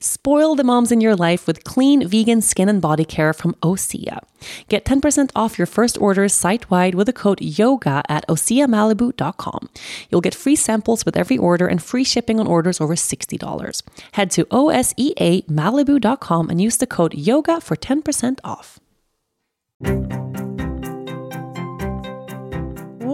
Spoil 0.00 0.54
the 0.54 0.64
moms 0.64 0.92
in 0.92 1.00
your 1.00 1.16
life 1.16 1.46
with 1.46 1.64
clean 1.64 2.06
vegan 2.06 2.40
skin 2.40 2.68
and 2.68 2.80
body 2.80 3.04
care 3.04 3.32
from 3.32 3.54
Osea. 3.62 4.20
Get 4.68 4.84
10% 4.84 5.30
off 5.34 5.58
your 5.58 5.66
first 5.66 5.98
orders 5.98 6.32
site 6.32 6.70
wide 6.70 6.94
with 6.94 7.06
the 7.06 7.12
code 7.12 7.40
YOGA 7.40 8.02
at 8.08 8.26
OseaMalibu.com. 8.28 9.68
You'll 10.10 10.20
get 10.20 10.34
free 10.34 10.56
samples 10.56 11.04
with 11.04 11.16
every 11.16 11.38
order 11.38 11.66
and 11.66 11.82
free 11.82 12.04
shipping 12.04 12.38
on 12.40 12.46
orders 12.46 12.80
over 12.80 12.94
$60. 12.94 13.82
Head 14.12 14.30
to 14.32 14.44
OSEAMalibu.com 14.46 16.50
and 16.50 16.60
use 16.60 16.76
the 16.76 16.86
code 16.86 17.12
YOGA 17.12 17.62
for 17.62 17.76
10% 17.76 18.38
off. 18.44 18.78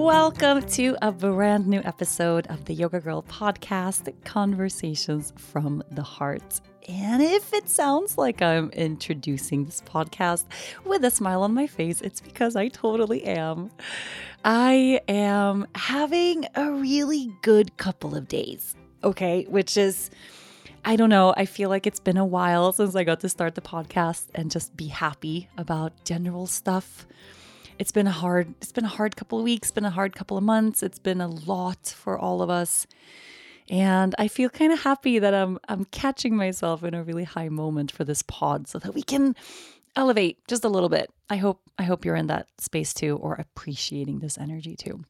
Welcome 0.02 0.62
to 0.62 0.96
a 1.00 1.12
brand 1.12 1.68
new 1.68 1.80
episode 1.84 2.48
of 2.48 2.64
the 2.64 2.74
Yoga 2.74 2.98
Girl 2.98 3.22
podcast, 3.22 4.12
Conversations 4.24 5.32
from 5.36 5.84
the 5.92 6.02
Heart. 6.02 6.60
And 6.88 7.22
if 7.22 7.54
it 7.54 7.68
sounds 7.68 8.18
like 8.18 8.42
I'm 8.42 8.70
introducing 8.70 9.64
this 9.64 9.80
podcast 9.82 10.46
with 10.84 11.04
a 11.04 11.10
smile 11.12 11.44
on 11.44 11.54
my 11.54 11.68
face, 11.68 12.00
it's 12.00 12.20
because 12.20 12.56
I 12.56 12.66
totally 12.66 13.22
am. 13.22 13.70
I 14.44 15.00
am 15.06 15.68
having 15.76 16.46
a 16.56 16.72
really 16.72 17.32
good 17.42 17.76
couple 17.76 18.16
of 18.16 18.26
days, 18.26 18.74
okay? 19.04 19.46
Which 19.48 19.76
is, 19.76 20.10
I 20.84 20.96
don't 20.96 21.10
know, 21.10 21.32
I 21.36 21.44
feel 21.44 21.68
like 21.68 21.86
it's 21.86 22.00
been 22.00 22.16
a 22.16 22.26
while 22.26 22.72
since 22.72 22.96
I 22.96 23.04
got 23.04 23.20
to 23.20 23.28
start 23.28 23.54
the 23.54 23.60
podcast 23.60 24.24
and 24.34 24.50
just 24.50 24.76
be 24.76 24.88
happy 24.88 25.48
about 25.56 26.04
general 26.04 26.48
stuff. 26.48 27.06
It's 27.82 27.90
been 27.90 28.06
a 28.06 28.12
hard 28.12 28.54
it's 28.62 28.70
been 28.70 28.84
a 28.84 28.96
hard 29.00 29.16
couple 29.16 29.38
of 29.38 29.44
weeks, 29.44 29.72
been 29.72 29.84
a 29.84 29.90
hard 29.90 30.14
couple 30.14 30.36
of 30.36 30.44
months. 30.44 30.84
It's 30.84 31.00
been 31.00 31.20
a 31.20 31.26
lot 31.26 31.88
for 31.88 32.16
all 32.16 32.40
of 32.40 32.48
us. 32.48 32.86
And 33.68 34.14
I 34.20 34.28
feel 34.28 34.50
kind 34.50 34.72
of 34.72 34.80
happy 34.82 35.18
that 35.18 35.34
I'm 35.34 35.58
I'm 35.68 35.86
catching 35.86 36.36
myself 36.36 36.84
in 36.84 36.94
a 36.94 37.02
really 37.02 37.24
high 37.24 37.48
moment 37.48 37.90
for 37.90 38.04
this 38.04 38.22
pod 38.22 38.68
so 38.68 38.78
that 38.78 38.94
we 38.94 39.02
can 39.02 39.34
elevate 39.96 40.38
just 40.46 40.64
a 40.64 40.68
little 40.68 40.88
bit. 40.88 41.10
I 41.28 41.38
hope 41.38 41.60
I 41.76 41.82
hope 41.82 42.04
you're 42.04 42.14
in 42.14 42.28
that 42.28 42.46
space 42.58 42.94
too 42.94 43.16
or 43.16 43.34
appreciating 43.34 44.20
this 44.20 44.38
energy 44.38 44.76
too. 44.76 45.02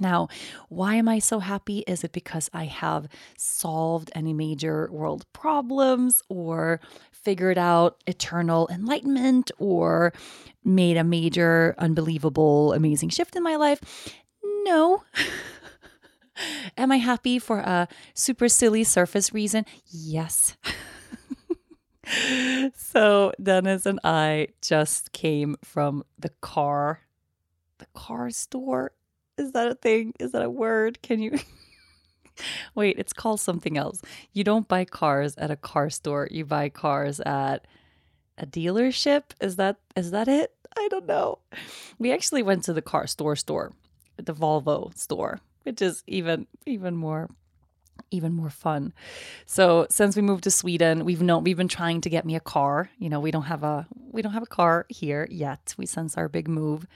Now, 0.00 0.28
why 0.68 0.94
am 0.94 1.08
I 1.08 1.18
so 1.18 1.38
happy? 1.38 1.80
Is 1.86 2.02
it 2.02 2.12
because 2.12 2.48
I 2.52 2.64
have 2.64 3.08
solved 3.36 4.10
any 4.14 4.32
major 4.32 4.88
world 4.90 5.26
problems 5.32 6.22
or 6.28 6.80
figured 7.12 7.58
out 7.58 8.02
eternal 8.06 8.68
enlightenment 8.72 9.50
or 9.58 10.12
made 10.64 10.96
a 10.96 11.04
major, 11.04 11.74
unbelievable, 11.78 12.72
amazing 12.72 13.10
shift 13.10 13.36
in 13.36 13.42
my 13.42 13.56
life? 13.56 13.80
No. 14.64 15.04
Am 16.76 16.90
I 16.90 16.96
happy 16.96 17.38
for 17.38 17.58
a 17.58 17.88
super 18.14 18.48
silly 18.48 18.84
surface 18.84 19.34
reason? 19.34 19.66
Yes. 19.86 20.56
so 22.74 23.32
Dennis 23.42 23.86
and 23.86 24.00
I 24.04 24.48
just 24.62 25.12
came 25.12 25.56
from 25.62 26.04
the 26.18 26.30
car, 26.40 27.00
the 27.78 27.86
car 27.94 28.30
store. 28.30 28.92
Is 29.40 29.52
that 29.52 29.68
a 29.68 29.74
thing? 29.74 30.14
Is 30.20 30.32
that 30.32 30.42
a 30.42 30.50
word? 30.50 31.02
Can 31.02 31.20
you? 31.20 31.38
Wait, 32.74 32.96
it's 32.98 33.12
called 33.12 33.40
something 33.40 33.76
else. 33.76 34.00
You 34.32 34.44
don't 34.44 34.68
buy 34.68 34.84
cars 34.84 35.36
at 35.36 35.50
a 35.50 35.56
car 35.56 35.90
store. 35.90 36.28
You 36.30 36.44
buy 36.44 36.68
cars 36.68 37.20
at 37.20 37.66
a 38.38 38.46
dealership. 38.46 39.22
Is 39.40 39.56
that 39.56 39.76
is 39.96 40.12
that 40.12 40.28
it? 40.28 40.54
I 40.76 40.86
don't 40.88 41.06
know. 41.06 41.38
We 41.98 42.12
actually 42.12 42.42
went 42.42 42.64
to 42.64 42.72
the 42.72 42.82
car 42.82 43.06
store 43.06 43.34
store, 43.34 43.72
the 44.16 44.34
Volvo 44.34 44.96
store 44.96 45.40
which 45.64 45.82
is 45.82 46.02
even 46.06 46.46
even 46.66 46.96
more 46.96 47.28
even 48.10 48.34
more 48.34 48.50
fun. 48.50 48.92
So 49.46 49.86
since 49.90 50.16
we 50.16 50.22
moved 50.22 50.44
to 50.44 50.50
Sweden, 50.50 51.04
we've 51.04 51.22
known 51.22 51.44
we've 51.44 51.56
been 51.56 51.68
trying 51.68 52.00
to 52.02 52.10
get 52.10 52.24
me 52.24 52.36
a 52.36 52.40
car. 52.40 52.90
You 52.98 53.08
know, 53.08 53.20
we 53.20 53.30
don't 53.30 53.44
have 53.44 53.62
a 53.62 53.86
we 54.10 54.22
don't 54.22 54.32
have 54.32 54.42
a 54.42 54.46
car 54.46 54.86
here 54.88 55.26
yet. 55.30 55.74
We 55.76 55.86
since 55.86 56.16
our 56.16 56.28
big 56.28 56.48
move. 56.48 56.86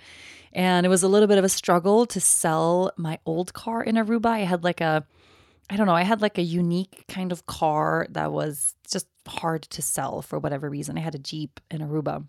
And 0.53 0.87
it 0.87 0.89
was 0.89 1.03
a 1.03 1.09
little 1.09 1.27
bit 1.27 1.39
of 1.39 1.45
a 1.45 1.49
struggle 1.49 2.07
to 2.07 2.21
sell 2.21 2.93
my 2.97 3.19
old 3.27 3.53
car 3.53 3.83
in 3.83 3.97
Aruba. 3.97 4.27
I 4.27 4.39
had 4.41 4.65
like 4.65 4.81
a 4.81 5.07
I 5.71 5.77
don't 5.77 5.87
know, 5.87 5.95
I 5.95 6.03
had 6.03 6.21
like 6.21 6.39
a 6.39 6.43
unique 6.43 7.05
kind 7.09 7.33
of 7.33 7.47
car 7.47 8.07
that 8.11 8.33
was 8.33 8.75
just 8.91 9.07
hard 9.27 9.63
to 9.63 9.81
sell 9.81 10.21
for 10.21 10.39
whatever 10.39 10.69
reason. 10.69 10.99
I 10.99 11.01
had 11.01 11.15
a 11.15 11.19
Jeep 11.19 11.59
in 11.71 11.81
Aruba 11.81 12.27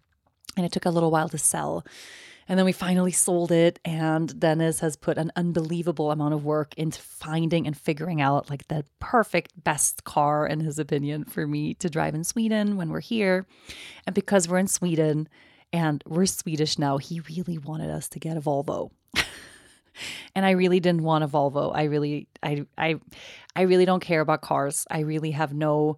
and 0.56 0.66
it 0.66 0.72
took 0.72 0.85
a 0.85 0.90
little 0.90 1.12
while 1.12 1.29
to 1.29 1.38
sell. 1.38 1.85
And 2.47 2.59
then 2.59 2.66
we 2.66 2.72
finally 2.72 3.11
sold 3.11 3.51
it. 3.51 3.79
And 3.83 4.39
Dennis 4.39 4.79
has 4.79 4.95
put 4.95 5.17
an 5.17 5.31
unbelievable 5.35 6.11
amount 6.11 6.33
of 6.33 6.45
work 6.45 6.73
into 6.75 7.01
finding 7.01 7.66
and 7.66 7.75
figuring 7.75 8.22
out 8.22 8.50
like 8.50 8.67
the 8.67 8.85
perfect, 9.00 9.63
best 9.63 10.03
car, 10.03 10.45
in 10.45 10.59
his 10.59 10.78
opinion, 10.78 11.25
for 11.25 11.47
me 11.47 11.73
to 11.75 11.89
drive 11.89 12.13
in 12.13 12.23
Sweden 12.23 12.78
when 12.78 12.89
we're 12.89 13.00
here. 13.00 13.47
And 14.06 14.13
because 14.13 14.47
we're 14.47 14.59
in 14.59 14.67
Sweden 14.67 15.28
and 15.73 16.03
we're 16.06 16.28
Swedish 16.28 16.78
now, 16.78 16.97
he 16.97 17.22
really 17.22 17.57
wanted 17.57 17.89
us 17.89 18.07
to 18.09 18.19
get 18.19 18.38
a 18.38 18.41
Volvo. 18.41 18.91
and 20.35 20.45
I 20.45 20.51
really 20.51 20.79
didn't 20.79 21.03
want 21.03 21.23
a 21.23 21.27
Volvo. 21.27 21.72
I 21.73 21.85
really, 21.85 22.27
I, 22.44 22.66
I, 22.77 23.00
I 23.56 23.63
really 23.63 23.85
don't 23.85 24.01
care 24.01 24.22
about 24.22 24.41
cars. 24.41 24.85
I 24.91 25.00
really 25.00 25.31
have 25.31 25.51
no, 25.51 25.97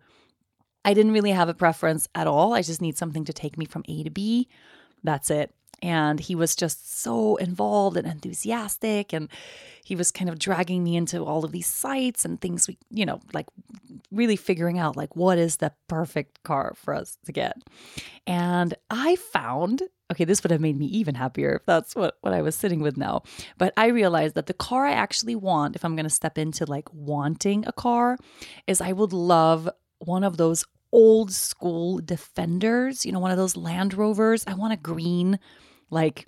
I 0.86 0.94
didn't 0.94 1.12
really 1.12 1.32
have 1.32 1.50
a 1.50 1.54
preference 1.54 2.08
at 2.16 2.26
all. 2.26 2.54
I 2.54 2.62
just 2.62 2.82
need 2.82 2.98
something 2.98 3.26
to 3.26 3.34
take 3.34 3.58
me 3.58 3.66
from 3.66 3.84
A 3.90 4.04
to 4.04 4.10
B. 4.10 4.48
That's 5.04 5.30
it 5.30 5.54
and 5.82 6.20
he 6.20 6.36
was 6.36 6.56
just 6.56 7.02
so 7.02 7.36
involved 7.38 7.98
and 7.98 8.08
enthusiastic 8.08 9.14
and 9.14 9.30
he 9.84 9.96
was 9.96 10.12
kind 10.12 10.30
of 10.30 10.40
dragging 10.40 10.84
me 10.84 10.96
into 10.96 11.24
all 11.24 11.46
of 11.46 11.52
these 11.52 11.68
sites 11.68 12.26
and 12.26 12.42
things 12.42 12.68
we 12.68 12.78
you 12.90 13.06
know 13.06 13.20
like 13.34 13.48
really 14.12 14.36
figuring 14.36 14.80
out 14.80 14.98
like 14.98 15.16
what 15.16 15.38
is 15.38 15.58
the 15.58 15.72
perfect 15.88 16.44
car 16.44 16.74
for 16.76 16.94
us 16.94 17.18
to 17.26 17.32
get. 17.32 17.58
And 18.26 18.74
i 18.90 19.16
found 19.16 19.84
okay 20.12 20.26
this 20.26 20.44
would 20.44 20.52
have 20.52 20.62
made 20.62 20.78
me 20.78 20.86
even 20.88 21.16
happier 21.16 21.56
if 21.56 21.66
that's 21.66 21.96
what 21.96 22.18
what 22.22 22.34
i 22.34 22.42
was 22.42 22.56
sitting 22.56 22.80
with 22.80 22.98
now 22.98 23.24
but 23.58 23.74
i 23.78 23.88
realized 23.88 24.36
that 24.36 24.46
the 24.46 24.54
car 24.54 24.86
i 24.86 24.94
actually 24.94 25.36
want 25.36 25.76
if 25.76 25.84
i'm 25.84 25.96
going 25.96 26.06
to 26.06 26.10
step 26.10 26.38
into 26.38 26.66
like 26.66 26.88
wanting 26.94 27.66
a 27.68 27.74
car 27.74 28.18
is 28.68 28.80
i 28.80 28.92
would 28.92 29.12
love 29.12 29.70
one 30.00 30.24
of 30.24 30.38
those 30.38 30.64
old 30.92 31.32
school 31.32 32.00
defenders 32.00 33.06
you 33.06 33.12
know 33.12 33.20
one 33.20 33.32
of 33.32 33.38
those 33.38 33.58
land 33.58 33.94
rovers. 33.94 34.44
I 34.48 34.54
want 34.54 34.74
a 34.74 34.78
green 34.78 35.40
like 35.90 36.28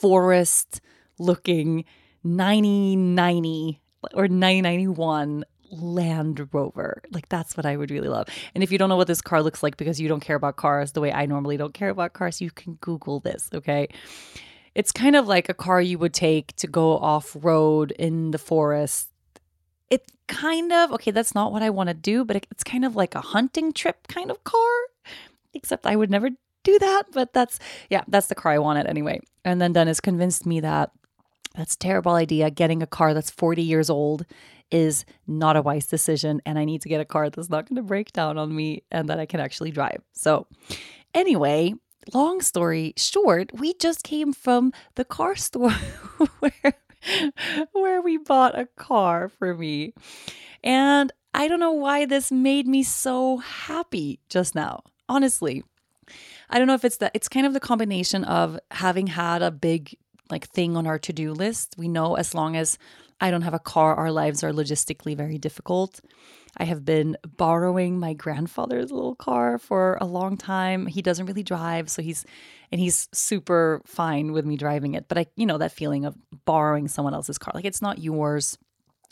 forest 0.00 0.80
looking 1.18 1.84
9090 2.24 3.80
or 4.14 4.28
991 4.28 5.44
Land 5.70 6.48
Rover. 6.52 7.02
Like 7.10 7.28
that's 7.28 7.56
what 7.56 7.66
I 7.66 7.76
would 7.76 7.90
really 7.90 8.08
love. 8.08 8.28
And 8.54 8.62
if 8.64 8.72
you 8.72 8.78
don't 8.78 8.88
know 8.88 8.96
what 8.96 9.06
this 9.06 9.20
car 9.20 9.42
looks 9.42 9.62
like 9.62 9.76
because 9.76 10.00
you 10.00 10.08
don't 10.08 10.20
care 10.20 10.36
about 10.36 10.56
cars 10.56 10.92
the 10.92 11.00
way 11.00 11.12
I 11.12 11.26
normally 11.26 11.56
don't 11.56 11.74
care 11.74 11.90
about 11.90 12.12
cars, 12.12 12.40
you 12.40 12.50
can 12.50 12.74
Google 12.74 13.20
this, 13.20 13.48
okay? 13.54 13.88
It's 14.74 14.92
kind 14.92 15.16
of 15.16 15.26
like 15.26 15.48
a 15.48 15.54
car 15.54 15.80
you 15.80 15.98
would 15.98 16.14
take 16.14 16.54
to 16.56 16.66
go 16.66 16.96
off 16.98 17.36
road 17.40 17.90
in 17.92 18.30
the 18.30 18.38
forest. 18.38 19.08
It 19.90 20.10
kind 20.26 20.72
of, 20.72 20.92
okay, 20.92 21.10
that's 21.10 21.34
not 21.34 21.52
what 21.52 21.62
I 21.62 21.70
want 21.70 21.88
to 21.88 21.94
do, 21.94 22.24
but 22.24 22.36
it's 22.36 22.64
kind 22.64 22.84
of 22.84 22.94
like 22.94 23.14
a 23.14 23.20
hunting 23.20 23.72
trip 23.72 24.06
kind 24.08 24.30
of 24.30 24.44
car, 24.44 24.70
except 25.52 25.86
I 25.86 25.96
would 25.96 26.10
never 26.10 26.30
do 26.64 26.78
that, 26.78 27.04
but 27.12 27.32
that's 27.32 27.58
yeah, 27.90 28.02
that's 28.08 28.26
the 28.26 28.34
car 28.34 28.52
I 28.52 28.58
wanted 28.58 28.86
anyway. 28.86 29.20
And 29.44 29.60
then 29.60 29.72
Dennis 29.72 30.00
convinced 30.00 30.46
me 30.46 30.60
that 30.60 30.90
that's 31.54 31.74
a 31.74 31.78
terrible 31.78 32.12
idea. 32.12 32.50
Getting 32.50 32.82
a 32.82 32.86
car 32.86 33.14
that's 33.14 33.30
40 33.30 33.62
years 33.62 33.90
old 33.90 34.24
is 34.70 35.04
not 35.26 35.56
a 35.56 35.62
wise 35.62 35.86
decision. 35.86 36.40
And 36.46 36.58
I 36.58 36.64
need 36.64 36.82
to 36.82 36.88
get 36.88 37.00
a 37.00 37.04
car 37.04 37.30
that's 37.30 37.50
not 37.50 37.68
going 37.68 37.76
to 37.76 37.82
break 37.82 38.12
down 38.12 38.38
on 38.38 38.54
me 38.54 38.84
and 38.90 39.08
that 39.08 39.18
I 39.18 39.26
can 39.26 39.40
actually 39.40 39.70
drive. 39.70 40.02
So, 40.12 40.46
anyway, 41.14 41.74
long 42.12 42.40
story 42.40 42.94
short, 42.96 43.50
we 43.54 43.74
just 43.74 44.02
came 44.02 44.32
from 44.32 44.72
the 44.94 45.04
car 45.04 45.36
store 45.36 45.70
where, 46.38 46.74
where 47.72 48.02
we 48.02 48.18
bought 48.18 48.58
a 48.58 48.66
car 48.76 49.28
for 49.28 49.54
me. 49.54 49.94
And 50.62 51.12
I 51.34 51.48
don't 51.48 51.60
know 51.60 51.72
why 51.72 52.04
this 52.04 52.30
made 52.30 52.66
me 52.66 52.82
so 52.82 53.38
happy 53.38 54.20
just 54.28 54.54
now. 54.54 54.82
Honestly, 55.08 55.64
I 56.50 56.58
don't 56.58 56.66
know 56.66 56.74
if 56.74 56.84
it's 56.84 56.98
that 56.98 57.12
it's 57.14 57.28
kind 57.28 57.46
of 57.46 57.52
the 57.52 57.60
combination 57.60 58.24
of 58.24 58.58
having 58.70 59.06
had 59.08 59.42
a 59.42 59.50
big 59.50 59.96
like 60.30 60.48
thing 60.48 60.76
on 60.76 60.86
our 60.86 60.98
to-do 60.98 61.32
list. 61.32 61.74
We 61.78 61.88
know 61.88 62.14
as 62.14 62.34
long 62.34 62.56
as 62.56 62.78
I 63.20 63.30
don't 63.30 63.42
have 63.42 63.54
a 63.54 63.58
car, 63.58 63.94
our 63.96 64.12
lives 64.12 64.44
are 64.44 64.52
logistically 64.52 65.16
very 65.16 65.38
difficult. 65.38 66.00
I 66.56 66.64
have 66.64 66.84
been 66.84 67.16
borrowing 67.36 67.98
my 67.98 68.14
grandfather's 68.14 68.90
little 68.90 69.14
car 69.14 69.58
for 69.58 69.98
a 70.00 70.06
long 70.06 70.36
time. 70.36 70.86
He 70.86 71.02
doesn't 71.02 71.26
really 71.26 71.42
drive, 71.42 71.90
so 71.90 72.02
he's 72.02 72.24
and 72.70 72.80
he's 72.80 73.08
super 73.12 73.80
fine 73.86 74.32
with 74.32 74.44
me 74.44 74.56
driving 74.56 74.94
it. 74.94 75.08
But 75.08 75.18
I, 75.18 75.26
you 75.36 75.46
know, 75.46 75.58
that 75.58 75.72
feeling 75.72 76.04
of 76.04 76.16
borrowing 76.44 76.88
someone 76.88 77.14
else's 77.14 77.38
car, 77.38 77.52
like 77.54 77.64
it's 77.64 77.82
not 77.82 77.98
yours. 77.98 78.58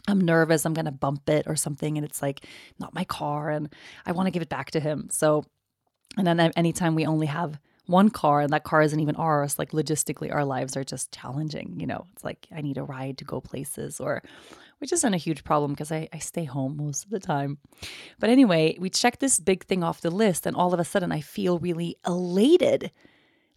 I'm 0.08 0.20
nervous, 0.20 0.64
I'm 0.64 0.74
going 0.74 0.84
to 0.84 0.92
bump 0.92 1.28
it 1.28 1.48
or 1.48 1.56
something 1.56 1.98
and 1.98 2.04
it's 2.04 2.22
like 2.22 2.46
not 2.78 2.94
my 2.94 3.02
car 3.02 3.50
and 3.50 3.74
I 4.04 4.12
want 4.12 4.28
to 4.28 4.30
give 4.30 4.42
it 4.42 4.48
back 4.48 4.70
to 4.72 4.80
him. 4.80 5.08
So 5.10 5.44
and 6.16 6.26
then 6.26 6.40
anytime 6.40 6.94
we 6.94 7.06
only 7.06 7.26
have 7.26 7.58
one 7.86 8.10
car 8.10 8.40
and 8.40 8.52
that 8.52 8.64
car 8.64 8.82
isn't 8.82 9.00
even 9.00 9.16
ours, 9.16 9.58
like 9.58 9.70
logistically, 9.70 10.32
our 10.32 10.44
lives 10.44 10.76
are 10.76 10.84
just 10.84 11.12
challenging. 11.12 11.78
You 11.78 11.86
know, 11.86 12.06
it's 12.12 12.24
like 12.24 12.46
I 12.54 12.60
need 12.60 12.78
a 12.78 12.82
ride 12.82 13.18
to 13.18 13.24
go 13.24 13.40
places, 13.40 14.00
or 14.00 14.22
which 14.78 14.92
isn't 14.92 15.14
a 15.14 15.18
huge 15.18 15.44
problem 15.44 15.72
because 15.72 15.92
I, 15.92 16.08
I 16.12 16.18
stay 16.18 16.44
home 16.44 16.76
most 16.76 17.04
of 17.04 17.10
the 17.10 17.20
time. 17.20 17.58
But 18.18 18.30
anyway, 18.30 18.76
we 18.78 18.90
check 18.90 19.18
this 19.18 19.38
big 19.38 19.64
thing 19.64 19.84
off 19.84 20.00
the 20.00 20.10
list, 20.10 20.46
and 20.46 20.56
all 20.56 20.74
of 20.74 20.80
a 20.80 20.84
sudden, 20.84 21.12
I 21.12 21.20
feel 21.20 21.58
really 21.58 21.96
elated. 22.06 22.90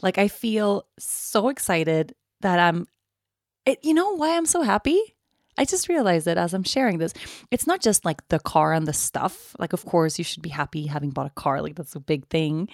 Like 0.02 0.18
I 0.18 0.28
feel 0.28 0.86
so 0.98 1.50
excited 1.50 2.16
that 2.42 2.60
I'm, 2.60 2.88
it, 3.66 3.80
you 3.84 3.94
know, 3.94 4.16
why 4.16 4.38
I'm 4.38 4.46
so 4.46 4.62
happy? 4.62 5.16
I 5.60 5.66
just 5.66 5.90
realized 5.90 6.26
that 6.26 6.40
as 6.40 6.56
I'm 6.56 6.64
sharing 6.64 6.98
this, 6.98 7.14
it's 7.52 7.68
not 7.68 7.82
just 7.82 8.06
like 8.06 8.28
the 8.30 8.40
car 8.40 8.74
and 8.74 8.88
the 8.88 8.94
stuff. 8.94 9.56
Like, 9.60 9.74
of 9.74 9.86
course, 9.86 10.18
you 10.18 10.24
should 10.24 10.42
be 10.42 10.50
happy 10.50 10.88
having 10.88 11.12
bought 11.12 11.28
a 11.28 11.42
car. 11.42 11.62
Like, 11.62 11.76
that's 11.76 11.96
a 11.96 12.00
big 12.00 12.28
thing 12.30 12.70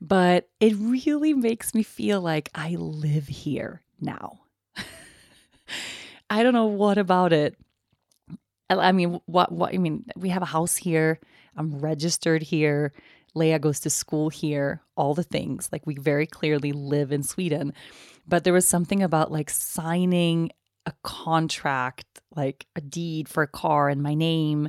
but 0.00 0.48
it 0.60 0.74
really 0.76 1.34
makes 1.34 1.74
me 1.74 1.82
feel 1.82 2.20
like 2.20 2.50
I 2.54 2.76
live 2.76 3.26
here 3.26 3.82
now. 4.00 4.40
I 6.30 6.42
don't 6.42 6.52
know 6.52 6.66
what 6.66 6.98
about 6.98 7.32
it. 7.32 7.56
I 8.68 8.92
mean, 8.92 9.20
what 9.26 9.52
what 9.52 9.74
I 9.74 9.78
mean, 9.78 10.04
we 10.16 10.30
have 10.30 10.42
a 10.42 10.46
house 10.46 10.76
here. 10.76 11.20
I'm 11.56 11.78
registered 11.78 12.42
here. 12.42 12.92
Leia 13.36 13.60
goes 13.60 13.80
to 13.80 13.90
school 13.90 14.30
here, 14.30 14.82
all 14.96 15.14
the 15.14 15.22
things. 15.22 15.68
Like 15.72 15.86
we 15.86 15.96
very 15.96 16.26
clearly 16.26 16.72
live 16.72 17.12
in 17.12 17.22
Sweden. 17.22 17.72
But 18.26 18.44
there 18.44 18.52
was 18.52 18.66
something 18.66 19.02
about 19.02 19.32
like 19.32 19.50
signing 19.50 20.50
a 20.86 20.92
contract, 21.02 22.13
like 22.36 22.66
a 22.76 22.80
deed 22.80 23.28
for 23.28 23.42
a 23.42 23.48
car 23.48 23.88
in 23.90 24.02
my 24.02 24.14
name, 24.14 24.68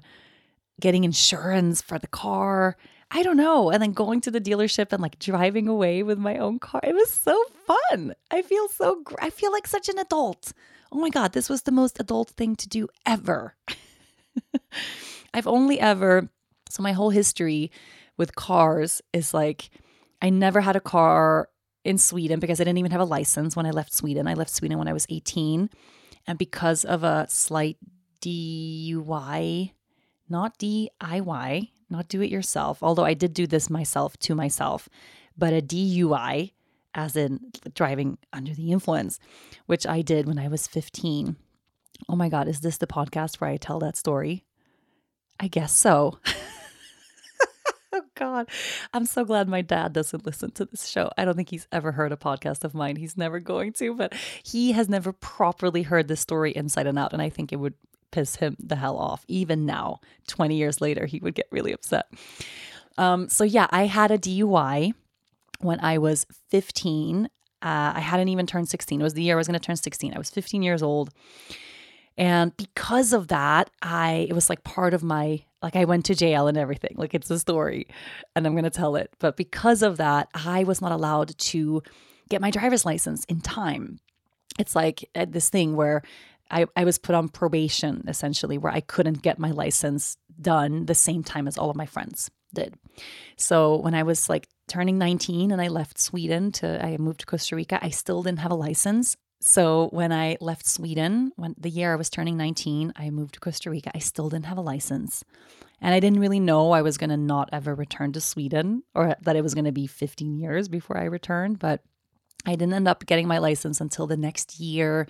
getting 0.79 1.03
insurance 1.03 1.81
for 1.81 1.99
the 1.99 2.07
car, 2.07 2.77
I 3.11 3.23
don't 3.23 3.37
know. 3.37 3.69
And 3.69 3.81
then 3.81 3.93
going 3.93 4.21
to 4.21 4.31
the 4.31 4.41
dealership 4.41 4.91
and 4.91 5.01
like 5.01 5.19
driving 5.19 5.67
away 5.67 6.03
with 6.03 6.17
my 6.17 6.37
own 6.37 6.59
car. 6.59 6.81
It 6.83 6.95
was 6.95 7.09
so 7.09 7.41
fun. 7.65 8.13
I 8.31 8.41
feel 8.41 8.67
so, 8.67 9.01
gr- 9.03 9.15
I 9.21 9.29
feel 9.29 9.51
like 9.51 9.67
such 9.67 9.89
an 9.89 9.99
adult. 9.99 10.53
Oh 10.91 10.99
my 10.99 11.09
God, 11.09 11.33
this 11.33 11.49
was 11.49 11.63
the 11.63 11.71
most 11.71 11.99
adult 11.99 12.31
thing 12.31 12.55
to 12.57 12.69
do 12.69 12.87
ever. 13.05 13.55
I've 15.33 15.47
only 15.47 15.79
ever, 15.79 16.29
so 16.69 16.83
my 16.83 16.93
whole 16.93 17.09
history 17.09 17.71
with 18.17 18.35
cars 18.35 19.01
is 19.13 19.33
like, 19.33 19.69
I 20.21 20.29
never 20.29 20.61
had 20.61 20.75
a 20.75 20.81
car 20.81 21.49
in 21.83 21.97
Sweden 21.97 22.39
because 22.39 22.59
I 22.59 22.63
didn't 22.63 22.79
even 22.79 22.91
have 22.91 23.01
a 23.01 23.05
license 23.05 23.55
when 23.55 23.65
I 23.65 23.71
left 23.71 23.93
Sweden. 23.93 24.27
I 24.27 24.33
left 24.33 24.51
Sweden 24.51 24.77
when 24.77 24.87
I 24.87 24.93
was 24.93 25.05
18. 25.09 25.69
And 26.27 26.37
because 26.37 26.83
of 26.83 27.03
a 27.03 27.27
slight 27.29 27.77
DUI, 28.21 29.71
not 30.29 30.57
DIY, 30.57 31.69
not 31.89 32.07
do 32.07 32.21
it 32.21 32.31
yourself, 32.31 32.81
although 32.81 33.05
I 33.05 33.13
did 33.13 33.33
do 33.33 33.45
this 33.45 33.69
myself 33.69 34.17
to 34.17 34.35
myself, 34.35 34.89
but 35.37 35.53
a 35.53 35.61
DUI, 35.61 36.53
as 36.93 37.15
in 37.15 37.51
driving 37.73 38.17
under 38.33 38.53
the 38.53 38.71
influence, 38.71 39.19
which 39.65 39.85
I 39.85 40.01
did 40.01 40.25
when 40.25 40.39
I 40.39 40.47
was 40.47 40.67
15. 40.67 41.35
Oh 42.09 42.15
my 42.15 42.29
God, 42.29 42.47
is 42.47 42.61
this 42.61 42.77
the 42.77 42.87
podcast 42.87 43.35
where 43.35 43.49
I 43.49 43.57
tell 43.57 43.79
that 43.79 43.97
story? 43.97 44.45
I 45.39 45.47
guess 45.47 45.73
so. 45.73 46.19
God. 48.15 48.49
I'm 48.93 49.05
so 49.05 49.23
glad 49.25 49.47
my 49.47 49.61
dad 49.61 49.93
doesn't 49.93 50.25
listen 50.25 50.51
to 50.51 50.65
this 50.65 50.87
show. 50.87 51.11
I 51.17 51.25
don't 51.25 51.35
think 51.35 51.49
he's 51.49 51.67
ever 51.71 51.91
heard 51.91 52.11
a 52.11 52.17
podcast 52.17 52.63
of 52.63 52.73
mine. 52.73 52.95
He's 52.95 53.17
never 53.17 53.39
going 53.39 53.73
to, 53.73 53.93
but 53.93 54.13
he 54.43 54.71
has 54.71 54.89
never 54.89 55.11
properly 55.11 55.83
heard 55.83 56.07
this 56.07 56.21
story 56.21 56.51
inside 56.51 56.87
and 56.87 56.97
out. 56.97 57.13
And 57.13 57.21
I 57.21 57.29
think 57.29 57.51
it 57.51 57.57
would 57.57 57.75
piss 58.11 58.37
him 58.37 58.55
the 58.59 58.77
hell 58.77 58.97
off. 58.97 59.25
Even 59.27 59.65
now, 59.65 59.99
20 60.27 60.55
years 60.55 60.81
later, 60.81 61.05
he 61.05 61.19
would 61.19 61.35
get 61.35 61.47
really 61.51 61.73
upset. 61.73 62.07
Um, 62.97 63.29
so, 63.29 63.43
yeah, 63.43 63.67
I 63.69 63.85
had 63.85 64.11
a 64.11 64.17
DUI 64.17 64.93
when 65.59 65.79
I 65.81 65.97
was 65.97 66.25
15. 66.49 67.25
Uh, 67.25 67.27
I 67.61 67.99
hadn't 67.99 68.29
even 68.29 68.47
turned 68.47 68.69
16. 68.69 68.99
It 68.99 69.03
was 69.03 69.13
the 69.13 69.23
year 69.23 69.35
I 69.35 69.37
was 69.37 69.47
going 69.47 69.59
to 69.59 69.65
turn 69.65 69.75
16. 69.75 70.13
I 70.13 70.17
was 70.17 70.29
15 70.29 70.63
years 70.63 70.81
old. 70.81 71.09
And 72.17 72.55
because 72.55 73.13
of 73.13 73.27
that, 73.27 73.69
I, 73.81 74.27
it 74.29 74.33
was 74.33 74.49
like 74.49 74.63
part 74.63 74.93
of 74.93 75.03
my, 75.03 75.43
like 75.61 75.75
I 75.75 75.85
went 75.85 76.05
to 76.05 76.15
jail 76.15 76.47
and 76.47 76.57
everything. 76.57 76.95
Like 76.95 77.13
it's 77.13 77.29
a 77.29 77.39
story 77.39 77.87
and 78.35 78.45
I'm 78.45 78.53
going 78.53 78.63
to 78.63 78.69
tell 78.69 78.95
it. 78.95 79.11
But 79.19 79.35
because 79.35 79.81
of 79.81 79.97
that, 79.97 80.29
I 80.33 80.63
was 80.63 80.81
not 80.81 80.91
allowed 80.91 81.37
to 81.37 81.83
get 82.29 82.41
my 82.41 82.51
driver's 82.51 82.85
license 82.85 83.25
in 83.25 83.41
time. 83.41 83.99
It's 84.57 84.75
like 84.75 85.09
uh, 85.13 85.25
this 85.27 85.49
thing 85.49 85.75
where 85.75 86.03
I, 86.49 86.67
I 86.75 86.85
was 86.85 86.97
put 86.97 87.15
on 87.15 87.27
probation 87.27 88.05
essentially, 88.07 88.57
where 88.57 88.71
I 88.71 88.79
couldn't 88.79 89.21
get 89.21 89.39
my 89.39 89.51
license 89.51 90.17
done 90.39 90.85
the 90.85 90.95
same 90.95 91.23
time 91.23 91.47
as 91.47 91.57
all 91.57 91.69
of 91.69 91.75
my 91.75 91.85
friends 91.85 92.29
did. 92.53 92.75
So 93.35 93.77
when 93.77 93.93
I 93.93 94.03
was 94.03 94.29
like 94.29 94.47
turning 94.67 94.97
19 94.97 95.51
and 95.51 95.61
I 95.61 95.67
left 95.67 95.99
Sweden 95.99 96.51
to, 96.53 96.83
I 96.83 96.97
moved 96.97 97.21
to 97.21 97.25
Costa 97.25 97.55
Rica, 97.55 97.79
I 97.83 97.89
still 97.89 98.23
didn't 98.23 98.39
have 98.39 98.51
a 98.51 98.55
license. 98.55 99.17
So 99.47 99.89
when 99.91 100.11
I 100.11 100.37
left 100.41 100.65
Sweden, 100.65 101.31
when 101.35 101.53
the 101.55 101.69
year 101.69 101.93
I 101.93 101.97
was 101.97 102.09
turning 102.09 102.35
19, 102.35 102.93
I 102.95 103.11
moved 103.11 103.35
to 103.35 103.39
Costa 103.39 103.69
Rica. 103.69 103.91
I 103.93 103.99
still 103.99 104.27
didn't 104.27 104.47
have 104.47 104.57
a 104.57 104.61
license. 104.61 105.23
And 105.79 105.93
I 105.93 105.99
didn't 105.99 106.19
really 106.19 106.39
know 106.39 106.71
I 106.71 106.81
was 106.81 106.97
going 106.97 107.11
to 107.11 107.17
not 107.17 107.49
ever 107.53 107.75
return 107.75 108.11
to 108.13 108.21
Sweden 108.21 108.81
or 108.95 109.15
that 109.21 109.35
it 109.35 109.43
was 109.43 109.53
going 109.53 109.65
to 109.65 109.71
be 109.71 109.85
15 109.85 110.33
years 110.33 110.67
before 110.67 110.97
I 110.97 111.03
returned. 111.03 111.59
But 111.59 111.83
I 112.43 112.55
didn't 112.55 112.73
end 112.73 112.87
up 112.87 113.05
getting 113.05 113.27
my 113.27 113.37
license 113.37 113.79
until 113.79 114.07
the 114.07 114.17
next 114.17 114.59
year. 114.59 115.07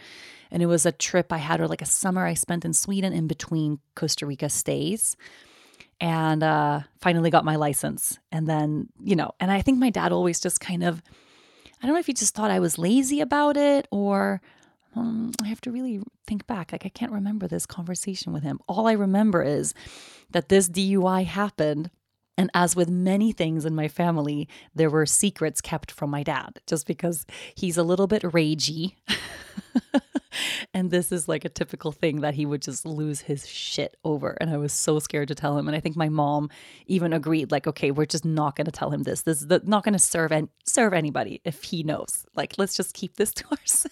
And 0.52 0.62
it 0.62 0.66
was 0.66 0.86
a 0.86 0.92
trip 0.92 1.32
I 1.32 1.38
had, 1.38 1.62
or 1.62 1.70
like 1.70 1.82
a 1.82 1.86
summer 1.86 2.26
I 2.26 2.34
spent 2.34 2.66
in 2.66 2.74
Sweden 2.74 3.14
in 3.14 3.28
between 3.28 3.80
Costa 3.96 4.26
Rica 4.26 4.50
stays. 4.50 5.16
And 6.02 6.44
uh, 6.44 6.82
finally 7.00 7.30
got 7.30 7.46
my 7.46 7.56
license. 7.56 8.20
And 8.34 8.48
then, 8.48 8.90
you 9.02 9.16
know, 9.16 9.32
and 9.40 9.50
I 9.50 9.62
think 9.62 9.80
my 9.80 9.92
dad 9.92 10.12
always 10.12 10.42
just 10.42 10.60
kind 10.60 10.84
of, 10.84 11.02
I 11.82 11.88
don't 11.88 11.96
know 11.96 12.00
if 12.00 12.08
he 12.08 12.14
just 12.14 12.36
thought 12.36 12.52
I 12.52 12.60
was 12.60 12.78
lazy 12.78 13.22
about 13.22 13.58
it 13.58 13.88
or 13.92 14.42
um, 14.96 15.32
I 15.44 15.48
have 15.48 15.62
to 15.62 15.72
really 15.72 16.02
think 16.26 16.48
back. 16.48 16.72
Like, 16.72 16.86
I 16.86 16.90
can't 16.90 17.12
remember 17.12 17.48
this 17.48 17.66
conversation 17.66 18.32
with 18.32 18.44
him. 18.44 18.60
All 18.68 18.88
I 18.88 18.94
remember 18.94 19.44
is 19.44 19.74
that 20.32 20.50
this 20.50 20.70
DUI 20.70 21.26
happened 21.26 21.90
and 22.38 22.50
as 22.54 22.76
with 22.76 22.90
many 22.90 23.32
things 23.32 23.66
in 23.66 23.76
my 23.76 23.88
family, 23.88 24.48
there 24.74 24.90
were 24.90 25.06
secrets 25.06 25.62
kept 25.62 25.92
from 25.92 26.10
my 26.10 26.24
dad 26.24 26.60
just 26.68 26.86
because 26.86 27.26
he's 27.56 27.78
a 27.78 27.84
little 27.84 28.08
bit 28.08 28.24
ragey. 28.24 28.96
and 30.74 30.92
this 30.92 31.12
is 31.12 31.28
like 31.28 31.46
a 31.46 31.50
typical 31.50 31.92
thing 31.92 32.22
that 32.22 32.34
he 32.34 32.46
would 32.46 32.62
just 32.62 32.86
lose 32.86 33.22
his 33.22 33.48
shit 33.48 33.98
over. 34.04 34.38
And 34.40 34.50
I 34.50 34.58
was 34.58 34.74
so 34.74 35.00
scared 35.00 35.28
to 35.30 35.36
tell 35.36 35.58
him. 35.58 35.68
And 35.68 35.76
I 35.76 35.80
think 35.80 35.96
my 35.96 36.10
mom 36.10 36.50
even 36.88 37.14
agreed, 37.14 37.52
like, 37.52 37.68
okay, 37.68 37.92
we're 37.92 38.06
just 38.06 38.26
not 38.26 38.56
going 38.56 38.66
to 38.66 38.72
tell 38.72 38.92
him 38.92 39.04
this. 39.04 39.24
This 39.24 39.42
is 39.42 39.48
not 39.64 39.84
going 39.84 39.94
to 39.94 40.00
serve 40.00 40.32
and 40.32 40.50
serve 40.66 40.94
anybody 40.94 41.42
if 41.44 41.64
he 41.64 41.84
knows. 41.84 42.26
Like, 42.36 42.56
let's 42.58 42.76
just 42.76 42.94
keep 42.94 43.16
this 43.18 43.34
to 43.34 43.46
ourselves. 43.52 43.92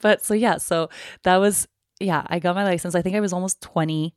but 0.00 0.24
so 0.24 0.34
yeah, 0.34 0.58
so 0.58 0.88
that 1.22 1.36
was 1.36 1.68
yeah, 2.00 2.24
I 2.26 2.40
got 2.40 2.56
my 2.56 2.64
license. 2.64 2.94
I 2.94 3.02
think 3.02 3.16
I 3.16 3.20
was 3.20 3.32
almost 3.32 3.60
20 3.62 4.12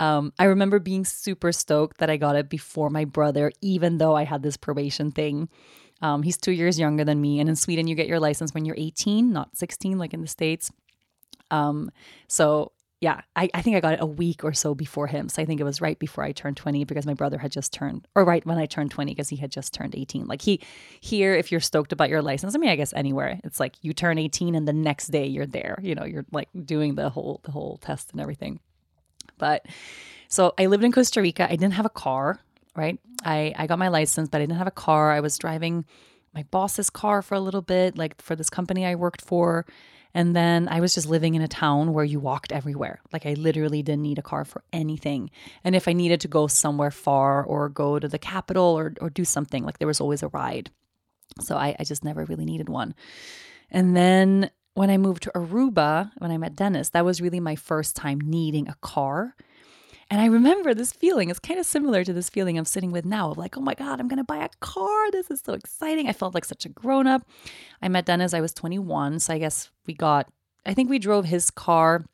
um, 0.00 0.32
I 0.38 0.44
remember 0.44 0.78
being 0.78 1.04
super 1.04 1.52
stoked 1.52 1.98
that 1.98 2.08
I 2.08 2.16
got 2.16 2.34
it 2.34 2.48
before 2.48 2.88
my 2.88 3.04
brother, 3.04 3.52
even 3.60 3.98
though 3.98 4.16
I 4.16 4.24
had 4.24 4.42
this 4.42 4.56
probation 4.56 5.12
thing. 5.12 5.50
Um, 6.02 6.22
he's 6.22 6.36
two 6.36 6.52
years 6.52 6.78
younger 6.78 7.04
than 7.04 7.20
me. 7.20 7.40
And 7.40 7.48
in 7.48 7.56
Sweden, 7.56 7.86
you 7.86 7.94
get 7.94 8.06
your 8.06 8.20
license 8.20 8.54
when 8.54 8.64
you're 8.64 8.76
18, 8.78 9.32
not 9.32 9.56
16, 9.56 9.98
like 9.98 10.14
in 10.14 10.22
the 10.22 10.26
States. 10.26 10.70
Um, 11.50 11.90
so 12.28 12.72
yeah, 13.00 13.22
I, 13.34 13.48
I 13.54 13.62
think 13.62 13.76
I 13.76 13.80
got 13.80 13.94
it 13.94 14.00
a 14.02 14.06
week 14.06 14.44
or 14.44 14.52
so 14.52 14.74
before 14.74 15.06
him. 15.06 15.30
So 15.30 15.40
I 15.40 15.46
think 15.46 15.58
it 15.58 15.64
was 15.64 15.80
right 15.80 15.98
before 15.98 16.22
I 16.22 16.32
turned 16.32 16.58
20 16.58 16.84
because 16.84 17.06
my 17.06 17.14
brother 17.14 17.38
had 17.38 17.50
just 17.50 17.72
turned, 17.72 18.06
or 18.14 18.26
right 18.26 18.44
when 18.44 18.58
I 18.58 18.66
turned 18.66 18.90
20 18.90 19.12
because 19.12 19.30
he 19.30 19.36
had 19.36 19.50
just 19.50 19.72
turned 19.72 19.94
18. 19.96 20.26
Like 20.26 20.42
he, 20.42 20.60
here, 21.00 21.34
if 21.34 21.50
you're 21.50 21.62
stoked 21.62 21.92
about 21.92 22.10
your 22.10 22.20
license, 22.20 22.54
I 22.54 22.58
mean, 22.58 22.68
I 22.68 22.76
guess 22.76 22.92
anywhere, 22.92 23.40
it's 23.42 23.58
like 23.58 23.76
you 23.80 23.94
turn 23.94 24.18
18 24.18 24.54
and 24.54 24.68
the 24.68 24.74
next 24.74 25.08
day 25.08 25.26
you're 25.26 25.46
there, 25.46 25.78
you 25.82 25.94
know, 25.94 26.04
you're 26.04 26.26
like 26.30 26.50
doing 26.64 26.94
the 26.94 27.08
whole, 27.08 27.40
the 27.44 27.50
whole 27.50 27.78
test 27.78 28.12
and 28.12 28.20
everything. 28.20 28.60
But 29.38 29.64
so 30.28 30.52
I 30.58 30.66
lived 30.66 30.84
in 30.84 30.92
Costa 30.92 31.22
Rica. 31.22 31.44
I 31.44 31.56
didn't 31.56 31.72
have 31.72 31.86
a 31.86 31.90
car, 31.90 32.38
right? 32.76 32.98
I, 33.24 33.54
I 33.56 33.66
got 33.66 33.78
my 33.78 33.88
license, 33.88 34.28
but 34.28 34.38
I 34.38 34.42
didn't 34.42 34.58
have 34.58 34.66
a 34.66 34.72
car. 34.72 35.10
I 35.10 35.20
was 35.20 35.38
driving 35.38 35.84
my 36.34 36.44
boss's 36.50 36.90
car 36.90 37.22
for 37.22 37.34
a 37.34 37.40
little 37.40 37.62
bit, 37.62 37.98
like 37.98 38.20
for 38.20 38.36
this 38.36 38.50
company 38.50 38.86
I 38.86 38.94
worked 38.94 39.22
for. 39.22 39.66
And 40.12 40.34
then 40.34 40.68
I 40.68 40.80
was 40.80 40.94
just 40.94 41.08
living 41.08 41.34
in 41.34 41.42
a 41.42 41.48
town 41.48 41.92
where 41.92 42.04
you 42.04 42.18
walked 42.18 42.50
everywhere. 42.50 43.00
Like 43.12 43.26
I 43.26 43.34
literally 43.34 43.82
didn't 43.82 44.02
need 44.02 44.18
a 44.18 44.22
car 44.22 44.44
for 44.44 44.62
anything. 44.72 45.30
And 45.62 45.76
if 45.76 45.86
I 45.86 45.92
needed 45.92 46.20
to 46.22 46.28
go 46.28 46.46
somewhere 46.46 46.90
far 46.90 47.44
or 47.44 47.68
go 47.68 47.98
to 47.98 48.08
the 48.08 48.18
capital 48.18 48.64
or, 48.64 48.94
or 49.00 49.10
do 49.10 49.24
something, 49.24 49.64
like 49.64 49.78
there 49.78 49.88
was 49.88 50.00
always 50.00 50.22
a 50.22 50.28
ride. 50.28 50.70
So 51.40 51.56
I, 51.56 51.76
I 51.78 51.84
just 51.84 52.04
never 52.04 52.24
really 52.24 52.44
needed 52.44 52.68
one. 52.68 52.94
And 53.70 53.96
then 53.96 54.50
when 54.74 54.90
I 54.90 54.98
moved 54.98 55.22
to 55.24 55.32
Aruba, 55.34 56.10
when 56.18 56.32
I 56.32 56.38
met 56.38 56.56
Dennis, 56.56 56.90
that 56.90 57.04
was 57.04 57.20
really 57.20 57.40
my 57.40 57.54
first 57.54 57.94
time 57.94 58.20
needing 58.20 58.68
a 58.68 58.76
car 58.80 59.36
and 60.10 60.20
I 60.20 60.26
remember 60.26 60.74
this 60.74 60.92
feeling. 60.92 61.30
It's 61.30 61.38
kind 61.38 61.60
of 61.60 61.66
similar 61.66 62.02
to 62.02 62.12
this 62.12 62.28
feeling 62.28 62.58
I'm 62.58 62.64
sitting 62.64 62.90
with 62.90 63.04
now 63.04 63.30
of 63.30 63.38
like, 63.38 63.56
oh 63.56 63.60
my 63.60 63.74
God, 63.74 64.00
I'm 64.00 64.08
going 64.08 64.16
to 64.16 64.24
buy 64.24 64.38
a 64.44 64.48
car. 64.58 65.10
This 65.12 65.30
is 65.30 65.40
so 65.40 65.52
exciting. 65.52 66.08
I 66.08 66.12
felt 66.12 66.34
like 66.34 66.44
such 66.44 66.66
a 66.66 66.68
grown 66.68 67.06
up. 67.06 67.22
I 67.80 67.88
met 67.88 68.06
Dennis, 68.06 68.34
I 68.34 68.40
was 68.40 68.52
21. 68.52 69.20
So 69.20 69.34
I 69.34 69.38
guess 69.38 69.70
we 69.86 69.94
got, 69.94 70.28
I 70.66 70.74
think 70.74 70.90
we 70.90 70.98
drove 70.98 71.26
his 71.26 71.52
car 71.52 72.04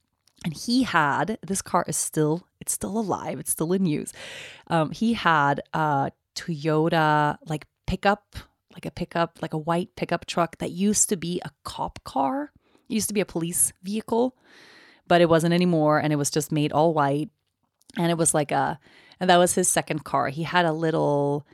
and 0.44 0.52
he 0.52 0.82
had, 0.82 1.38
this 1.40 1.62
car 1.62 1.86
is 1.88 1.96
still, 1.96 2.46
it's 2.60 2.72
still 2.72 2.98
alive. 2.98 3.40
It's 3.40 3.50
still 3.50 3.72
in 3.72 3.86
use. 3.86 4.12
Um, 4.66 4.90
he 4.90 5.14
had 5.14 5.62
a 5.72 6.12
Toyota 6.34 7.38
like 7.46 7.66
pickup, 7.86 8.36
like 8.74 8.84
a 8.84 8.90
pickup, 8.90 9.38
like 9.40 9.54
a 9.54 9.58
white 9.58 9.96
pickup 9.96 10.26
truck 10.26 10.58
that 10.58 10.70
used 10.70 11.08
to 11.08 11.16
be 11.16 11.40
a 11.46 11.50
cop 11.64 12.04
car. 12.04 12.52
It 12.90 12.94
used 12.94 13.08
to 13.08 13.14
be 13.14 13.22
a 13.22 13.26
police 13.26 13.72
vehicle 13.82 14.36
but 15.08 15.20
it 15.20 15.28
wasn't 15.28 15.54
anymore 15.54 15.98
and 15.98 16.12
it 16.12 16.16
was 16.16 16.30
just 16.30 16.50
made 16.50 16.72
all 16.72 16.92
white 16.92 17.30
and 17.96 18.10
it 18.10 18.18
was 18.18 18.34
like 18.34 18.50
a 18.50 18.78
and 19.20 19.30
that 19.30 19.38
was 19.38 19.54
his 19.54 19.68
second 19.68 20.04
car 20.04 20.28
he 20.28 20.42
had 20.42 20.64
a 20.64 20.72
little 20.72 21.46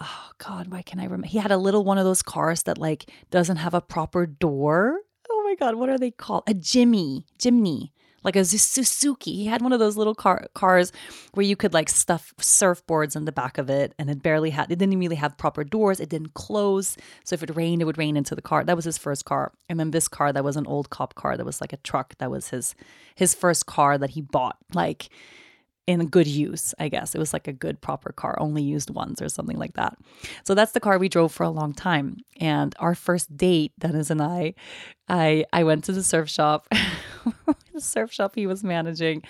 oh 0.00 0.30
god 0.38 0.68
why 0.68 0.82
can 0.82 1.00
i 1.00 1.04
remember 1.04 1.26
he 1.26 1.38
had 1.38 1.50
a 1.50 1.56
little 1.56 1.84
one 1.84 1.98
of 1.98 2.04
those 2.04 2.22
cars 2.22 2.64
that 2.64 2.78
like 2.78 3.10
doesn't 3.30 3.56
have 3.56 3.74
a 3.74 3.80
proper 3.80 4.26
door 4.26 5.00
oh 5.30 5.42
my 5.44 5.54
god 5.54 5.74
what 5.74 5.88
are 5.88 5.98
they 5.98 6.10
called 6.10 6.42
a 6.46 6.54
jimmy 6.54 7.24
jimny 7.38 7.90
like 8.24 8.36
a 8.36 8.44
Suzuki. 8.44 9.36
He 9.36 9.46
had 9.46 9.62
one 9.62 9.72
of 9.72 9.78
those 9.78 9.96
little 9.96 10.14
car- 10.14 10.48
cars 10.54 10.92
where 11.34 11.46
you 11.46 11.56
could 11.56 11.72
like 11.72 11.88
stuff 11.88 12.34
surfboards 12.38 13.16
in 13.16 13.24
the 13.24 13.32
back 13.32 13.58
of 13.58 13.70
it, 13.70 13.94
and 13.98 14.10
it 14.10 14.22
barely 14.22 14.50
had. 14.50 14.70
It 14.70 14.78
didn't 14.78 14.98
really 14.98 15.16
have 15.16 15.38
proper 15.38 15.64
doors. 15.64 16.00
It 16.00 16.08
didn't 16.08 16.34
close, 16.34 16.96
so 17.24 17.34
if 17.34 17.42
it 17.42 17.54
rained, 17.56 17.80
it 17.80 17.84
would 17.84 17.98
rain 17.98 18.16
into 18.16 18.34
the 18.34 18.42
car. 18.42 18.64
That 18.64 18.76
was 18.76 18.84
his 18.84 18.98
first 18.98 19.24
car, 19.24 19.52
and 19.68 19.78
then 19.78 19.92
this 19.92 20.08
car 20.08 20.32
that 20.32 20.44
was 20.44 20.56
an 20.56 20.66
old 20.66 20.90
cop 20.90 21.14
car 21.14 21.36
that 21.36 21.46
was 21.46 21.60
like 21.60 21.72
a 21.72 21.78
truck. 21.78 22.16
That 22.18 22.30
was 22.30 22.48
his 22.48 22.74
his 23.14 23.34
first 23.34 23.66
car 23.66 23.98
that 23.98 24.10
he 24.10 24.20
bought. 24.20 24.58
Like 24.74 25.08
in 25.88 26.06
good 26.06 26.26
use, 26.26 26.74
I 26.78 26.90
guess. 26.90 27.14
It 27.14 27.18
was 27.18 27.32
like 27.32 27.48
a 27.48 27.52
good, 27.52 27.80
proper 27.80 28.12
car, 28.12 28.36
only 28.38 28.62
used 28.62 28.90
once 28.90 29.22
or 29.22 29.30
something 29.30 29.56
like 29.56 29.72
that. 29.72 29.96
So 30.44 30.54
that's 30.54 30.72
the 30.72 30.80
car 30.80 30.98
we 30.98 31.08
drove 31.08 31.32
for 31.32 31.44
a 31.44 31.50
long 31.50 31.72
time. 31.72 32.18
And 32.38 32.74
our 32.78 32.94
first 32.94 33.34
date, 33.34 33.72
Dennis 33.78 34.10
and 34.10 34.20
I, 34.20 34.54
I, 35.08 35.46
I 35.50 35.64
went 35.64 35.84
to 35.84 35.92
the 35.92 36.02
surf 36.02 36.28
shop, 36.28 36.68
the 37.72 37.80
surf 37.80 38.12
shop 38.12 38.34
he 38.34 38.46
was 38.46 38.62
managing. 38.62 39.22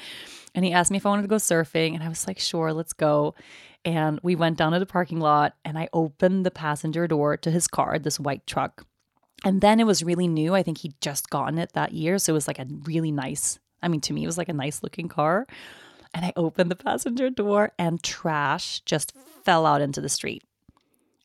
And 0.52 0.64
he 0.64 0.72
asked 0.72 0.90
me 0.90 0.96
if 0.96 1.06
I 1.06 1.10
wanted 1.10 1.22
to 1.22 1.28
go 1.28 1.36
surfing. 1.36 1.94
And 1.94 2.02
I 2.02 2.08
was 2.08 2.26
like, 2.26 2.40
sure, 2.40 2.72
let's 2.72 2.92
go. 2.92 3.36
And 3.84 4.18
we 4.24 4.34
went 4.34 4.58
down 4.58 4.72
to 4.72 4.80
the 4.80 4.86
parking 4.86 5.20
lot 5.20 5.54
and 5.64 5.78
I 5.78 5.88
opened 5.92 6.44
the 6.44 6.50
passenger 6.50 7.06
door 7.06 7.36
to 7.36 7.52
his 7.52 7.68
car, 7.68 8.00
this 8.00 8.18
white 8.18 8.44
truck. 8.48 8.84
And 9.44 9.60
then 9.60 9.78
it 9.78 9.86
was 9.86 10.02
really 10.02 10.26
new. 10.26 10.56
I 10.56 10.64
think 10.64 10.78
he'd 10.78 11.00
just 11.00 11.30
gotten 11.30 11.56
it 11.56 11.74
that 11.74 11.92
year. 11.92 12.18
So 12.18 12.32
it 12.32 12.34
was 12.34 12.48
like 12.48 12.58
a 12.58 12.66
really 12.82 13.12
nice, 13.12 13.60
I 13.80 13.86
mean, 13.86 14.00
to 14.00 14.12
me, 14.12 14.24
it 14.24 14.26
was 14.26 14.38
like 14.38 14.48
a 14.48 14.52
nice 14.52 14.82
looking 14.82 15.06
car 15.06 15.46
and 16.18 16.26
I 16.26 16.32
opened 16.34 16.68
the 16.68 16.74
passenger 16.74 17.30
door 17.30 17.70
and 17.78 18.02
trash 18.02 18.80
just 18.80 19.12
fell 19.44 19.64
out 19.64 19.80
into 19.80 20.00
the 20.00 20.08
street. 20.08 20.42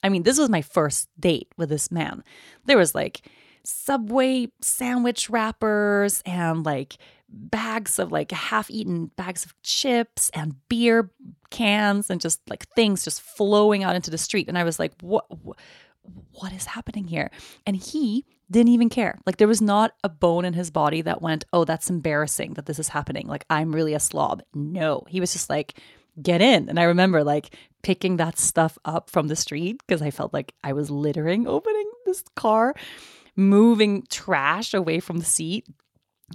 I 0.03 0.09
mean, 0.09 0.21
this 0.21 0.37
was 0.37 0.49
my 0.49 0.61
first 0.61 1.09
date 1.19 1.47
with 1.57 1.69
this 1.69 1.91
man. 1.91 2.23
There 2.65 2.77
was 2.77 2.93
like 2.93 3.27
Subway 3.63 4.49
sandwich 4.61 5.31
wrappers 5.31 6.21
and 6.27 6.63
like 6.63 6.97
bags 7.27 7.97
of 7.97 8.11
like 8.11 8.29
half 8.29 8.69
eaten 8.69 9.07
bags 9.15 9.45
of 9.45 9.59
chips 9.63 10.29
and 10.35 10.57
beer 10.69 11.09
cans 11.49 12.11
and 12.11 12.21
just 12.21 12.47
like 12.47 12.67
things 12.75 13.03
just 13.03 13.19
flowing 13.19 13.83
out 13.83 13.95
into 13.95 14.11
the 14.11 14.17
street. 14.19 14.47
And 14.47 14.59
I 14.59 14.63
was 14.63 14.77
like, 14.77 14.93
what? 15.01 15.25
What 16.33 16.53
is 16.53 16.65
happening 16.65 17.05
here? 17.05 17.31
And 17.65 17.75
he 17.75 18.25
didn't 18.51 18.73
even 18.73 18.89
care. 18.89 19.17
Like 19.25 19.37
there 19.37 19.47
was 19.47 19.61
not 19.61 19.93
a 20.03 20.09
bone 20.09 20.45
in 20.45 20.53
his 20.53 20.71
body 20.71 21.01
that 21.01 21.21
went, 21.21 21.45
"Oh, 21.53 21.65
that's 21.65 21.89
embarrassing 21.89 22.53
that 22.55 22.65
this 22.65 22.79
is 22.79 22.89
happening. 22.89 23.27
Like 23.27 23.45
I'm 23.49 23.73
really 23.73 23.93
a 23.93 23.99
slob." 23.99 24.41
No. 24.53 25.03
He 25.07 25.19
was 25.19 25.33
just 25.33 25.49
like, 25.49 25.79
"Get 26.21 26.41
in." 26.41 26.69
And 26.69 26.79
I 26.79 26.83
remember 26.83 27.23
like 27.23 27.55
picking 27.81 28.17
that 28.17 28.37
stuff 28.37 28.77
up 28.85 29.09
from 29.09 29.27
the 29.27 29.35
street 29.35 29.81
because 29.85 30.01
I 30.01 30.11
felt 30.11 30.33
like 30.33 30.53
I 30.63 30.73
was 30.73 30.89
littering 30.89 31.47
opening 31.47 31.89
this 32.05 32.23
car, 32.35 32.73
moving 33.35 34.03
trash 34.09 34.73
away 34.73 34.99
from 34.99 35.19
the 35.19 35.25
seat. 35.25 35.67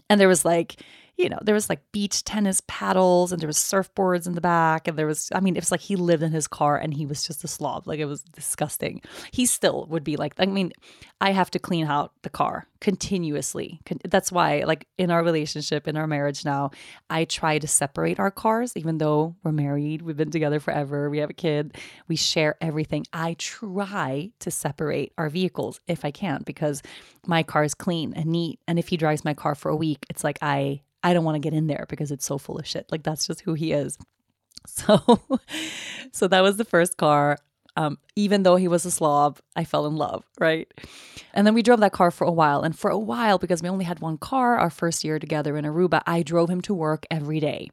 And 0.08 0.20
there 0.20 0.28
was 0.28 0.44
like 0.44 0.82
you 1.18 1.28
know, 1.28 1.38
there 1.42 1.54
was 1.54 1.68
like 1.68 1.80
beach 1.90 2.22
tennis 2.22 2.62
paddles 2.68 3.32
and 3.32 3.40
there 3.40 3.48
was 3.48 3.58
surfboards 3.58 4.28
in 4.28 4.34
the 4.34 4.40
back. 4.40 4.86
And 4.86 4.96
there 4.96 5.06
was, 5.06 5.28
I 5.34 5.40
mean, 5.40 5.56
it 5.56 5.60
was 5.60 5.72
like 5.72 5.80
he 5.80 5.96
lived 5.96 6.22
in 6.22 6.30
his 6.30 6.46
car 6.46 6.76
and 6.76 6.94
he 6.94 7.06
was 7.06 7.26
just 7.26 7.42
a 7.42 7.48
slob. 7.48 7.88
Like 7.88 7.98
it 7.98 8.04
was 8.04 8.22
disgusting. 8.22 9.02
He 9.32 9.44
still 9.44 9.86
would 9.90 10.04
be 10.04 10.16
like, 10.16 10.34
I 10.38 10.46
mean, 10.46 10.72
I 11.20 11.32
have 11.32 11.50
to 11.50 11.58
clean 11.58 11.86
out 11.86 12.12
the 12.22 12.30
car 12.30 12.68
continuously. 12.80 13.80
That's 14.04 14.30
why, 14.30 14.62
like 14.64 14.86
in 14.96 15.10
our 15.10 15.24
relationship, 15.24 15.88
in 15.88 15.96
our 15.96 16.06
marriage 16.06 16.44
now, 16.44 16.70
I 17.10 17.24
try 17.24 17.58
to 17.58 17.66
separate 17.66 18.20
our 18.20 18.30
cars, 18.30 18.76
even 18.76 18.98
though 18.98 19.34
we're 19.42 19.50
married, 19.50 20.02
we've 20.02 20.16
been 20.16 20.30
together 20.30 20.60
forever, 20.60 21.10
we 21.10 21.18
have 21.18 21.30
a 21.30 21.34
kid, 21.34 21.76
we 22.06 22.14
share 22.14 22.56
everything. 22.60 23.04
I 23.12 23.34
try 23.34 24.30
to 24.38 24.50
separate 24.52 25.12
our 25.18 25.28
vehicles 25.28 25.80
if 25.88 26.04
I 26.04 26.12
can 26.12 26.42
because 26.46 26.80
my 27.26 27.42
car 27.42 27.64
is 27.64 27.74
clean 27.74 28.12
and 28.14 28.26
neat. 28.26 28.60
And 28.68 28.78
if 28.78 28.86
he 28.86 28.96
drives 28.96 29.24
my 29.24 29.34
car 29.34 29.56
for 29.56 29.70
a 29.70 29.76
week, 29.76 30.06
it's 30.08 30.22
like 30.22 30.38
I 30.40 30.82
I 31.02 31.12
don't 31.12 31.24
want 31.24 31.36
to 31.36 31.40
get 31.40 31.54
in 31.54 31.66
there 31.66 31.86
because 31.88 32.10
it's 32.10 32.24
so 32.24 32.38
full 32.38 32.58
of 32.58 32.66
shit. 32.66 32.86
Like 32.90 33.02
that's 33.02 33.26
just 33.26 33.42
who 33.42 33.54
he 33.54 33.72
is. 33.72 33.98
So 34.66 35.20
so 36.12 36.28
that 36.28 36.42
was 36.42 36.56
the 36.56 36.64
first 36.64 36.96
car. 36.96 37.38
Um, 37.76 37.96
even 38.16 38.42
though 38.42 38.56
he 38.56 38.66
was 38.66 38.84
a 38.84 38.90
slob, 38.90 39.38
I 39.54 39.62
fell 39.62 39.86
in 39.86 39.94
love, 39.94 40.24
right? 40.40 40.66
And 41.32 41.46
then 41.46 41.54
we 41.54 41.62
drove 41.62 41.78
that 41.80 41.92
car 41.92 42.10
for 42.10 42.26
a 42.26 42.32
while. 42.32 42.62
And 42.62 42.76
for 42.76 42.90
a 42.90 42.98
while, 42.98 43.38
because 43.38 43.62
we 43.62 43.68
only 43.68 43.84
had 43.84 44.00
one 44.00 44.18
car, 44.18 44.58
our 44.58 44.68
first 44.68 45.04
year 45.04 45.20
together 45.20 45.56
in 45.56 45.64
Aruba, 45.64 46.02
I 46.06 46.24
drove 46.24 46.50
him 46.50 46.60
to 46.62 46.74
work 46.74 47.06
every 47.08 47.38
day. 47.38 47.70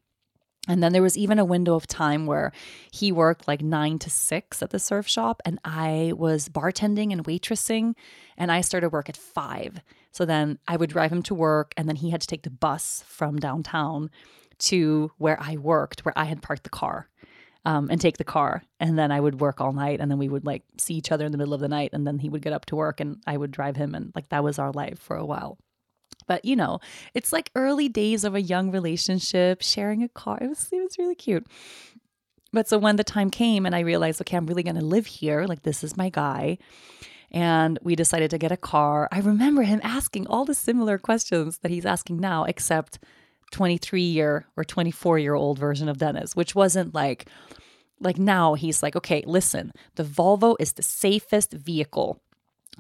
And 0.68 0.82
then 0.82 0.94
there 0.94 1.02
was 1.02 1.18
even 1.18 1.40
a 1.40 1.46
window 1.46 1.76
of 1.76 1.88
time 1.88 2.26
where 2.26 2.52
he 2.92 3.12
worked 3.12 3.48
like 3.48 3.62
nine 3.62 4.00
to 4.00 4.10
six 4.10 4.62
at 4.62 4.72
the 4.72 4.80
surf 4.80 5.08
shop, 5.08 5.42
and 5.46 5.60
I 5.64 6.14
was 6.16 6.50
bartending 6.50 7.12
and 7.12 7.24
waitressing, 7.24 7.96
and 8.38 8.52
I 8.52 8.62
started 8.62 8.92
work 8.92 9.10
at 9.10 9.18
five. 9.18 9.82
So 10.16 10.24
then 10.24 10.60
I 10.66 10.78
would 10.78 10.90
drive 10.90 11.12
him 11.12 11.24
to 11.24 11.36
work, 11.36 11.74
and 11.76 11.90
then 11.90 11.98
he 11.98 12.10
had 12.10 12.22
to 12.22 12.28
take 12.28 12.44
the 12.44 12.50
bus 12.50 13.04
from 13.06 13.36
downtown 13.36 14.10
to 14.60 15.12
where 15.18 15.38
I 15.42 15.58
worked, 15.58 16.06
where 16.06 16.18
I 16.18 16.24
had 16.24 16.42
parked 16.42 16.64
the 16.64 16.70
car. 16.70 17.10
Um, 17.66 17.90
and 17.90 18.00
take 18.00 18.20
the 18.20 18.24
car. 18.24 18.62
And 18.80 18.96
then 18.96 19.12
I 19.12 19.20
would 19.20 19.42
work 19.42 19.60
all 19.60 19.74
night. 19.74 20.00
And 20.00 20.12
then 20.12 20.20
we 20.20 20.30
would 20.30 20.46
like 20.46 20.62
see 20.78 20.94
each 20.94 21.12
other 21.12 21.26
in 21.26 21.32
the 21.32 21.38
middle 21.40 21.56
of 21.56 21.62
the 21.62 21.68
night. 21.68 21.90
And 21.94 22.06
then 22.06 22.20
he 22.20 22.30
would 22.30 22.44
get 22.44 22.54
up 22.54 22.66
to 22.66 22.76
work 22.76 23.00
and 23.00 23.18
I 23.26 23.38
would 23.38 23.50
drive 23.50 23.76
him. 23.76 23.96
And 23.96 24.12
like 24.14 24.30
that 24.30 24.44
was 24.44 24.60
our 24.60 24.72
life 24.72 25.00
for 25.00 25.16
a 25.16 25.26
while. 25.26 25.58
But 26.28 26.46
you 26.46 26.56
know, 26.56 26.80
it's 27.16 27.34
like 27.34 27.50
early 27.56 27.90
days 27.90 28.24
of 28.24 28.36
a 28.36 28.42
young 28.42 28.70
relationship, 28.70 29.64
sharing 29.64 30.04
a 30.04 30.10
car. 30.10 30.38
It 30.42 30.48
was 30.48 30.70
it 30.72 30.80
was 30.80 31.00
really 31.00 31.16
cute. 31.16 31.48
But 32.54 32.70
so 32.70 32.78
when 32.78 32.98
the 32.98 33.04
time 33.04 33.32
came 33.32 33.66
and 33.66 33.76
I 33.76 33.80
realized, 33.80 34.22
okay, 34.22 34.38
I'm 34.38 34.46
really 34.46 34.62
going 34.62 34.76
to 34.76 34.86
live 34.86 35.08
here, 35.08 35.46
like 35.46 35.64
this 35.64 35.84
is 35.84 35.98
my 35.98 36.10
guy, 36.10 36.60
and 37.32 37.80
we 37.82 37.96
decided 37.96 38.30
to 38.32 38.38
get 38.38 38.52
a 38.52 38.58
car. 38.58 39.08
I 39.12 39.20
remember 39.20 39.64
him 39.64 39.82
asking 39.84 40.28
all 40.28 40.46
the 40.46 40.54
similar 40.54 40.98
questions 40.98 41.60
that 41.60 41.72
he's 41.72 41.86
asking 41.86 42.20
now, 42.20 42.44
except 42.46 43.00
23 43.52 44.02
year 44.02 44.48
or 44.58 44.64
24 44.64 45.20
year 45.20 45.34
old 45.34 45.60
version 45.60 45.90
of 45.90 45.98
Dennis, 45.98 46.36
which 46.36 46.56
wasn't 46.56 46.94
like 46.94 47.28
like 48.02 48.18
now 48.18 48.56
he's 48.56 48.84
like, 48.84 48.96
okay, 48.96 49.24
listen, 49.26 49.72
the 49.96 50.04
Volvo 50.04 50.56
is 50.60 50.74
the 50.74 50.84
safest 50.84 51.54
vehicle 51.54 52.22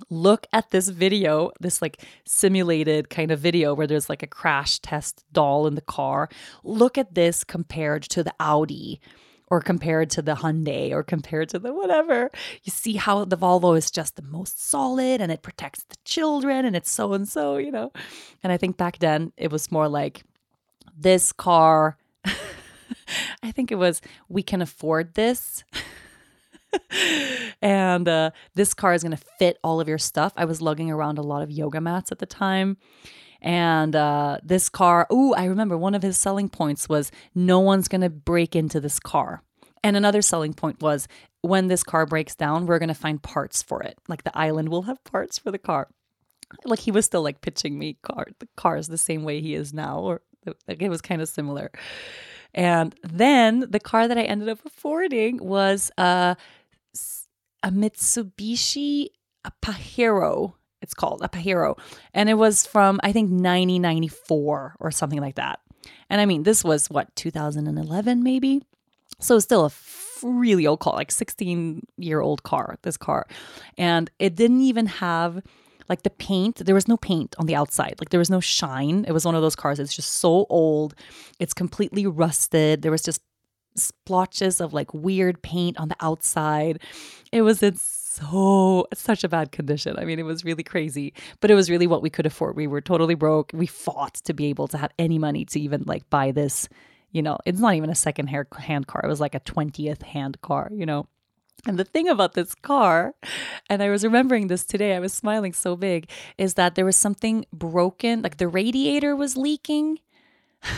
look 0.09 0.47
at 0.53 0.71
this 0.71 0.89
video, 0.89 1.51
this 1.59 1.81
like 1.81 2.03
simulated 2.25 3.09
kind 3.09 3.31
of 3.31 3.39
video 3.39 3.73
where 3.73 3.87
there's 3.87 4.09
like 4.09 4.23
a 4.23 4.27
crash 4.27 4.79
test 4.79 5.23
doll 5.31 5.67
in 5.67 5.75
the 5.75 5.81
car. 5.81 6.29
Look 6.63 6.97
at 6.97 7.15
this 7.15 7.43
compared 7.43 8.03
to 8.03 8.23
the 8.23 8.33
Audi 8.39 8.99
or 9.47 9.61
compared 9.61 10.09
to 10.11 10.21
the 10.21 10.35
Hyundai 10.35 10.91
or 10.91 11.03
compared 11.03 11.49
to 11.49 11.59
the 11.59 11.73
whatever. 11.73 12.31
You 12.63 12.71
see 12.71 12.95
how 12.95 13.25
the 13.25 13.37
Volvo 13.37 13.77
is 13.77 13.91
just 13.91 14.15
the 14.15 14.21
most 14.21 14.63
solid 14.63 15.21
and 15.21 15.31
it 15.31 15.41
protects 15.41 15.83
the 15.83 15.97
children 16.03 16.65
and 16.65 16.75
it's 16.75 16.91
so 16.91 17.13
and 17.13 17.27
so, 17.27 17.57
you 17.57 17.71
know. 17.71 17.91
And 18.43 18.51
I 18.51 18.57
think 18.57 18.77
back 18.77 18.99
then 18.99 19.31
it 19.37 19.51
was 19.51 19.71
more 19.71 19.87
like 19.87 20.23
this 20.97 21.31
car, 21.31 21.97
I 23.43 23.51
think 23.51 23.71
it 23.71 23.75
was, 23.75 24.01
we 24.29 24.41
can 24.41 24.61
afford 24.61 25.13
this. 25.13 25.63
and 27.61 28.07
uh, 28.07 28.31
this 28.55 28.73
car 28.73 28.93
is 28.93 29.03
going 29.03 29.15
to 29.15 29.23
fit 29.39 29.57
all 29.63 29.79
of 29.79 29.87
your 29.87 29.97
stuff. 29.97 30.33
I 30.35 30.45
was 30.45 30.61
lugging 30.61 30.91
around 30.91 31.17
a 31.17 31.23
lot 31.23 31.41
of 31.41 31.51
yoga 31.51 31.81
mats 31.81 32.11
at 32.11 32.19
the 32.19 32.25
time. 32.25 32.77
And 33.41 33.95
uh, 33.95 34.39
this 34.43 34.69
car, 34.69 35.07
ooh, 35.11 35.33
I 35.33 35.45
remember 35.45 35.77
one 35.77 35.95
of 35.95 36.03
his 36.03 36.17
selling 36.17 36.49
points 36.49 36.89
was 36.89 37.11
no 37.33 37.59
one's 37.59 37.87
going 37.87 38.01
to 38.01 38.09
break 38.09 38.55
into 38.55 38.79
this 38.79 38.99
car. 38.99 39.41
And 39.83 39.95
another 39.95 40.21
selling 40.21 40.53
point 40.53 40.81
was 40.81 41.07
when 41.41 41.67
this 41.67 41.83
car 41.83 42.05
breaks 42.05 42.35
down, 42.35 42.65
we're 42.65 42.79
going 42.79 42.89
to 42.89 42.95
find 42.95 43.21
parts 43.21 43.61
for 43.61 43.83
it. 43.83 43.97
Like 44.07 44.23
the 44.23 44.35
island 44.37 44.69
will 44.69 44.83
have 44.83 45.03
parts 45.03 45.37
for 45.37 45.51
the 45.51 45.59
car. 45.59 45.87
Like 46.63 46.79
he 46.79 46.91
was 46.91 47.05
still 47.05 47.21
like 47.21 47.41
pitching 47.41 47.77
me 47.77 47.97
car 48.01 48.27
the 48.39 48.47
cars 48.55 48.87
the 48.87 48.97
same 48.97 49.23
way 49.23 49.41
he 49.41 49.55
is 49.55 49.73
now, 49.73 49.99
or 49.99 50.21
like 50.67 50.81
it 50.81 50.89
was 50.89 51.01
kind 51.01 51.21
of 51.21 51.29
similar. 51.29 51.71
And 52.53 52.95
then 53.03 53.65
the 53.69 53.79
car 53.79 54.07
that 54.07 54.17
I 54.17 54.23
ended 54.23 54.49
up 54.49 54.59
affording 54.65 55.37
was 55.43 55.91
uh, 55.97 56.35
a 57.61 57.71
Mitsubishi 57.71 59.09
a 59.45 59.51
Pajero. 59.61 60.53
It's 60.85 60.93
called 60.93 61.21
a 61.23 61.27
Pajero, 61.27 61.77
and 62.13 62.29
it 62.29 62.35
was 62.35 62.65
from 62.65 62.99
I 63.03 63.11
think 63.11 63.31
1994 63.31 64.75
or 64.79 64.91
something 64.91 65.19
like 65.19 65.35
that. 65.35 65.59
And 66.09 66.21
I 66.21 66.25
mean, 66.25 66.43
this 66.43 66.63
was 66.63 66.89
what 66.91 67.15
2011 67.15 68.21
maybe. 68.23 68.61
So 69.19 69.39
still 69.39 69.65
a 69.65 69.71
really 70.23 70.67
old 70.67 70.79
car, 70.79 70.93
like 70.93 71.11
16 71.11 71.81
year 71.97 72.21
old 72.21 72.43
car, 72.43 72.77
this 72.83 72.97
car. 72.97 73.25
And 73.77 74.11
it 74.19 74.35
didn't 74.35 74.61
even 74.61 74.85
have 74.85 75.41
like 75.89 76.03
the 76.03 76.09
paint, 76.09 76.65
there 76.65 76.75
was 76.75 76.87
no 76.87 76.97
paint 76.97 77.35
on 77.37 77.45
the 77.45 77.55
outside. 77.55 77.95
Like 77.99 78.09
there 78.09 78.19
was 78.19 78.29
no 78.29 78.39
shine. 78.39 79.05
It 79.07 79.11
was 79.11 79.25
one 79.25 79.35
of 79.35 79.41
those 79.41 79.55
cars. 79.55 79.79
It's 79.79 79.95
just 79.95 80.13
so 80.13 80.45
old. 80.49 80.95
It's 81.39 81.53
completely 81.53 82.07
rusted. 82.07 82.81
There 82.81 82.91
was 82.91 83.03
just 83.03 83.21
splotches 83.75 84.61
of 84.61 84.73
like 84.73 84.93
weird 84.93 85.41
paint 85.41 85.77
on 85.77 85.89
the 85.89 85.97
outside. 85.99 86.79
It 87.31 87.41
was 87.43 87.61
in 87.61 87.75
so 88.15 88.87
such 88.93 89.23
a 89.23 89.29
bad 89.29 89.51
condition. 89.51 89.95
I 89.97 90.05
mean, 90.05 90.19
it 90.19 90.25
was 90.25 90.45
really 90.45 90.63
crazy, 90.63 91.13
but 91.39 91.51
it 91.51 91.55
was 91.55 91.69
really 91.69 91.87
what 91.87 92.01
we 92.01 92.09
could 92.09 92.25
afford. 92.25 92.55
We 92.55 92.67
were 92.67 92.81
totally 92.81 93.15
broke. 93.15 93.51
We 93.53 93.67
fought 93.67 94.15
to 94.25 94.33
be 94.33 94.45
able 94.47 94.67
to 94.69 94.77
have 94.77 94.91
any 94.97 95.19
money 95.19 95.45
to 95.45 95.59
even 95.59 95.83
like 95.85 96.09
buy 96.09 96.31
this. 96.31 96.69
You 97.11 97.21
know, 97.21 97.37
it's 97.45 97.59
not 97.59 97.75
even 97.75 97.89
a 97.89 97.95
second 97.95 98.27
hand 98.27 98.87
car. 98.87 99.01
It 99.03 99.07
was 99.07 99.21
like 99.21 99.35
a 99.35 99.39
20th 99.39 100.03
hand 100.03 100.41
car, 100.41 100.69
you 100.73 100.85
know. 100.85 101.07
And 101.67 101.79
the 101.79 101.83
thing 101.83 102.07
about 102.07 102.33
this 102.33 102.53
car, 102.53 103.15
and 103.69 103.81
I 103.81 103.89
was 103.89 104.03
remembering 104.03 104.47
this 104.47 104.65
today, 104.65 104.95
I 104.95 104.99
was 104.99 105.13
smiling 105.13 105.53
so 105.53 105.75
big, 105.75 106.09
is 106.37 106.55
that 106.55 106.75
there 106.75 106.85
was 106.85 106.95
something 106.95 107.45
broken, 107.51 108.21
like 108.21 108.37
the 108.37 108.47
radiator 108.47 109.15
was 109.15 109.35
leaking. 109.35 109.99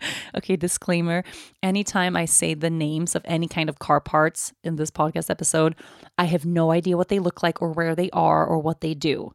okay, 0.36 0.56
disclaimer 0.56 1.24
anytime 1.62 2.16
I 2.16 2.24
say 2.24 2.54
the 2.54 2.70
names 2.70 3.14
of 3.14 3.22
any 3.24 3.48
kind 3.48 3.68
of 3.68 3.78
car 3.78 4.00
parts 4.00 4.52
in 4.62 4.76
this 4.76 4.90
podcast 4.90 5.30
episode, 5.30 5.74
I 6.18 6.24
have 6.24 6.44
no 6.44 6.70
idea 6.70 6.96
what 6.96 7.08
they 7.08 7.18
look 7.18 7.42
like 7.42 7.60
or 7.62 7.70
where 7.72 7.94
they 7.94 8.10
are 8.10 8.46
or 8.46 8.58
what 8.58 8.80
they 8.80 8.94
do. 8.94 9.32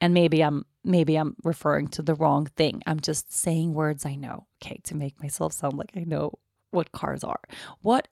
And 0.00 0.12
maybe 0.12 0.42
I'm 0.42 0.66
maybe 0.84 1.16
I'm 1.16 1.36
referring 1.42 1.88
to 1.88 2.02
the 2.02 2.14
wrong 2.14 2.46
thing. 2.46 2.82
I'm 2.86 3.00
just 3.00 3.32
saying 3.32 3.74
words 3.74 4.06
I 4.06 4.14
know, 4.14 4.46
okay, 4.62 4.80
to 4.84 4.94
make 4.94 5.20
myself 5.20 5.52
sound 5.52 5.78
like 5.78 5.92
I 5.96 6.04
know 6.04 6.38
what 6.70 6.92
cars 6.92 7.24
are. 7.24 7.40
What 7.80 8.08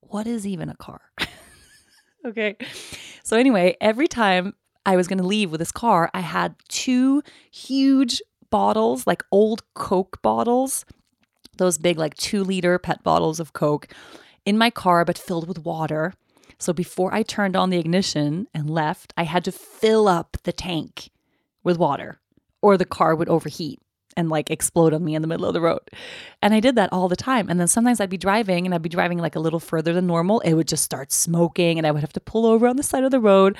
what 0.00 0.26
is 0.26 0.46
even 0.46 0.68
a 0.68 0.76
car? 0.76 1.00
okay. 2.26 2.56
So 3.24 3.36
anyway, 3.36 3.76
every 3.80 4.06
time 4.06 4.54
I 4.86 4.96
was 4.96 5.08
going 5.08 5.18
to 5.18 5.26
leave 5.26 5.50
with 5.50 5.60
this 5.60 5.72
car, 5.72 6.10
I 6.14 6.20
had 6.20 6.54
two 6.68 7.22
huge 7.50 8.22
bottles, 8.50 9.06
like 9.06 9.24
old 9.32 9.62
Coke 9.74 10.20
bottles 10.22 10.84
those 11.58 11.78
big, 11.78 11.98
like 11.98 12.14
two 12.14 12.42
liter 12.44 12.78
pet 12.78 13.02
bottles 13.02 13.40
of 13.40 13.52
Coke 13.52 13.88
in 14.44 14.58
my 14.58 14.70
car, 14.70 15.04
but 15.04 15.18
filled 15.18 15.48
with 15.48 15.64
water. 15.64 16.14
So 16.58 16.72
before 16.72 17.12
I 17.12 17.22
turned 17.22 17.56
on 17.56 17.70
the 17.70 17.78
ignition 17.78 18.46
and 18.54 18.70
left, 18.70 19.12
I 19.16 19.24
had 19.24 19.44
to 19.44 19.52
fill 19.52 20.08
up 20.08 20.36
the 20.44 20.52
tank 20.52 21.10
with 21.62 21.78
water 21.78 22.20
or 22.62 22.76
the 22.76 22.84
car 22.84 23.14
would 23.14 23.28
overheat 23.28 23.80
and 24.16 24.28
like 24.28 24.50
explode 24.50 24.94
on 24.94 25.04
me 25.04 25.14
in 25.14 25.22
the 25.22 25.28
middle 25.28 25.46
of 25.46 25.54
the 25.54 25.60
road. 25.60 25.80
And 26.42 26.54
I 26.54 26.60
did 26.60 26.74
that 26.76 26.92
all 26.92 27.08
the 27.08 27.16
time. 27.16 27.48
And 27.48 27.58
then 27.58 27.68
sometimes 27.68 28.00
I'd 28.00 28.10
be 28.10 28.18
driving 28.18 28.66
and 28.66 28.74
I'd 28.74 28.82
be 28.82 28.88
driving 28.88 29.18
like 29.18 29.36
a 29.36 29.40
little 29.40 29.60
further 29.60 29.92
than 29.92 30.06
normal. 30.06 30.40
It 30.40 30.54
would 30.54 30.68
just 30.68 30.84
start 30.84 31.12
smoking 31.12 31.78
and 31.78 31.86
I 31.86 31.90
would 31.90 32.02
have 32.02 32.12
to 32.14 32.20
pull 32.20 32.46
over 32.46 32.66
on 32.66 32.76
the 32.76 32.82
side 32.82 33.04
of 33.04 33.10
the 33.10 33.20
road, 33.20 33.56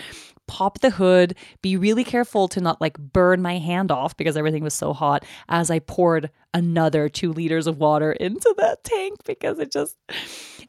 pop 0.47 0.81
the 0.81 0.90
hood, 0.90 1.37
be 1.62 1.77
really 1.77 2.05
careful 2.05 2.49
to 2.49 2.61
not 2.61 2.81
like 2.81 2.99
burn 2.99 3.43
my 3.43 3.59
hand 3.59 3.90
off 3.90 4.17
because 4.17 4.37
everything 4.37 4.62
was 4.62 4.75
so 4.75 4.93
hot 4.93 5.25
as 5.49 5.71
I 5.71 5.79
poured 5.79 6.31
another 6.53 7.09
two 7.09 7.33
liters 7.33 7.67
of 7.67 7.79
water 7.79 8.12
into 8.12 8.55
that 8.59 8.85
tank 8.85 9.19
because 9.25 9.59
it 9.59 9.73
just, 9.73 9.97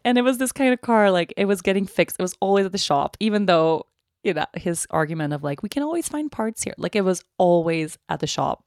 and 0.04 0.18
it 0.18 0.24
was 0.24 0.38
this 0.38 0.52
kind 0.52 0.74
of 0.74 0.82
car, 0.82 1.12
like 1.12 1.34
it 1.38 1.46
was 1.46 1.62
getting 1.62 1.86
fixed. 1.86 2.18
It 2.20 2.24
was 2.24 2.36
always 2.40 2.66
at 2.66 2.72
the 2.72 2.78
shop, 2.78 3.18
even 3.20 3.46
though, 3.46 3.86
you 4.24 4.34
know, 4.34 4.46
his 4.56 4.88
argument 4.90 5.34
of 5.34 5.44
like, 5.44 5.62
we 5.62 5.70
can 5.70 5.84
always 5.84 6.10
find 6.10 6.32
parts 6.32 6.64
here. 6.64 6.74
Like 6.78 6.96
it 6.96 7.02
was 7.02 7.24
always 7.38 7.98
at 8.10 8.20
the 8.20 8.28
shop. 8.28 8.65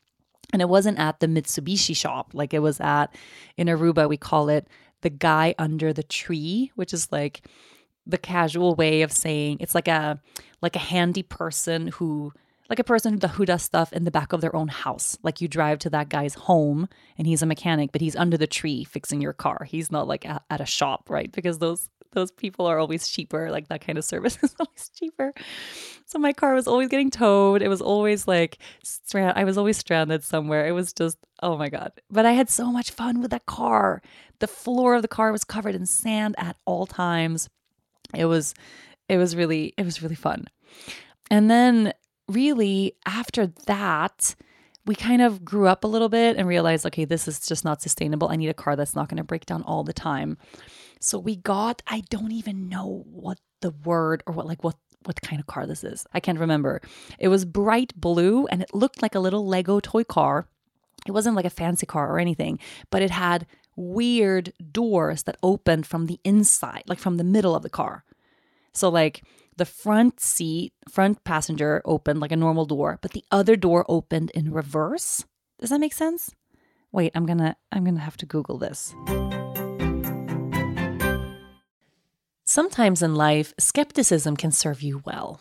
And 0.53 0.63
it 0.63 0.69
wasn't 0.69 0.99
at 0.99 1.21
the 1.21 1.27
Mitsubishi 1.27 1.95
shop, 1.95 2.31
like 2.33 2.55
it 2.55 2.61
was 2.61 2.81
at, 2.81 3.15
in 3.57 3.67
Aruba, 3.67 4.09
we 4.09 4.17
call 4.17 4.49
it 4.49 4.67
the 5.03 5.11
guy 5.11 5.55
under 5.59 5.93
the 5.93 6.03
tree, 6.03 6.73
which 6.75 6.95
is 6.95 7.13
like, 7.13 7.43
the 8.09 8.19
casual 8.19 8.75
way 8.75 9.03
of 9.03 9.13
saying 9.13 9.59
it's 9.61 9.75
like 9.75 9.87
a 9.87 10.19
like 10.63 10.75
a 10.75 10.81
handy 10.81 11.23
person 11.23 11.89
who 11.89 12.33
like 12.69 12.79
a 12.79 12.85
person 12.85 13.21
who 13.21 13.45
does 13.47 13.63
stuff 13.63 13.93
in 13.93 14.05
the 14.05 14.11
back 14.11 14.33
of 14.33 14.41
their 14.41 14.55
own 14.55 14.69
house. 14.69 15.17
Like 15.23 15.41
you 15.41 15.49
drive 15.49 15.79
to 15.81 15.91
that 15.91 16.09
guy's 16.09 16.35
home 16.35 16.89
and 17.17 17.27
he's 17.27 17.43
a 17.43 17.47
mechanic, 17.47 17.93
but 17.93 18.01
he's 18.01 18.17
under 18.17 18.37
the 18.37 18.47
tree 18.47 18.85
fixing 18.85 19.23
your 19.23 19.33
car. 19.33 19.65
He's 19.65 19.91
not 19.91 20.07
like 20.07 20.27
at, 20.27 20.43
at 20.51 20.61
a 20.61 20.67
shop, 20.67 21.09
right? 21.09 21.33
Because 21.33 21.59
those 21.59 21.89
those 22.13 22.31
people 22.31 22.67
are 22.67 22.79
always 22.79 23.09
cheaper. 23.09 23.51
Like 23.51 23.69
that 23.69 23.81
kind 23.81 23.99
of 23.99 24.05
service 24.05 24.39
is 24.43 24.55
always 24.59 24.91
cheaper. 24.99 25.33
So 26.07 26.19
my 26.19 26.33
car 26.33 26.55
was 26.55 26.67
always 26.67 26.89
getting 26.89 27.11
towed. 27.11 27.63
It 27.63 27.69
was 27.69 27.83
always 27.83 28.27
like 28.27 28.59
strand. 28.83 29.35
I 29.37 29.45
was 29.45 29.59
always 29.59 29.77
stranded 29.77 30.25
somewhere. 30.25 30.67
It 30.67 30.73
was 30.73 30.93
just 30.93 31.19
oh 31.43 31.57
my 31.57 31.69
god. 31.69 31.93
But 32.11 32.27
I 32.27 32.33
had 32.33 32.49
so 32.49 32.73
much 32.73 32.91
fun 32.91 33.21
with 33.21 33.31
that 33.31 33.47
car. 33.47 34.03
The 34.41 34.47
floor 34.47 34.95
of 34.95 35.03
the 35.03 35.09
car 35.09 35.33
was 35.33 35.45
covered 35.45 35.75
in 35.75 35.87
sand 35.87 36.35
at 36.39 36.57
all 36.65 36.87
times 36.87 37.49
it 38.15 38.25
was 38.25 38.55
it 39.09 39.19
was 39.19 39.37
really 39.37 39.75
it 39.77 39.85
was 39.85 40.03
really 40.03 40.15
fun 40.15 40.47
and 41.31 41.51
then 41.51 41.93
really 42.29 42.95
after 43.07 43.47
that 43.67 44.35
we 44.89 44.95
kind 44.95 45.21
of 45.23 45.45
grew 45.45 45.69
up 45.69 45.85
a 45.85 45.87
little 45.87 46.09
bit 46.09 46.37
and 46.37 46.49
realized 46.49 46.87
okay 46.87 47.05
this 47.05 47.29
is 47.29 47.47
just 47.47 47.65
not 47.65 47.83
sustainable. 47.83 48.29
I 48.29 48.37
need 48.37 48.49
a 48.49 48.55
car 48.55 48.75
that's 48.75 48.97
not 48.97 49.09
going 49.09 49.19
to 49.19 49.25
break 49.25 49.47
down 49.47 49.63
all 49.63 49.85
the 49.85 49.93
time. 49.93 50.39
So 50.99 51.19
we 51.19 51.37
got 51.37 51.83
i 51.87 52.03
don't 52.11 52.33
even 52.33 52.69
know 52.69 53.05
what 53.07 53.39
the 53.61 53.71
word 53.85 54.25
or 54.27 54.33
what 54.33 54.47
like 54.47 54.65
what 54.65 54.77
what 55.05 55.21
kind 55.23 55.39
of 55.39 55.47
car 55.47 55.67
this 55.67 55.85
is. 55.85 56.07
I 56.13 56.21
can't 56.21 56.41
remember. 56.41 56.81
It 57.19 57.29
was 57.29 57.45
bright 57.45 57.93
blue 57.95 58.47
and 58.47 58.63
it 58.63 58.75
looked 58.75 59.01
like 59.01 59.15
a 59.15 59.21
little 59.21 59.47
lego 59.47 59.79
toy 59.79 60.03
car. 60.03 60.49
It 61.07 61.13
wasn't 61.13 61.37
like 61.37 61.45
a 61.45 61.51
fancy 61.51 61.87
car 61.87 62.11
or 62.11 62.19
anything 62.19 62.59
but 62.91 63.03
it 63.03 63.11
had 63.11 63.47
weird 63.77 64.53
doors 64.73 65.23
that 65.23 65.37
opened 65.43 65.87
from 65.87 66.07
the 66.07 66.19
inside, 66.25 66.83
like 66.87 66.99
from 66.99 67.17
the 67.17 67.25
middle 67.25 67.55
of 67.55 67.63
the 67.63 67.71
car. 67.71 68.05
So, 68.73 68.89
like 68.89 69.23
the 69.59 69.67
front 69.67 70.21
seat, 70.21 70.73
front 70.89 71.23
passenger 71.25 71.83
opened 71.85 72.21
like 72.21 72.33
a 72.33 72.37
normal 72.37 72.65
door, 72.65 72.99
but 73.03 73.11
the 73.11 73.25
other 73.31 73.57
door 73.57 73.85
opened 73.89 74.31
in 74.31 74.53
reverse. 74.53 75.25
Does 75.61 75.71
that 75.71 75.81
make 75.81 75.93
sense? 75.93 76.31
Wait, 76.93 77.13
I'm 77.15 77.27
gonna 77.27 77.57
I'm 77.71 77.85
gonna 77.85 78.01
have 78.01 78.17
to 78.19 78.27
Google 78.27 78.57
this. 78.57 78.95
Sometimes 82.47 83.03
in 83.03 83.15
life, 83.15 83.53
skepticism 83.59 84.37
can 84.37 84.53
serve 84.53 84.81
you 84.81 85.03
well. 85.05 85.41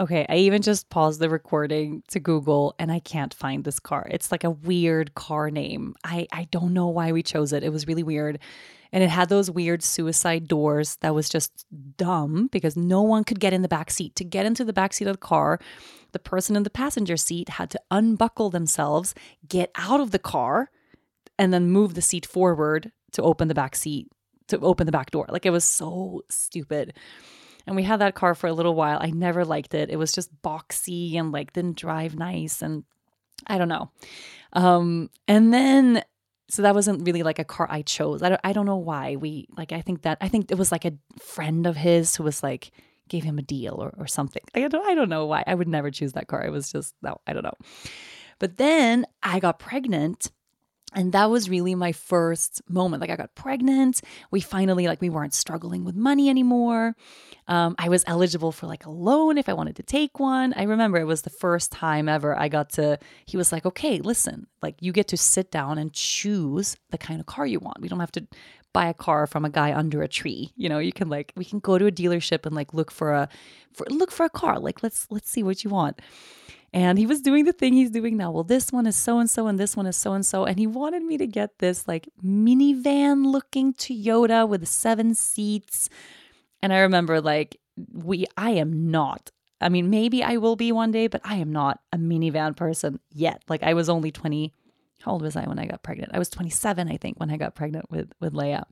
Okay, 0.00 0.24
I 0.30 0.36
even 0.36 0.62
just 0.62 0.88
paused 0.88 1.20
the 1.20 1.28
recording 1.28 2.02
to 2.08 2.18
Google 2.18 2.74
and 2.78 2.90
I 2.90 3.00
can't 3.00 3.34
find 3.34 3.62
this 3.62 3.78
car. 3.78 4.08
It's 4.10 4.32
like 4.32 4.44
a 4.44 4.50
weird 4.50 5.14
car 5.14 5.50
name. 5.50 5.94
I, 6.02 6.26
I 6.32 6.44
don't 6.50 6.72
know 6.72 6.88
why 6.88 7.12
we 7.12 7.22
chose 7.22 7.52
it. 7.52 7.62
It 7.62 7.68
was 7.70 7.86
really 7.86 8.02
weird. 8.02 8.38
And 8.92 9.04
it 9.04 9.10
had 9.10 9.28
those 9.28 9.50
weird 9.50 9.82
suicide 9.82 10.48
doors 10.48 10.96
that 11.02 11.14
was 11.14 11.28
just 11.28 11.66
dumb 11.98 12.48
because 12.50 12.78
no 12.78 13.02
one 13.02 13.24
could 13.24 13.40
get 13.40 13.52
in 13.52 13.60
the 13.60 13.68
back 13.68 13.90
seat. 13.90 14.16
To 14.16 14.24
get 14.24 14.46
into 14.46 14.64
the 14.64 14.72
back 14.72 14.94
seat 14.94 15.06
of 15.06 15.16
the 15.16 15.18
car, 15.18 15.60
the 16.12 16.18
person 16.18 16.56
in 16.56 16.62
the 16.62 16.70
passenger 16.70 17.18
seat 17.18 17.50
had 17.50 17.68
to 17.68 17.80
unbuckle 17.90 18.48
themselves, 18.48 19.14
get 19.46 19.70
out 19.74 20.00
of 20.00 20.12
the 20.12 20.18
car, 20.18 20.70
and 21.38 21.52
then 21.52 21.70
move 21.70 21.92
the 21.92 22.00
seat 22.00 22.24
forward 22.24 22.90
to 23.12 23.22
open 23.22 23.48
the 23.48 23.54
back 23.54 23.76
seat, 23.76 24.08
to 24.48 24.58
open 24.60 24.86
the 24.86 24.92
back 24.92 25.10
door. 25.10 25.26
Like 25.28 25.44
it 25.44 25.50
was 25.50 25.64
so 25.64 26.22
stupid. 26.30 26.94
And 27.66 27.76
we 27.76 27.82
had 27.82 28.00
that 28.00 28.14
car 28.14 28.34
for 28.34 28.46
a 28.46 28.52
little 28.52 28.74
while. 28.74 28.98
I 29.00 29.10
never 29.10 29.44
liked 29.44 29.74
it. 29.74 29.90
It 29.90 29.96
was 29.96 30.12
just 30.12 30.30
boxy 30.42 31.16
and 31.16 31.32
like 31.32 31.52
didn't 31.52 31.76
drive 31.76 32.16
nice. 32.16 32.62
And 32.62 32.84
I 33.46 33.58
don't 33.58 33.68
know. 33.68 33.90
Um, 34.52 35.10
and 35.28 35.52
then 35.52 36.02
so 36.48 36.62
that 36.62 36.74
wasn't 36.74 37.06
really 37.06 37.22
like 37.22 37.38
a 37.38 37.44
car 37.44 37.68
I 37.70 37.82
chose. 37.82 38.22
I 38.22 38.30
don't, 38.30 38.40
I 38.42 38.52
don't 38.52 38.66
know 38.66 38.76
why 38.76 39.16
we 39.16 39.46
like. 39.56 39.72
I 39.72 39.82
think 39.82 40.02
that 40.02 40.18
I 40.20 40.28
think 40.28 40.50
it 40.50 40.58
was 40.58 40.72
like 40.72 40.84
a 40.84 40.94
friend 41.20 41.66
of 41.66 41.76
his 41.76 42.16
who 42.16 42.24
was 42.24 42.42
like 42.42 42.72
gave 43.08 43.24
him 43.24 43.38
a 43.38 43.42
deal 43.42 43.74
or, 43.74 43.94
or 43.96 44.06
something. 44.06 44.42
I 44.54 44.66
don't 44.66 44.86
I 44.86 44.94
don't 44.94 45.08
know 45.08 45.26
why. 45.26 45.44
I 45.46 45.54
would 45.54 45.68
never 45.68 45.90
choose 45.90 46.12
that 46.14 46.26
car. 46.26 46.44
It 46.44 46.50
was 46.50 46.72
just 46.72 46.94
no, 47.02 47.20
I 47.26 47.32
don't 47.32 47.44
know. 47.44 47.54
But 48.40 48.56
then 48.56 49.06
I 49.22 49.38
got 49.38 49.58
pregnant 49.58 50.32
and 50.92 51.12
that 51.12 51.30
was 51.30 51.48
really 51.48 51.74
my 51.74 51.92
first 51.92 52.62
moment. 52.68 53.00
Like 53.00 53.10
i 53.10 53.16
got 53.16 53.34
pregnant. 53.34 54.00
We 54.30 54.40
finally 54.40 54.86
like 54.86 55.00
we 55.00 55.10
weren't 55.10 55.34
struggling 55.34 55.84
with 55.84 55.94
money 55.94 56.28
anymore. 56.28 56.96
Um, 57.48 57.74
i 57.78 57.88
was 57.88 58.04
eligible 58.06 58.52
for 58.52 58.66
like 58.66 58.86
a 58.86 58.90
loan 58.90 59.38
if 59.38 59.48
i 59.48 59.52
wanted 59.52 59.76
to 59.76 59.82
take 59.82 60.18
one. 60.20 60.52
I 60.54 60.64
remember 60.64 60.98
it 60.98 61.04
was 61.04 61.22
the 61.22 61.30
first 61.30 61.72
time 61.72 62.08
ever 62.08 62.38
i 62.38 62.48
got 62.48 62.70
to 62.70 62.98
he 63.26 63.36
was 63.36 63.52
like 63.52 63.66
okay 63.66 63.98
listen 63.98 64.46
like 64.62 64.76
you 64.80 64.92
get 64.92 65.08
to 65.08 65.16
sit 65.16 65.50
down 65.50 65.78
and 65.78 65.92
choose 65.92 66.76
the 66.90 66.98
kind 66.98 67.20
of 67.20 67.26
car 67.26 67.46
you 67.46 67.60
want. 67.60 67.80
We 67.80 67.88
don't 67.88 68.00
have 68.00 68.12
to 68.12 68.26
buy 68.72 68.86
a 68.86 68.94
car 68.94 69.26
from 69.26 69.44
a 69.44 69.50
guy 69.50 69.74
under 69.74 70.02
a 70.02 70.08
tree. 70.08 70.52
You 70.56 70.68
know 70.68 70.78
you 70.78 70.92
can 70.92 71.08
like 71.08 71.32
we 71.36 71.44
can 71.44 71.60
go 71.60 71.78
to 71.78 71.86
a 71.86 71.92
dealership 71.92 72.46
and 72.46 72.54
like 72.54 72.74
look 72.74 72.90
for 72.90 73.12
a 73.12 73.28
for 73.72 73.86
look 73.90 74.10
for 74.10 74.24
a 74.24 74.30
car. 74.30 74.58
Like 74.58 74.82
let's 74.82 75.06
let's 75.10 75.30
see 75.30 75.42
what 75.42 75.64
you 75.64 75.70
want 75.70 76.00
and 76.72 76.98
he 76.98 77.06
was 77.06 77.20
doing 77.20 77.44
the 77.44 77.52
thing 77.52 77.72
he's 77.72 77.90
doing 77.90 78.16
now. 78.16 78.30
Well, 78.30 78.44
this 78.44 78.70
one 78.72 78.86
is 78.86 78.96
so 78.96 79.18
and 79.18 79.28
so, 79.28 79.48
and 79.48 79.58
this 79.58 79.76
one 79.76 79.86
is 79.86 79.96
so 79.96 80.12
and 80.12 80.24
so. 80.24 80.44
And 80.44 80.58
he 80.58 80.66
wanted 80.66 81.02
me 81.02 81.18
to 81.18 81.26
get 81.26 81.58
this 81.58 81.88
like 81.88 82.08
minivan 82.24 83.26
looking 83.26 83.74
Toyota 83.74 84.48
with 84.48 84.68
seven 84.68 85.14
seats. 85.14 85.88
And 86.62 86.72
I 86.72 86.80
remember 86.80 87.20
like, 87.20 87.58
we, 87.92 88.26
I 88.36 88.50
am 88.50 88.90
not. 88.90 89.30
I 89.60 89.68
mean, 89.68 89.90
maybe 89.90 90.22
I 90.22 90.36
will 90.36 90.56
be 90.56 90.72
one 90.72 90.90
day, 90.90 91.06
but 91.06 91.20
I 91.24 91.36
am 91.36 91.52
not 91.52 91.80
a 91.92 91.98
minivan 91.98 92.56
person 92.56 93.00
yet. 93.12 93.42
Like, 93.48 93.62
I 93.62 93.74
was 93.74 93.88
only 93.88 94.10
20. 94.10 94.54
How 95.02 95.12
old 95.12 95.22
was 95.22 95.36
I 95.36 95.44
when 95.44 95.58
I 95.58 95.66
got 95.66 95.82
pregnant? 95.82 96.12
I 96.14 96.18
was 96.18 96.30
27, 96.30 96.88
I 96.88 96.96
think, 96.96 97.18
when 97.18 97.30
I 97.30 97.36
got 97.36 97.54
pregnant 97.54 97.90
with, 97.90 98.12
with 98.20 98.32
Leia. 98.32 98.64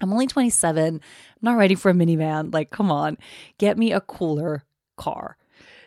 I'm 0.00 0.12
only 0.12 0.26
27. 0.26 0.94
I'm 0.94 1.00
not 1.40 1.56
ready 1.56 1.74
for 1.74 1.90
a 1.90 1.94
minivan. 1.94 2.52
Like, 2.52 2.70
come 2.70 2.90
on, 2.90 3.16
get 3.58 3.78
me 3.78 3.92
a 3.92 4.00
cooler 4.00 4.64
car. 4.96 5.36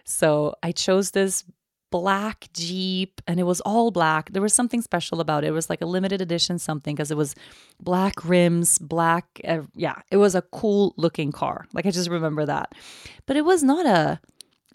So 0.10 0.56
I 0.63 0.72
chose 0.72 1.12
this 1.12 1.43
black 1.91 2.50
Jeep 2.54 3.22
and 3.28 3.39
it 3.39 3.43
was 3.43 3.62
all 3.62 3.91
black. 3.91 4.32
There 4.32 4.41
was 4.41 4.54
something 4.54 4.82
special 4.82 5.22
about 5.22 5.43
it. 5.43 5.48
It 5.48 5.52
was 5.52 5.69
like 5.69 5.82
a 5.82 5.86
limited 5.86 6.22
edition 6.22 6.60
something 6.60 6.95
because 6.95 7.12
it 7.12 7.17
was 7.17 7.36
black 7.80 8.26
rims, 8.26 8.78
black. 8.80 9.41
Uh, 9.48 9.62
yeah, 9.76 10.02
it 10.12 10.17
was 10.17 10.36
a 10.36 10.41
cool 10.41 10.93
looking 10.98 11.32
car. 11.32 11.65
Like 11.74 11.86
I 11.86 11.91
just 11.91 12.10
remember 12.10 12.45
that. 12.45 12.74
But 13.26 13.38
it 13.38 13.45
was 13.45 13.63
not 13.63 13.86
a, 13.86 14.19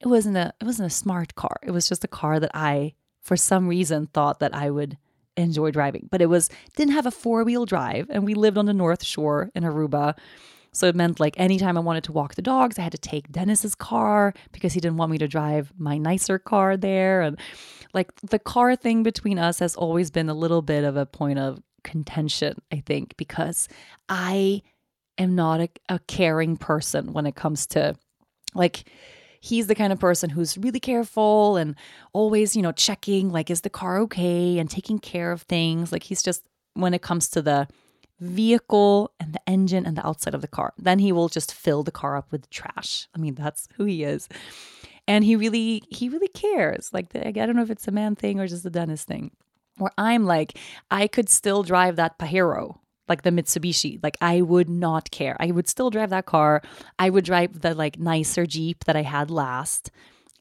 it 0.01 0.07
wasn't 0.07 0.37
a, 0.37 0.53
it 0.61 0.65
wasn't 0.65 0.87
a 0.87 0.95
smart 0.95 1.35
car. 1.35 1.57
It 1.63 1.71
was 1.71 1.89
just 1.89 2.05
a 2.05 2.09
car 2.09 2.41
that 2.41 2.51
I, 2.55 2.95
for 3.23 3.37
some 3.37 3.69
reason, 3.69 4.07
thought 4.07 4.41
that 4.41 4.55
I 4.55 4.71
would 4.71 4.99
enjoy 5.37 5.71
driving. 5.71 6.09
But 6.11 6.21
it 6.21 6.27
was, 6.27 6.51
didn't 6.77 6.95
have 6.95 7.07
a 7.07 7.11
four 7.11 7.45
wheel 7.45 7.65
drive. 7.65 8.09
And 8.11 8.25
we 8.25 8.35
lived 8.35 8.59
on 8.59 8.67
the 8.67 8.75
North 8.75 9.05
Shore 9.05 9.51
in 9.55 9.63
Aruba. 9.63 10.17
So 10.75 10.89
it 10.89 10.97
meant 10.97 11.21
like 11.21 11.39
anytime 11.39 11.77
I 11.77 11.81
wanted 11.81 12.05
to 12.05 12.13
walk 12.13 12.35
the 12.35 12.43
dogs, 12.43 12.79
I 12.79 12.83
had 12.83 12.93
to 12.93 12.99
take 12.99 13.31
Dennis's 13.31 13.75
car 13.75 14.35
because 14.53 14.73
he 14.73 14.81
didn't 14.81 14.99
want 14.99 15.13
me 15.13 15.19
to 15.19 15.29
drive 15.29 15.73
my 15.79 15.97
nicer 15.99 16.39
car 16.39 16.77
there. 16.77 17.23
And 17.23 17.39
like 17.95 18.13
the 18.21 18.41
car 18.41 18.75
thing 18.77 19.05
between 19.05 19.39
us 19.39 19.61
has 19.61 19.77
always 19.77 20.11
been 20.11 20.29
a 20.29 20.35
little 20.35 20.63
bit 20.63 20.85
of 20.85 20.97
a 20.97 21.07
point 21.07 21.39
of 21.39 21.63
contention, 21.85 22.61
I 22.73 22.83
think, 22.85 23.17
because 23.17 23.69
I 24.09 24.63
am 25.17 25.37
not 25.37 25.61
a, 25.61 25.69
a 25.89 25.99
caring 26.01 26.57
person 26.57 27.13
when 27.13 27.25
it 27.25 27.37
comes 27.37 27.67
to 27.69 27.95
like, 28.55 28.91
he's 29.41 29.69
the 29.69 29.75
kind 29.77 29.93
of 29.93 30.01
person 30.01 30.31
who's 30.31 30.59
really 30.59 30.81
careful 30.81 31.57
and 31.57 31.77
always, 32.13 32.57
you 32.57 32.63
know, 32.63 32.73
checking 32.73 33.31
like 33.31 33.49
is 33.49 33.61
the 33.61 33.71
car 33.71 33.99
okay 34.01 34.59
and 34.59 34.69
taking 34.69 34.99
care 34.99 35.31
of 35.31 35.43
things. 35.43 35.93
Like 35.93 36.03
he's 36.03 36.23
just 36.23 36.43
when 36.73 36.95
it 36.95 37.03
comes 37.03 37.29
to 37.31 37.43
the 37.43 37.69
vehicle 38.21 39.13
and 39.19 39.33
the 39.33 39.41
engine 39.49 39.87
and 39.87 39.97
the 39.97 40.07
outside 40.07 40.35
of 40.35 40.41
the 40.41 40.49
car. 40.49 40.73
Then 40.79 40.99
he 40.99 41.13
will 41.13 41.29
just 41.29 41.53
fill 41.53 41.83
the 41.83 41.91
car 41.91 42.17
up 42.17 42.31
with 42.33 42.49
trash. 42.51 43.09
I 43.15 43.19
mean, 43.19 43.35
that's 43.35 43.69
who 43.77 43.85
he 43.85 44.05
is. 44.05 44.29
And 45.07 45.25
he 45.25 45.37
really, 45.37 45.83
he 45.91 46.09
really 46.09 46.29
cares. 46.29 46.91
Like, 46.93 47.15
I 47.15 47.31
don't 47.33 47.57
know 47.57 47.63
if 47.63 47.71
it's 47.71 47.89
a 47.89 47.93
man 47.93 48.15
thing 48.15 48.41
or 48.41 48.47
just 48.47 48.65
a 48.65 48.71
Dennis 48.71 49.05
thing. 49.05 49.33
Where 49.77 49.91
I'm 49.99 50.25
like, 50.25 50.57
I 50.91 51.09
could 51.09 51.29
still 51.29 51.63
drive 51.63 51.97
that 51.97 52.19
Pajero, 52.19 52.79
like 53.09 53.23
the 53.23 53.31
Mitsubishi. 53.31 53.99
Like, 54.03 54.17
I 54.21 54.41
would 54.41 54.69
not 54.69 55.11
care. 55.11 55.37
I 55.41 55.51
would 55.51 55.69
still 55.69 55.91
drive 55.91 56.11
that 56.11 56.27
car. 56.27 56.63
I 56.99 57.11
would 57.11 57.25
drive 57.25 57.61
the 57.61 57.75
like 57.75 57.99
nicer 57.99 58.47
Jeep 58.47 58.85
that 58.85 58.97
I 58.97 59.03
had 59.03 59.31
last 59.31 59.91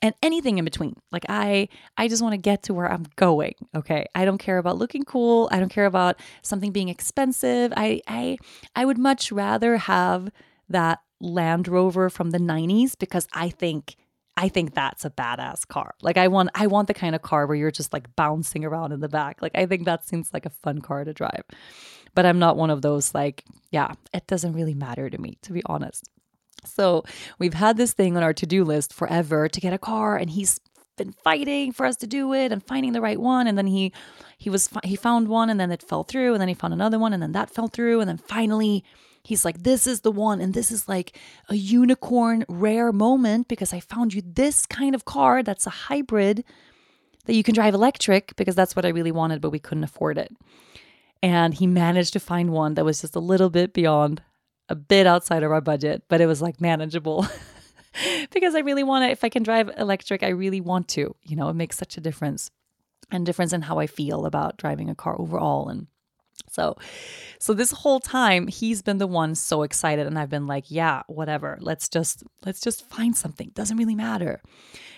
and 0.03 0.13
anything 0.21 0.57
in 0.59 0.65
between. 0.65 0.95
Like 1.11 1.25
I 1.29 1.69
I 1.97 2.07
just 2.09 2.21
want 2.21 2.33
to 2.33 2.37
get 2.37 2.63
to 2.63 2.73
where 2.73 2.91
I'm 2.91 3.05
going, 3.15 3.55
okay? 3.73 4.05
I 4.13 4.25
don't 4.25 4.37
care 4.37 4.59
about 4.59 4.77
looking 4.77 5.03
cool. 5.03 5.47
I 5.51 5.59
don't 5.59 5.69
care 5.69 5.85
about 5.85 6.19
something 6.43 6.71
being 6.71 6.89
expensive. 6.89 7.73
I 7.75 8.01
I 8.07 8.37
I 8.75 8.85
would 8.85 8.99
much 8.99 9.31
rather 9.31 9.77
have 9.77 10.29
that 10.69 10.99
Land 11.21 11.69
Rover 11.69 12.09
from 12.09 12.31
the 12.31 12.37
90s 12.37 12.97
because 12.99 13.27
I 13.33 13.49
think 13.49 13.95
I 14.35 14.49
think 14.49 14.73
that's 14.73 15.05
a 15.05 15.09
badass 15.09 15.65
car. 15.67 15.95
Like 16.01 16.17
I 16.17 16.27
want 16.27 16.49
I 16.53 16.67
want 16.67 16.89
the 16.89 16.93
kind 16.93 17.15
of 17.15 17.21
car 17.21 17.47
where 17.47 17.55
you're 17.55 17.71
just 17.71 17.93
like 17.93 18.13
bouncing 18.17 18.65
around 18.65 18.91
in 18.91 18.99
the 18.99 19.09
back. 19.09 19.41
Like 19.41 19.55
I 19.55 19.65
think 19.65 19.85
that 19.85 20.05
seems 20.05 20.33
like 20.33 20.45
a 20.45 20.49
fun 20.49 20.81
car 20.81 21.05
to 21.05 21.13
drive. 21.13 21.43
But 22.13 22.25
I'm 22.25 22.39
not 22.39 22.57
one 22.57 22.69
of 22.69 22.81
those 22.81 23.15
like, 23.15 23.43
yeah, 23.71 23.93
it 24.13 24.27
doesn't 24.27 24.53
really 24.53 24.75
matter 24.75 25.09
to 25.09 25.17
me 25.17 25.37
to 25.43 25.53
be 25.53 25.63
honest. 25.65 26.09
So 26.65 27.03
we've 27.39 27.53
had 27.53 27.77
this 27.77 27.93
thing 27.93 28.17
on 28.17 28.23
our 28.23 28.33
to 28.33 28.45
do 28.45 28.63
list 28.63 28.93
forever 28.93 29.47
to 29.47 29.61
get 29.61 29.73
a 29.73 29.77
car, 29.77 30.17
and 30.17 30.29
he's 30.29 30.59
been 30.97 31.11
fighting 31.11 31.71
for 31.71 31.85
us 31.85 31.95
to 31.97 32.07
do 32.07 32.33
it 32.33 32.51
and 32.51 32.65
finding 32.65 32.93
the 32.93 33.01
right 33.01 33.19
one. 33.19 33.47
And 33.47 33.57
then 33.57 33.67
he 33.67 33.91
he 34.37 34.49
was 34.49 34.69
he 34.83 34.95
found 34.95 35.27
one 35.27 35.49
and 35.49 35.59
then 35.59 35.71
it 35.71 35.81
fell 35.81 36.03
through 36.03 36.33
and 36.33 36.41
then 36.41 36.47
he 36.47 36.53
found 36.53 36.73
another 36.73 36.99
one 36.99 37.13
and 37.13 37.21
then 37.21 37.31
that 37.33 37.49
fell 37.49 37.67
through. 37.67 37.99
And 37.99 38.09
then 38.09 38.17
finally 38.17 38.83
he's 39.23 39.45
like 39.45 39.63
this 39.63 39.87
is 39.87 40.01
the 40.01 40.11
one 40.11 40.41
and 40.41 40.53
this 40.53 40.71
is 40.71 40.87
like 40.87 41.17
a 41.49 41.55
unicorn 41.55 42.45
rare 42.47 42.91
moment 42.91 43.47
because 43.47 43.73
I 43.73 43.79
found 43.79 44.13
you 44.13 44.21
this 44.25 44.65
kind 44.65 44.93
of 44.95 45.05
car 45.05 45.43
that's 45.43 45.65
a 45.65 45.71
hybrid 45.71 46.43
that 47.25 47.35
you 47.35 47.43
can 47.43 47.55
drive 47.55 47.73
electric 47.73 48.35
because 48.35 48.55
that's 48.55 48.75
what 48.75 48.85
I 48.85 48.89
really 48.89 49.11
wanted 49.11 49.41
but 49.41 49.51
we 49.51 49.59
couldn't 49.59 49.85
afford 49.85 50.17
it. 50.17 50.35
And 51.21 51.53
he 51.53 51.67
managed 51.67 52.13
to 52.13 52.19
find 52.19 52.51
one 52.51 52.73
that 52.73 52.83
was 52.83 53.01
just 53.01 53.15
a 53.15 53.21
little 53.21 53.49
bit 53.49 53.73
beyond 53.73 54.21
a 54.69 54.75
bit 54.75 55.07
outside 55.07 55.43
of 55.43 55.51
our 55.51 55.61
budget, 55.61 56.03
but 56.07 56.21
it 56.21 56.25
was 56.25 56.41
like 56.41 56.61
manageable 56.61 57.25
because 58.31 58.55
I 58.55 58.59
really 58.59 58.83
want 58.83 59.03
to, 59.03 59.09
if 59.09 59.23
I 59.23 59.29
can 59.29 59.43
drive 59.43 59.69
electric, 59.77 60.23
I 60.23 60.29
really 60.29 60.61
want 60.61 60.87
to. 60.89 61.15
You 61.23 61.35
know, 61.35 61.49
it 61.49 61.55
makes 61.55 61.77
such 61.77 61.97
a 61.97 62.01
difference 62.01 62.49
and 63.11 63.25
difference 63.25 63.53
in 63.53 63.63
how 63.63 63.79
I 63.79 63.87
feel 63.87 64.25
about 64.25 64.57
driving 64.57 64.89
a 64.89 64.95
car 64.95 65.19
overall. 65.19 65.69
And 65.69 65.87
So, 66.49 66.77
so 67.39 67.53
this 67.53 67.71
whole 67.71 67.99
time 67.99 68.47
he's 68.47 68.81
been 68.81 68.97
the 68.97 69.07
one 69.07 69.35
so 69.35 69.63
excited 69.63 70.07
and 70.07 70.17
I've 70.17 70.29
been 70.29 70.47
like, 70.47 70.65
yeah, 70.71 71.03
whatever. 71.07 71.57
Let's 71.61 71.89
just 71.89 72.23
let's 72.45 72.61
just 72.61 72.89
find 72.89 73.15
something. 73.15 73.51
Doesn't 73.53 73.77
really 73.77 73.95
matter. 73.95 74.41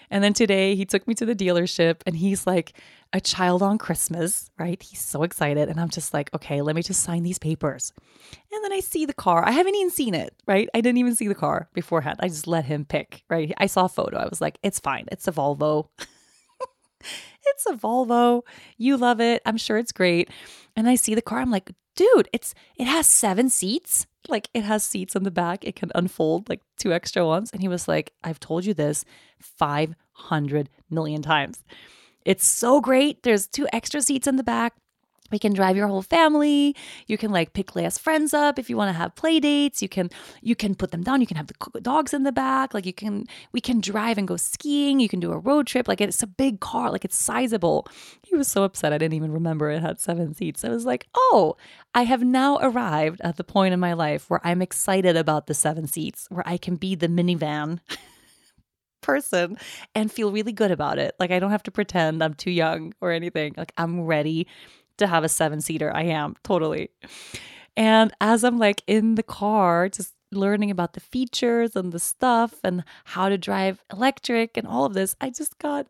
And 0.10 0.24
then 0.24 0.34
today 0.34 0.76
he 0.76 0.86
took 0.86 1.08
me 1.08 1.16
to 1.16 1.26
the 1.26 1.36
dealership 1.36 2.02
and 2.06 2.16
he's 2.16 2.46
like 2.46 2.74
a 3.16 3.22
child 3.22 3.64
on 3.64 3.78
Christmas, 3.78 4.52
right? 4.60 4.84
He's 4.84 5.00
so 5.00 5.24
excited 5.24 5.70
and 5.70 5.80
I'm 5.80 5.88
just 5.88 6.14
like, 6.14 6.30
okay, 6.34 6.62
let 6.62 6.76
me 6.76 6.84
just 6.84 7.02
sign 7.02 7.24
these 7.24 7.40
papers. 7.40 7.94
And 8.52 8.62
then 8.62 8.74
I 8.74 8.82
see 8.82 9.06
the 9.06 9.14
car. 9.14 9.48
I 9.48 9.52
haven't 9.52 9.74
even 9.74 9.90
seen 9.90 10.14
it, 10.14 10.36
right? 10.46 10.68
I 10.74 10.82
didn't 10.82 10.98
even 10.98 11.16
see 11.16 11.30
the 11.30 11.34
car 11.34 11.70
beforehand. 11.74 12.20
I 12.20 12.28
just 12.28 12.46
let 12.46 12.66
him 12.66 12.84
pick, 12.84 13.24
right? 13.30 13.54
I 13.58 13.68
saw 13.68 13.86
a 13.86 13.90
photo. 13.90 14.18
I 14.18 14.28
was 14.28 14.42
like, 14.42 14.60
it's 14.64 14.82
fine. 14.82 15.06
It's 15.14 15.30
a 15.30 15.32
Volvo. 15.32 15.88
it's 17.00 17.66
a 17.66 17.74
Volvo. 17.74 18.42
You 18.78 18.98
love 18.98 19.22
it. 19.22 19.42
I'm 19.46 19.58
sure 19.58 19.78
it's 19.78 19.94
great. 19.94 20.30
And 20.76 20.90
I 20.90 20.96
see 20.96 21.16
the 21.16 21.22
car. 21.22 21.40
I'm 21.40 21.52
like, 21.52 21.72
dude, 21.96 22.28
it's 22.34 22.54
it 22.76 22.86
has 22.86 23.08
seven 23.08 23.50
seats. 23.50 24.08
Like 24.28 24.50
it 24.54 24.66
has 24.66 24.84
seats 24.84 25.16
in 25.16 25.24
the 25.24 25.32
back. 25.32 25.64
It 25.64 25.78
can 25.78 25.90
unfold 25.96 26.50
like 26.50 26.60
two 26.78 26.92
extra 26.92 27.26
ones. 27.26 27.50
And 27.54 27.62
he 27.62 27.70
was 27.70 27.88
like, 27.88 28.12
I've 28.26 28.42
told 28.42 28.66
you 28.66 28.74
this 28.74 29.06
500 29.40 30.70
million 30.90 31.22
times. 31.22 31.64
It's 32.26 32.46
so 32.46 32.82
great. 32.82 33.24
There's 33.24 33.48
two 33.48 33.68
extra 33.72 34.02
seats 34.02 34.28
in 34.28 34.36
the 34.36 34.44
back. 34.44 34.74
We 35.32 35.40
can 35.40 35.54
drive 35.54 35.76
your 35.76 35.88
whole 35.88 36.04
family. 36.04 36.76
You 37.08 37.18
can 37.18 37.32
like 37.32 37.54
pick 37.54 37.72
Leia's 37.72 37.98
friends 37.98 38.34
up 38.34 38.60
if 38.60 38.70
you 38.70 38.78
want 38.78 38.90
to 38.90 38.98
have 38.98 39.16
play 39.16 39.40
dates. 39.40 39.82
You 39.82 39.90
can 39.90 40.12
you 40.42 40.56
can 40.56 40.76
put 40.76 40.92
them 40.92 41.02
down. 41.02 41.20
You 41.20 41.26
can 41.26 41.38
have 41.38 41.48
the 41.48 41.82
dogs 41.82 42.14
in 42.14 42.24
the 42.24 42.32
back. 42.32 42.76
Like 42.76 42.86
you 42.86 42.94
can 42.94 43.26
we 43.52 43.60
can 43.60 43.82
drive 43.82 44.20
and 44.20 44.28
go 44.28 44.38
skiing. 44.38 45.00
You 45.00 45.10
can 45.10 45.20
do 45.20 45.32
a 45.32 45.40
road 45.40 45.66
trip. 45.66 45.88
Like 45.88 46.00
it's 46.00 46.22
a 46.22 46.28
big 46.28 46.60
car. 46.60 46.92
Like 46.92 47.06
it's 47.06 47.18
sizable. 47.18 47.88
He 48.22 48.36
was 48.36 48.48
so 48.48 48.64
upset. 48.64 48.94
I 48.94 49.00
didn't 49.00 49.16
even 49.16 49.32
remember 49.32 49.72
it 49.72 49.82
had 49.82 50.00
seven 50.00 50.36
seats. 50.36 50.64
I 50.64 50.70
was 50.70 50.86
like, 50.86 51.08
oh, 51.16 51.58
I 51.96 52.04
have 52.04 52.24
now 52.24 52.60
arrived 52.62 53.20
at 53.22 53.38
the 53.38 53.44
point 53.44 53.74
in 53.74 53.80
my 53.80 53.94
life 53.94 54.30
where 54.30 54.42
I'm 54.44 54.62
excited 54.62 55.18
about 55.18 55.48
the 55.48 55.56
seven 55.56 55.88
seats, 55.88 56.28
where 56.30 56.48
I 56.48 56.58
can 56.58 56.76
be 56.76 56.94
the 56.94 57.08
minivan. 57.08 57.80
person 59.06 59.58
and 59.94 60.12
feel 60.12 60.32
really 60.32 60.52
good 60.52 60.72
about 60.72 60.98
it. 60.98 61.16
Like 61.20 61.32
I 61.32 61.40
don't 61.40 61.52
have 61.52 61.64
to 61.64 61.72
pretend 61.72 62.24
I'm 62.24 62.34
too 62.34 62.52
young 62.52 62.94
or 63.02 63.12
anything. 63.12 63.54
Like 63.56 63.72
I'm 63.78 64.02
ready 64.02 64.48
to 64.98 65.08
have 65.08 65.24
a 65.24 65.30
seven 65.30 65.62
seater. 65.62 65.92
I 65.94 66.04
am 66.04 66.36
totally. 66.44 66.90
And 67.78 68.12
as 68.20 68.44
I'm 68.44 68.58
like 68.58 68.82
in 68.88 69.16
the 69.16 69.24
car, 69.24 69.90
just 69.90 70.14
learning 70.32 70.72
about 70.72 70.94
the 70.94 71.00
features 71.00 71.76
and 71.76 71.92
the 71.92 72.00
stuff 72.00 72.56
and 72.64 72.84
how 73.04 73.30
to 73.30 73.38
drive 73.38 73.84
electric 73.92 74.58
and 74.58 74.68
all 74.68 74.86
of 74.86 74.94
this, 74.94 75.16
I 75.22 75.30
just 75.30 75.60
got 75.60 75.88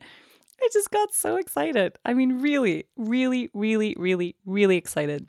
I 0.61 0.69
just 0.71 0.89
got 0.89 1.13
so 1.13 1.35
excited. 1.35 1.97
I 2.05 2.13
mean, 2.13 2.39
really, 2.39 2.85
really, 2.95 3.49
really, 3.53 3.93
really, 3.97 4.35
really 4.45 4.77
excited. 4.77 5.27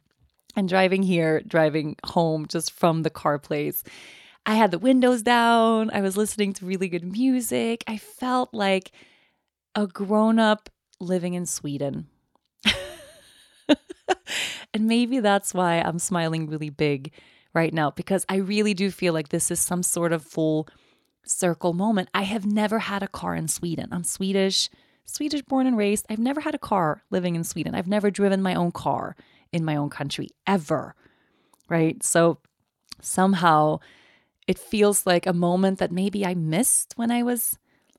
And 0.55 0.69
driving 0.69 1.03
here, 1.03 1.43
driving 1.47 1.97
home 2.05 2.47
just 2.47 2.71
from 2.71 3.03
the 3.03 3.11
car 3.11 3.39
place, 3.39 3.83
I 4.47 4.55
had 4.55 4.71
the 4.71 4.79
windows 4.79 5.23
down. 5.23 5.91
I 5.93 6.01
was 6.01 6.17
listening 6.17 6.53
to 6.55 6.67
really 6.67 6.89
good 6.89 7.05
music. 7.05 7.83
I 7.89 7.99
felt 7.99 8.55
like 8.55 8.93
a 9.75 9.89
grown 9.89 10.39
up 10.39 10.71
living 11.01 11.35
in 11.35 11.47
Sweden. 11.47 12.07
and 14.73 14.87
maybe 14.87 15.19
that's 15.19 15.53
why 15.53 15.81
I'm 15.81 15.99
smiling 15.99 16.47
really 16.49 16.71
big 16.71 17.13
right 17.55 17.75
now 17.75 17.91
because 17.91 18.25
I 18.29 18.37
really 18.37 18.73
do 18.73 18.93
feel 18.93 19.13
like 19.13 19.31
this 19.31 19.51
is 19.51 19.59
some 19.59 19.83
sort 19.83 20.13
of 20.13 20.23
full 20.23 20.69
circle 21.25 21.73
moment. 21.73 22.09
I 22.15 22.23
have 22.23 22.47
never 22.47 22.79
had 22.79 23.03
a 23.03 23.09
car 23.09 23.35
in 23.35 23.49
Sweden. 23.49 23.89
I'm 23.91 24.05
Swedish, 24.05 24.71
Swedish 25.07 25.43
born 25.43 25.67
and 25.67 25.77
raised. 25.77 26.07
I've 26.09 26.21
never 26.21 26.41
had 26.41 26.55
a 26.55 26.59
car 26.59 27.03
living 27.11 27.35
in 27.35 27.43
Sweden. 27.43 27.75
I've 27.75 27.89
never 27.89 28.13
driven 28.13 28.43
my 28.43 28.55
own 28.55 28.71
car 28.71 29.17
in 29.53 29.65
my 29.65 29.75
own 29.75 29.91
country 29.91 30.29
ever. 30.47 30.95
Right? 31.69 32.01
So 32.05 32.39
somehow 33.01 33.81
it 34.47 34.59
feels 34.59 35.07
like 35.07 35.27
a 35.27 35.33
moment 35.33 35.79
that 35.79 35.93
maybe 35.93 36.25
I 36.25 36.35
missed 36.35 36.93
when 36.97 37.11
I 37.11 37.23
was 37.23 37.59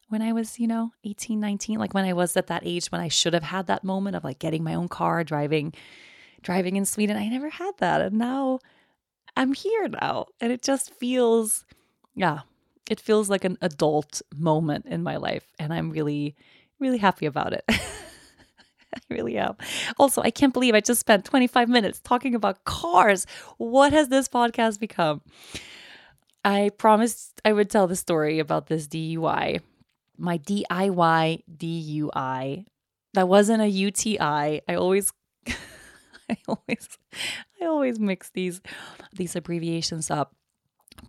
when 0.09 0.21
I 0.21 0.31
was, 0.31 0.57
you 0.57 0.67
know, 0.67 0.91
18, 1.03 1.37
19, 1.37 1.79
like 1.79 1.93
when 1.93 2.05
I 2.05 2.13
was 2.13 2.37
at 2.37 2.47
that 2.47 2.61
age 2.65 2.87
when 2.87 3.01
I 3.01 3.09
should 3.09 3.33
have 3.33 3.43
had 3.43 3.67
that 3.67 3.83
moment 3.83 4.15
of 4.15 4.23
like 4.23 4.39
getting 4.39 4.63
my 4.63 4.73
own 4.73 4.87
car, 4.87 5.23
driving 5.23 5.73
driving 6.41 6.77
in 6.77 6.85
Sweden. 6.85 7.17
I 7.17 7.27
never 7.27 7.49
had 7.49 7.73
that. 7.79 8.01
And 8.01 8.17
now 8.17 8.59
I'm 9.35 9.53
here 9.53 9.89
now. 9.89 10.27
And 10.39 10.51
it 10.51 10.61
just 10.61 10.93
feels 10.93 11.65
yeah, 12.15 12.41
it 12.89 12.99
feels 12.99 13.29
like 13.29 13.43
an 13.43 13.57
adult 13.61 14.21
moment 14.35 14.85
in 14.85 15.03
my 15.03 15.17
life 15.17 15.45
and 15.59 15.73
I'm 15.73 15.91
really 15.91 16.35
really 16.79 16.99
happy 16.99 17.25
about 17.25 17.53
it. 17.53 17.65
I 17.69 18.99
really 19.09 19.37
am. 19.37 19.57
Also, 19.99 20.21
I 20.21 20.31
can't 20.31 20.53
believe 20.53 20.73
I 20.73 20.79
just 20.79 21.01
spent 21.01 21.25
25 21.25 21.67
minutes 21.67 21.99
talking 21.99 22.33
about 22.33 22.63
cars. 22.63 23.27
What 23.57 23.91
has 23.91 24.07
this 24.07 24.29
podcast 24.29 24.79
become? 24.79 25.21
I 26.47 26.69
promised 26.69 27.41
I 27.43 27.51
would 27.51 27.69
tell 27.69 27.87
the 27.87 27.97
story 27.97 28.39
about 28.39 28.67
this 28.67 28.87
DUI. 28.87 29.59
My 30.17 30.37
DIY 30.37 31.43
DUI. 31.57 32.65
That 33.13 33.27
wasn't 33.27 33.61
a 33.61 33.67
UTI. 33.67 34.61
I 34.65 34.75
always 34.75 35.11
I 36.29 36.37
always 36.47 36.87
I 37.61 37.65
always 37.65 37.99
mix 37.99 38.29
these 38.29 38.61
these 39.11 39.35
abbreviations 39.35 40.09
up. 40.09 40.33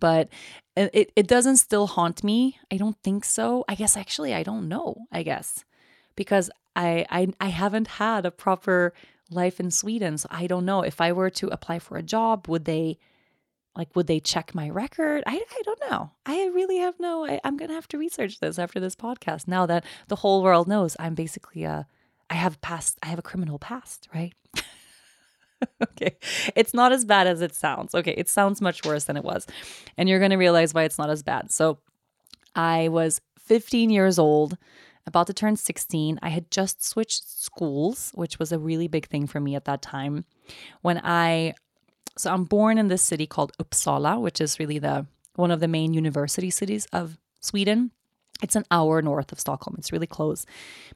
But 0.01 0.27
it, 0.75 1.13
it 1.15 1.27
doesn't 1.27 1.57
still 1.57 1.87
haunt 1.87 2.21
me. 2.21 2.59
I 2.69 2.75
don't 2.75 2.97
think 3.01 3.23
so. 3.23 3.63
I 3.69 3.75
guess 3.75 3.95
actually 3.95 4.33
I 4.33 4.43
don't 4.43 4.67
know, 4.67 5.07
I 5.09 5.23
guess. 5.23 5.63
Because 6.17 6.51
I 6.75 7.05
I, 7.09 7.31
I 7.39 7.47
haven't 7.47 7.87
had 7.87 8.25
a 8.25 8.31
proper 8.31 8.93
life 9.31 9.61
in 9.61 9.71
Sweden. 9.71 10.17
So 10.17 10.27
I 10.29 10.47
don't 10.47 10.65
know. 10.65 10.81
If 10.81 10.99
I 10.99 11.13
were 11.13 11.29
to 11.29 11.47
apply 11.47 11.79
for 11.79 11.97
a 11.97 12.03
job, 12.03 12.49
would 12.49 12.65
they 12.65 12.99
like, 13.75 13.95
would 13.95 14.07
they 14.07 14.19
check 14.19 14.53
my 14.53 14.69
record? 14.69 15.23
I, 15.25 15.35
I 15.35 15.61
don't 15.63 15.81
know. 15.89 16.11
I 16.25 16.47
really 16.47 16.77
have 16.77 16.99
no, 16.99 17.25
I, 17.25 17.39
I'm 17.43 17.57
going 17.57 17.69
to 17.69 17.75
have 17.75 17.87
to 17.89 17.97
research 17.97 18.39
this 18.39 18.59
after 18.59 18.79
this 18.79 18.95
podcast 18.95 19.47
now 19.47 19.65
that 19.65 19.85
the 20.07 20.17
whole 20.17 20.43
world 20.43 20.67
knows 20.67 20.95
I'm 20.99 21.15
basically 21.15 21.63
a, 21.63 21.87
I 22.29 22.35
have 22.35 22.61
past, 22.61 22.97
I 23.03 23.07
have 23.07 23.19
a 23.19 23.23
criminal 23.23 23.59
past, 23.59 24.07
right? 24.13 24.33
okay. 25.83 26.17
It's 26.55 26.73
not 26.73 26.91
as 26.91 27.05
bad 27.05 27.27
as 27.27 27.41
it 27.41 27.55
sounds. 27.55 27.95
Okay. 27.95 28.13
It 28.17 28.29
sounds 28.29 28.61
much 28.61 28.83
worse 28.85 29.05
than 29.05 29.17
it 29.17 29.23
was. 29.23 29.47
And 29.97 30.09
you're 30.09 30.19
to 30.27 30.35
realize 30.35 30.73
why 30.73 30.83
it's 30.83 30.97
not 30.97 31.09
as 31.09 31.23
bad. 31.23 31.51
So 31.51 31.79
I 32.55 32.89
was 32.89 33.21
15 33.39 33.89
years 33.89 34.19
old, 34.19 34.57
about 35.05 35.27
to 35.27 35.33
turn 35.33 35.55
16. 35.55 36.19
I 36.21 36.29
had 36.29 36.51
just 36.51 36.85
switched 36.85 37.27
schools, 37.27 38.11
which 38.13 38.39
was 38.39 38.51
a 38.51 38.59
really 38.59 38.87
big 38.87 39.07
thing 39.07 39.27
for 39.27 39.39
me 39.39 39.55
at 39.55 39.65
that 39.65 39.81
time. 39.81 40.25
When 40.81 40.99
I 41.03 41.55
so 42.19 42.33
I'm 42.33 42.43
born 42.43 42.77
in 42.77 42.89
this 42.89 43.01
city 43.01 43.25
called 43.25 43.53
Uppsala, 43.59 44.19
which 44.19 44.41
is 44.41 44.59
really 44.59 44.77
the 44.77 45.05
one 45.35 45.51
of 45.51 45.61
the 45.61 45.69
main 45.69 45.93
university 45.93 46.49
cities 46.49 46.85
of 46.91 47.17
Sweden. 47.39 47.91
It's 48.43 48.57
an 48.57 48.65
hour 48.71 49.01
north 49.01 49.31
of 49.31 49.39
Stockholm. 49.39 49.75
It's 49.79 49.93
really 49.93 50.07
close. 50.07 50.45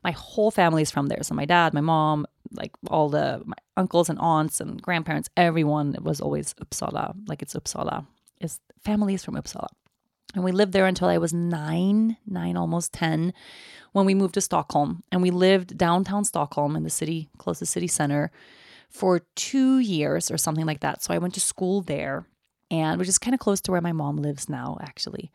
My 0.04 0.12
whole 0.12 0.52
family 0.52 0.82
is 0.82 0.92
from 0.92 1.08
there. 1.08 1.24
So 1.24 1.34
my 1.34 1.46
dad, 1.46 1.74
my 1.74 1.82
mom, 1.82 2.26
like 2.52 2.72
all 2.90 3.08
the 3.08 3.42
my 3.46 3.56
uncles 3.78 4.10
and 4.10 4.20
aunts 4.20 4.60
and 4.60 4.82
grandparents, 4.82 5.30
everyone 5.38 5.96
was 6.02 6.20
always 6.20 6.54
Uppsala. 6.56 7.16
Like 7.26 7.42
it's 7.42 7.54
Uppsala. 7.54 8.06
Is 8.42 8.60
family 8.84 9.14
is 9.14 9.24
from 9.24 9.36
Uppsala. 9.36 9.70
And 10.36 10.44
we 10.44 10.52
lived 10.52 10.74
there 10.74 10.88
until 10.88 11.08
I 11.08 11.20
was 11.20 11.32
nine, 11.32 12.18
nine, 12.26 12.58
almost 12.58 12.92
10, 12.94 13.34
when 13.94 14.06
we 14.06 14.16
moved 14.16 14.34
to 14.34 14.42
Stockholm. 14.42 15.04
And 15.12 15.22
we 15.22 15.30
lived 15.30 15.78
downtown 15.78 16.26
Stockholm 16.26 16.76
in 16.76 16.84
the 16.84 16.90
city, 16.90 17.30
close 17.38 17.60
to 17.60 17.66
city 17.66 17.88
center 17.88 18.32
for 18.94 19.20
two 19.36 19.80
years 19.80 20.30
or 20.30 20.38
something 20.38 20.66
like 20.66 20.82
that. 20.82 21.02
So 21.04 21.14
I 21.14 21.18
went 21.18 21.34
to 21.34 21.40
school 21.40 21.82
there, 21.82 22.26
and 22.70 23.00
which 23.00 23.10
is 23.10 23.18
kind 23.18 23.34
of 23.34 23.40
close 23.40 23.60
to 23.62 23.72
where 23.72 23.82
my 23.82 23.92
mom 23.92 24.18
lives 24.18 24.48
now, 24.48 24.78
actually. 24.82 25.32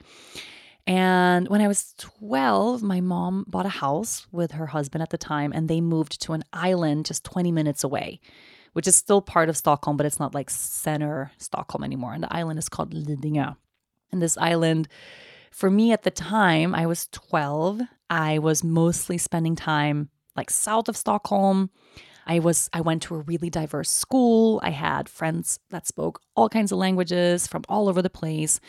And 0.87 1.49
when 1.49 1.61
I 1.61 1.69
was 1.69 1.93
12, 1.99 2.83
my 2.83 3.01
mom 3.01 3.45
bought 3.49 3.67
a 3.67 3.81
house 3.81 4.27
with 4.33 4.53
her 4.53 4.67
husband 4.67 5.03
at 5.03 5.11
the 5.11 5.19
time, 5.19 5.53
and 5.53 5.69
they 5.69 5.81
moved 5.81 6.23
to 6.23 6.33
an 6.33 6.45
island 6.53 7.07
just 7.07 7.25
20 7.25 7.53
minutes 7.53 7.85
away, 7.85 8.21
which 8.73 8.87
is 8.87 8.97
still 8.97 9.21
part 9.21 9.49
of 9.49 9.57
Stockholm, 9.57 9.97
but 9.97 10.07
it's 10.07 10.21
not 10.21 10.35
like 10.35 10.49
center 10.49 11.33
Stockholm 11.37 11.83
anymore. 11.83 12.15
And 12.15 12.23
the 12.23 12.35
island 12.35 12.59
is 12.59 12.69
called 12.69 12.95
Lidingö. 12.95 13.57
And 14.13 14.23
this 14.23 14.39
island, 14.39 14.89
for 15.51 15.69
me 15.69 15.93
at 15.93 16.05
the 16.05 16.11
time, 16.11 16.75
I 16.75 16.87
was 16.87 17.09
12. 17.09 17.83
I 18.09 18.39
was 18.39 18.65
mostly 18.65 19.19
spending 19.19 19.57
time 19.57 20.09
like 20.37 20.49
south 20.49 20.89
of 20.89 20.97
Stockholm. 20.97 21.71
I 22.29 22.39
was 22.39 22.69
I 22.73 22.83
went 22.83 23.03
to 23.03 23.15
a 23.17 23.21
really 23.21 23.51
diverse 23.51 23.91
school. 23.91 24.61
I 24.63 24.71
had 24.71 25.09
friends 25.09 25.59
that 25.71 25.87
spoke 25.87 26.21
all 26.37 26.49
kinds 26.49 26.71
of 26.71 26.79
languages 26.79 27.47
from 27.47 27.65
all 27.69 27.89
over 27.89 28.03
the 28.03 28.11
place. 28.11 28.61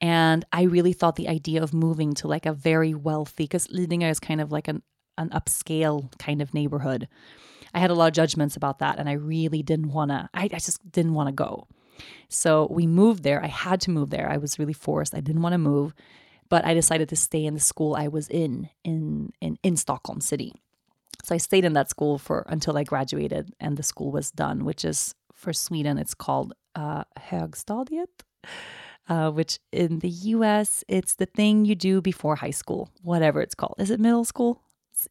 And 0.00 0.44
I 0.52 0.62
really 0.62 0.92
thought 0.92 1.16
the 1.16 1.28
idea 1.28 1.62
of 1.62 1.74
moving 1.74 2.12
to 2.14 2.28
like 2.28 2.46
a 2.46 2.52
very 2.52 2.94
wealthy, 2.94 3.44
because 3.44 3.66
Lidingö 3.68 4.08
is 4.10 4.20
kind 4.20 4.40
of 4.40 4.52
like 4.52 4.68
an, 4.68 4.82
an 5.16 5.30
upscale 5.30 6.16
kind 6.18 6.40
of 6.40 6.54
neighborhood. 6.54 7.08
I 7.74 7.80
had 7.80 7.90
a 7.90 7.94
lot 7.94 8.06
of 8.06 8.14
judgments 8.14 8.56
about 8.56 8.78
that, 8.78 8.98
and 8.98 9.08
I 9.08 9.12
really 9.12 9.62
didn't 9.62 9.90
want 9.90 10.10
to, 10.10 10.28
I, 10.32 10.44
I 10.44 10.48
just 10.48 10.88
didn't 10.90 11.14
want 11.14 11.28
to 11.28 11.32
go. 11.32 11.66
So 12.28 12.68
we 12.70 12.86
moved 12.86 13.24
there. 13.24 13.42
I 13.42 13.48
had 13.48 13.80
to 13.82 13.90
move 13.90 14.10
there. 14.10 14.30
I 14.30 14.36
was 14.36 14.58
really 14.58 14.72
forced. 14.72 15.14
I 15.14 15.20
didn't 15.20 15.42
want 15.42 15.54
to 15.54 15.58
move, 15.58 15.94
but 16.48 16.64
I 16.64 16.74
decided 16.74 17.08
to 17.08 17.16
stay 17.16 17.44
in 17.44 17.54
the 17.54 17.60
school 17.60 17.96
I 17.96 18.06
was 18.06 18.28
in 18.28 18.70
in 18.84 19.32
in, 19.40 19.58
in 19.64 19.76
Stockholm 19.76 20.20
City. 20.20 20.54
So 21.28 21.34
I 21.34 21.38
stayed 21.38 21.66
in 21.66 21.74
that 21.74 21.90
school 21.90 22.16
for 22.16 22.46
until 22.46 22.78
I 22.78 22.84
graduated 22.84 23.52
and 23.60 23.76
the 23.76 23.82
school 23.82 24.10
was 24.10 24.30
done, 24.30 24.64
which 24.64 24.82
is 24.82 25.14
for 25.34 25.52
Sweden, 25.52 25.98
it's 25.98 26.14
called 26.14 26.54
uh, 26.74 27.04
högstadiet, 27.18 28.06
uh, 29.10 29.30
which 29.30 29.58
in 29.70 29.98
the 29.98 30.08
US, 30.08 30.84
it's 30.88 31.16
the 31.16 31.26
thing 31.26 31.66
you 31.66 31.74
do 31.74 32.00
before 32.00 32.36
high 32.36 32.56
school, 32.62 32.88
whatever 33.02 33.42
it's 33.42 33.54
called. 33.54 33.74
Is 33.76 33.90
it 33.90 34.00
middle 34.00 34.24
school? 34.24 34.62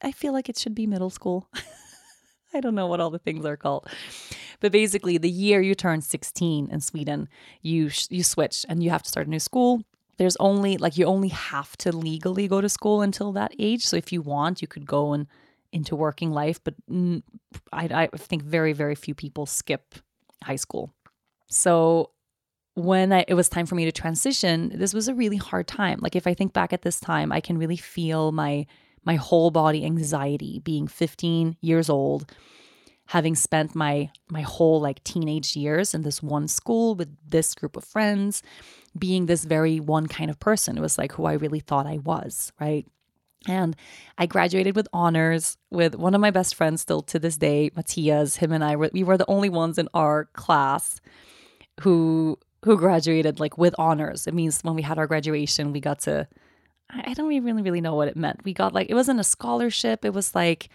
I 0.01 0.12
feel 0.12 0.34
like 0.34 0.49
it 0.49 0.58
should 0.58 0.73
be 0.73 0.88
middle 0.88 1.12
school. 1.12 1.49
I 2.53 2.62
don't 2.62 2.73
know 2.73 2.88
what 2.88 2.99
all 2.99 3.12
the 3.12 3.19
things 3.19 3.45
are 3.45 3.56
called. 3.56 3.88
But 4.60 4.71
basically, 4.71 5.19
the 5.19 5.30
year 5.30 5.62
you 5.62 5.75
turn 5.75 6.01
16 6.01 6.71
in 6.71 6.82
Sweden, 6.82 7.30
you 7.62 7.91
you 8.10 8.23
switch 8.23 8.65
and 8.67 8.82
you 8.82 8.89
have 8.89 9.03
to 9.03 9.10
start 9.10 9.27
a 9.27 9.30
new 9.30 9.39
school. 9.39 9.84
There's 10.17 10.38
only 10.38 10.77
like 10.77 10.97
you 10.97 11.06
only 11.06 11.30
have 11.30 11.77
to 11.77 11.95
legally 11.95 12.47
go 12.47 12.60
to 12.60 12.69
school 12.69 13.03
until 13.03 13.32
that 13.34 13.53
age. 13.60 13.86
So 13.86 13.97
if 13.97 14.12
you 14.12 14.23
want, 14.23 14.63
you 14.63 14.67
could 14.67 14.88
go 14.88 15.13
and 15.13 15.27
into 15.71 15.95
working 15.95 16.32
life, 16.32 16.60
but 16.63 16.75
I, 17.73 17.88
I 17.93 18.08
think 18.15 18.43
very 18.43 18.73
very 18.73 18.95
few 18.95 19.15
people 19.15 19.45
skip 19.45 19.95
high 20.43 20.56
school. 20.56 20.93
So 21.47 22.12
when 22.75 23.12
I, 23.12 23.25
it 23.27 23.34
was 23.34 23.49
time 23.49 23.65
for 23.65 23.75
me 23.75 23.86
to 23.86 23.91
transition, 23.91 24.71
this 24.75 24.93
was 24.93 25.08
a 25.08 25.15
really 25.15 25.38
hard 25.38 25.67
time. 25.67 25.99
Like 26.01 26.15
if 26.15 26.27
I 26.27 26.34
think 26.34 26.53
back 26.53 26.73
at 26.73 26.84
this 26.84 26.99
time, 26.99 27.32
I 27.32 27.41
can 27.41 27.58
really 27.58 27.77
feel 27.77 28.32
my 28.32 28.67
my 29.03 29.15
whole 29.15 29.51
body 29.51 29.86
anxiety 29.86 30.60
being 30.60 30.88
15 30.88 31.56
years 31.62 31.89
old 31.89 32.32
having 33.08 33.36
spent 33.36 33.73
my 33.73 34.10
my 34.30 34.41
whole 34.41 34.80
like 34.82 35.03
teenage 35.03 35.56
years 35.56 35.93
in 35.93 36.01
this 36.03 36.21
one 36.21 36.47
school 36.47 36.93
with 36.93 37.10
this 37.27 37.56
group 37.56 37.77
of 37.77 37.84
friends 37.84 38.43
being 38.97 39.25
this 39.25 39.45
very 39.45 39.80
one 39.80 40.08
kind 40.08 40.30
of 40.30 40.39
person 40.39 40.77
it 40.77 40.82
was 40.82 40.97
like 40.97 41.13
who 41.13 41.25
i 41.25 41.34
really 41.34 41.62
thought 41.62 41.88
i 41.88 41.97
was 41.97 42.51
right 42.60 42.86
and 43.47 43.76
I 44.17 44.26
graduated 44.26 44.76
with 44.76 44.88
honors 44.93 45.58
with 45.69 45.95
one 45.95 46.15
of 46.15 46.21
my 46.21 46.32
best 46.32 46.56
friends 46.56 46.82
still 46.82 47.02
to 47.04 47.19
this 47.19 47.38
day, 47.38 47.71
Matthias. 47.76 48.38
Him 48.38 48.52
and 48.52 48.63
I 48.63 48.76
were 48.76 48.89
we 48.93 49.04
were 49.04 49.17
the 49.17 49.30
only 49.30 49.50
ones 49.50 49.78
in 49.78 49.88
our 49.93 50.26
class 50.34 51.00
who 51.82 52.39
who 52.65 52.78
graduated 52.78 53.39
like 53.39 53.58
with 53.58 53.76
honors. 53.78 54.28
It 54.28 54.34
means 54.34 54.62
when 54.62 54.76
we 54.76 54.82
had 54.82 54.97
our 54.97 55.08
graduation, 55.08 55.71
we 55.71 55.80
got 55.80 56.00
to 56.02 56.28
I 56.89 57.13
don't 57.13 57.32
even 57.34 57.63
really 57.63 57.82
know 57.82 57.95
what 57.95 58.08
it 58.08 58.15
meant. 58.15 58.43
We 58.45 58.54
got 58.54 58.73
like, 58.73 58.89
it 58.89 58.93
wasn't 58.93 59.19
a 59.19 59.23
scholarship. 59.23 60.06
It 60.06 60.13
was 60.13 60.34
like 60.34 60.69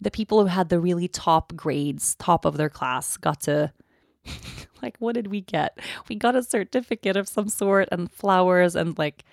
the 0.00 0.10
people 0.10 0.40
who 0.40 0.46
had 0.46 0.68
the 0.68 0.80
really 0.80 1.08
top 1.08 1.54
grades, 1.54 2.14
top 2.14 2.44
of 2.44 2.56
their 2.56 2.70
class, 2.70 3.16
got 3.16 3.42
to, 3.42 3.72
like, 4.82 4.96
what 4.98 5.14
did 5.14 5.26
we 5.26 5.40
get? 5.42 5.78
We 6.08 6.16
got 6.16 6.36
a 6.36 6.42
certificate 6.42 7.16
of 7.16 7.28
some 7.28 7.48
sort 7.48 7.88
and 7.92 8.10
flowers 8.10 8.74
and 8.74 8.96
like 8.96 9.24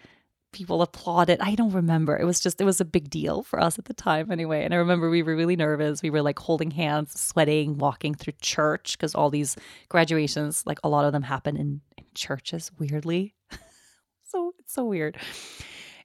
people 0.55 0.81
applauded. 0.81 1.39
I 1.41 1.53
don't 1.53 1.73
remember. 1.73 2.17
It 2.17 2.23
was 2.23 2.39
just, 2.39 2.61
it 2.61 2.63
was 2.63 2.79
a 2.79 2.85
big 2.85 3.09
deal 3.09 3.43
for 3.43 3.61
us 3.61 3.77
at 3.77 3.85
the 3.85 3.93
time 3.93 4.31
anyway. 4.31 4.63
And 4.63 4.73
I 4.73 4.77
remember 4.77 5.09
we 5.09 5.21
were 5.21 5.35
really 5.35 5.57
nervous. 5.57 6.01
We 6.01 6.09
were 6.09 6.21
like 6.21 6.39
holding 6.39 6.71
hands, 6.71 7.19
sweating, 7.19 7.77
walking 7.77 8.15
through 8.15 8.33
church 8.41 8.97
because 8.97 9.13
all 9.13 9.29
these 9.29 9.57
graduations, 9.89 10.63
like 10.65 10.79
a 10.83 10.89
lot 10.89 11.05
of 11.05 11.11
them 11.11 11.23
happen 11.23 11.57
in, 11.57 11.81
in 11.97 12.05
churches, 12.15 12.71
weirdly. 12.79 13.35
so 14.23 14.53
it's 14.59 14.73
so 14.73 14.85
weird. 14.85 15.17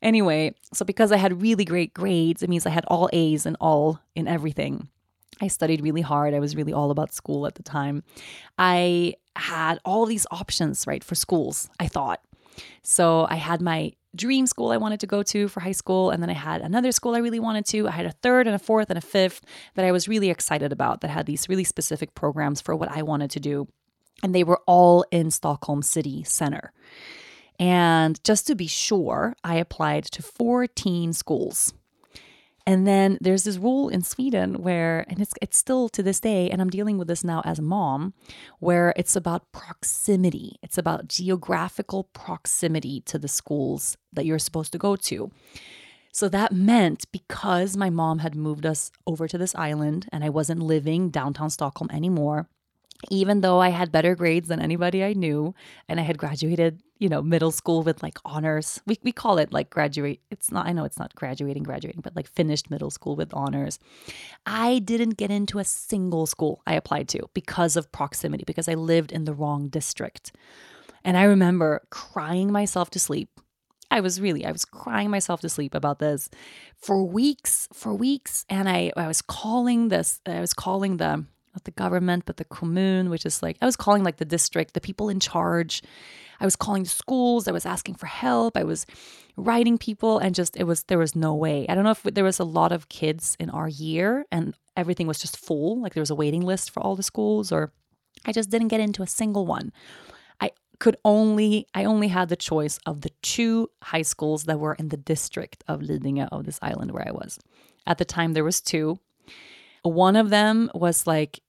Anyway, 0.03 0.53
so 0.73 0.85
because 0.85 1.13
I 1.13 1.17
had 1.17 1.41
really 1.41 1.65
great 1.65 1.95
grades, 1.95 2.43
it 2.43 2.51
means 2.51 2.67
I 2.67 2.71
had 2.71 2.85
all 2.89 3.09
A's 3.13 3.47
and 3.47 3.57
all 3.61 4.01
in 4.17 4.27
everything. 4.27 4.89
I 5.41 5.47
studied 5.47 5.81
really 5.81 6.03
hard. 6.03 6.35
I 6.35 6.41
was 6.41 6.57
really 6.57 6.73
all 6.73 6.91
about 6.91 7.15
school 7.15 7.47
at 7.47 7.55
the 7.55 7.63
time. 7.63 8.03
I 8.59 9.15
had 9.37 9.79
all 9.85 10.07
these 10.07 10.27
options, 10.33 10.87
right, 10.89 11.05
for 11.05 11.15
schools, 11.15 11.71
I 11.79 11.87
thought. 11.87 12.21
So 12.83 13.27
I 13.31 13.37
had 13.37 13.61
my 13.61 13.93
dream 14.15 14.47
school 14.47 14.71
I 14.71 14.77
wanted 14.77 15.01
to 15.01 15.07
go 15.07 15.23
to 15.23 15.49
for 15.49 15.61
high 15.61 15.73
school. 15.73 16.11
And 16.11 16.23
then 16.23 16.31
I 16.31 16.35
had 16.35 16.61
another 16.61 16.93
school 16.93 17.15
I 17.15 17.19
really 17.19 17.41
wanted 17.41 17.67
to. 17.67 17.89
I 17.89 17.93
had 17.93 18.07
a 18.07 18.13
third 18.13 18.47
and 18.47 18.57
a 18.57 18.59
fourth 18.59 18.91
and 18.91 18.99
a 18.99 19.03
fifth 19.03 19.43
that 19.75 19.85
I 19.85 19.93
was 19.93 20.09
really 20.09 20.31
excited 20.31 20.73
about 20.73 21.01
that 21.01 21.11
had 21.11 21.27
these 21.27 21.49
really 21.49 21.65
specific 21.65 22.15
programs 22.15 22.61
for 22.61 22.75
what 22.75 22.91
I 22.91 23.03
wanted 23.03 23.31
to 23.33 23.41
do. 23.41 23.69
And 24.23 24.35
they 24.35 24.45
were 24.45 24.61
all 24.67 25.05
in 25.11 25.31
Stockholm 25.31 25.83
city 25.83 26.25
center. 26.25 26.73
And 27.59 28.23
just 28.25 28.47
to 28.47 28.55
be 28.55 28.67
sure, 28.67 29.35
I 29.45 29.57
applied 29.57 30.05
to 30.05 30.23
14 30.23 31.13
schools. 31.13 31.75
And 32.71 32.87
then 32.87 33.19
there's 33.21 33.43
this 33.43 33.57
rule 33.57 33.89
in 33.89 34.05
Sweden 34.05 34.63
where, 34.63 35.05
and 35.09 35.21
it's 35.21 35.35
it's 35.43 35.59
still 35.59 35.89
to 35.89 36.05
this 36.05 36.21
day, 36.21 36.49
and 36.49 36.63
I'm 36.63 36.71
dealing 36.71 36.99
with 36.99 37.09
this 37.09 37.25
now 37.25 37.43
as 37.45 37.59
a 37.59 37.63
mom, 37.63 38.15
where 38.61 38.95
it's 38.97 39.17
about 39.17 39.51
proximity. 39.51 40.57
It's 40.63 40.79
about 40.79 41.09
geographical 41.09 42.05
proximity 42.13 43.01
to 43.07 43.19
the 43.19 43.27
schools 43.27 43.97
that 44.13 44.25
you're 44.25 44.39
supposed 44.39 44.71
to 44.71 44.79
go 44.79 44.95
to. 44.95 45.33
So 46.13 46.29
that 46.29 46.53
meant 46.53 47.11
because 47.11 47.77
my 47.77 47.91
mom 47.91 48.21
had 48.21 48.37
moved 48.37 48.65
us 48.65 48.93
over 49.05 49.27
to 49.27 49.37
this 49.37 49.57
island 49.57 50.09
and 50.13 50.23
I 50.23 50.29
wasn't 50.29 50.63
living 50.63 51.11
downtown 51.11 51.51
Stockholm 51.51 51.91
anymore, 51.91 52.49
even 53.09 53.41
though 53.41 53.61
I 53.61 53.71
had 53.71 53.91
better 53.93 54.15
grades 54.15 54.49
than 54.49 54.61
anybody 54.61 55.03
I 55.03 55.15
knew 55.15 55.55
and 55.89 55.99
I 55.99 56.03
had 56.03 56.19
graduated, 56.19 56.83
you 56.99 57.09
know, 57.09 57.23
middle 57.23 57.51
school 57.51 57.83
with 57.83 58.03
like 58.03 58.19
honors. 58.25 58.81
We, 58.87 58.99
we 59.03 59.13
call 59.13 59.39
it 59.39 59.53
like 59.53 59.71
graduate. 59.71 60.21
It's 60.31 60.51
not, 60.51 60.67
I 60.67 60.73
know 60.73 60.85
it's 60.85 60.99
not 60.99 61.15
graduating, 61.15 61.63
graduating, 61.63 62.03
but 62.03 62.15
like 62.15 62.29
finished 62.29 62.71
middle 62.71 62.91
school 62.91 63.17
with 63.17 63.33
honors. 63.33 63.79
I 64.45 64.81
didn't 64.81 65.17
get 65.17 65.31
into 65.31 65.59
a 65.59 65.65
single 65.65 66.27
school 66.27 66.63
I 66.67 66.75
applied 66.75 67.09
to 67.11 67.31
because 67.33 67.77
of 67.77 67.91
proximity, 67.91 68.45
because 68.47 68.69
I 68.69 68.75
lived 68.75 69.13
in 69.13 69.25
the 69.25 69.35
wrong 69.35 69.69
district. 69.69 70.33
And 71.03 71.17
I 71.17 71.23
remember 71.23 71.83
crying 71.89 72.53
myself 72.53 72.91
to 72.91 72.99
sleep. 72.99 73.31
I 73.91 74.01
was 74.01 74.21
really, 74.21 74.45
I 74.45 74.53
was 74.53 74.65
crying 74.65 75.11
myself 75.11 75.41
to 75.41 75.49
sleep 75.49 75.75
about 75.75 75.99
this 75.99 76.29
for 76.77 77.03
weeks, 77.03 77.67
for 77.73 77.95
weeks. 77.95 78.45
And 78.49 78.69
I, 78.69 78.93
I 78.97 79.09
was 79.09 79.23
calling 79.23 79.89
this, 79.89 80.21
I 80.27 80.41
was 80.41 80.53
calling 80.53 80.99
the, 80.99 81.25
not 81.55 81.65
the 81.65 81.71
government, 81.73 82.25
but 82.27 82.37
the 82.37 82.45
commune, 82.45 83.11
which 83.11 83.27
is 83.27 83.43
like, 83.43 83.57
I 83.61 83.67
was 83.67 83.77
calling 83.77 84.05
like 84.05 84.19
the 84.19 84.25
district, 84.25 84.75
the 84.75 84.81
people 84.81 85.09
in 85.09 85.21
charge. 85.21 85.83
I 86.41 86.45
was 86.45 86.57
calling 86.57 86.85
schools. 86.85 87.49
I 87.49 87.53
was 87.53 87.67
asking 87.67 87.97
for 87.97 88.07
help. 88.07 88.57
I 88.57 88.65
was 88.65 88.87
writing 89.37 89.79
people, 89.79 90.19
and 90.19 90.35
just, 90.35 90.57
it 90.57 90.65
was, 90.65 90.85
there 90.85 90.99
was 90.99 91.15
no 91.15 91.35
way. 91.35 91.67
I 91.69 91.75
don't 91.75 91.85
know 91.85 91.91
if 91.91 92.03
there 92.03 92.25
was 92.25 92.39
a 92.39 92.45
lot 92.45 92.73
of 92.73 92.89
kids 92.89 93.37
in 93.41 93.51
our 93.51 93.69
year 93.69 94.27
and 94.31 94.55
everything 94.77 95.07
was 95.07 95.19
just 95.19 95.37
full, 95.37 95.81
like 95.81 95.95
there 95.95 96.01
was 96.01 96.11
a 96.11 96.15
waiting 96.15 96.43
list 96.43 96.71
for 96.71 96.81
all 96.83 96.97
the 96.97 97.03
schools, 97.03 97.53
or 97.53 97.73
I 98.25 98.33
just 98.33 98.51
didn't 98.51 98.69
get 98.69 98.81
into 98.81 99.03
a 99.03 99.07
single 99.07 99.47
one. 99.47 99.73
I 100.41 100.53
could 100.79 100.97
only, 101.05 101.67
I 101.75 101.85
only 101.85 102.09
had 102.09 102.29
the 102.29 102.37
choice 102.37 102.79
of 102.87 103.01
the 103.03 103.11
two 103.23 103.69
high 103.83 104.03
schools 104.03 104.45
that 104.45 104.61
were 104.61 104.75
in 104.75 104.89
the 104.89 104.97
district 104.97 105.65
of 105.69 105.81
Lidingö, 105.81 106.29
of 106.31 106.45
this 106.45 106.59
island 106.63 106.93
where 106.93 107.07
I 107.07 107.13
was. 107.13 107.39
At 107.87 107.99
the 107.99 108.05
time, 108.05 108.35
there 108.35 108.45
was 108.45 108.61
two 108.61 108.99
one 109.83 110.17
of 110.17 110.31
them 110.31 110.71
was 110.75 111.07
like 111.07 111.41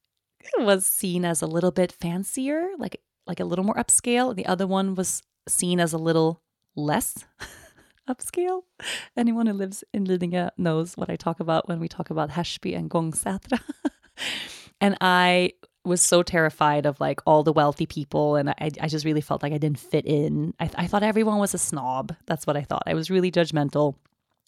was 0.58 0.86
seen 0.86 1.24
as 1.26 1.42
a 1.42 1.48
little 1.48 1.72
bit 1.72 1.92
fancier, 1.92 2.70
like 2.78 3.02
like 3.28 3.40
a 3.40 3.46
little 3.46 3.66
more 3.66 3.76
upscale. 3.76 4.36
The 4.36 4.46
other 4.46 4.68
one 4.68 4.96
was 4.96 5.22
seen 5.48 5.80
as 5.80 5.94
a 5.94 5.98
little 5.98 6.42
less 6.76 7.26
upscale. 8.10 8.64
Anyone 9.16 9.48
who 9.48 9.54
lives 9.54 9.84
in 9.94 10.06
Lidingö 10.06 10.50
knows 10.58 10.98
what 10.98 11.10
I 11.10 11.16
talk 11.16 11.40
about 11.40 11.68
when 11.68 11.80
we 11.80 11.88
talk 11.88 12.10
about 12.10 12.32
Hersby 12.32 12.74
and 12.76 12.90
Gångsätra. 12.90 13.60
and 14.82 14.98
I 15.02 15.54
was 15.84 16.02
so 16.02 16.22
terrified 16.22 16.86
of 16.86 17.00
like 17.00 17.22
all 17.26 17.44
the 17.44 17.54
wealthy 17.54 17.88
people 17.88 18.36
and 18.36 18.52
I, 18.52 18.70
I 18.80 18.88
just 18.88 19.04
really 19.04 19.22
felt 19.22 19.42
like 19.42 19.54
I 19.54 19.58
didn't 19.58 19.80
fit 19.80 20.06
in. 20.06 20.54
I, 20.60 20.70
I 20.76 20.88
thought 20.88 21.04
everyone 21.04 21.40
was 21.40 21.54
a 21.54 21.58
snob. 21.58 22.16
That's 22.28 22.46
what 22.46 22.56
I 22.56 22.62
thought. 22.62 22.84
I 22.86 22.94
was 22.94 23.10
really 23.10 23.32
judgmental 23.32 23.96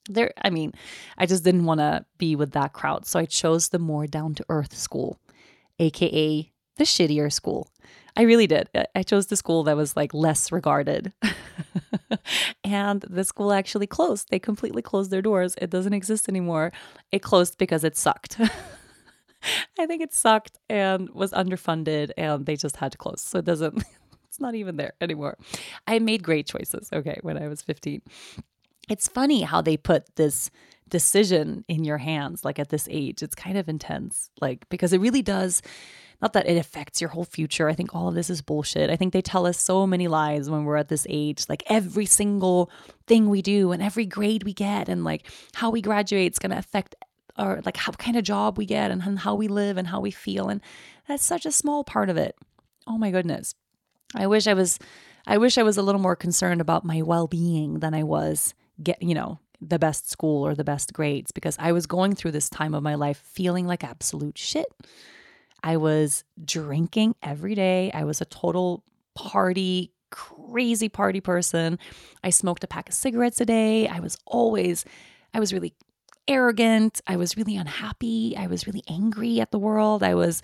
there 0.09 0.31
i 0.41 0.49
mean 0.49 0.73
i 1.17 1.25
just 1.25 1.43
didn't 1.43 1.65
want 1.65 1.79
to 1.79 2.05
be 2.17 2.35
with 2.35 2.51
that 2.51 2.73
crowd 2.73 3.05
so 3.05 3.19
i 3.19 3.25
chose 3.25 3.69
the 3.69 3.79
more 3.79 4.05
down 4.05 4.35
to 4.35 4.45
earth 4.49 4.75
school 4.75 5.19
aka 5.79 6.53
the 6.77 6.83
shittier 6.83 7.31
school. 7.31 7.69
I 8.15 8.23
really 8.23 8.45
did. 8.45 8.69
I 8.95 9.03
chose 9.03 9.27
the 9.27 9.35
school 9.35 9.63
that 9.63 9.75
was 9.75 9.95
like 9.95 10.13
less 10.13 10.51
regarded. 10.51 11.13
And 12.63 13.03
the 13.09 13.23
school 13.23 13.51
actually 13.51 13.87
closed. 13.87 14.29
They 14.29 14.39
completely 14.39 14.81
closed 14.81 15.11
their 15.11 15.21
doors. 15.21 15.55
It 15.61 15.69
doesn't 15.69 15.93
exist 15.93 16.29
anymore. 16.29 16.71
It 17.11 17.21
closed 17.21 17.57
because 17.57 17.83
it 17.83 17.97
sucked. 17.97 18.39
I 19.79 19.85
think 19.85 20.01
it 20.01 20.13
sucked 20.13 20.57
and 20.69 21.09
was 21.09 21.31
underfunded 21.33 22.11
and 22.17 22.45
they 22.45 22.55
just 22.55 22.77
had 22.77 22.93
to 22.93 22.97
close. 22.97 23.21
So 23.21 23.39
it 23.39 23.45
doesn't 23.45 23.83
it's 24.27 24.39
not 24.39 24.55
even 24.55 24.77
there 24.77 24.93
anymore. 25.01 25.37
I 25.85 25.99
made 25.99 26.23
great 26.23 26.47
choices 26.47 26.89
okay 26.93 27.19
when 27.21 27.37
i 27.37 27.47
was 27.47 27.61
15 27.61 28.01
it's 28.89 29.07
funny 29.07 29.41
how 29.41 29.61
they 29.61 29.77
put 29.77 30.15
this 30.15 30.51
decision 30.89 31.65
in 31.67 31.83
your 31.83 31.97
hands 31.97 32.45
like 32.45 32.59
at 32.59 32.69
this 32.69 32.87
age. 32.91 33.23
It's 33.23 33.35
kind 33.35 33.57
of 33.57 33.67
intense 33.67 34.29
like 34.39 34.67
because 34.69 34.93
it 34.93 35.01
really 35.01 35.21
does 35.21 35.61
not 36.21 36.33
that 36.33 36.47
it 36.47 36.57
affects 36.57 37.01
your 37.01 37.09
whole 37.09 37.25
future. 37.25 37.67
I 37.67 37.73
think 37.73 37.95
all 37.95 38.09
of 38.09 38.15
this 38.15 38.29
is 38.29 38.41
bullshit. 38.41 38.89
I 38.89 38.95
think 38.95 39.11
they 39.11 39.21
tell 39.21 39.45
us 39.45 39.59
so 39.59 39.87
many 39.87 40.07
lies 40.07 40.49
when 40.49 40.63
we're 40.63 40.77
at 40.77 40.89
this 40.89 41.07
age 41.09 41.45
like 41.49 41.63
every 41.67 42.05
single 42.05 42.69
thing 43.07 43.29
we 43.29 43.41
do 43.41 43.71
and 43.71 43.81
every 43.81 44.05
grade 44.05 44.43
we 44.43 44.53
get 44.53 44.87
and 44.87 45.03
like 45.03 45.27
how 45.55 45.71
we 45.71 45.81
graduate 45.81 46.33
is 46.33 46.39
going 46.39 46.51
to 46.51 46.59
affect 46.59 46.95
or 47.39 47.61
like 47.65 47.77
how 47.77 47.91
kind 47.93 48.15
of 48.15 48.23
job 48.23 48.57
we 48.57 48.65
get 48.65 48.91
and 48.91 49.01
how 49.19 49.33
we 49.33 49.47
live 49.47 49.77
and 49.77 49.87
how 49.87 49.99
we 49.99 50.11
feel 50.11 50.47
and 50.47 50.61
that's 51.07 51.25
such 51.25 51.45
a 51.45 51.51
small 51.51 51.83
part 51.83 52.09
of 52.09 52.17
it. 52.17 52.35
Oh 52.85 52.97
my 52.97 53.09
goodness. 53.09 53.55
I 54.15 54.27
wish 54.27 54.45
i 54.45 54.53
was 54.53 54.77
i 55.25 55.39
wish 55.39 55.57
i 55.57 55.63
was 55.63 55.77
a 55.77 55.81
little 55.81 56.01
more 56.01 56.15
concerned 56.15 56.61
about 56.61 56.85
my 56.85 57.01
well-being 57.01 57.79
than 57.79 57.95
i 57.95 58.03
was 58.03 58.53
get, 58.81 59.01
you 59.01 59.13
know, 59.13 59.39
the 59.61 59.79
best 59.79 60.09
school 60.09 60.45
or 60.45 60.55
the 60.55 60.63
best 60.63 60.93
grades 60.93 61.31
because 61.31 61.55
I 61.59 61.71
was 61.71 61.85
going 61.85 62.15
through 62.15 62.31
this 62.31 62.49
time 62.49 62.73
of 62.73 62.83
my 62.83 62.95
life 62.95 63.17
feeling 63.17 63.65
like 63.65 63.83
absolute 63.83 64.37
shit. 64.37 64.67
I 65.63 65.77
was 65.77 66.23
drinking 66.43 67.15
every 67.23 67.55
day. 67.55 67.91
I 67.93 68.03
was 68.03 68.19
a 68.19 68.25
total 68.25 68.83
party, 69.15 69.91
crazy 70.09 70.89
party 70.89 71.21
person. 71.21 71.79
I 72.23 72.29
smoked 72.29 72.63
a 72.63 72.67
pack 72.67 72.89
of 72.89 72.95
cigarettes 72.95 73.39
a 73.39 73.45
day. 73.45 73.87
I 73.87 73.99
was 73.99 74.17
always, 74.25 74.83
I 75.33 75.39
was 75.39 75.53
really 75.53 75.73
arrogant. 76.27 77.01
I 77.07 77.15
was 77.15 77.37
really 77.37 77.55
unhappy. 77.55 78.35
I 78.37 78.47
was 78.47 78.67
really 78.67 78.83
angry 78.89 79.39
at 79.39 79.51
the 79.51 79.59
world. 79.59 80.03
I 80.03 80.15
was 80.15 80.41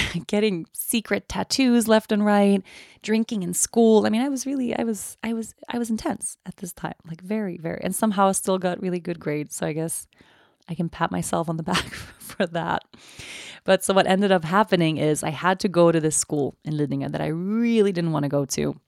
getting 0.26 0.66
secret 0.72 1.28
tattoos 1.28 1.88
left 1.88 2.12
and 2.12 2.24
right, 2.24 2.62
drinking 3.02 3.42
in 3.42 3.54
school. 3.54 4.06
I 4.06 4.10
mean, 4.10 4.22
I 4.22 4.28
was 4.28 4.46
really, 4.46 4.76
I 4.76 4.84
was, 4.84 5.16
I 5.22 5.32
was, 5.32 5.54
I 5.68 5.78
was 5.78 5.90
intense 5.90 6.36
at 6.46 6.56
this 6.56 6.72
time, 6.72 6.94
like 7.06 7.20
very, 7.20 7.58
very, 7.58 7.80
and 7.82 7.94
somehow 7.94 8.28
I 8.28 8.32
still 8.32 8.58
got 8.58 8.80
really 8.80 9.00
good 9.00 9.20
grades. 9.20 9.56
So 9.56 9.66
I 9.66 9.72
guess 9.72 10.06
I 10.68 10.74
can 10.74 10.88
pat 10.88 11.10
myself 11.10 11.48
on 11.48 11.56
the 11.56 11.62
back 11.74 11.92
for 12.18 12.46
that. 12.46 12.84
But 13.64 13.84
so 13.84 13.94
what 13.94 14.06
ended 14.06 14.32
up 14.32 14.44
happening 14.44 14.96
is 14.96 15.22
I 15.22 15.30
had 15.30 15.60
to 15.60 15.68
go 15.68 15.92
to 15.92 16.00
this 16.00 16.16
school 16.16 16.56
in 16.64 16.74
Lidingö 16.74 17.10
that 17.12 17.20
I 17.20 17.28
really 17.28 17.92
didn't 17.92 18.12
want 18.12 18.24
to 18.24 18.28
go 18.28 18.44
to. 18.46 18.80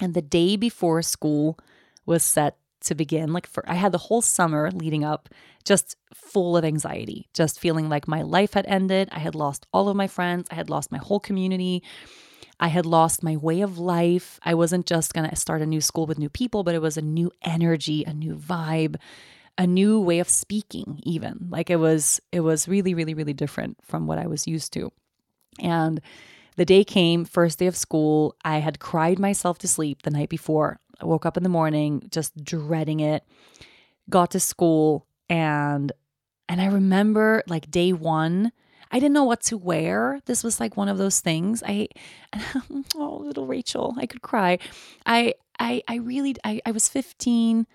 And 0.00 0.14
the 0.14 0.22
day 0.22 0.56
before 0.56 1.00
school 1.02 1.58
was 2.04 2.22
set 2.22 2.58
to 2.86 2.94
begin, 2.94 3.32
like 3.32 3.46
for 3.46 3.68
I 3.68 3.74
had 3.74 3.92
the 3.92 3.98
whole 3.98 4.22
summer 4.22 4.70
leading 4.70 5.04
up 5.04 5.28
just 5.64 5.96
full 6.14 6.56
of 6.56 6.64
anxiety, 6.64 7.28
just 7.34 7.60
feeling 7.60 7.88
like 7.88 8.08
my 8.08 8.22
life 8.22 8.54
had 8.54 8.66
ended. 8.66 9.08
I 9.12 9.18
had 9.18 9.34
lost 9.34 9.66
all 9.72 9.88
of 9.88 9.96
my 9.96 10.06
friends, 10.06 10.48
I 10.50 10.54
had 10.54 10.70
lost 10.70 10.92
my 10.92 10.98
whole 10.98 11.20
community. 11.20 11.82
I 12.58 12.68
had 12.68 12.86
lost 12.86 13.22
my 13.22 13.36
way 13.36 13.60
of 13.60 13.78
life. 13.78 14.40
I 14.42 14.54
wasn't 14.54 14.86
just 14.86 15.12
going 15.12 15.28
to 15.28 15.36
start 15.36 15.60
a 15.60 15.66
new 15.66 15.82
school 15.82 16.06
with 16.06 16.18
new 16.18 16.30
people, 16.30 16.64
but 16.64 16.74
it 16.74 16.80
was 16.80 16.96
a 16.96 17.02
new 17.02 17.30
energy, 17.42 18.02
a 18.04 18.14
new 18.14 18.34
vibe, 18.34 18.96
a 19.58 19.66
new 19.66 20.00
way 20.00 20.20
of 20.20 20.28
speaking 20.28 21.00
even. 21.02 21.48
Like 21.50 21.68
it 21.68 21.76
was 21.76 22.20
it 22.32 22.40
was 22.40 22.68
really 22.68 22.94
really 22.94 23.14
really 23.14 23.34
different 23.34 23.78
from 23.82 24.06
what 24.06 24.18
I 24.18 24.26
was 24.26 24.46
used 24.46 24.72
to. 24.74 24.90
And 25.60 26.00
the 26.56 26.64
day 26.64 26.84
came, 26.84 27.24
first 27.24 27.58
day 27.58 27.66
of 27.66 27.76
school, 27.76 28.34
I 28.44 28.58
had 28.58 28.80
cried 28.80 29.18
myself 29.18 29.58
to 29.58 29.68
sleep 29.68 30.02
the 30.02 30.10
night 30.10 30.30
before. 30.30 30.80
I 31.00 31.04
woke 31.04 31.26
up 31.26 31.36
in 31.36 31.42
the 31.42 31.48
morning 31.48 32.08
just 32.10 32.42
dreading 32.42 33.00
it. 33.00 33.24
Got 34.08 34.30
to 34.32 34.40
school 34.40 35.06
and 35.28 35.92
and 36.48 36.60
I 36.60 36.66
remember 36.66 37.42
like 37.48 37.70
day 37.70 37.92
1, 37.92 38.52
I 38.92 39.00
didn't 39.00 39.14
know 39.14 39.24
what 39.24 39.42
to 39.42 39.56
wear. 39.56 40.20
This 40.26 40.44
was 40.44 40.60
like 40.60 40.76
one 40.76 40.88
of 40.88 40.98
those 40.98 41.20
things. 41.20 41.62
I 41.66 41.88
oh 42.94 43.22
little 43.24 43.46
Rachel, 43.46 43.94
I 43.98 44.06
could 44.06 44.22
cry. 44.22 44.58
I 45.04 45.34
I 45.58 45.82
I 45.88 45.96
really 45.96 46.36
I, 46.44 46.60
I 46.64 46.70
was 46.70 46.88
15. 46.88 47.66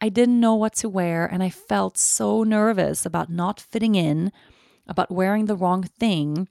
I 0.00 0.08
didn't 0.08 0.40
know 0.40 0.54
what 0.54 0.74
to 0.76 0.88
wear 0.88 1.26
and 1.26 1.42
I 1.42 1.50
felt 1.50 1.98
so 1.98 2.42
nervous 2.42 3.04
about 3.04 3.28
not 3.28 3.60
fitting 3.60 3.94
in, 3.94 4.32
about 4.86 5.10
wearing 5.10 5.44
the 5.44 5.56
wrong 5.56 5.82
thing, 5.82 6.48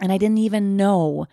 and 0.00 0.12
I 0.12 0.18
didn't 0.18 0.38
even 0.38 0.76
know 0.76 1.26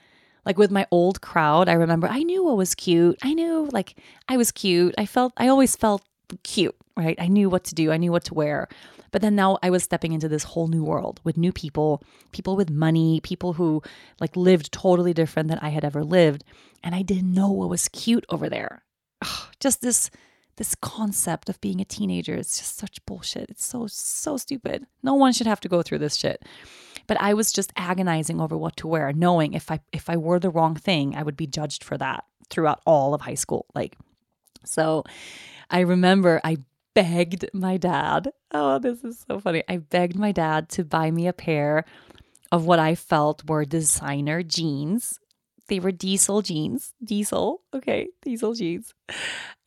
like 0.46 0.58
with 0.58 0.72
my 0.72 0.88
old 0.92 1.22
crowd, 1.22 1.70
I 1.70 1.74
remember 1.74 2.08
I 2.08 2.24
knew 2.24 2.44
what 2.44 2.58
was 2.58 2.76
cute. 2.76 3.18
I 3.22 3.34
knew 3.34 3.70
like 3.72 3.96
I 4.28 4.38
was 4.38 4.52
cute. 4.52 4.96
I 4.98 5.06
felt 5.06 5.34
I 5.38 5.48
always 5.48 5.76
felt 5.76 6.04
cute, 6.44 6.76
right? 6.98 7.20
I 7.20 7.28
knew 7.28 7.50
what 7.50 7.64
to 7.66 7.76
do. 7.76 7.92
I 7.92 7.98
knew 7.98 8.12
what 8.12 8.26
to 8.26 8.34
wear. 8.34 8.68
But 9.12 9.22
then 9.22 9.36
now 9.36 9.60
I 9.62 9.70
was 9.70 9.84
stepping 9.84 10.14
into 10.14 10.30
this 10.30 10.44
whole 10.44 10.68
new 10.68 10.84
world 10.84 11.20
with 11.24 11.38
new 11.38 11.52
people, 11.52 12.02
people 12.32 12.56
with 12.56 12.70
money, 12.70 13.20
people 13.22 13.54
who 13.54 13.84
like 14.20 14.36
lived 14.38 14.72
totally 14.72 15.14
different 15.14 15.50
than 15.50 15.60
I 15.60 15.70
had 15.70 15.84
ever 15.84 16.04
lived, 16.04 16.44
and 16.82 16.96
I 16.96 17.02
didn't 17.02 17.34
know 17.34 17.52
what 17.52 17.70
was 17.70 17.90
cute 17.90 18.26
over 18.30 18.50
there. 18.50 18.84
Ugh, 19.22 19.48
just 19.60 19.82
this 19.82 20.10
this 20.58 20.76
concept 20.76 21.50
of 21.50 21.60
being 21.62 21.82
a 21.82 21.86
teenager 21.86 22.36
is 22.36 22.58
just 22.58 22.78
such 22.78 23.06
bullshit. 23.06 23.50
It's 23.50 23.66
so 23.66 23.88
so 23.88 24.38
stupid. 24.38 24.86
No 25.04 25.14
one 25.14 25.34
should 25.34 25.48
have 25.48 25.62
to 25.62 25.70
go 25.70 25.82
through 25.82 26.00
this 26.00 26.16
shit. 26.16 26.44
But 27.12 27.20
I 27.20 27.34
was 27.34 27.52
just 27.52 27.74
agonizing 27.76 28.40
over 28.40 28.56
what 28.58 28.78
to 28.78 28.88
wear, 28.88 29.12
knowing 29.12 29.54
if 29.54 29.70
I 29.70 29.82
if 29.92 30.10
I 30.10 30.16
wore 30.16 30.40
the 30.40 30.50
wrong 30.50 30.76
thing, 30.76 31.14
I 31.14 31.24
would 31.24 31.36
be 31.36 31.46
judged 31.46 31.84
for 31.84 31.98
that 31.98 32.24
throughout 32.50 32.80
all 32.86 33.14
of 33.14 33.20
high 33.20 33.36
school. 33.36 33.66
Like 33.76 33.98
so 34.64 35.04
I 35.70 35.82
remember 35.82 36.40
I 36.42 36.60
begged 36.94 37.50
my 37.54 37.76
dad. 37.76 38.32
Oh, 38.54 38.80
this 38.80 39.04
is 39.04 39.26
so 39.28 39.42
funny. 39.42 39.62
I 39.68 39.80
begged 39.80 40.18
my 40.18 40.32
dad 40.32 40.70
to 40.70 40.86
buy 40.86 41.12
me 41.12 41.28
a 41.28 41.34
pair 41.34 41.84
of 42.50 42.66
what 42.66 42.80
I 42.80 42.96
felt 42.96 43.44
were 43.46 43.66
designer 43.66 44.42
jeans. 44.42 45.20
They 45.68 45.82
were 45.82 45.92
diesel 45.92 46.42
jeans, 46.42 46.94
diesel, 47.04 47.62
okay, 47.74 48.08
diesel 48.22 48.54
jeans. 48.54 48.94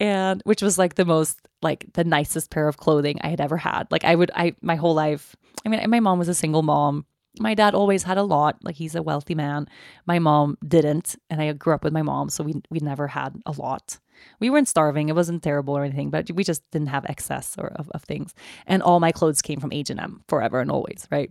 And 0.01 0.41
which 0.47 0.63
was 0.63 0.79
like 0.79 0.95
the 0.95 1.05
most 1.05 1.47
like 1.61 1.93
the 1.93 2.05
nicest 2.05 2.49
pair 2.49 2.69
of 2.69 2.79
clothing 2.79 3.19
I 3.21 3.29
had 3.29 3.43
ever 3.43 3.59
had. 3.59 3.89
Like 3.91 4.05
I 4.05 4.15
would 4.15 4.31
I 4.35 4.55
my 4.63 4.77
whole 4.77 4.95
life. 4.95 5.37
I 5.67 5.69
mean, 5.69 5.91
my 5.91 6.01
mom 6.01 6.19
was 6.19 6.29
a 6.29 6.35
single 6.35 6.63
mom 6.63 7.05
my 7.39 7.55
dad 7.55 7.75
always 7.75 8.05
had 8.05 8.19
a 8.19 8.23
lot 8.23 8.57
like 8.63 8.77
he's 8.77 8.95
a 8.95 9.03
wealthy 9.03 9.35
man 9.35 9.69
my 10.07 10.19
mom 10.19 10.57
didn't 10.67 11.17
and 11.31 11.41
i 11.41 11.53
grew 11.53 11.75
up 11.75 11.85
with 11.85 11.93
my 11.93 12.03
mom 12.03 12.29
so 12.29 12.45
we 12.45 12.55
we 12.71 12.79
never 12.81 13.09
had 13.09 13.35
a 13.47 13.53
lot 13.53 13.99
we 14.41 14.51
weren't 14.51 14.69
starving 14.69 15.09
it 15.09 15.15
wasn't 15.15 15.43
terrible 15.43 15.77
or 15.77 15.85
anything 15.85 16.11
but 16.11 16.31
we 16.33 16.45
just 16.45 16.63
didn't 16.71 16.89
have 16.89 17.05
excess 17.07 17.57
or 17.59 17.69
of, 17.77 17.91
of 17.91 18.03
things 18.05 18.35
and 18.67 18.83
all 18.83 19.01
my 19.01 19.13
clothes 19.13 19.43
came 19.43 19.61
from 19.61 19.73
h&m 19.73 20.23
forever 20.29 20.61
and 20.61 20.71
always 20.71 21.07
right 21.11 21.31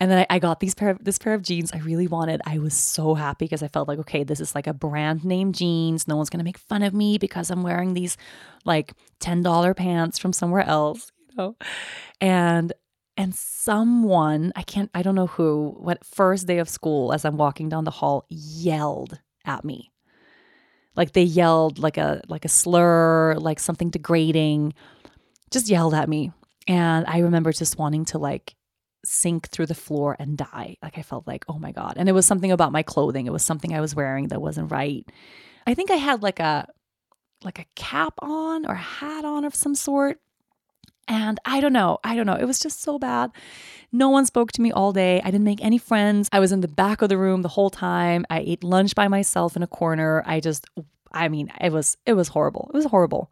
and 0.00 0.10
then 0.10 0.20
I, 0.20 0.36
I 0.36 0.38
got 0.38 0.60
these 0.60 0.74
pair 0.74 0.88
of 0.88 1.04
this 1.04 1.18
pair 1.18 1.34
of 1.34 1.42
jeans 1.42 1.72
I 1.72 1.78
really 1.78 2.08
wanted. 2.08 2.40
I 2.46 2.58
was 2.58 2.74
so 2.74 3.14
happy 3.14 3.44
because 3.44 3.62
I 3.62 3.68
felt 3.68 3.86
like, 3.86 3.98
okay, 3.98 4.24
this 4.24 4.40
is 4.40 4.54
like 4.54 4.66
a 4.66 4.72
brand 4.72 5.24
name 5.26 5.52
jeans. 5.52 6.08
No 6.08 6.16
one's 6.16 6.30
gonna 6.30 6.42
make 6.42 6.56
fun 6.56 6.82
of 6.82 6.94
me 6.94 7.18
because 7.18 7.50
I'm 7.50 7.62
wearing 7.62 7.92
these 7.92 8.16
like 8.64 8.94
$10 9.20 9.76
pants 9.76 10.18
from 10.18 10.32
somewhere 10.32 10.62
else, 10.66 11.12
you 11.28 11.36
know? 11.36 11.56
And 12.18 12.72
and 13.20 13.34
someone, 13.34 14.50
I 14.56 14.62
can't, 14.62 14.90
I 14.94 15.02
don't 15.02 15.14
know 15.14 15.26
who, 15.26 15.76
what 15.78 16.06
first 16.06 16.46
day 16.46 16.56
of 16.56 16.70
school 16.70 17.12
as 17.12 17.26
I'm 17.26 17.36
walking 17.36 17.68
down 17.68 17.84
the 17.84 17.90
hall 17.90 18.24
yelled 18.30 19.20
at 19.44 19.62
me. 19.62 19.92
Like 20.96 21.12
they 21.12 21.22
yelled 21.22 21.78
like 21.78 21.98
a 21.98 22.22
like 22.28 22.46
a 22.46 22.48
slur, 22.48 23.34
like 23.34 23.60
something 23.60 23.90
degrading, 23.90 24.72
just 25.50 25.68
yelled 25.68 25.92
at 25.92 26.08
me. 26.08 26.32
And 26.66 27.04
I 27.06 27.18
remember 27.18 27.52
just 27.52 27.78
wanting 27.78 28.06
to 28.06 28.18
like 28.18 28.54
sink 29.04 29.48
through 29.48 29.66
the 29.66 29.74
floor 29.74 30.16
and 30.18 30.38
die. 30.38 30.78
Like 30.82 30.96
I 30.96 31.02
felt 31.02 31.26
like, 31.26 31.44
oh 31.46 31.58
my 31.58 31.72
God. 31.72 31.94
And 31.98 32.08
it 32.08 32.12
was 32.12 32.24
something 32.24 32.50
about 32.50 32.72
my 32.72 32.82
clothing. 32.82 33.26
It 33.26 33.34
was 33.34 33.44
something 33.44 33.74
I 33.74 33.82
was 33.82 33.94
wearing 33.94 34.28
that 34.28 34.40
wasn't 34.40 34.70
right. 34.70 35.06
I 35.66 35.74
think 35.74 35.90
I 35.90 35.96
had 35.96 36.22
like 36.22 36.40
a 36.40 36.66
like 37.44 37.58
a 37.58 37.66
cap 37.76 38.14
on 38.22 38.64
or 38.64 38.72
a 38.72 38.78
hat 38.78 39.26
on 39.26 39.44
of 39.44 39.54
some 39.54 39.74
sort. 39.74 40.20
And 41.10 41.40
I 41.44 41.60
don't 41.60 41.72
know. 41.72 41.98
I 42.04 42.14
don't 42.14 42.24
know. 42.24 42.36
It 42.36 42.44
was 42.44 42.60
just 42.60 42.82
so 42.82 42.96
bad. 42.96 43.32
No 43.90 44.10
one 44.10 44.26
spoke 44.26 44.52
to 44.52 44.62
me 44.62 44.70
all 44.70 44.92
day. 44.92 45.20
I 45.22 45.32
didn't 45.32 45.44
make 45.44 45.62
any 45.62 45.76
friends. 45.76 46.28
I 46.30 46.38
was 46.38 46.52
in 46.52 46.60
the 46.60 46.68
back 46.68 47.02
of 47.02 47.08
the 47.08 47.18
room 47.18 47.42
the 47.42 47.48
whole 47.48 47.68
time. 47.68 48.24
I 48.30 48.38
ate 48.38 48.62
lunch 48.62 48.94
by 48.94 49.08
myself 49.08 49.56
in 49.56 49.64
a 49.64 49.66
corner. 49.66 50.22
I 50.24 50.38
just 50.38 50.66
I 51.12 51.28
mean, 51.28 51.52
it 51.60 51.72
was 51.72 51.96
it 52.06 52.12
was 52.12 52.28
horrible. 52.28 52.70
It 52.72 52.76
was 52.76 52.86
horrible. 52.86 53.28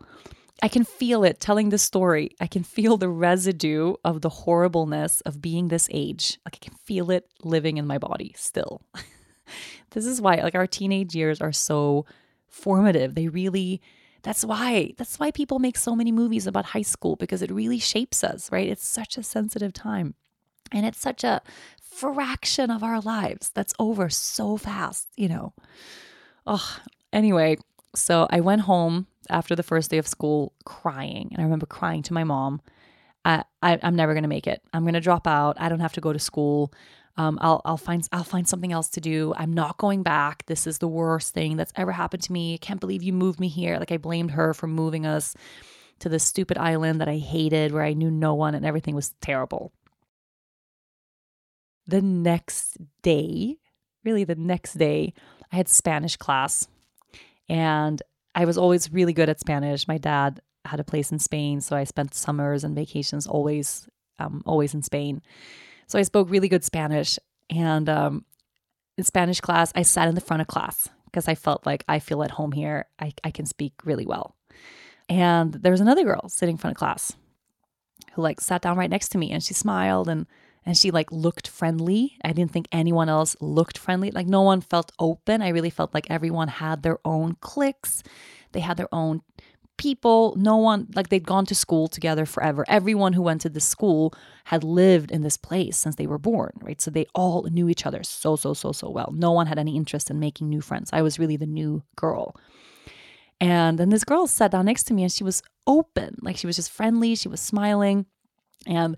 I 0.61 0.67
can 0.67 0.83
feel 0.83 1.23
it 1.23 1.39
telling 1.39 1.69
the 1.69 1.79
story. 1.79 2.35
I 2.41 2.49
can 2.49 2.65
feel 2.65 2.97
the 2.97 3.09
residue 3.09 3.95
of 4.05 4.23
the 4.23 4.29
horribleness 4.29 5.21
of 5.21 5.41
being 5.41 5.69
this 5.69 5.89
age. 5.93 6.37
Like 6.45 6.57
I 6.57 6.65
can 6.65 6.75
feel 6.85 7.13
it 7.13 7.31
living 7.45 7.77
in 7.77 7.87
my 7.87 7.99
body 7.99 8.35
still. 8.37 8.83
this 9.91 10.05
is 10.05 10.21
why 10.21 10.35
like 10.37 10.57
our 10.57 10.67
teenage 10.67 11.15
years 11.15 11.41
are 11.41 11.53
so 11.53 12.07
formative. 12.49 13.15
They 13.15 13.29
really 13.29 13.81
that's 14.29 14.45
why 14.45 14.93
that's 14.99 15.19
why 15.19 15.31
people 15.31 15.59
make 15.59 15.79
so 15.79 15.97
many 15.97 16.13
movies 16.13 16.47
about 16.47 16.67
high 16.67 16.83
school 16.83 17.17
because 17.17 17.41
it 17.41 17.51
really 17.51 17.79
shapes 17.79 18.23
us, 18.23 18.53
right? 18.53 18.69
It's 18.69 18.87
such 18.87 19.17
a 19.17 19.23
sensitive 19.23 19.73
time. 19.73 20.17
And 20.71 20.85
it's 20.85 21.01
such 21.01 21.25
a 21.25 21.41
fraction 21.81 22.71
of 22.71 22.83
our 22.85 23.01
lives 23.01 23.51
that's 23.55 23.73
over 23.79 24.11
so 24.11 24.59
fast, 24.59 25.09
you 25.17 25.31
know. 25.31 25.55
Oh, 26.47 26.79
anyway, 27.11 27.57
so 27.95 28.27
I 28.29 28.41
went 28.41 28.61
home 28.61 29.07
after 29.31 29.57
the 29.57 29.63
first 29.63 29.91
day 29.91 29.97
of 29.97 30.07
school 30.07 30.53
crying. 30.67 31.31
And 31.33 31.41
I 31.41 31.45
remember 31.45 31.65
crying 31.65 32.03
to 32.03 32.13
my 32.13 32.25
mom. 32.25 32.61
I, 33.25 33.45
I, 33.63 33.77
am 33.77 33.97
never 33.97 34.13
going 34.13 34.25
to 34.25 34.29
make 34.29 34.47
it. 34.47 34.61
I'm 34.75 34.83
going 34.83 34.93
to 34.93 35.01
drop 35.01 35.27
out. 35.27 35.57
I 35.59 35.71
don't 35.71 35.81
have 35.81 35.95
to 35.95 36.03
go 36.03 36.13
to 36.13 36.19
school. 36.19 36.71
Um, 37.19 37.37
I'll 37.43 37.61
I'll 37.65 37.77
find 37.77 38.07
I'll 38.13 38.23
find 38.25 38.49
something 38.49 38.73
else 38.73 38.89
to 38.91 39.01
do. 39.01 39.35
I'm 39.37 39.53
not 39.53 39.77
going 39.77 40.05
back. 40.05 40.47
This 40.47 40.69
is 40.69 40.79
the 40.79 40.87
worst 40.89 41.35
thing 41.35 41.57
that's 41.57 41.73
ever 41.75 41.91
happened 41.91 42.23
to 42.23 42.33
me. 42.33 42.55
I 42.55 42.59
can't 42.59 42.79
believe 42.79 43.03
you 43.03 43.13
moved 43.13 43.41
me 43.41 43.49
here. 43.49 43.77
Like 43.79 43.91
I 43.91 43.97
blamed 43.97 44.31
her 44.31 44.55
for 44.55 44.69
moving 44.69 45.05
us 45.05 45.35
to 45.99 46.09
this 46.09 46.23
stupid 46.23 46.57
island 46.57 47.01
that 47.01 47.09
I 47.09 47.17
hated, 47.17 47.73
where 47.73 47.83
I 47.83 47.93
knew 47.93 48.11
no 48.11 48.35
one 48.35 48.55
and 48.55 48.65
everything 48.65 48.95
was 48.95 49.15
terrible. 49.21 49.73
The 51.89 52.01
next 52.01 52.77
day, 53.03 53.57
really 54.05 54.23
the 54.23 54.37
next 54.37 54.75
day, 54.75 55.13
I 55.53 55.57
had 55.57 55.69
Spanish 55.69 56.17
class, 56.17 56.69
and 57.49 58.01
I 58.37 58.45
was 58.45 58.57
always 58.57 58.93
really 58.93 59.13
good 59.13 59.29
at 59.29 59.41
Spanish. 59.41 59.89
My 59.89 59.99
dad 59.99 60.41
had 60.65 60.79
a 60.79 60.85
place 60.85 61.11
in 61.11 61.19
Spain, 61.19 61.61
so 61.61 61.75
I 61.75 61.83
spent 61.83 62.15
summers 62.15 62.63
and 62.63 62.77
vacations 62.77 63.27
always 63.27 63.89
um, 64.21 64.43
always 64.47 64.73
in 64.73 64.83
Spain. 64.83 65.21
So 65.89 65.99
I 65.99 66.03
spoke 66.03 66.31
really 66.31 66.49
good 66.49 66.65
Spanish. 66.65 67.19
And 67.51 67.89
um, 67.89 68.25
in 68.97 69.05
Spanish 69.05 69.41
class, 69.41 69.73
I 69.75 69.83
sat 69.83 70.09
in 70.09 70.15
the 70.15 70.21
front 70.21 70.43
of 70.43 70.47
class 70.47 70.89
because 71.07 71.27
I 71.27 71.35
felt 71.35 71.67
like 71.67 71.85
I 71.89 71.99
feel 71.99 72.23
at 72.23 72.33
home 72.33 72.53
here. 72.53 72.87
I, 73.01 73.13
I 73.25 73.31
can 73.31 73.47
speak 73.47 73.73
really 73.85 74.07
well. 74.07 74.37
And 75.09 75.55
there 75.55 75.73
was 75.73 75.81
another 75.81 76.05
girl 76.05 76.29
sitting 76.29 76.55
in 76.55 76.59
front 76.59 76.77
of 76.77 76.79
class 76.79 77.13
who 78.13 78.23
like 78.23 78.41
sat 78.41 78.63
down 78.63 78.77
right 78.77 78.91
next 78.91 79.09
to 79.11 79.19
me 79.19 79.31
and 79.33 79.43
she 79.43 79.55
smiled 79.55 80.09
and 80.09 80.27
and 80.67 80.77
she 80.77 80.91
like 80.91 81.11
looked 81.11 81.49
friendly. 81.49 82.19
I 82.23 82.33
didn't 82.33 82.51
think 82.51 82.69
anyone 82.71 83.09
else 83.09 83.35
looked 83.41 83.79
friendly. 83.79 84.11
Like 84.11 84.27
no 84.27 84.43
one 84.43 84.61
felt 84.61 84.93
open. 84.99 85.41
I 85.41 85.49
really 85.49 85.71
felt 85.71 85.95
like 85.95 86.07
everyone 86.11 86.49
had 86.49 86.83
their 86.83 86.99
own 87.07 87.37
cliques. 87.41 88.03
They 88.53 88.61
had 88.61 88.77
their 88.77 88.93
own 88.93 89.23
people. 89.79 90.35
No 90.37 90.57
one 90.57 90.89
like 90.95 91.09
they'd 91.09 91.27
gone 91.27 91.47
to 91.47 91.55
school 91.55 91.89
together 91.89 92.27
forever. 92.27 92.65
Everyone 92.69 93.15
who 93.15 93.23
went 93.23 93.41
to 93.43 93.49
this 93.49 93.65
school 93.65 94.13
had 94.45 94.63
lived 94.63 95.11
in 95.11 95.23
this 95.23 95.37
place 95.37 95.77
since 95.77 95.97
they 95.97 96.07
were 96.07 96.19
born, 96.19 96.53
right? 96.61 96.81
So 96.81 96.91
they 96.91 97.07
all 97.15 97.45
knew 97.45 97.69
each 97.69 97.87
other 97.87 98.03
so 98.03 98.37
so 98.37 98.55
so 98.55 98.73
so 98.73 98.91
well. 98.91 99.13
No 99.15 99.33
one 99.33 99.47
had 99.47 99.59
any 99.59 99.77
interest 99.77 100.11
in 100.11 100.21
making 100.21 100.49
new 100.49 100.61
friends. 100.61 100.91
I 100.93 101.03
was 101.03 101.19
really 101.19 101.37
the 101.37 101.47
new 101.47 101.83
girl. 101.97 102.37
And 103.41 103.79
then 103.79 103.89
this 103.89 104.05
girl 104.05 104.27
sat 104.27 104.51
down 104.51 104.67
next 104.67 104.85
to 104.85 104.95
me 104.95 105.05
and 105.05 105.13
she 105.13 105.25
was 105.25 105.43
open. 105.67 106.17
Like 106.23 106.37
she 106.37 106.47
was 106.47 106.57
just 106.57 106.71
friendly, 106.71 107.15
she 107.15 107.29
was 107.29 107.41
smiling. 107.41 108.07
And 108.67 108.97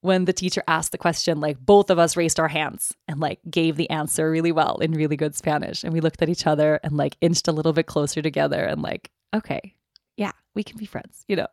when 0.00 0.24
the 0.24 0.32
teacher 0.32 0.62
asked 0.68 0.92
the 0.92 0.98
question, 0.98 1.40
like 1.40 1.58
both 1.58 1.90
of 1.90 1.98
us 1.98 2.16
raised 2.16 2.38
our 2.38 2.48
hands 2.48 2.94
and 3.08 3.18
like 3.18 3.40
gave 3.50 3.76
the 3.76 3.90
answer 3.90 4.30
really 4.30 4.52
well 4.52 4.76
in 4.78 4.92
really 4.92 5.16
good 5.16 5.34
Spanish. 5.34 5.82
And 5.82 5.92
we 5.92 6.00
looked 6.00 6.22
at 6.22 6.28
each 6.28 6.46
other 6.46 6.78
and 6.84 6.96
like 6.96 7.16
inched 7.20 7.48
a 7.48 7.52
little 7.52 7.72
bit 7.72 7.86
closer 7.86 8.22
together 8.22 8.64
and 8.64 8.82
like, 8.82 9.10
okay, 9.34 9.74
yeah, 10.16 10.32
we 10.54 10.64
can 10.64 10.78
be 10.78 10.86
friends, 10.86 11.24
you 11.28 11.36
know. 11.36 11.48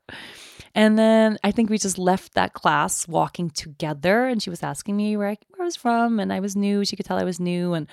And 0.76 0.98
then 0.98 1.38
I 1.44 1.52
think 1.52 1.70
we 1.70 1.78
just 1.78 1.98
left 1.98 2.34
that 2.34 2.54
class 2.54 3.08
walking 3.08 3.50
together 3.50 4.26
and 4.26 4.42
she 4.42 4.50
was 4.50 4.64
asking 4.64 4.98
me 4.98 5.16
where 5.18 5.28
I, 5.28 5.38
where 5.50 5.64
I 5.64 5.66
was 5.66 5.76
from 5.76 6.20
and 6.20 6.34
I 6.34 6.40
was 6.40 6.56
new. 6.56 6.84
She 6.86 6.96
could 6.96 7.06
tell 7.06 7.20
I 7.20 7.24
was 7.24 7.40
new 7.40 7.74
and 7.74 7.88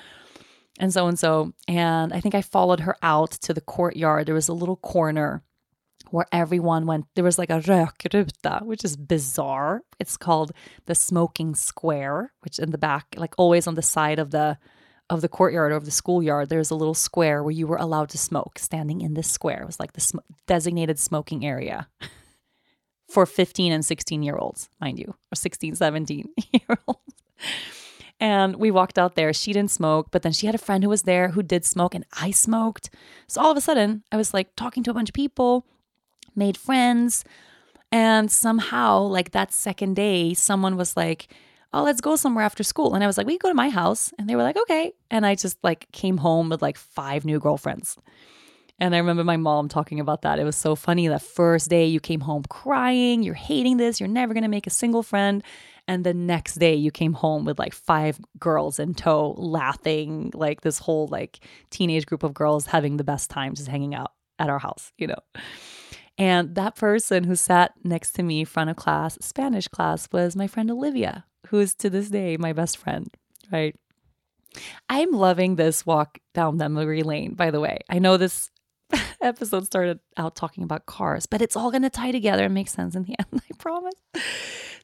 and 0.79 0.93
so 0.93 1.07
and 1.09 1.19
so. 1.19 1.53
And 1.69 2.13
I 2.13 2.21
think 2.21 2.35
I 2.35 2.43
followed 2.43 2.81
her 2.81 2.97
out 3.03 3.33
to 3.33 3.53
the 3.53 3.61
courtyard. 3.61 4.27
There 4.27 4.35
was 4.35 4.49
a 4.49 4.55
little 4.55 4.77
corner 4.77 5.43
where 6.11 6.27
everyone 6.33 6.87
went. 6.87 7.07
There 7.15 7.25
was 7.25 7.39
like 7.39 7.51
a 7.51 7.61
rökruta, 7.61 8.63
which 8.65 8.85
is 8.85 8.97
bizarre. 8.97 9.83
It's 9.99 10.17
called 10.17 10.53
the 10.87 10.95
smoking 10.95 11.55
square, 11.55 12.33
which 12.41 12.59
in 12.59 12.71
the 12.71 12.79
back, 12.79 13.15
like 13.17 13.35
always 13.37 13.67
on 13.67 13.75
the 13.75 13.83
side 13.83 14.19
of 14.19 14.31
the 14.31 14.57
of 15.11 15.21
the 15.21 15.29
courtyard 15.29 15.73
or 15.73 15.77
of 15.77 15.85
the 15.85 15.91
schoolyard, 15.91 16.49
there's 16.49 16.71
a 16.71 16.77
little 16.77 16.95
square 16.95 17.43
where 17.43 17.51
you 17.51 17.67
were 17.67 17.77
allowed 17.77 18.09
to 18.11 18.19
smoke. 18.19 18.59
Standing 18.59 19.01
in 19.01 19.15
this 19.15 19.31
square 19.31 19.65
was 19.67 19.81
like 19.81 19.93
the 19.93 20.01
sm- 20.01 20.19
designated 20.47 20.99
smoking 20.99 21.45
area 21.45 21.89
for 23.09 23.27
15 23.27 23.73
and 23.73 23.85
16 23.85 24.23
year 24.23 24.37
olds, 24.37 24.71
mind 24.81 24.99
you, 24.99 25.15
or 25.33 25.35
16, 25.35 25.75
17 25.75 26.29
year 26.53 26.79
olds. 26.87 27.23
And 28.21 28.57
we 28.57 28.71
walked 28.71 28.99
out 28.99 29.17
there. 29.17 29.33
She 29.33 29.53
didn't 29.53 29.71
smoke, 29.71 30.09
but 30.11 30.23
then 30.23 30.33
she 30.33 30.47
had 30.47 30.55
a 30.55 30.59
friend 30.59 30.85
who 30.85 30.91
was 30.91 31.03
there 31.03 31.31
who 31.31 31.43
did 31.43 31.65
smoke, 31.65 31.95
and 31.95 32.05
I 32.13 32.31
smoked. 32.31 32.91
So 33.27 33.41
all 33.41 33.51
of 33.51 33.57
a 33.57 33.63
sudden, 33.63 34.05
I 34.13 34.17
was 34.17 34.33
like 34.33 34.55
talking 34.57 34.83
to 34.85 34.91
a 34.91 34.95
bunch 34.95 35.09
of 35.09 35.15
people, 35.15 35.67
made 36.37 36.57
friends. 36.57 37.25
And 37.91 38.31
somehow, 38.31 39.01
like 39.01 39.33
that 39.33 39.53
second 39.53 39.97
day, 39.97 40.35
someone 40.35 40.77
was 40.77 40.97
like, 40.97 41.35
Oh, 41.73 41.85
let's 41.85 42.01
go 42.01 42.17
somewhere 42.17 42.45
after 42.45 42.65
school. 42.65 42.95
And 42.95 43.05
I 43.05 43.07
was 43.07 43.17
like, 43.17 43.27
We 43.27 43.39
go 43.39 43.49
to 43.49 43.55
my 43.55 43.69
house. 43.69 44.13
And 44.19 44.29
they 44.29 44.37
were 44.37 44.43
like, 44.43 44.57
Okay. 44.57 44.93
And 45.11 45.25
I 45.25 45.35
just 45.35 45.59
like 45.63 45.91
came 45.93 46.17
home 46.17 46.49
with 46.49 46.63
like 46.63 46.77
five 46.77 47.25
new 47.25 47.39
girlfriends. 47.39 47.97
And 48.81 48.95
I 48.95 48.99
remember 48.99 49.25
my 49.25 49.37
mom 49.37 49.69
talking 49.69 50.01
about 50.01 50.23
that. 50.23 50.39
It 50.39 50.45
was 50.45 50.57
so 50.57 50.75
funny. 50.75 51.07
That 51.07 51.21
first 51.21 51.69
day 51.69 51.85
you 51.85 52.01
came 52.01 52.21
home 52.21 52.45
crying, 52.49 53.23
you're 53.23 53.35
hating 53.35 53.77
this, 53.77 54.01
you're 54.01 54.09
never 54.09 54.33
going 54.33 54.43
to 54.43 54.49
make 54.49 54.67
a 54.67 54.71
single 54.71 55.03
friend. 55.03 55.45
And 55.87 56.03
the 56.03 56.15
next 56.15 56.55
day 56.55 56.75
you 56.75 56.91
came 56.91 57.13
home 57.13 57.45
with 57.45 57.59
like 57.59 57.75
five 57.75 58.19
girls 58.39 58.79
in 58.79 58.95
tow, 58.95 59.35
laughing, 59.37 60.31
like 60.35 60.63
this 60.63 60.79
whole 60.79 61.09
like 61.09 61.41
teenage 61.69 62.07
group 62.07 62.23
of 62.23 62.33
girls 62.33 62.67
having 62.67 62.97
the 62.97 63.05
best 63.05 63.29
time 63.29 63.55
just 63.55 63.69
hanging 63.69 63.95
out 63.95 64.13
at 64.39 64.49
our 64.49 64.59
house, 64.59 64.93
you 64.97 65.07
know. 65.07 65.19
And 66.17 66.55
that 66.55 66.77
person 66.77 67.25
who 67.25 67.35
sat 67.37 67.73
next 67.85 68.13
to 68.13 68.23
me, 68.23 68.45
front 68.45 68.71
of 68.71 68.77
class, 68.77 69.19
Spanish 69.21 69.69
class, 69.69 70.09
was 70.13 70.37
my 70.37 70.47
friend 70.47 70.71
Olivia, 70.71 71.25
who 71.49 71.61
is 71.61 71.75
to 71.77 71.91
this 71.91 72.09
day 72.09 72.37
my 72.37 72.53
best 72.53 72.77
friend, 72.77 73.09
right? 73.53 73.75
I'm 74.89 75.13
loving 75.13 75.57
this 75.57 75.87
walk 75.87 76.19
down 76.35 76.57
memory 76.57 77.03
lane, 77.03 77.35
by 77.35 77.51
the 77.51 77.61
way. 77.61 77.79
I 77.89 77.99
know 77.99 78.17
this 78.17 78.51
episode 79.21 79.67
started 79.67 80.01
out 80.17 80.35
talking 80.35 80.65
about 80.65 80.87
cars, 80.87 81.27
but 81.27 81.43
it's 81.43 81.57
all 81.57 81.71
going 81.71 81.83
to 81.83 81.91
tie 81.91 82.13
together 82.13 82.45
and 82.45 82.55
make 82.55 82.69
sense 82.69 82.95
in 82.95 83.05
the 83.05 83.15
end, 83.19 83.43
I 83.43 83.57
promise. 83.59 83.95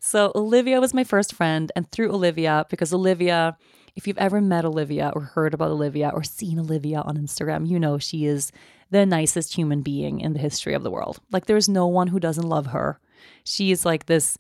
So 0.00 0.30
Olivia 0.34 0.80
was 0.80 0.94
my 0.94 1.04
first 1.04 1.34
friend, 1.34 1.72
and 1.74 1.90
through 1.90 2.12
Olivia, 2.12 2.64
because 2.70 2.92
Olivia, 2.92 3.56
if 3.96 4.06
you've 4.06 4.18
ever 4.18 4.40
met 4.40 4.64
Olivia 4.64 5.10
or 5.14 5.22
heard 5.22 5.54
about 5.54 5.70
Olivia 5.70 6.10
or 6.14 6.22
seen 6.22 6.60
Olivia 6.60 7.00
on 7.00 7.16
Instagram, 7.16 7.66
you 7.66 7.80
know 7.80 7.98
she 7.98 8.24
is 8.24 8.52
the 8.90 9.04
nicest 9.04 9.54
human 9.54 9.82
being 9.82 10.20
in 10.20 10.32
the 10.32 10.38
history 10.38 10.74
of 10.74 10.84
the 10.84 10.90
world. 10.90 11.18
Like 11.32 11.46
there's 11.46 11.68
no 11.68 11.86
one 11.88 12.08
who 12.08 12.20
doesn't 12.20 12.48
love 12.48 12.66
her. 12.66 13.00
She 13.42 13.72
is 13.72 13.84
like 13.84 14.06
this 14.06 14.36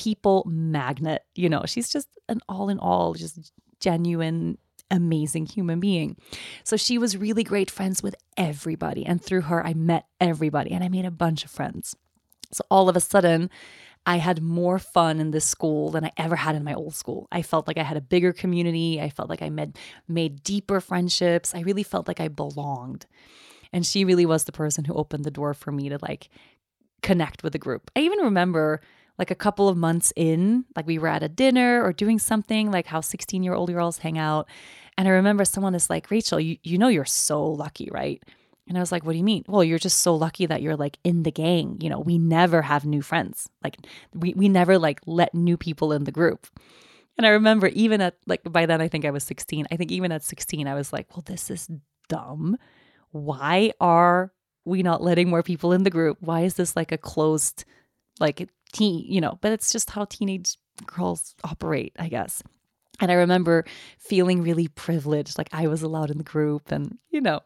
people 0.00 0.44
magnet, 0.46 1.24
you 1.34 1.48
know. 1.50 1.64
She's 1.66 1.90
just 1.90 2.08
an 2.30 2.40
all 2.48 2.70
in 2.70 2.78
all 2.78 3.12
just 3.12 3.52
genuine 3.80 4.56
amazing 4.90 5.44
human 5.44 5.78
being. 5.78 6.16
So 6.64 6.76
she 6.76 6.96
was 6.96 7.18
really 7.18 7.44
great 7.44 7.70
friends 7.70 8.02
with 8.02 8.14
everybody. 8.36 9.04
And 9.04 9.22
through 9.22 9.42
her, 9.42 9.64
I 9.64 9.74
met 9.74 10.06
everybody 10.20 10.72
and 10.72 10.82
I 10.82 10.88
made 10.88 11.04
a 11.04 11.10
bunch 11.10 11.44
of 11.44 11.50
friends. 11.50 11.94
So 12.50 12.64
all 12.70 12.88
of 12.88 12.96
a 12.96 13.00
sudden, 13.00 13.50
I 14.06 14.16
had 14.16 14.42
more 14.42 14.78
fun 14.78 15.20
in 15.20 15.32
this 15.32 15.44
school 15.44 15.90
than 15.90 16.06
I 16.06 16.12
ever 16.16 16.34
had 16.34 16.56
in 16.56 16.64
my 16.64 16.72
old 16.72 16.94
school. 16.94 17.28
I 17.30 17.42
felt 17.42 17.68
like 17.68 17.76
I 17.76 17.82
had 17.82 17.98
a 17.98 18.00
bigger 18.00 18.32
community. 18.32 19.00
I 19.00 19.10
felt 19.10 19.28
like 19.28 19.42
I 19.42 19.50
made, 19.50 19.78
made 20.08 20.42
deeper 20.42 20.80
friendships. 20.80 21.54
I 21.54 21.60
really 21.60 21.82
felt 21.82 22.08
like 22.08 22.20
I 22.20 22.28
belonged. 22.28 23.06
And 23.72 23.84
she 23.84 24.06
really 24.06 24.26
was 24.26 24.44
the 24.44 24.52
person 24.52 24.86
who 24.86 24.94
opened 24.94 25.24
the 25.24 25.30
door 25.30 25.52
for 25.52 25.70
me 25.70 25.90
to 25.90 25.98
like 26.00 26.30
connect 27.02 27.42
with 27.42 27.52
the 27.52 27.58
group. 27.58 27.90
I 27.94 28.00
even 28.00 28.18
remember 28.20 28.80
like 29.20 29.30
a 29.30 29.34
couple 29.34 29.68
of 29.68 29.76
months 29.76 30.14
in, 30.16 30.64
like 30.74 30.86
we 30.86 30.98
were 30.98 31.06
at 31.06 31.22
a 31.22 31.28
dinner 31.28 31.84
or 31.84 31.92
doing 31.92 32.18
something, 32.18 32.70
like 32.70 32.86
how 32.86 33.02
16 33.02 33.42
year 33.42 33.52
old 33.52 33.70
girls 33.70 33.98
hang 33.98 34.16
out. 34.16 34.48
And 34.96 35.06
I 35.06 35.10
remember 35.10 35.44
someone 35.44 35.74
is 35.74 35.90
like, 35.90 36.10
Rachel, 36.10 36.40
you, 36.40 36.56
you 36.62 36.78
know, 36.78 36.88
you're 36.88 37.04
so 37.04 37.46
lucky, 37.46 37.90
right? 37.92 38.22
And 38.66 38.78
I 38.78 38.80
was 38.80 38.90
like, 38.90 39.04
what 39.04 39.12
do 39.12 39.18
you 39.18 39.24
mean? 39.24 39.44
Well, 39.46 39.62
you're 39.62 39.78
just 39.78 39.98
so 39.98 40.16
lucky 40.16 40.46
that 40.46 40.62
you're 40.62 40.74
like 40.74 40.96
in 41.04 41.24
the 41.24 41.30
gang. 41.30 41.76
You 41.82 41.90
know, 41.90 42.00
we 42.00 42.16
never 42.16 42.62
have 42.62 42.86
new 42.86 43.02
friends. 43.02 43.46
Like 43.62 43.76
we, 44.14 44.32
we 44.32 44.48
never 44.48 44.78
like 44.78 45.00
let 45.04 45.34
new 45.34 45.58
people 45.58 45.92
in 45.92 46.04
the 46.04 46.12
group. 46.12 46.46
And 47.18 47.26
I 47.26 47.30
remember 47.30 47.66
even 47.66 48.00
at 48.00 48.16
like 48.26 48.40
by 48.44 48.64
then 48.64 48.80
I 48.80 48.88
think 48.88 49.04
I 49.04 49.10
was 49.10 49.24
16. 49.24 49.66
I 49.70 49.76
think 49.76 49.92
even 49.92 50.12
at 50.12 50.22
16 50.22 50.66
I 50.66 50.74
was 50.74 50.94
like, 50.94 51.14
well, 51.14 51.24
this 51.26 51.50
is 51.50 51.68
dumb. 52.08 52.56
Why 53.10 53.72
are 53.82 54.32
we 54.64 54.82
not 54.82 55.02
letting 55.02 55.28
more 55.28 55.42
people 55.42 55.74
in 55.74 55.82
the 55.82 55.90
group? 55.90 56.16
Why 56.20 56.40
is 56.40 56.54
this 56.54 56.74
like 56.74 56.90
a 56.90 56.96
closed 56.96 57.66
like 58.18 58.48
teen, 58.72 59.04
you 59.06 59.20
know, 59.20 59.38
but 59.40 59.52
it's 59.52 59.72
just 59.72 59.90
how 59.90 60.04
teenage 60.04 60.56
girls 60.86 61.34
operate, 61.44 61.92
I 61.98 62.08
guess. 62.08 62.42
And 63.00 63.10
I 63.10 63.14
remember 63.14 63.64
feeling 63.98 64.42
really 64.42 64.68
privileged, 64.68 65.38
like 65.38 65.48
I 65.52 65.66
was 65.66 65.82
allowed 65.82 66.10
in 66.10 66.18
the 66.18 66.24
group 66.24 66.70
and, 66.70 66.98
you 67.10 67.20
know, 67.20 67.40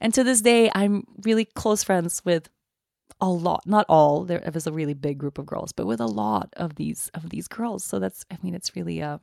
and 0.00 0.14
to 0.14 0.24
this 0.24 0.40
day, 0.40 0.70
I'm 0.74 1.04
really 1.22 1.44
close 1.44 1.82
friends 1.82 2.22
with 2.24 2.48
a 3.20 3.28
lot, 3.28 3.66
not 3.66 3.86
all. 3.88 4.24
There 4.24 4.42
was 4.52 4.66
a 4.66 4.72
really 4.72 4.94
big 4.94 5.18
group 5.18 5.38
of 5.38 5.46
girls, 5.46 5.72
but 5.72 5.86
with 5.86 6.00
a 6.00 6.06
lot 6.06 6.50
of 6.56 6.76
these 6.76 7.10
of 7.14 7.30
these 7.30 7.48
girls. 7.48 7.84
So 7.84 7.98
that's, 7.98 8.24
I 8.30 8.38
mean, 8.42 8.54
it's 8.54 8.76
really 8.76 9.02
uh 9.02 9.18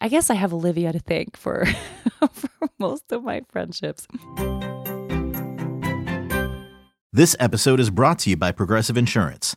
I 0.00 0.08
guess 0.08 0.28
I 0.28 0.34
have 0.34 0.52
Olivia 0.52 0.92
to 0.92 0.98
thank 0.98 1.36
for 1.36 1.66
for 2.32 2.68
most 2.78 3.12
of 3.12 3.24
my 3.24 3.42
friendships. 3.50 4.06
This 7.12 7.34
episode 7.40 7.80
is 7.80 7.88
brought 7.88 8.18
to 8.20 8.30
you 8.30 8.36
by 8.36 8.52
Progressive 8.52 8.98
Insurance. 8.98 9.56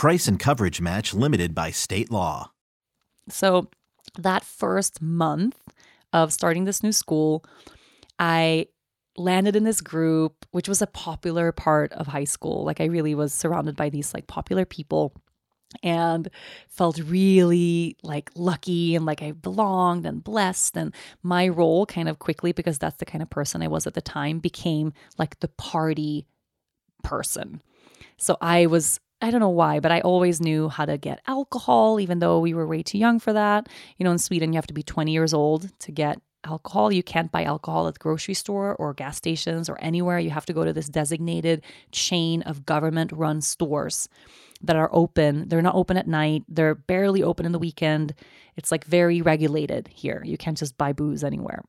Price 0.00 0.26
and 0.26 0.38
coverage 0.38 0.80
match 0.80 1.12
limited 1.12 1.54
by 1.54 1.70
state 1.70 2.10
law. 2.10 2.52
So, 3.28 3.68
that 4.18 4.44
first 4.44 5.02
month 5.02 5.58
of 6.14 6.32
starting 6.32 6.64
this 6.64 6.82
new 6.82 6.90
school, 6.90 7.44
I 8.18 8.68
landed 9.18 9.56
in 9.56 9.64
this 9.64 9.82
group, 9.82 10.46
which 10.52 10.70
was 10.70 10.80
a 10.80 10.86
popular 10.86 11.52
part 11.52 11.92
of 11.92 12.06
high 12.06 12.24
school. 12.24 12.64
Like 12.64 12.80
I 12.80 12.86
really 12.86 13.14
was 13.14 13.34
surrounded 13.34 13.76
by 13.76 13.90
these 13.90 14.14
like 14.14 14.26
popular 14.26 14.64
people 14.64 15.12
and 15.82 16.30
felt 16.70 16.98
really 16.98 17.98
like 18.02 18.30
lucky 18.34 18.96
and 18.96 19.04
like 19.04 19.20
I 19.20 19.32
belonged 19.32 20.06
and 20.06 20.24
blessed. 20.24 20.78
And 20.78 20.94
my 21.22 21.46
role 21.46 21.84
kind 21.84 22.08
of 22.08 22.20
quickly, 22.20 22.52
because 22.52 22.78
that's 22.78 22.96
the 22.96 23.04
kind 23.04 23.20
of 23.20 23.28
person 23.28 23.60
I 23.60 23.68
was 23.68 23.86
at 23.86 23.92
the 23.92 24.00
time, 24.00 24.38
became 24.38 24.94
like 25.18 25.40
the 25.40 25.48
party 25.48 26.26
person. 27.02 27.60
So 28.16 28.38
I 28.40 28.64
was 28.64 28.98
I 29.22 29.30
don't 29.30 29.40
know 29.40 29.48
why, 29.50 29.80
but 29.80 29.92
I 29.92 30.00
always 30.00 30.40
knew 30.40 30.68
how 30.68 30.86
to 30.86 30.96
get 30.96 31.20
alcohol, 31.26 32.00
even 32.00 32.20
though 32.20 32.40
we 32.40 32.54
were 32.54 32.66
way 32.66 32.82
too 32.82 32.98
young 32.98 33.18
for 33.18 33.32
that. 33.32 33.68
You 33.98 34.04
know, 34.04 34.12
in 34.12 34.18
Sweden, 34.18 34.52
you 34.52 34.56
have 34.56 34.66
to 34.68 34.74
be 34.74 34.82
20 34.82 35.12
years 35.12 35.34
old 35.34 35.70
to 35.80 35.92
get 35.92 36.20
alcohol. 36.44 36.90
You 36.90 37.02
can't 37.02 37.30
buy 37.30 37.44
alcohol 37.44 37.86
at 37.88 37.94
the 37.94 38.00
grocery 38.00 38.34
store 38.34 38.74
or 38.76 38.94
gas 38.94 39.16
stations 39.16 39.68
or 39.68 39.78
anywhere. 39.80 40.18
You 40.18 40.30
have 40.30 40.46
to 40.46 40.52
go 40.52 40.64
to 40.64 40.72
this 40.72 40.88
designated 40.88 41.62
chain 41.92 42.42
of 42.42 42.64
government 42.64 43.12
run 43.12 43.40
stores 43.42 44.08
that 44.62 44.76
are 44.76 44.90
open. 44.92 45.48
They're 45.48 45.62
not 45.62 45.74
open 45.74 45.96
at 45.96 46.08
night, 46.08 46.44
they're 46.48 46.74
barely 46.74 47.22
open 47.22 47.46
in 47.46 47.52
the 47.52 47.58
weekend. 47.58 48.14
It's 48.56 48.70
like 48.70 48.84
very 48.84 49.22
regulated 49.22 49.88
here. 49.88 50.22
You 50.24 50.36
can't 50.36 50.56
just 50.56 50.76
buy 50.76 50.92
booze 50.92 51.24
anywhere. 51.24 51.62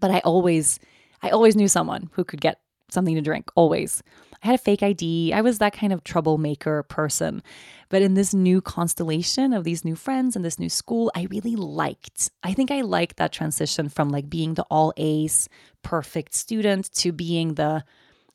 But 0.00 0.10
I 0.10 0.20
always 0.20 0.78
I 1.22 1.30
always 1.30 1.56
knew 1.56 1.68
someone 1.68 2.10
who 2.12 2.24
could 2.24 2.40
get 2.40 2.60
something 2.90 3.14
to 3.14 3.20
drink, 3.20 3.50
always. 3.54 4.02
I 4.42 4.46
had 4.46 4.54
a 4.54 4.58
fake 4.58 4.82
ID. 4.82 5.32
I 5.32 5.40
was 5.40 5.58
that 5.58 5.72
kind 5.72 5.92
of 5.92 6.04
troublemaker 6.04 6.82
person. 6.84 7.42
But 7.88 8.02
in 8.02 8.14
this 8.14 8.34
new 8.34 8.60
constellation 8.60 9.52
of 9.52 9.64
these 9.64 9.84
new 9.84 9.96
friends 9.96 10.36
and 10.36 10.44
this 10.44 10.58
new 10.58 10.68
school, 10.68 11.10
I 11.14 11.26
really 11.30 11.56
liked. 11.56 12.30
I 12.42 12.54
think 12.54 12.70
I 12.70 12.82
liked 12.82 13.16
that 13.16 13.32
transition 13.32 13.88
from 13.88 14.10
like 14.10 14.28
being 14.28 14.54
the 14.54 14.64
all 14.70 14.92
A's 14.96 15.48
perfect 15.82 16.34
student 16.34 16.92
to 16.94 17.12
being 17.12 17.54
the 17.54 17.84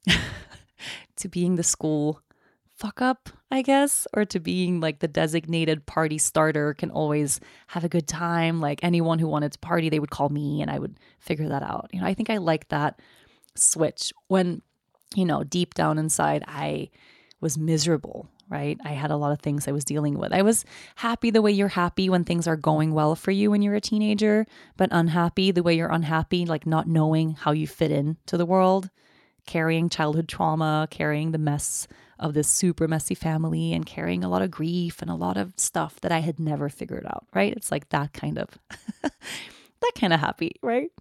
to 1.18 1.30
being 1.30 1.56
the 1.56 1.64
school 1.64 2.22
fuck 2.76 3.02
up, 3.02 3.30
I 3.50 3.62
guess, 3.62 4.08
or 4.14 4.26
to 4.26 4.40
being 4.42 4.82
like 4.82 5.00
the 5.00 5.08
designated 5.08 5.86
party 5.86 6.18
starter 6.18 6.74
can 6.74 6.92
always 6.92 7.40
have 7.68 7.86
a 7.86 7.90
good 7.90 8.08
time. 8.08 8.60
Like 8.60 8.84
anyone 8.84 9.20
who 9.20 9.28
wanted 9.28 9.54
to 9.54 9.60
party, 9.60 9.90
they 9.90 10.00
would 10.00 10.10
call 10.10 10.28
me 10.30 10.62
and 10.62 10.70
I 10.70 10.80
would 10.80 11.00
figure 11.20 11.48
that 11.48 11.64
out. 11.64 11.90
You 11.94 12.02
know, 12.02 12.08
I 12.08 12.14
think 12.14 12.30
I 12.30 12.38
like 12.38 12.68
that 12.70 13.00
switch 13.56 14.12
when 14.28 14.62
you 15.16 15.26
know, 15.26 15.44
deep 15.44 15.74
down 15.74 15.98
inside, 15.98 16.44
I 16.48 16.90
was 17.40 17.58
miserable, 17.58 18.30
right? 18.50 18.80
I 18.84 18.92
had 18.92 19.12
a 19.12 19.18
lot 19.18 19.32
of 19.32 19.40
things 19.40 19.68
I 19.68 19.72
was 19.72 19.84
dealing 19.84 20.18
with. 20.18 20.32
I 20.32 20.42
was 20.42 20.66
happy 20.96 21.30
the 21.30 21.42
way 21.42 21.52
you're 21.52 21.68
happy 21.68 22.10
when 22.10 22.24
things 22.24 22.48
are 22.48 22.56
going 22.56 22.94
well 22.94 23.16
for 23.16 23.32
you 23.32 23.52
when 23.52 23.62
you're 23.62 23.76
a 23.76 23.82
teenager, 23.82 24.46
but 24.78 24.90
unhappy 24.92 25.52
the 25.52 25.64
way 25.64 25.76
you're 25.76 25.92
unhappy, 25.92 26.46
like 26.46 26.66
not 26.66 26.88
knowing 26.88 27.34
how 27.34 27.52
you 27.52 27.68
fit 27.68 27.92
into 27.92 28.38
the 28.38 28.46
world, 28.46 28.90
carrying 29.46 29.90
childhood 29.90 30.28
trauma, 30.28 30.88
carrying 30.90 31.32
the 31.32 31.38
mess 31.38 31.88
of 32.18 32.34
this 32.34 32.48
super 32.48 32.88
messy 32.88 33.16
family, 33.16 33.74
and 33.74 33.86
carrying 33.86 34.24
a 34.24 34.30
lot 34.30 34.42
of 34.42 34.52
grief 34.52 35.02
and 35.02 35.12
a 35.12 35.16
lot 35.16 35.36
of 35.36 35.54
stuff 35.58 36.00
that 36.02 36.12
I 36.12 36.20
had 36.20 36.40
never 36.40 36.70
figured 36.70 37.06
out, 37.06 37.26
right? 37.34 37.52
It's 37.52 37.72
like 37.72 37.90
that 37.90 38.14
kind 38.14 38.38
of. 38.38 38.50
that 39.84 39.92
kind 40.00 40.14
of 40.14 40.20
happy, 40.22 40.56
right? 40.62 40.92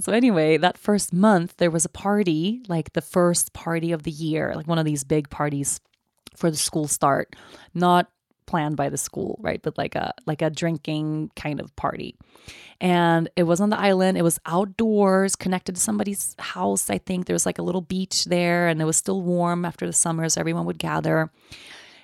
So, 0.00 0.12
anyway, 0.12 0.56
that 0.56 0.78
first 0.78 1.12
month, 1.12 1.56
there 1.58 1.70
was 1.70 1.84
a 1.84 1.88
party, 1.88 2.62
like 2.68 2.92
the 2.92 3.00
first 3.00 3.52
party 3.52 3.92
of 3.92 4.02
the 4.02 4.10
year, 4.10 4.52
like 4.54 4.66
one 4.66 4.78
of 4.78 4.84
these 4.84 5.04
big 5.04 5.30
parties 5.30 5.80
for 6.36 6.50
the 6.50 6.56
school 6.56 6.88
start, 6.88 7.36
not 7.74 8.08
planned 8.46 8.76
by 8.76 8.88
the 8.88 8.98
school, 8.98 9.38
right? 9.40 9.62
But 9.62 9.78
like 9.78 9.94
a 9.94 10.12
like 10.26 10.42
a 10.42 10.50
drinking 10.50 11.30
kind 11.36 11.60
of 11.60 11.74
party. 11.76 12.16
And 12.80 13.30
it 13.36 13.44
was 13.44 13.60
on 13.60 13.70
the 13.70 13.78
island. 13.78 14.18
It 14.18 14.22
was 14.22 14.40
outdoors, 14.44 15.36
connected 15.36 15.76
to 15.76 15.80
somebody's 15.80 16.34
house. 16.38 16.90
I 16.90 16.98
think 16.98 17.26
there 17.26 17.34
was 17.34 17.46
like 17.46 17.58
a 17.58 17.62
little 17.62 17.80
beach 17.80 18.24
there, 18.24 18.68
and 18.68 18.82
it 18.82 18.84
was 18.84 18.96
still 18.96 19.22
warm 19.22 19.64
after 19.64 19.86
the 19.86 19.92
summer, 19.92 20.28
so 20.28 20.40
everyone 20.40 20.66
would 20.66 20.78
gather. 20.78 21.30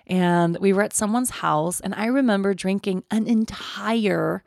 And 0.07 0.57
we 0.59 0.73
were 0.73 0.83
at 0.83 0.95
someone's 0.95 1.31
house, 1.31 1.81
and 1.81 1.95
I 1.95 2.07
remember 2.07 2.55
drinking 2.55 3.05
an 3.11 3.27
entire 3.27 4.43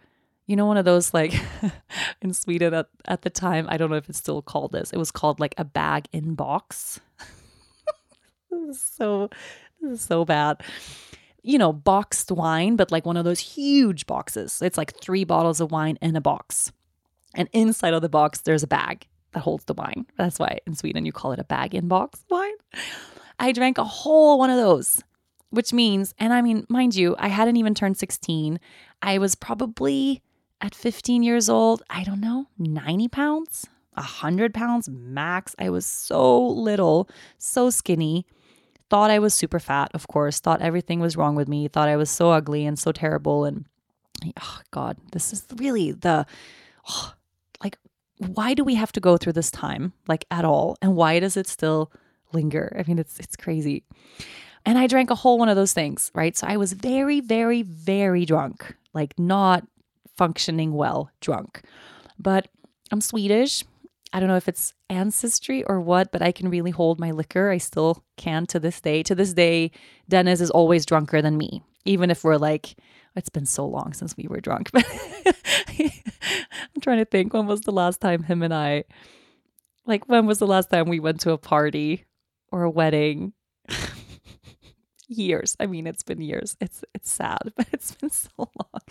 you 0.48 0.56
know, 0.56 0.66
one 0.66 0.78
of 0.78 0.86
those 0.86 1.14
like 1.14 1.34
in 2.22 2.34
Sweden 2.34 2.74
at, 2.74 2.88
at 3.06 3.22
the 3.22 3.30
time, 3.30 3.68
I 3.70 3.78
don't 3.78 3.90
know 3.90 3.96
if 3.96 4.10
it's 4.10 4.18
still 4.18 4.42
called 4.42 4.72
this. 4.72 4.92
It 4.92 4.98
was 4.98 5.12
called 5.12 5.40
like 5.40 5.56
a 5.58 5.64
bag 5.64 6.08
in 6.12 6.36
box. 6.36 7.00
so 8.74 9.30
so 9.96 10.26
bad. 10.26 10.62
You 11.44 11.58
know, 11.58 11.74
boxed 11.74 12.32
wine, 12.32 12.76
but 12.76 12.92
like 12.92 13.06
one 13.06 13.18
of 13.18 13.26
those 13.26 13.40
huge 13.40 14.06
boxes. 14.06 14.62
It's 14.62 14.78
like 14.78 14.96
three 15.00 15.24
bottles 15.24 15.60
of 15.60 15.72
wine 15.72 15.98
in 16.02 16.16
a 16.16 16.22
box. 16.22 16.72
And 17.34 17.50
inside 17.54 17.94
of 17.94 18.02
the 18.02 18.10
box, 18.10 18.42
there's 18.42 18.64
a 18.64 18.68
bag 18.68 19.08
that 19.32 19.40
holds 19.40 19.64
the 19.66 19.74
wine. 19.74 20.06
That's 20.18 20.38
why 20.38 20.60
in 20.68 20.76
Sweden 20.76 21.06
you 21.06 21.12
call 21.12 21.32
it 21.32 21.40
a 21.40 21.44
bag 21.44 21.74
in 21.74 21.88
box 21.88 22.24
wine. 22.30 22.54
I 23.40 23.52
drank 23.52 23.78
a 23.78 23.84
whole 23.84 24.38
one 24.38 24.50
of 24.50 24.58
those, 24.58 25.02
which 25.50 25.74
means, 25.74 26.14
and 26.20 26.34
I 26.34 26.42
mean, 26.42 26.66
mind 26.70 26.96
you, 26.96 27.16
I 27.18 27.30
hadn't 27.30 27.58
even 27.58 27.74
turned 27.74 27.98
16. 27.98 28.60
I 29.02 29.18
was 29.18 29.34
probably 29.34 30.22
at 30.62 30.76
15 30.76 31.24
years 31.24 31.50
old, 31.50 31.82
I 31.90 32.04
don't 32.04 32.22
know, 32.22 32.48
90 32.58 33.08
pounds, 33.08 33.68
100 33.96 34.54
pounds 34.54 34.88
max. 34.88 35.56
I 35.60 35.70
was 35.70 35.86
so 35.86 36.40
little, 36.48 37.10
so 37.38 37.70
skinny. 37.70 38.26
Thought 38.90 39.10
I 39.10 39.20
was 39.20 39.34
super 39.34 39.60
fat, 39.60 39.90
of 39.94 40.08
course, 40.08 40.40
thought 40.40 40.62
everything 40.62 41.00
was 41.00 41.18
wrong 41.18 41.36
with 41.36 41.48
me, 41.48 41.68
thought 41.68 41.88
I 41.88 41.96
was 41.96 42.10
so 42.10 42.32
ugly 42.32 42.66
and 42.66 42.78
so 42.78 42.92
terrible. 42.92 43.46
And 43.46 43.66
oh, 44.40 44.60
God, 44.70 44.98
this 45.14 45.34
is 45.34 45.46
really 45.56 45.94
the, 45.94 46.26
oh, 46.90 47.14
like, 47.64 47.78
why 48.18 48.54
do 48.54 48.64
we 48.64 48.76
have 48.76 48.92
to 48.92 49.00
go 49.00 49.18
through 49.18 49.34
this 49.34 49.50
time, 49.50 49.94
like, 50.08 50.26
at 50.30 50.46
all? 50.46 50.78
And 50.82 50.96
why 50.96 51.20
does 51.20 51.38
it 51.38 51.48
still 51.48 51.92
linger? 52.34 52.76
I 52.78 52.84
mean, 52.88 53.00
it's, 53.00 53.18
it's 53.20 53.38
crazy. 53.38 53.84
And 54.66 54.78
I 54.78 54.88
drank 54.88 55.10
a 55.10 55.16
whole 55.16 55.40
one 55.40 55.50
of 55.50 55.56
those 55.56 55.74
things, 55.74 56.12
right? 56.14 56.36
So 56.38 56.46
I 56.46 56.58
was 56.58 56.74
very, 56.74 57.22
very, 57.22 57.62
very 57.64 58.26
drunk, 58.26 58.76
like, 58.94 59.18
not 59.18 59.66
functioning 60.22 60.74
well 60.74 61.10
drunk. 61.20 61.64
But 62.20 62.48
I'm 62.92 63.02
Swedish. 63.02 63.64
I 64.14 64.20
don't 64.20 64.30
know 64.30 64.36
if 64.36 64.48
it's 64.48 64.76
ancestry 64.88 65.64
or 65.64 65.82
what, 65.82 66.12
but 66.12 66.22
I 66.22 66.32
can 66.32 66.48
really 66.48 66.70
hold 66.70 67.00
my 67.00 67.10
liquor. 67.10 67.50
I 67.50 67.58
still 67.58 68.04
can 68.18 68.46
to 68.46 68.60
this 68.60 68.80
day. 68.80 69.02
To 69.02 69.16
this 69.16 69.34
day, 69.34 69.72
Dennis 70.10 70.40
is 70.40 70.52
always 70.52 70.86
drunker 70.86 71.24
than 71.24 71.40
me, 71.40 71.64
even 71.86 72.12
if 72.12 72.24
we're 72.24 72.38
like, 72.38 72.76
it's 73.16 73.30
been 73.30 73.48
so 73.48 73.66
long 73.66 73.94
since 73.94 74.16
we 74.16 74.28
were 74.28 74.40
drunk. 74.40 74.70
I'm 74.76 74.84
trying 76.84 77.00
to 77.00 77.06
think 77.06 77.34
when 77.34 77.48
was 77.48 77.62
the 77.62 77.72
last 77.72 78.00
time 78.00 78.22
him 78.22 78.44
and 78.44 78.54
I, 78.54 78.84
like, 79.88 80.08
when 80.08 80.28
was 80.28 80.38
the 80.38 80.46
last 80.46 80.70
time 80.70 80.88
we 80.88 81.00
went 81.00 81.22
to 81.22 81.32
a 81.32 81.40
party 81.40 82.06
or 82.52 82.62
a 82.62 82.70
wedding? 82.70 83.34
years. 85.12 85.56
I 85.60 85.68
mean, 85.68 85.88
it's 85.88 86.04
been 86.04 86.22
years. 86.22 86.58
It's 86.60 86.84
it's 86.94 87.12
sad, 87.12 87.40
but 87.56 87.68
it's 87.72 87.94
been 87.96 88.10
so 88.10 88.30
long. 88.38 88.82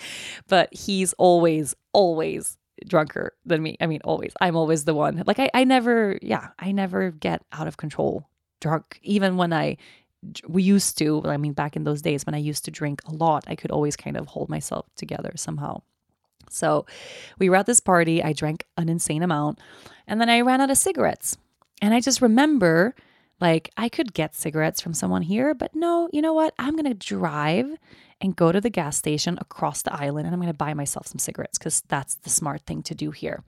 But 0.49 0.73
he's 0.75 1.13
always, 1.15 1.75
always 1.93 2.59
drunker 2.87 3.35
than 3.45 3.63
me. 3.63 3.77
I 3.81 3.87
mean, 3.87 4.01
always. 4.05 4.33
I'm 4.41 4.57
always 4.57 4.85
the 4.85 4.95
one. 4.95 5.23
Like 5.27 5.39
I, 5.39 5.51
I 5.53 5.65
never, 5.65 6.19
yeah, 6.23 6.49
I 6.59 6.73
never 6.73 7.11
get 7.11 7.43
out 7.53 7.67
of 7.67 7.77
control 7.77 8.29
drunk. 8.61 8.99
Even 9.03 9.37
when 9.37 9.53
I 9.53 9.77
we 10.47 10.63
used 10.63 10.99
to, 10.99 11.23
I 11.25 11.39
mean, 11.39 11.55
back 11.55 11.77
in 11.77 11.85
those 11.85 12.03
days 12.03 12.27
when 12.27 12.35
I 12.35 12.39
used 12.39 12.65
to 12.67 12.71
drink 12.71 13.01
a 13.07 13.13
lot, 13.13 13.45
I 13.47 13.55
could 13.55 13.71
always 13.71 13.97
kind 13.97 14.17
of 14.17 14.27
hold 14.27 14.51
myself 14.51 14.87
together 14.97 15.33
somehow. 15.37 15.83
So 16.51 16.85
we 17.39 17.49
were 17.49 17.57
at 17.57 17.67
this 17.67 17.81
party. 17.81 18.23
I 18.23 18.33
drank 18.33 18.67
an 18.77 18.89
insane 18.89 19.23
amount. 19.23 19.61
And 20.07 20.21
then 20.21 20.29
I 20.29 20.41
ran 20.43 20.61
out 20.61 20.71
of 20.71 20.77
cigarettes. 20.77 21.39
And 21.81 21.95
I 21.95 22.01
just 22.01 22.21
remember 22.21 22.95
like, 23.41 23.71
I 23.77 23.89
could 23.89 24.13
get 24.13 24.35
cigarettes 24.35 24.81
from 24.81 24.95
someone 24.95 25.23
here, 25.23 25.55
but 25.55 25.75
no, 25.75 26.09
you 26.13 26.21
know 26.21 26.35
what? 26.35 26.55
I'm 26.59 26.77
going 26.77 26.85
to 26.85 26.95
drive 26.95 27.77
and 28.21 28.37
go 28.37 28.53
to 28.53 28.61
the 28.61 28.71
gas 28.71 28.97
station 28.97 29.39
across 29.41 29.83
the 29.83 29.95
island 29.95 30.27
and 30.27 30.35
I'm 30.35 30.41
going 30.41 30.53
to 30.53 30.57
buy 30.57 30.75
myself 30.75 31.07
some 31.07 31.19
cigarettes 31.19 31.59
because 31.59 31.83
that's 31.89 32.17
the 32.17 32.31
smart 32.31 32.63
thing 32.63 32.83
to 32.85 32.95
do 32.95 33.11
here. 33.11 33.43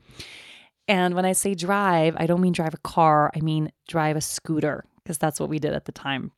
And 0.88 1.14
when 1.14 1.24
I 1.24 1.32
say 1.32 1.55
drive, 1.55 2.16
I 2.18 2.26
don't 2.26 2.40
mean 2.40 2.53
drive 2.53 2.74
a 2.74 2.78
car, 2.78 3.30
I 3.36 3.40
mean 3.40 3.70
drive 3.86 4.16
a 4.16 4.20
scooter 4.20 4.84
because 5.03 5.18
that's 5.18 5.38
what 5.38 5.49
we 5.49 5.59
did 5.59 5.74
at 5.74 5.84
the 5.84 5.93
time. 5.93 6.32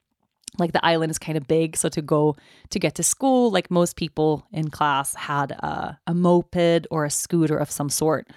Like 0.58 0.72
the 0.72 0.84
island 0.84 1.10
is 1.10 1.18
kind 1.18 1.36
of 1.36 1.48
big, 1.48 1.76
so 1.76 1.88
to 1.88 2.02
go 2.02 2.36
to 2.70 2.78
get 2.78 2.94
to 2.96 3.02
school, 3.02 3.50
like 3.50 3.70
most 3.70 3.96
people 3.96 4.46
in 4.52 4.70
class 4.70 5.14
had 5.14 5.52
a, 5.52 5.98
a 6.06 6.14
moped 6.14 6.86
or 6.90 7.04
a 7.04 7.10
scooter 7.10 7.56
of 7.56 7.70
some 7.70 7.88
sort. 7.88 8.28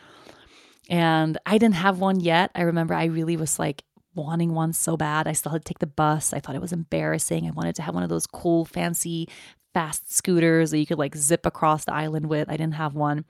And 0.90 1.38
I 1.46 1.58
didn't 1.58 1.76
have 1.76 2.00
one 2.00 2.20
yet. 2.20 2.50
I 2.56 2.62
remember 2.62 2.94
I 2.94 3.06
really 3.06 3.38
was 3.38 3.60
like 3.60 3.84
wanting 4.18 4.54
one 4.54 4.74
so 4.74 4.98
bad. 4.98 5.28
I 5.28 5.32
still 5.32 5.52
had 5.54 5.64
to 5.64 5.70
take 5.70 5.80
the 5.80 5.88
bus. 5.88 6.34
I 6.34 6.40
thought 6.40 6.56
it 6.56 6.62
was 6.62 6.74
embarrassing. 6.74 7.48
I 7.48 7.52
wanted 7.52 7.76
to 7.76 7.82
have 7.84 7.96
one 7.96 8.04
of 8.04 8.10
those 8.10 8.28
cool, 8.28 8.66
fancy, 8.66 9.30
fast 9.74 10.12
scooters 10.12 10.72
that 10.72 10.80
you 10.80 10.86
could 10.86 10.98
like 10.98 11.16
zip 11.16 11.46
across 11.46 11.86
the 11.86 11.94
island 11.94 12.26
with. 12.28 12.50
I 12.50 12.58
didn't 12.58 12.74
have 12.74 12.96
one. 12.96 13.26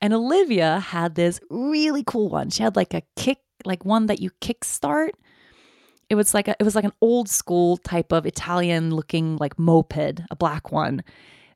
And 0.00 0.12
Olivia 0.12 0.80
had 0.80 1.14
this 1.14 1.40
really 1.50 2.02
cool 2.04 2.28
one. 2.28 2.50
She 2.50 2.62
had 2.62 2.76
like 2.76 2.94
a 2.94 3.02
kick, 3.16 3.38
like 3.64 3.84
one 3.84 4.06
that 4.06 4.20
you 4.20 4.30
kickstart. 4.40 5.10
It 6.10 6.16
was 6.16 6.34
like 6.34 6.48
a, 6.48 6.56
it 6.58 6.64
was 6.64 6.74
like 6.74 6.84
an 6.84 6.92
old 7.00 7.28
school 7.28 7.76
type 7.76 8.12
of 8.12 8.26
Italian 8.26 8.94
looking 8.94 9.36
like 9.36 9.58
moped, 9.58 10.20
a 10.30 10.36
black 10.36 10.72
one. 10.72 11.04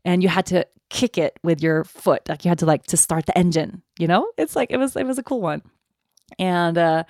And 0.04 0.22
you 0.22 0.28
had 0.28 0.46
to 0.46 0.66
kick 0.88 1.18
it 1.18 1.38
with 1.42 1.60
your 1.62 1.84
foot. 1.84 2.28
Like 2.28 2.44
you 2.44 2.48
had 2.48 2.60
to 2.60 2.66
like 2.66 2.84
to 2.84 2.96
start 2.96 3.26
the 3.26 3.36
engine, 3.36 3.82
you 3.98 4.06
know? 4.06 4.30
It's 4.38 4.56
like 4.56 4.70
it 4.70 4.76
was 4.76 4.96
it 4.96 5.06
was 5.06 5.18
a 5.18 5.22
cool 5.22 5.40
one. 5.40 5.62
And 6.38 6.78
uh 6.78 7.04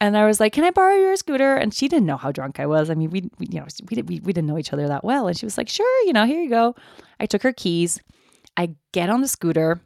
and 0.00 0.16
I 0.16 0.26
was 0.26 0.40
like, 0.40 0.52
"Can 0.52 0.64
I 0.64 0.70
borrow 0.70 0.96
your 0.96 1.16
scooter?" 1.16 1.54
And 1.56 1.72
she 1.74 1.88
didn't 1.88 2.06
know 2.06 2.16
how 2.16 2.32
drunk 2.32 2.58
I 2.58 2.66
was. 2.66 2.90
I 2.90 2.94
mean, 2.94 3.10
we, 3.10 3.30
we 3.38 3.46
you 3.50 3.60
know 3.60 3.66
we, 3.90 4.02
we 4.02 4.20
we 4.20 4.32
didn't 4.32 4.46
know 4.46 4.58
each 4.58 4.72
other 4.72 4.88
that 4.88 5.04
well. 5.04 5.28
And 5.28 5.36
she 5.36 5.46
was 5.46 5.58
like, 5.58 5.68
"Sure, 5.68 6.06
you 6.06 6.12
know, 6.12 6.26
here 6.26 6.40
you 6.40 6.48
go." 6.48 6.74
I 7.18 7.26
took 7.26 7.42
her 7.42 7.52
keys. 7.52 8.00
I 8.56 8.74
get 8.92 9.10
on 9.10 9.20
the 9.20 9.28
scooter. 9.28 9.80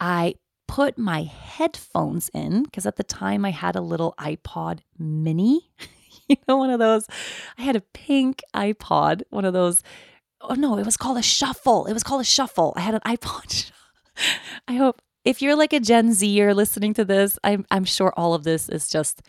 I 0.00 0.34
put 0.66 0.98
my 0.98 1.22
headphones 1.22 2.30
in 2.34 2.64
because 2.64 2.86
at 2.86 2.96
the 2.96 3.04
time 3.04 3.44
I 3.44 3.50
had 3.50 3.76
a 3.76 3.80
little 3.80 4.14
iPod 4.18 4.80
Mini. 4.98 5.70
you 6.28 6.36
know, 6.46 6.56
one 6.56 6.70
of 6.70 6.78
those. 6.78 7.06
I 7.56 7.62
had 7.62 7.76
a 7.76 7.82
pink 7.94 8.42
iPod, 8.54 9.22
one 9.30 9.44
of 9.44 9.52
those. 9.52 9.82
Oh 10.40 10.54
no, 10.54 10.78
it 10.78 10.84
was 10.84 10.96
called 10.96 11.18
a 11.18 11.22
shuffle. 11.22 11.86
It 11.86 11.92
was 11.92 12.02
called 12.02 12.20
a 12.20 12.24
shuffle. 12.24 12.72
I 12.76 12.80
had 12.80 12.94
an 12.94 13.00
iPod. 13.06 13.70
I 14.68 14.74
hope 14.74 15.00
if 15.28 15.42
you're 15.42 15.56
like 15.56 15.74
a 15.74 15.80
Gen 15.80 16.14
Z 16.14 16.42
or 16.42 16.54
listening 16.54 16.94
to 16.94 17.04
this, 17.04 17.38
I'm 17.44 17.66
I'm 17.70 17.84
sure 17.84 18.14
all 18.16 18.32
of 18.32 18.44
this 18.44 18.70
is 18.70 18.88
just 18.88 19.20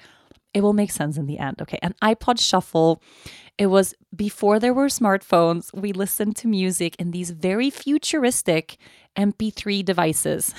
it 0.54 0.62
will 0.62 0.72
make 0.72 0.92
sense 0.92 1.18
in 1.18 1.26
the 1.26 1.38
end. 1.38 1.62
Okay, 1.62 1.78
an 1.82 1.94
iPod 2.02 2.40
shuffle. 2.40 3.04
It 3.58 3.68
was 3.68 3.94
before 4.16 4.60
there 4.60 4.74
were 4.74 4.88
smartphones. 4.88 5.74
We 5.74 5.92
listened 5.92 6.38
to 6.38 6.48
music 6.48 6.96
in 7.00 7.12
these 7.12 7.32
very 7.32 7.70
futuristic 7.70 8.78
MP3 9.18 9.84
devices. 9.84 10.56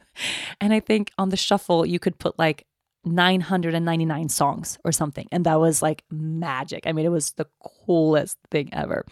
and 0.60 0.74
I 0.74 0.80
think 0.80 1.12
on 1.16 1.28
the 1.28 1.36
shuffle, 1.36 1.86
you 1.86 2.00
could 2.00 2.18
put 2.18 2.36
like 2.36 2.66
999 3.04 4.28
songs 4.30 4.78
or 4.84 4.90
something. 4.90 5.28
And 5.30 5.46
that 5.46 5.60
was 5.60 5.80
like 5.80 6.02
magic. 6.10 6.88
I 6.88 6.92
mean, 6.92 7.06
it 7.06 7.10
was 7.10 7.30
the 7.34 7.46
coolest 7.86 8.36
thing 8.50 8.68
ever. 8.72 9.06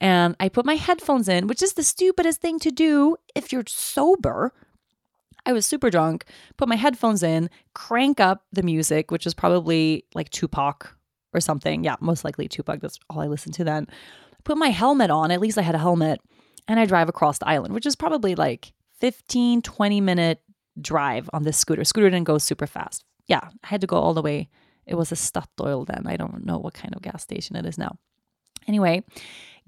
And 0.00 0.34
I 0.40 0.48
put 0.48 0.64
my 0.64 0.76
headphones 0.76 1.28
in, 1.28 1.46
which 1.46 1.62
is 1.62 1.74
the 1.74 1.82
stupidest 1.82 2.40
thing 2.40 2.58
to 2.60 2.70
do 2.70 3.16
if 3.34 3.52
you're 3.52 3.64
sober. 3.66 4.54
I 5.46 5.52
was 5.52 5.64
super 5.64 5.88
drunk, 5.90 6.24
put 6.56 6.68
my 6.68 6.76
headphones 6.76 7.22
in, 7.22 7.48
crank 7.74 8.20
up 8.20 8.44
the 8.52 8.62
music, 8.62 9.10
which 9.10 9.24
was 9.24 9.32
probably 9.32 10.04
like 10.14 10.28
Tupac 10.30 10.94
or 11.32 11.40
something. 11.40 11.84
Yeah, 11.84 11.96
most 12.00 12.24
likely 12.24 12.48
Tupac. 12.48 12.80
That's 12.80 12.98
all 13.08 13.20
I 13.20 13.28
listened 13.28 13.54
to 13.54 13.64
then. 13.64 13.86
Put 14.44 14.58
my 14.58 14.68
helmet 14.68 15.10
on. 15.10 15.30
At 15.30 15.40
least 15.40 15.56
I 15.56 15.62
had 15.62 15.74
a 15.74 15.78
helmet. 15.78 16.20
And 16.68 16.80
I 16.80 16.84
drive 16.84 17.08
across 17.08 17.38
the 17.38 17.48
island, 17.48 17.74
which 17.74 17.86
is 17.86 17.94
probably 17.94 18.34
like 18.34 18.72
15, 18.98 19.62
20 19.62 20.00
minute 20.00 20.42
drive 20.80 21.30
on 21.32 21.44
this 21.44 21.56
scooter. 21.56 21.84
Scooter 21.84 22.10
didn't 22.10 22.26
go 22.26 22.38
super 22.38 22.66
fast. 22.66 23.04
Yeah, 23.28 23.40
I 23.62 23.68
had 23.68 23.80
to 23.82 23.86
go 23.86 23.96
all 23.96 24.14
the 24.14 24.22
way. 24.22 24.48
It 24.84 24.96
was 24.96 25.12
a 25.12 25.14
Statoil 25.14 25.86
then. 25.86 26.06
I 26.06 26.16
don't 26.16 26.44
know 26.44 26.58
what 26.58 26.74
kind 26.74 26.94
of 26.94 27.02
gas 27.02 27.22
station 27.22 27.54
it 27.54 27.66
is 27.66 27.78
now. 27.78 27.98
Anyway, 28.66 29.04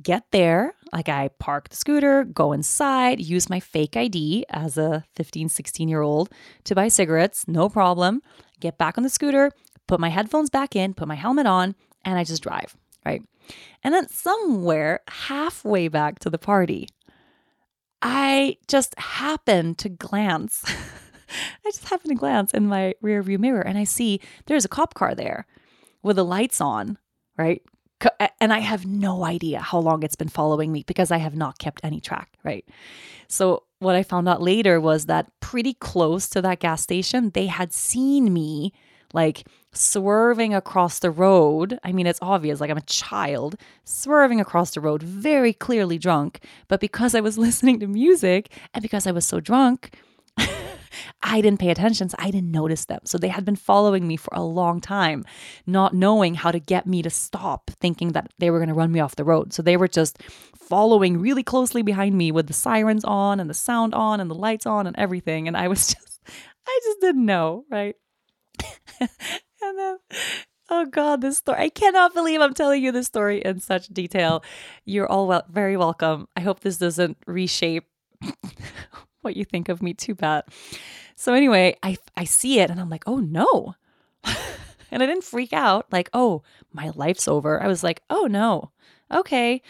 get 0.02 0.24
there. 0.30 0.74
Like 0.92 1.08
I 1.08 1.28
park 1.38 1.68
the 1.68 1.76
scooter, 1.76 2.24
go 2.24 2.52
inside, 2.52 3.20
use 3.20 3.50
my 3.50 3.60
fake 3.60 3.96
ID 3.96 4.46
as 4.48 4.78
a 4.78 5.04
15, 5.16 5.48
16 5.48 5.88
year 5.88 6.02
old 6.02 6.30
to 6.64 6.74
buy 6.74 6.88
cigarettes. 6.88 7.46
No 7.46 7.68
problem. 7.68 8.22
Get 8.60 8.78
back 8.78 8.98
on 8.98 9.04
the 9.04 9.10
scooter, 9.10 9.52
put 9.86 10.00
my 10.00 10.08
headphones 10.08 10.50
back 10.50 10.74
in, 10.74 10.94
put 10.94 11.08
my 11.08 11.14
helmet 11.14 11.46
on, 11.46 11.74
and 12.04 12.18
I 12.18 12.24
just 12.24 12.42
drive, 12.42 12.76
right? 13.04 13.22
And 13.82 13.94
then 13.94 14.08
somewhere 14.08 15.00
halfway 15.08 15.88
back 15.88 16.18
to 16.20 16.30
the 16.30 16.38
party, 16.38 16.88
I 18.02 18.56
just 18.66 18.98
happened 18.98 19.78
to 19.78 19.88
glance. 19.88 20.64
I 21.64 21.70
just 21.70 21.88
happened 21.88 22.10
to 22.10 22.18
glance 22.18 22.52
in 22.52 22.66
my 22.66 22.94
rear 23.02 23.22
view 23.22 23.38
mirror 23.38 23.60
and 23.60 23.76
I 23.76 23.84
see 23.84 24.20
there's 24.46 24.64
a 24.64 24.68
cop 24.68 24.94
car 24.94 25.14
there 25.14 25.46
with 26.02 26.16
the 26.16 26.24
lights 26.24 26.60
on, 26.60 26.96
right? 27.36 27.62
And 28.40 28.52
I 28.52 28.60
have 28.60 28.86
no 28.86 29.24
idea 29.24 29.60
how 29.60 29.78
long 29.78 30.02
it's 30.02 30.16
been 30.16 30.28
following 30.28 30.72
me 30.72 30.84
because 30.86 31.10
I 31.10 31.18
have 31.18 31.34
not 31.34 31.58
kept 31.58 31.80
any 31.82 32.00
track, 32.00 32.32
right? 32.44 32.64
So, 33.26 33.64
what 33.80 33.94
I 33.94 34.02
found 34.02 34.28
out 34.28 34.42
later 34.42 34.80
was 34.80 35.06
that 35.06 35.30
pretty 35.40 35.74
close 35.74 36.28
to 36.30 36.42
that 36.42 36.60
gas 36.60 36.82
station, 36.82 37.30
they 37.30 37.46
had 37.46 37.72
seen 37.72 38.32
me 38.32 38.72
like 39.12 39.46
swerving 39.72 40.54
across 40.54 40.98
the 40.98 41.10
road. 41.10 41.78
I 41.84 41.92
mean, 41.92 42.06
it's 42.06 42.18
obvious, 42.22 42.60
like 42.60 42.70
I'm 42.70 42.76
a 42.76 42.82
child 42.82 43.56
swerving 43.84 44.40
across 44.40 44.72
the 44.72 44.80
road, 44.80 45.02
very 45.02 45.52
clearly 45.52 45.98
drunk. 45.98 46.44
But 46.68 46.80
because 46.80 47.14
I 47.14 47.20
was 47.20 47.38
listening 47.46 47.80
to 47.80 47.86
music 47.86 48.50
and 48.74 48.82
because 48.82 49.06
I 49.06 49.12
was 49.12 49.24
so 49.26 49.40
drunk, 49.40 49.96
I 51.22 51.40
didn't 51.40 51.60
pay 51.60 51.70
attention. 51.70 52.08
So 52.08 52.16
I 52.18 52.30
didn't 52.30 52.50
notice 52.50 52.84
them. 52.84 53.00
So 53.04 53.18
they 53.18 53.28
had 53.28 53.44
been 53.44 53.56
following 53.56 54.06
me 54.06 54.16
for 54.16 54.30
a 54.32 54.42
long 54.42 54.80
time, 54.80 55.24
not 55.66 55.94
knowing 55.94 56.34
how 56.34 56.50
to 56.50 56.58
get 56.58 56.86
me 56.86 57.02
to 57.02 57.10
stop, 57.10 57.70
thinking 57.80 58.12
that 58.12 58.32
they 58.38 58.50
were 58.50 58.58
going 58.58 58.68
to 58.68 58.74
run 58.74 58.92
me 58.92 59.00
off 59.00 59.16
the 59.16 59.24
road. 59.24 59.52
So 59.52 59.62
they 59.62 59.76
were 59.76 59.88
just 59.88 60.18
following 60.56 61.18
really 61.18 61.42
closely 61.42 61.82
behind 61.82 62.16
me 62.16 62.30
with 62.30 62.46
the 62.46 62.52
sirens 62.52 63.04
on 63.04 63.40
and 63.40 63.48
the 63.48 63.54
sound 63.54 63.94
on 63.94 64.20
and 64.20 64.30
the 64.30 64.34
lights 64.34 64.66
on 64.66 64.86
and 64.86 64.96
everything. 64.98 65.48
And 65.48 65.56
I 65.56 65.68
was 65.68 65.86
just, 65.94 66.20
I 66.66 66.80
just 66.84 67.00
didn't 67.00 67.26
know, 67.26 67.64
right? 67.70 67.96
and 69.00 69.78
then 69.78 69.98
oh 70.70 70.86
god 70.86 71.20
this 71.20 71.38
story 71.38 71.58
i 71.58 71.68
cannot 71.68 72.14
believe 72.14 72.40
i'm 72.40 72.54
telling 72.54 72.82
you 72.82 72.92
this 72.92 73.06
story 73.06 73.40
in 73.42 73.60
such 73.60 73.88
detail 73.88 74.42
you're 74.84 75.06
all 75.06 75.26
well, 75.26 75.44
very 75.48 75.76
welcome 75.76 76.26
i 76.36 76.40
hope 76.40 76.60
this 76.60 76.78
doesn't 76.78 77.16
reshape 77.26 77.84
what 79.22 79.36
you 79.36 79.44
think 79.44 79.68
of 79.68 79.82
me 79.82 79.94
too 79.94 80.14
bad. 80.14 80.44
So 81.16 81.34
anyway 81.34 81.76
i 81.82 81.96
i 82.16 82.24
see 82.24 82.60
it 82.60 82.70
and 82.70 82.80
i'm 82.80 82.90
like 82.90 83.04
oh 83.06 83.18
no. 83.18 83.74
And 84.90 85.02
i 85.02 85.06
didn't 85.06 85.24
freak 85.24 85.52
out 85.52 85.84
like 85.92 86.08
oh 86.14 86.42
my 86.72 86.90
life's 86.94 87.28
over. 87.28 87.62
I 87.62 87.66
was 87.66 87.82
like 87.82 88.02
oh 88.08 88.24
no. 88.24 88.70
Okay. 89.12 89.62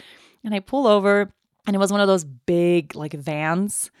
And 0.43 0.53
i 0.53 0.59
pull 0.59 0.87
over 0.87 1.33
and 1.67 1.75
it 1.75 1.79
was 1.79 1.91
one 1.91 2.01
of 2.01 2.07
those 2.07 2.23
big 2.23 2.95
like 2.95 3.13
vans. 3.13 3.91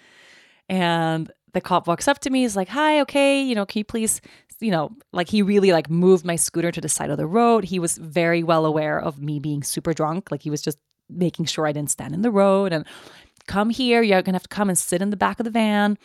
And 0.69 1.31
the 1.53 1.61
cop 1.61 1.87
walks 1.87 2.07
up 2.07 2.19
to 2.19 2.29
me 2.29 2.41
he's 2.41 2.55
like 2.55 2.69
hi 2.69 3.01
okay 3.01 3.41
you 3.41 3.55
know 3.55 3.65
can 3.65 3.79
you 3.79 3.83
please 3.83 4.21
you 4.59 4.71
know, 4.71 4.91
like 5.11 5.29
he 5.29 5.41
really 5.41 5.71
like 5.71 5.89
moved 5.89 6.25
my 6.25 6.35
scooter 6.35 6.71
to 6.71 6.81
the 6.81 6.89
side 6.89 7.09
of 7.09 7.17
the 7.17 7.25
road. 7.25 7.63
He 7.63 7.79
was 7.79 7.97
very 7.97 8.43
well 8.43 8.65
aware 8.65 8.99
of 8.99 9.21
me 9.21 9.39
being 9.39 9.63
super 9.63 9.93
drunk. 9.93 10.31
Like 10.31 10.41
he 10.41 10.49
was 10.49 10.61
just 10.61 10.77
making 11.09 11.45
sure 11.45 11.65
I 11.65 11.71
didn't 11.71 11.91
stand 11.91 12.13
in 12.13 12.21
the 12.21 12.31
road 12.31 12.71
and 12.71 12.85
come 13.49 13.69
here. 13.69 14.01
You're 14.01 14.21
going 14.21 14.33
to 14.33 14.37
have 14.37 14.43
to 14.43 14.49
come 14.49 14.69
and 14.69 14.77
sit 14.77 15.01
in 15.01 15.09
the 15.09 15.17
back 15.17 15.39
of 15.39 15.43
the 15.43 15.49
van. 15.51 15.97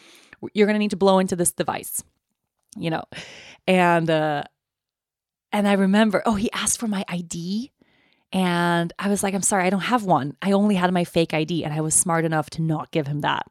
You're 0.53 0.67
going 0.67 0.75
to 0.75 0.81
need 0.81 0.91
to 0.91 0.97
blow 0.97 1.19
into 1.19 1.37
this 1.37 1.53
device, 1.53 2.03
you 2.77 2.91
know. 2.91 3.05
And 3.67 4.11
uh 4.11 4.45
and 5.53 5.69
I 5.69 5.75
remember, 5.75 6.21
oh, 6.27 6.35
he 6.35 6.51
asked 6.51 6.81
for 6.81 6.89
my 6.89 7.05
ID. 7.07 7.71
And 8.33 8.93
I 8.99 9.09
was 9.09 9.23
like, 9.23 9.35
I'm 9.35 9.43
sorry, 9.43 9.65
I 9.65 9.71
don't 9.71 9.93
have 9.93 10.03
one. 10.03 10.37
I 10.43 10.51
only 10.51 10.75
had 10.75 10.93
my 10.93 11.05
fake 11.05 11.33
ID. 11.33 11.65
And 11.65 11.73
I 11.73 11.81
was 11.81 11.95
smart 11.95 12.25
enough 12.25 12.51
to 12.51 12.63
not 12.63 12.91
give 12.91 13.07
him 13.07 13.21
that. 13.21 13.47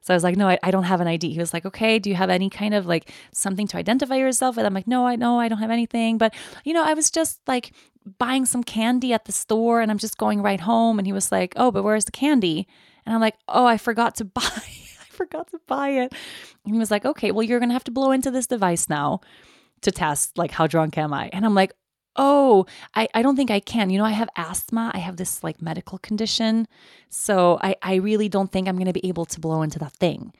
So 0.00 0.12
I 0.12 0.16
was 0.16 0.24
like, 0.24 0.36
no, 0.36 0.48
I, 0.48 0.58
I 0.64 0.72
don't 0.72 0.82
have 0.82 1.00
an 1.00 1.06
ID. 1.06 1.30
He 1.30 1.38
was 1.38 1.54
like, 1.54 1.64
okay, 1.64 2.00
do 2.00 2.10
you 2.10 2.16
have 2.16 2.28
any 2.28 2.50
kind 2.50 2.74
of 2.74 2.86
like 2.86 3.12
something 3.32 3.68
to 3.68 3.76
identify 3.76 4.16
yourself 4.16 4.56
with? 4.56 4.66
I'm 4.66 4.74
like, 4.74 4.88
no, 4.88 5.06
I 5.06 5.14
know 5.14 5.38
I 5.38 5.48
don't 5.48 5.60
have 5.60 5.70
anything. 5.70 6.18
But, 6.18 6.34
you 6.64 6.72
know, 6.72 6.84
I 6.84 6.92
was 6.94 7.08
just 7.08 7.40
like 7.46 7.72
buying 8.18 8.44
some 8.44 8.64
candy 8.64 9.12
at 9.12 9.24
the 9.24 9.32
store 9.32 9.80
and 9.80 9.92
I'm 9.92 9.98
just 9.98 10.18
going 10.18 10.42
right 10.42 10.60
home. 10.60 10.98
And 10.98 11.06
he 11.06 11.12
was 11.12 11.30
like, 11.30 11.54
oh, 11.56 11.70
but 11.70 11.84
where's 11.84 12.04
the 12.04 12.12
candy? 12.12 12.66
And 13.06 13.14
I'm 13.14 13.20
like, 13.20 13.36
oh, 13.48 13.66
I 13.66 13.78
forgot 13.78 14.16
to 14.16 14.24
buy. 14.24 14.42
I 14.42 15.06
forgot 15.10 15.50
to 15.50 15.60
buy 15.66 15.90
it. 15.90 16.14
And 16.64 16.74
he 16.74 16.78
was 16.78 16.90
like, 16.90 17.04
okay, 17.04 17.30
well, 17.30 17.42
you're 17.42 17.60
going 17.60 17.68
to 17.68 17.74
have 17.74 17.84
to 17.84 17.90
blow 17.90 18.10
into 18.10 18.30
this 18.30 18.46
device 18.46 18.88
now 18.88 19.20
to 19.82 19.90
test 19.90 20.36
like 20.38 20.50
how 20.50 20.66
drunk 20.66 20.98
am 20.98 21.12
I? 21.12 21.30
And 21.32 21.44
I'm 21.44 21.54
like, 21.54 21.74
oh, 22.16 22.66
I, 22.94 23.08
I 23.14 23.22
don't 23.22 23.36
think 23.36 23.50
I 23.50 23.60
can. 23.60 23.90
You 23.90 23.98
know, 23.98 24.04
I 24.04 24.10
have 24.10 24.28
asthma. 24.36 24.90
I 24.94 24.98
have 24.98 25.16
this 25.16 25.42
like 25.42 25.60
medical 25.60 25.98
condition. 25.98 26.68
So 27.08 27.58
I, 27.62 27.76
I 27.82 27.96
really 27.96 28.28
don't 28.28 28.50
think 28.50 28.68
I'm 28.68 28.76
going 28.76 28.86
to 28.86 28.92
be 28.92 29.06
able 29.08 29.24
to 29.26 29.40
blow 29.40 29.62
into 29.62 29.78
that 29.80 29.92
thing. 29.92 30.32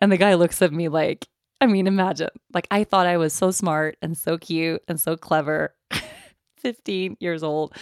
And 0.00 0.10
the 0.10 0.16
guy 0.16 0.34
looks 0.34 0.62
at 0.62 0.72
me 0.72 0.88
like, 0.88 1.28
I 1.60 1.66
mean, 1.66 1.86
imagine, 1.86 2.30
like, 2.52 2.66
I 2.72 2.82
thought 2.82 3.06
I 3.06 3.18
was 3.18 3.32
so 3.32 3.52
smart 3.52 3.96
and 4.02 4.18
so 4.18 4.36
cute 4.36 4.82
and 4.88 5.00
so 5.00 5.16
clever, 5.16 5.76
15 6.56 7.18
years 7.20 7.44
old. 7.44 7.76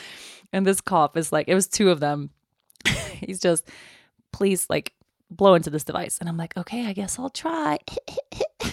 And 0.53 0.67
this 0.67 0.83
cop 0.83 1.17
is 1.17 1.33
like, 1.33 1.49
it 1.49 1.55
was 1.55 1.67
two 1.67 1.89
of 1.89 1.99
them. 1.99 2.29
He's 3.15 3.41
just, 3.41 3.71
please, 4.33 4.67
like, 4.69 4.95
blow 5.31 5.55
into 5.55 5.71
this 5.71 5.85
device. 5.85 6.19
And 6.19 6.29
I'm 6.29 6.37
like, 6.37 6.57
okay, 6.57 6.87
I 6.87 6.93
guess 6.93 7.19
I'll 7.19 7.31
try. 7.31 7.79
and 8.61 8.73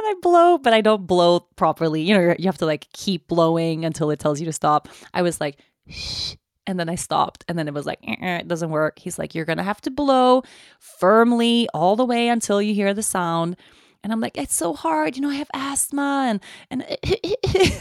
I 0.00 0.14
blow, 0.22 0.58
but 0.58 0.72
I 0.72 0.80
don't 0.80 1.06
blow 1.06 1.40
properly. 1.56 2.02
You 2.02 2.14
know, 2.14 2.34
you 2.38 2.46
have 2.46 2.58
to 2.58 2.66
like 2.66 2.86
keep 2.92 3.28
blowing 3.28 3.84
until 3.84 4.10
it 4.10 4.18
tells 4.18 4.40
you 4.40 4.46
to 4.46 4.52
stop. 4.52 4.88
I 5.12 5.22
was 5.22 5.40
like, 5.40 5.58
shh. 5.88 6.34
And 6.66 6.78
then 6.78 6.88
I 6.88 6.94
stopped, 6.94 7.44
and 7.48 7.58
then 7.58 7.66
it 7.66 7.74
was 7.74 7.84
like, 7.84 7.98
eh, 8.06 8.14
eh, 8.20 8.36
it 8.38 8.48
doesn't 8.48 8.70
work. 8.70 8.98
He's 9.00 9.18
like, 9.18 9.34
you're 9.34 9.46
gonna 9.46 9.64
have 9.64 9.80
to 9.80 9.90
blow 9.90 10.42
firmly 10.78 11.68
all 11.74 11.96
the 11.96 12.04
way 12.04 12.28
until 12.28 12.62
you 12.62 12.74
hear 12.74 12.94
the 12.94 13.02
sound. 13.02 13.56
And 14.04 14.12
I'm 14.12 14.20
like, 14.20 14.36
it's 14.36 14.54
so 14.54 14.74
hard, 14.74 15.16
you 15.16 15.22
know, 15.22 15.30
I 15.30 15.36
have 15.36 15.50
asthma, 15.52 16.26
and 16.28 16.40
and 16.70 16.84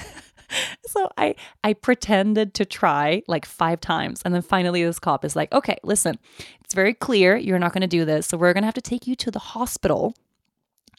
so 0.85 1.09
I 1.17 1.35
I 1.63 1.73
pretended 1.73 2.53
to 2.55 2.65
try 2.65 3.23
like 3.27 3.45
five 3.45 3.81
times, 3.81 4.21
and 4.23 4.33
then 4.33 4.41
finally 4.41 4.83
this 4.83 4.99
cop 4.99 5.25
is 5.25 5.35
like, 5.35 5.51
okay, 5.51 5.77
listen, 5.83 6.17
it's 6.63 6.73
very 6.73 6.93
clear 6.93 7.35
you're 7.35 7.59
not 7.59 7.73
gonna 7.73 7.87
do 7.87 8.05
this, 8.05 8.27
so 8.27 8.37
we're 8.37 8.53
gonna 8.53 8.67
have 8.67 8.73
to 8.75 8.81
take 8.81 9.07
you 9.07 9.15
to 9.15 9.31
the 9.31 9.39
hospital 9.39 10.13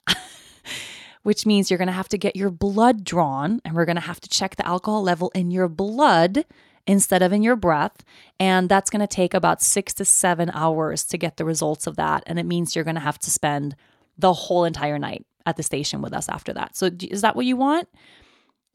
which 1.22 1.46
means 1.46 1.70
you're 1.70 1.78
going 1.78 1.88
to 1.88 1.92
have 1.92 2.08
to 2.08 2.18
get 2.18 2.36
your 2.36 2.50
blood 2.50 3.04
drawn 3.04 3.60
and 3.64 3.74
we're 3.74 3.84
going 3.84 3.96
to 3.96 4.02
have 4.02 4.20
to 4.20 4.28
check 4.28 4.56
the 4.56 4.66
alcohol 4.66 5.02
level 5.02 5.30
in 5.34 5.50
your 5.50 5.68
blood 5.68 6.44
instead 6.86 7.22
of 7.22 7.32
in 7.32 7.42
your 7.42 7.56
breath. 7.56 8.04
And 8.38 8.68
that's 8.68 8.90
going 8.90 9.00
to 9.00 9.06
take 9.06 9.34
about 9.34 9.62
six 9.62 9.92
to 9.94 10.04
seven 10.04 10.50
hours 10.50 11.04
to 11.04 11.18
get 11.18 11.36
the 11.36 11.44
results 11.44 11.86
of 11.86 11.96
that. 11.96 12.22
And 12.26 12.38
it 12.38 12.46
means 12.46 12.74
you're 12.74 12.84
going 12.84 12.94
to 12.94 13.00
have 13.00 13.18
to 13.20 13.30
spend 13.30 13.76
the 14.18 14.32
whole 14.32 14.64
entire 14.64 14.98
night 14.98 15.24
at 15.46 15.56
the 15.56 15.62
station 15.62 16.02
with 16.02 16.12
us 16.12 16.28
after 16.28 16.52
that. 16.52 16.76
So, 16.76 16.90
is 17.00 17.22
that 17.22 17.36
what 17.36 17.46
you 17.46 17.56
want? 17.56 17.88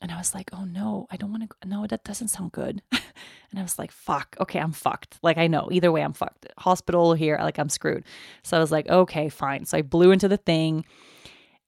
And 0.05 0.11
I 0.11 0.19
was 0.19 0.35
like, 0.35 0.51
oh 0.53 0.65
no, 0.65 1.07
I 1.09 1.17
don't 1.17 1.31
want 1.31 1.49
to. 1.49 1.67
No, 1.67 1.87
that 1.87 2.03
doesn't 2.03 2.27
sound 2.27 2.51
good. 2.51 2.83
and 2.91 3.59
I 3.59 3.63
was 3.63 3.79
like, 3.79 3.91
fuck, 3.91 4.35
okay, 4.39 4.59
I'm 4.59 4.71
fucked. 4.71 5.17
Like, 5.23 5.39
I 5.39 5.47
know 5.47 5.67
either 5.71 5.91
way, 5.91 6.01
I'm 6.03 6.13
fucked. 6.13 6.45
Hospital 6.59 7.15
here, 7.15 7.39
like, 7.41 7.57
I'm 7.57 7.69
screwed. 7.69 8.03
So 8.43 8.55
I 8.55 8.59
was 8.59 8.71
like, 8.71 8.87
okay, 8.87 9.29
fine. 9.29 9.65
So 9.65 9.79
I 9.79 9.81
blew 9.81 10.11
into 10.11 10.27
the 10.27 10.37
thing 10.37 10.85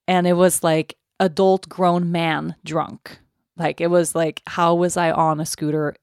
and 0.08 0.28
it 0.28 0.34
was 0.34 0.64
like 0.64 0.98
adult 1.20 1.68
grown 1.68 2.12
man 2.12 2.56
drunk 2.64 3.20
Like 3.58 3.82
it 3.82 3.88
was 3.90 4.14
like, 4.14 4.44
how 4.46 4.76
was 4.76 4.98
I 4.98 5.12
on 5.12 5.40
a 5.40 5.46
scooter 5.48 5.96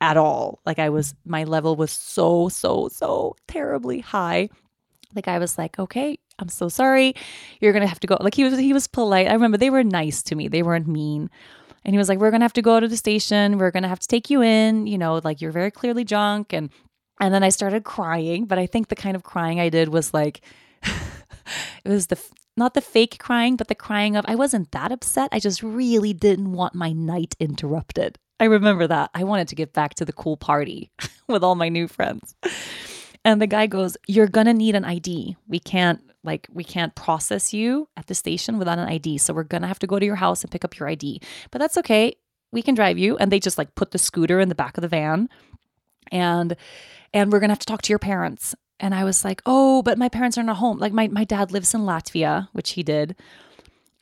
at 0.00 0.16
all? 0.16 0.60
Like 0.66 0.80
I 0.80 0.88
was, 0.90 1.14
my 1.24 1.44
level 1.44 1.76
was 1.76 1.92
so, 1.92 2.48
so, 2.48 2.88
so 2.88 3.36
terribly 3.46 4.00
high. 4.00 4.48
The 5.14 5.22
guy 5.22 5.38
was 5.38 5.58
like, 5.58 5.78
okay, 5.78 6.18
I'm 6.38 6.48
so 6.48 6.68
sorry. 6.68 7.14
You're 7.60 7.72
to 7.82 7.86
have 7.86 8.00
to 8.00 8.06
go. 8.06 8.16
Like 8.20 8.34
he 8.34 8.44
was, 8.44 8.58
he 8.58 8.72
was 8.72 8.86
polite. 8.86 9.28
I 9.28 9.32
remember 9.32 9.58
they 9.58 9.70
were 9.70 9.84
nice 9.84 10.22
to 10.24 10.34
me. 10.34 10.48
They 10.48 10.62
weren't 10.62 10.86
mean. 10.86 11.30
And 11.84 11.94
he 11.94 11.98
was 11.98 12.08
like, 12.08 12.18
we're 12.18 12.30
to 12.30 12.44
have 12.44 12.52
to 12.54 12.62
go 12.62 12.78
to 12.80 12.88
the 12.88 12.96
station. 12.96 13.58
We're 13.58 13.70
to 13.82 13.88
have 13.88 14.00
to 14.00 14.08
take 14.08 14.30
you 14.30 14.42
in. 14.42 14.86
You 14.86 14.98
know, 14.98 15.20
like 15.24 15.40
you're 15.40 15.52
very 15.52 15.70
clearly 15.70 16.04
drunk. 16.04 16.52
And, 16.52 16.70
and 17.20 17.34
then 17.34 17.42
I 17.42 17.48
started 17.48 17.84
crying. 17.84 18.46
But 18.46 18.58
I 18.58 18.66
think 18.66 18.88
the 18.88 18.96
kind 18.96 19.16
of 19.16 19.22
crying 19.22 19.60
I 19.60 19.68
did 19.68 19.88
was 19.88 20.14
like, 20.14 20.40
it 20.82 21.88
was 21.88 22.08
the 22.08 22.18
not 22.56 22.74
the 22.74 22.80
fake 22.80 23.18
crying, 23.18 23.56
but 23.56 23.68
the 23.68 23.74
crying 23.74 24.16
of 24.16 24.24
I 24.28 24.34
wasn't 24.34 24.70
that 24.72 24.92
upset. 24.92 25.30
I 25.32 25.38
just 25.38 25.62
really 25.62 26.12
didn't 26.12 26.52
want 26.52 26.74
my 26.74 26.92
night 26.92 27.34
interrupted. 27.40 28.18
I 28.38 28.44
remember 28.44 28.86
that. 28.86 29.10
I 29.14 29.24
wanted 29.24 29.48
to 29.48 29.54
get 29.54 29.72
back 29.72 29.94
to 29.94 30.04
the 30.04 30.12
cool 30.12 30.36
party 30.36 30.90
with 31.28 31.42
all 31.42 31.54
my 31.54 31.68
new 31.68 31.88
friends. 31.88 32.34
And 33.24 33.40
the 33.40 33.46
guy 33.46 33.66
goes, 33.66 33.96
"You're 34.06 34.26
to 34.46 34.54
need 34.54 34.74
an 34.74 34.84
ID. 34.84 35.36
We 35.48 35.60
can't 35.60 36.00
like 36.24 36.48
we 36.52 36.64
can't 36.64 36.94
process 36.94 37.52
you 37.52 37.88
at 37.96 38.06
the 38.06 38.14
station 38.14 38.58
without 38.58 38.78
an 38.78 38.88
ID. 38.88 39.18
So 39.18 39.34
we're 39.34 39.44
going 39.44 39.62
to 39.62 39.68
have 39.68 39.78
to 39.80 39.86
go 39.86 39.98
to 39.98 40.06
your 40.06 40.16
house 40.16 40.42
and 40.42 40.50
pick 40.50 40.64
up 40.64 40.78
your 40.78 40.88
ID. 40.88 41.20
But 41.50 41.60
that's 41.60 41.76
okay. 41.78 42.14
We 42.52 42.62
can 42.62 42.74
drive 42.74 42.98
you." 42.98 43.16
And 43.16 43.30
they 43.30 43.40
just 43.40 43.58
like 43.58 43.74
put 43.74 43.90
the 43.90 43.98
scooter 43.98 44.40
in 44.40 44.48
the 44.48 44.54
back 44.54 44.76
of 44.76 44.82
the 44.82 44.88
van. 44.88 45.28
And 46.10 46.56
and 47.12 47.32
we're 47.32 47.40
going 47.40 47.48
to 47.48 47.52
have 47.52 47.58
to 47.60 47.66
talk 47.66 47.82
to 47.82 47.90
your 47.90 47.98
parents. 47.98 48.54
And 48.80 48.94
I 48.94 49.04
was 49.04 49.24
like, 49.24 49.42
"Oh, 49.46 49.82
but 49.82 49.98
my 49.98 50.08
parents 50.08 50.38
are 50.38 50.42
not 50.42 50.56
home. 50.56 50.78
Like 50.78 50.92
my 50.92 51.08
my 51.08 51.24
dad 51.24 51.52
lives 51.52 51.74
in 51.74 51.82
Latvia, 51.82 52.48
which 52.52 52.70
he 52.70 52.82
did." 52.82 53.16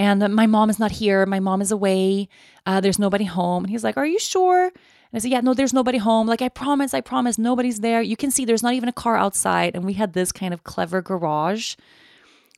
And 0.01 0.35
my 0.35 0.47
mom 0.47 0.71
is 0.71 0.79
not 0.79 0.93
here. 0.93 1.27
My 1.27 1.41
mom 1.41 1.61
is 1.61 1.71
away. 1.71 2.31
Uh, 2.65 2.81
there's 2.81 2.99
nobody 2.99 3.25
home. 3.25 3.65
And 3.65 3.71
he's 3.71 3.85
like, 3.85 3.99
Are 3.99 4.07
you 4.07 4.19
sure? 4.19 4.65
And 4.65 4.73
I 5.13 5.19
said, 5.19 5.31
Yeah, 5.31 5.43
no, 5.43 5.53
there's 5.53 5.75
nobody 5.75 5.99
home. 5.99 6.27
Like, 6.27 6.41
I 6.41 6.49
promise, 6.49 6.95
I 6.95 7.03
promise, 7.03 7.37
nobody's 7.37 7.81
there. 7.81 8.01
You 8.01 8.17
can 8.17 8.31
see 8.31 8.47
there's 8.47 8.63
not 8.63 8.73
even 8.73 8.89
a 8.89 8.95
car 8.95 9.19
outside. 9.19 9.77
And 9.77 9.85
we 9.85 9.93
had 9.93 10.15
this 10.15 10.33
kind 10.33 10.55
of 10.55 10.65
clever 10.65 11.03
garage 11.03 11.75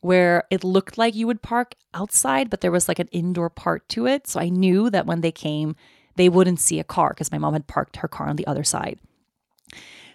where 0.02 0.44
it 0.50 0.64
looked 0.64 0.98
like 0.98 1.14
you 1.14 1.26
would 1.26 1.42
park 1.42 1.74
outside, 1.94 2.50
but 2.50 2.60
there 2.60 2.70
was 2.70 2.88
like 2.88 2.98
an 2.98 3.08
indoor 3.12 3.48
part 3.48 3.88
to 3.88 4.06
it. 4.06 4.26
So 4.26 4.40
I 4.40 4.50
knew 4.50 4.90
that 4.90 5.06
when 5.06 5.22
they 5.22 5.32
came, 5.32 5.74
they 6.16 6.28
wouldn't 6.28 6.60
see 6.60 6.78
a 6.78 6.84
car 6.84 7.10
because 7.10 7.32
my 7.32 7.38
mom 7.38 7.54
had 7.54 7.66
parked 7.66 7.96
her 7.96 8.08
car 8.08 8.28
on 8.28 8.36
the 8.36 8.46
other 8.46 8.64
side. 8.64 8.98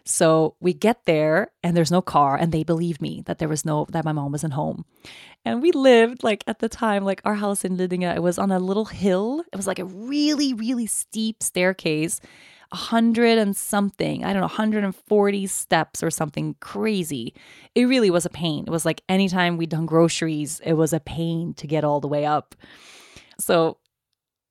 So 0.04 0.56
we 0.60 0.74
get 0.74 1.06
there 1.06 1.52
and 1.64 1.76
there's 1.76 1.92
no 1.92 2.02
car, 2.02 2.38
and 2.38 2.52
they 2.52 2.64
believed 2.64 3.02
me 3.02 3.24
that 3.26 3.40
there 3.40 3.50
was 3.50 3.66
no, 3.66 3.88
that 3.90 4.06
my 4.06 4.14
mom 4.14 4.32
wasn't 4.32 4.54
home. 4.54 4.86
And 5.44 5.62
we 5.62 5.72
lived 5.72 6.24
like 6.24 6.44
at 6.48 6.60
the 6.60 6.70
time, 6.70 7.04
like 7.04 7.22
our 7.26 7.36
house 7.36 7.66
in 7.66 7.78
Lidingö, 7.78 8.16
it 8.16 8.24
was 8.24 8.38
on 8.38 8.52
a 8.52 8.60
little 8.60 8.86
hill. 8.86 9.44
It 9.52 9.58
was 9.58 9.68
like 9.68 9.80
a 9.80 9.86
really, 9.86 10.54
really 10.54 10.86
steep 10.86 11.44
staircase, 11.44 12.22
a 12.72 12.76
hundred 12.76 13.38
and 13.38 13.56
something, 13.56 14.24
I 14.24 14.34
don't 14.34 14.42
know, 14.42 14.48
140 14.48 15.48
steps 15.48 16.04
or 16.04 16.12
something 16.12 16.56
crazy. 16.60 17.34
It 17.76 17.86
really 17.86 18.10
was 18.10 18.26
a 18.26 18.30
pain. 18.30 18.66
It 18.68 18.72
was 18.72 18.86
like 18.86 19.02
anytime 19.08 19.58
we'd 19.58 19.70
done 19.70 19.86
groceries, 19.86 20.60
it 20.66 20.74
was 20.74 20.94
a 20.94 21.00
pain 21.00 21.54
to 21.56 21.68
get 21.68 21.84
all 21.84 22.00
the 22.00 22.08
way 22.08 22.26
up. 22.26 22.56
So 23.40 23.78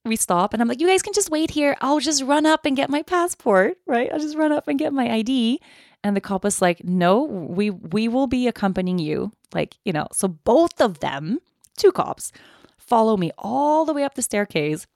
we 0.05 0.17
stop 0.17 0.53
and 0.53 0.62
I'm 0.62 0.69
like, 0.69 0.81
you 0.81 0.87
guys 0.87 1.03
can 1.03 1.12
just 1.12 1.31
wait 1.31 1.51
here. 1.51 1.77
I'll 1.81 2.01
just 2.01 2.23
run 2.23 2.47
up 2.47 2.64
and 2.64 2.77
get 2.77 2.91
my 2.91 3.03
passport, 3.03 3.79
right? 3.87 4.11
I'll 4.12 4.21
just 4.21 4.37
run 4.37 4.53
up 4.53 4.69
and 4.69 4.79
get 4.79 4.93
my 4.93 5.11
ID. 5.11 5.61
And 6.05 6.17
the 6.17 6.21
cop 6.21 6.45
was 6.45 6.62
like, 6.62 6.85
no, 6.85 7.23
we 7.23 7.71
we 7.71 8.07
will 8.07 8.29
be 8.29 8.47
accompanying 8.47 8.99
you. 8.99 9.33
Like, 9.53 9.77
you 9.85 9.93
know, 9.93 10.07
so 10.12 10.29
both 10.29 10.81
of 10.81 11.01
them, 11.01 11.41
two 11.77 11.91
cops, 11.91 12.31
follow 12.79 13.17
me 13.17 13.33
all 13.39 13.85
the 13.85 13.93
way 13.93 14.05
up 14.05 14.14
the 14.14 14.23
staircase. 14.23 14.87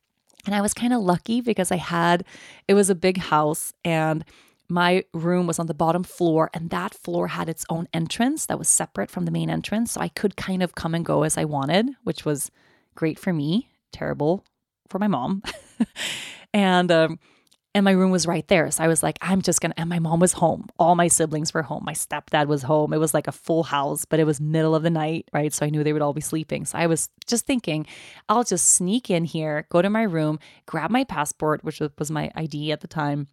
And 0.46 0.54
I 0.54 0.60
was 0.60 0.74
kind 0.74 0.92
of 0.92 1.00
lucky 1.00 1.40
because 1.40 1.70
I 1.70 1.76
had 1.76 2.24
it 2.68 2.74
was 2.74 2.90
a 2.90 2.94
big 2.94 3.18
house 3.18 3.72
and 3.84 4.24
my 4.68 5.04
room 5.12 5.48
was 5.48 5.58
on 5.58 5.66
the 5.66 5.74
bottom 5.74 6.04
floor 6.04 6.48
and 6.54 6.70
that 6.70 6.94
floor 6.94 7.28
had 7.28 7.48
its 7.48 7.66
own 7.68 7.88
entrance 7.92 8.46
that 8.46 8.58
was 8.58 8.68
separate 8.68 9.10
from 9.10 9.24
the 9.24 9.32
main 9.32 9.50
entrance 9.50 9.90
so 9.90 10.00
i 10.00 10.06
could 10.06 10.36
kind 10.36 10.62
of 10.62 10.76
come 10.76 10.94
and 10.94 11.04
go 11.04 11.24
as 11.24 11.36
i 11.36 11.44
wanted 11.44 11.90
which 12.04 12.24
was 12.24 12.52
great 12.94 13.18
for 13.18 13.32
me 13.32 13.68
terrible 13.90 14.44
for 14.90 14.98
my 14.98 15.06
mom. 15.06 15.42
and 16.54 16.90
um, 16.92 17.18
and 17.74 17.84
my 17.84 17.92
room 17.92 18.10
was 18.10 18.26
right 18.26 18.46
there. 18.48 18.70
So 18.70 18.82
I 18.82 18.88
was 18.88 19.02
like, 19.02 19.18
I'm 19.20 19.42
just 19.42 19.60
gonna. 19.60 19.74
And 19.76 19.88
my 19.88 19.98
mom 19.98 20.18
was 20.18 20.32
home. 20.32 20.68
All 20.78 20.94
my 20.94 21.08
siblings 21.08 21.54
were 21.54 21.62
home. 21.62 21.84
My 21.84 21.92
stepdad 21.92 22.46
was 22.46 22.62
home. 22.62 22.92
It 22.92 22.98
was 22.98 23.14
like 23.14 23.28
a 23.28 23.32
full 23.32 23.62
house, 23.62 24.04
but 24.04 24.18
it 24.18 24.24
was 24.24 24.40
middle 24.40 24.74
of 24.74 24.82
the 24.82 24.90
night, 24.90 25.28
right? 25.32 25.52
So 25.52 25.64
I 25.64 25.70
knew 25.70 25.84
they 25.84 25.92
would 25.92 26.02
all 26.02 26.12
be 26.12 26.20
sleeping. 26.20 26.64
So 26.64 26.78
I 26.78 26.86
was 26.86 27.08
just 27.26 27.46
thinking, 27.46 27.86
I'll 28.28 28.44
just 28.44 28.72
sneak 28.72 29.10
in 29.10 29.24
here, 29.24 29.66
go 29.70 29.82
to 29.82 29.90
my 29.90 30.02
room, 30.02 30.40
grab 30.66 30.90
my 30.90 31.04
passport, 31.04 31.62
which 31.62 31.80
was 31.98 32.10
my 32.10 32.30
ID 32.34 32.72
at 32.72 32.80
the 32.80 32.88
time, 32.88 33.28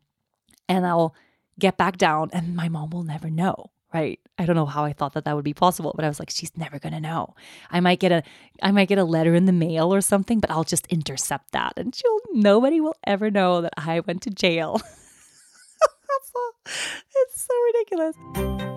and 0.70 0.86
I'll 0.86 1.16
get 1.60 1.78
back 1.78 1.98
down, 1.98 2.30
and 2.34 2.56
my 2.56 2.70
mom 2.70 2.92
will 2.92 3.04
never 3.04 3.30
know 3.32 3.72
right 3.98 4.20
i 4.38 4.46
don't 4.46 4.56
know 4.56 4.66
how 4.66 4.84
i 4.84 4.94
thought 4.94 5.14
that 5.14 5.26
that 5.26 5.36
would 5.36 5.46
be 5.46 5.54
possible 5.54 5.94
but 5.96 6.06
i 6.06 6.08
was 6.08 6.20
like 6.20 6.30
she's 6.30 6.56
never 6.58 6.80
to 6.80 7.00
know. 7.00 7.36
I 7.72 7.80
might 7.80 8.00
get 8.00 8.12
a 8.12 8.24
i 8.62 8.72
might 8.72 8.88
get 8.88 8.98
a 8.98 9.04
letter 9.04 9.36
in 9.36 9.46
the 9.46 9.52
mail 9.52 9.94
or 9.94 10.02
something 10.02 10.40
but 10.40 10.50
i'll 10.52 10.64
just 10.64 10.88
intercept 10.88 11.52
that 11.52 11.74
and 11.78 11.94
she'll 11.94 12.20
nobody 12.34 12.80
will 12.80 12.96
ever 13.06 13.30
know 13.30 13.62
that 13.62 13.74
i 13.78 14.00
went 14.02 14.22
to 14.24 14.30
jail. 14.30 14.82
It's 17.16 17.48
so 17.48 17.54
ridiculous 17.74 18.77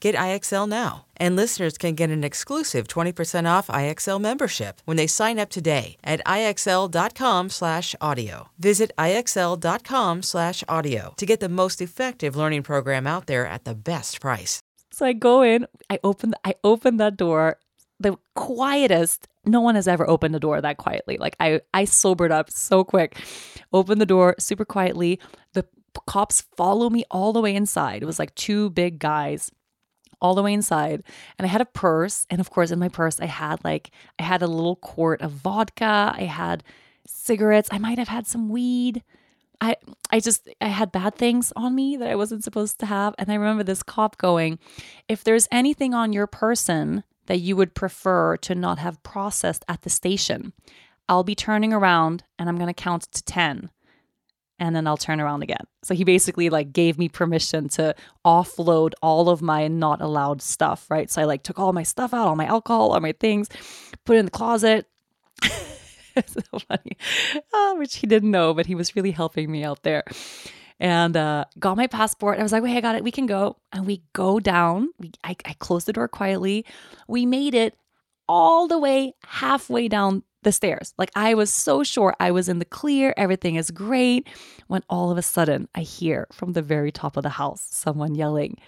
Get 0.00 0.14
IXL 0.14 0.68
now. 0.68 1.06
And 1.16 1.34
listeners 1.36 1.78
can 1.78 1.94
get 1.94 2.10
an 2.10 2.24
exclusive 2.24 2.88
20% 2.88 3.46
off 3.46 3.68
IXL 3.68 4.20
membership 4.20 4.80
when 4.86 4.96
they 4.96 5.06
sign 5.06 5.38
up 5.38 5.50
today 5.50 5.98
at 6.02 6.24
IXL.com/audio. 6.24 8.48
Visit 8.58 8.90
IXL.com/audio 8.98 11.14
to 11.16 11.26
get 11.26 11.40
the 11.40 11.48
most 11.48 11.82
effective 11.82 12.34
learning 12.34 12.62
program 12.62 13.06
out 13.06 13.26
there 13.26 13.46
at 13.46 13.64
the 13.64 13.74
best 13.74 14.20
price. 14.20 14.62
So 14.90 15.06
I 15.06 15.12
go 15.12 15.42
in, 15.42 15.66
I 15.90 15.98
open 16.02 16.32
I 16.44 16.54
open 16.64 16.96
that 16.96 17.18
door, 17.18 17.58
the 18.00 18.16
quietest 18.34 19.28
no 19.44 19.60
one 19.60 19.74
has 19.74 19.88
ever 19.88 20.08
opened 20.08 20.34
a 20.34 20.40
door 20.40 20.60
that 20.60 20.78
quietly. 20.78 21.18
Like 21.18 21.36
I 21.40 21.60
I 21.74 21.84
sobered 21.84 22.32
up 22.32 22.50
so 22.50 22.84
quick. 22.84 23.18
Open 23.72 23.98
the 23.98 24.06
door 24.06 24.34
super 24.38 24.64
quietly. 24.64 25.20
The 25.52 25.66
cops 26.06 26.44
follow 26.56 26.88
me 26.88 27.04
all 27.10 27.32
the 27.32 27.40
way 27.40 27.54
inside. 27.54 28.02
It 28.02 28.06
was 28.06 28.18
like 28.18 28.34
two 28.34 28.70
big 28.70 28.98
guys 28.98 29.50
all 30.20 30.34
the 30.34 30.42
way 30.42 30.52
inside 30.52 31.02
and 31.38 31.46
I 31.46 31.48
had 31.48 31.60
a 31.60 31.66
purse 31.66 32.26
and 32.30 32.40
of 32.40 32.50
course 32.50 32.70
in 32.70 32.78
my 32.78 32.88
purse 32.88 33.20
I 33.20 33.26
had 33.26 33.64
like 33.64 33.90
I 34.18 34.22
had 34.22 34.42
a 34.42 34.46
little 34.46 34.76
quart 34.76 35.20
of 35.22 35.32
vodka, 35.32 36.12
I 36.14 36.24
had 36.24 36.62
cigarettes, 37.06 37.68
I 37.72 37.78
might 37.78 37.98
have 37.98 38.08
had 38.08 38.26
some 38.26 38.48
weed. 38.48 39.02
I 39.60 39.76
I 40.10 40.20
just 40.20 40.48
I 40.60 40.68
had 40.68 40.92
bad 40.92 41.14
things 41.16 41.52
on 41.54 41.74
me 41.74 41.96
that 41.96 42.08
I 42.08 42.16
wasn't 42.16 42.44
supposed 42.44 42.78
to 42.80 42.86
have 42.86 43.14
and 43.18 43.30
I 43.30 43.34
remember 43.34 43.62
this 43.62 43.82
cop 43.82 44.16
going, 44.18 44.58
"If 45.08 45.22
there's 45.24 45.48
anything 45.50 45.94
on 45.94 46.12
your 46.12 46.26
person 46.26 47.04
that 47.26 47.40
you 47.40 47.56
would 47.56 47.74
prefer 47.74 48.36
to 48.38 48.54
not 48.54 48.78
have 48.78 49.02
processed 49.02 49.64
at 49.68 49.82
the 49.82 49.90
station, 49.90 50.52
I'll 51.08 51.24
be 51.24 51.34
turning 51.34 51.72
around 51.72 52.24
and 52.38 52.48
I'm 52.48 52.56
going 52.56 52.74
to 52.74 52.74
count 52.74 53.02
to 53.12 53.22
10." 53.22 53.70
And 54.60 54.76
then 54.76 54.86
I'll 54.86 54.98
turn 54.98 55.20
around 55.20 55.42
again. 55.42 55.64
So 55.82 55.94
he 55.94 56.04
basically 56.04 56.50
like 56.50 56.72
gave 56.72 56.98
me 56.98 57.08
permission 57.08 57.68
to 57.70 57.96
offload 58.24 58.92
all 59.02 59.30
of 59.30 59.40
my 59.40 59.66
not 59.68 60.02
allowed 60.02 60.42
stuff, 60.42 60.88
right? 60.90 61.10
So 61.10 61.22
I 61.22 61.24
like 61.24 61.42
took 61.42 61.58
all 61.58 61.72
my 61.72 61.82
stuff 61.82 62.12
out, 62.12 62.28
all 62.28 62.36
my 62.36 62.44
alcohol, 62.44 62.92
all 62.92 63.00
my 63.00 63.12
things, 63.12 63.48
put 64.04 64.16
it 64.16 64.20
in 64.20 64.26
the 64.26 64.30
closet. 64.30 64.86
so 65.42 66.58
funny, 66.68 66.98
oh, 67.54 67.76
which 67.78 67.96
he 67.96 68.06
didn't 68.06 68.30
know, 68.30 68.52
but 68.52 68.66
he 68.66 68.74
was 68.74 68.94
really 68.94 69.12
helping 69.12 69.50
me 69.50 69.64
out 69.64 69.82
there. 69.82 70.04
And 70.78 71.16
uh, 71.16 71.46
got 71.58 71.76
my 71.76 71.86
passport. 71.86 72.38
I 72.38 72.42
was 72.42 72.52
like, 72.52 72.62
wait, 72.62 72.76
I 72.76 72.80
got 72.80 72.94
it. 72.94 73.04
We 73.04 73.10
can 73.10 73.26
go. 73.26 73.56
And 73.72 73.86
we 73.86 74.02
go 74.12 74.40
down. 74.40 74.90
We, 74.98 75.12
I, 75.24 75.36
I 75.44 75.54
closed 75.54 75.86
the 75.86 75.92
door 75.92 76.08
quietly. 76.08 76.64
We 77.06 77.26
made 77.26 77.54
it 77.54 77.76
all 78.28 78.68
the 78.68 78.78
way 78.78 79.14
halfway 79.24 79.88
down 79.88 80.22
the 80.42 80.52
stairs. 80.52 80.94
Like 80.98 81.10
I 81.14 81.34
was 81.34 81.52
so 81.52 81.82
sure 81.82 82.14
I 82.20 82.30
was 82.30 82.48
in 82.48 82.58
the 82.58 82.64
clear, 82.64 83.14
everything 83.16 83.56
is 83.56 83.70
great. 83.70 84.28
When 84.66 84.82
all 84.88 85.10
of 85.10 85.18
a 85.18 85.22
sudden 85.22 85.68
I 85.74 85.80
hear 85.80 86.26
from 86.32 86.52
the 86.52 86.62
very 86.62 86.92
top 86.92 87.16
of 87.16 87.22
the 87.22 87.30
house 87.30 87.66
someone 87.70 88.14
yelling, 88.14 88.58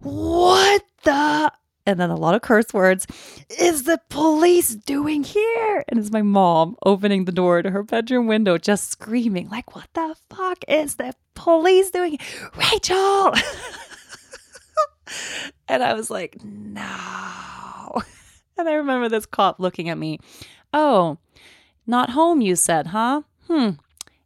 What 0.00 0.82
the? 1.04 1.52
And 1.84 1.98
then 1.98 2.10
a 2.10 2.16
lot 2.16 2.36
of 2.36 2.42
curse 2.42 2.72
words. 2.72 3.08
Is 3.58 3.84
the 3.84 4.00
police 4.08 4.74
doing 4.74 5.24
here? 5.24 5.84
And 5.88 5.98
it's 5.98 6.12
my 6.12 6.22
mom 6.22 6.76
opening 6.86 7.24
the 7.24 7.32
door 7.32 7.60
to 7.60 7.70
her 7.70 7.82
bedroom 7.82 8.28
window, 8.28 8.56
just 8.56 8.92
screaming, 8.92 9.48
like, 9.48 9.74
what 9.74 9.88
the 9.92 10.14
fuck 10.30 10.58
is 10.68 10.94
the 10.94 11.12
police 11.34 11.90
doing? 11.90 12.18
Rachel! 12.56 13.34
and 15.68 15.82
I 15.82 15.94
was 15.94 16.10
like, 16.10 16.42
no. 16.44 18.02
And 18.58 18.68
I 18.68 18.74
remember 18.74 19.08
this 19.08 19.26
cop 19.26 19.58
looking 19.58 19.88
at 19.88 19.98
me. 19.98 20.20
Oh, 20.72 21.18
not 21.86 22.10
home, 22.10 22.40
you 22.40 22.56
said, 22.56 22.88
huh? 22.88 23.22
Hmm, 23.48 23.70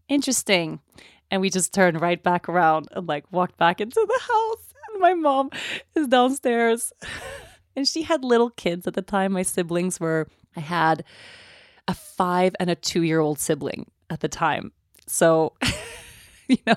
interesting. 0.08 0.80
And 1.30 1.40
we 1.40 1.50
just 1.50 1.74
turned 1.74 2.00
right 2.00 2.22
back 2.22 2.48
around 2.48 2.88
and 2.92 3.06
like 3.06 3.24
walked 3.32 3.56
back 3.58 3.80
into 3.80 4.04
the 4.06 4.20
house. 4.20 4.74
And 4.92 5.00
my 5.00 5.14
mom 5.14 5.50
is 5.94 6.08
downstairs. 6.08 6.92
And 7.76 7.86
she 7.86 8.02
had 8.02 8.24
little 8.24 8.48
kids 8.48 8.86
at 8.86 8.94
the 8.94 9.02
time. 9.02 9.32
My 9.32 9.42
siblings 9.42 10.00
were, 10.00 10.28
I 10.56 10.60
had 10.60 11.04
a 11.86 11.92
five 11.92 12.56
and 12.58 12.70
a 12.70 12.74
two 12.74 13.02
year 13.02 13.20
old 13.20 13.38
sibling 13.38 13.90
at 14.08 14.20
the 14.20 14.28
time. 14.28 14.72
So, 15.06 15.52
you 16.48 16.58
know, 16.66 16.76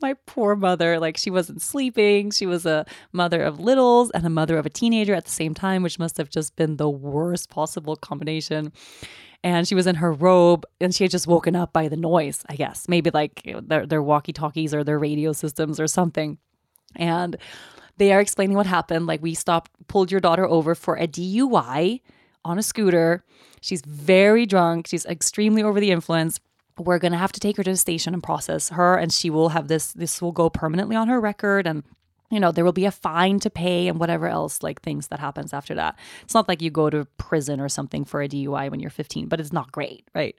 my 0.00 0.14
poor 0.26 0.56
mother, 0.56 0.98
like 0.98 1.16
she 1.16 1.30
wasn't 1.30 1.62
sleeping. 1.62 2.30
She 2.30 2.46
was 2.46 2.66
a 2.66 2.84
mother 3.12 3.42
of 3.42 3.60
littles 3.60 4.10
and 4.10 4.26
a 4.26 4.30
mother 4.30 4.58
of 4.58 4.66
a 4.66 4.70
teenager 4.70 5.14
at 5.14 5.24
the 5.24 5.30
same 5.30 5.54
time, 5.54 5.82
which 5.82 5.98
must 5.98 6.16
have 6.16 6.30
just 6.30 6.56
been 6.56 6.76
the 6.76 6.88
worst 6.88 7.48
possible 7.48 7.96
combination. 7.96 8.72
And 9.44 9.68
she 9.68 9.74
was 9.74 9.86
in 9.86 9.96
her 9.96 10.12
robe 10.12 10.64
and 10.80 10.94
she 10.94 11.04
had 11.04 11.10
just 11.10 11.26
woken 11.26 11.54
up 11.54 11.72
by 11.72 11.88
the 11.88 11.96
noise, 11.96 12.42
I 12.48 12.56
guess. 12.56 12.88
Maybe 12.88 13.10
like 13.10 13.42
their, 13.62 13.86
their 13.86 14.02
walkie 14.02 14.32
talkies 14.32 14.74
or 14.74 14.82
their 14.82 14.98
radio 14.98 15.32
systems 15.32 15.78
or 15.78 15.86
something. 15.86 16.38
And 16.96 17.36
they 17.98 18.12
are 18.12 18.20
explaining 18.20 18.56
what 18.56 18.66
happened. 18.66 19.06
Like 19.06 19.22
we 19.22 19.34
stopped, 19.34 19.70
pulled 19.88 20.10
your 20.10 20.20
daughter 20.20 20.46
over 20.46 20.74
for 20.74 20.96
a 20.96 21.06
DUI 21.06 22.00
on 22.44 22.58
a 22.58 22.62
scooter. 22.62 23.24
She's 23.60 23.82
very 23.82 24.46
drunk. 24.46 24.86
She's 24.86 25.06
extremely 25.06 25.62
over 25.62 25.80
the 25.80 25.90
influence. 25.90 26.40
We're 26.78 26.98
gonna 26.98 27.18
have 27.18 27.32
to 27.32 27.40
take 27.40 27.56
her 27.56 27.62
to 27.62 27.70
the 27.70 27.76
station 27.76 28.14
and 28.14 28.22
process 28.22 28.68
her, 28.70 28.96
and 28.96 29.12
she 29.12 29.30
will 29.30 29.50
have 29.50 29.68
this. 29.68 29.92
This 29.92 30.20
will 30.20 30.32
go 30.32 30.50
permanently 30.50 30.96
on 30.96 31.08
her 31.08 31.20
record, 31.20 31.66
and 31.66 31.84
you 32.30 32.38
know 32.38 32.52
there 32.52 32.64
will 32.64 32.72
be 32.72 32.84
a 32.84 32.90
fine 32.90 33.40
to 33.40 33.50
pay 33.50 33.88
and 33.88 33.98
whatever 33.98 34.26
else 34.26 34.62
like 34.62 34.82
things 34.82 35.08
that 35.08 35.20
happens 35.20 35.52
after 35.52 35.74
that. 35.74 35.98
It's 36.22 36.34
not 36.34 36.48
like 36.48 36.60
you 36.60 36.70
go 36.70 36.90
to 36.90 37.06
prison 37.16 37.60
or 37.60 37.68
something 37.68 38.04
for 38.04 38.20
a 38.22 38.28
DUI 38.28 38.70
when 38.70 38.80
you're 38.80 38.90
15, 38.90 39.26
but 39.26 39.40
it's 39.40 39.52
not 39.52 39.72
great, 39.72 40.06
right? 40.14 40.38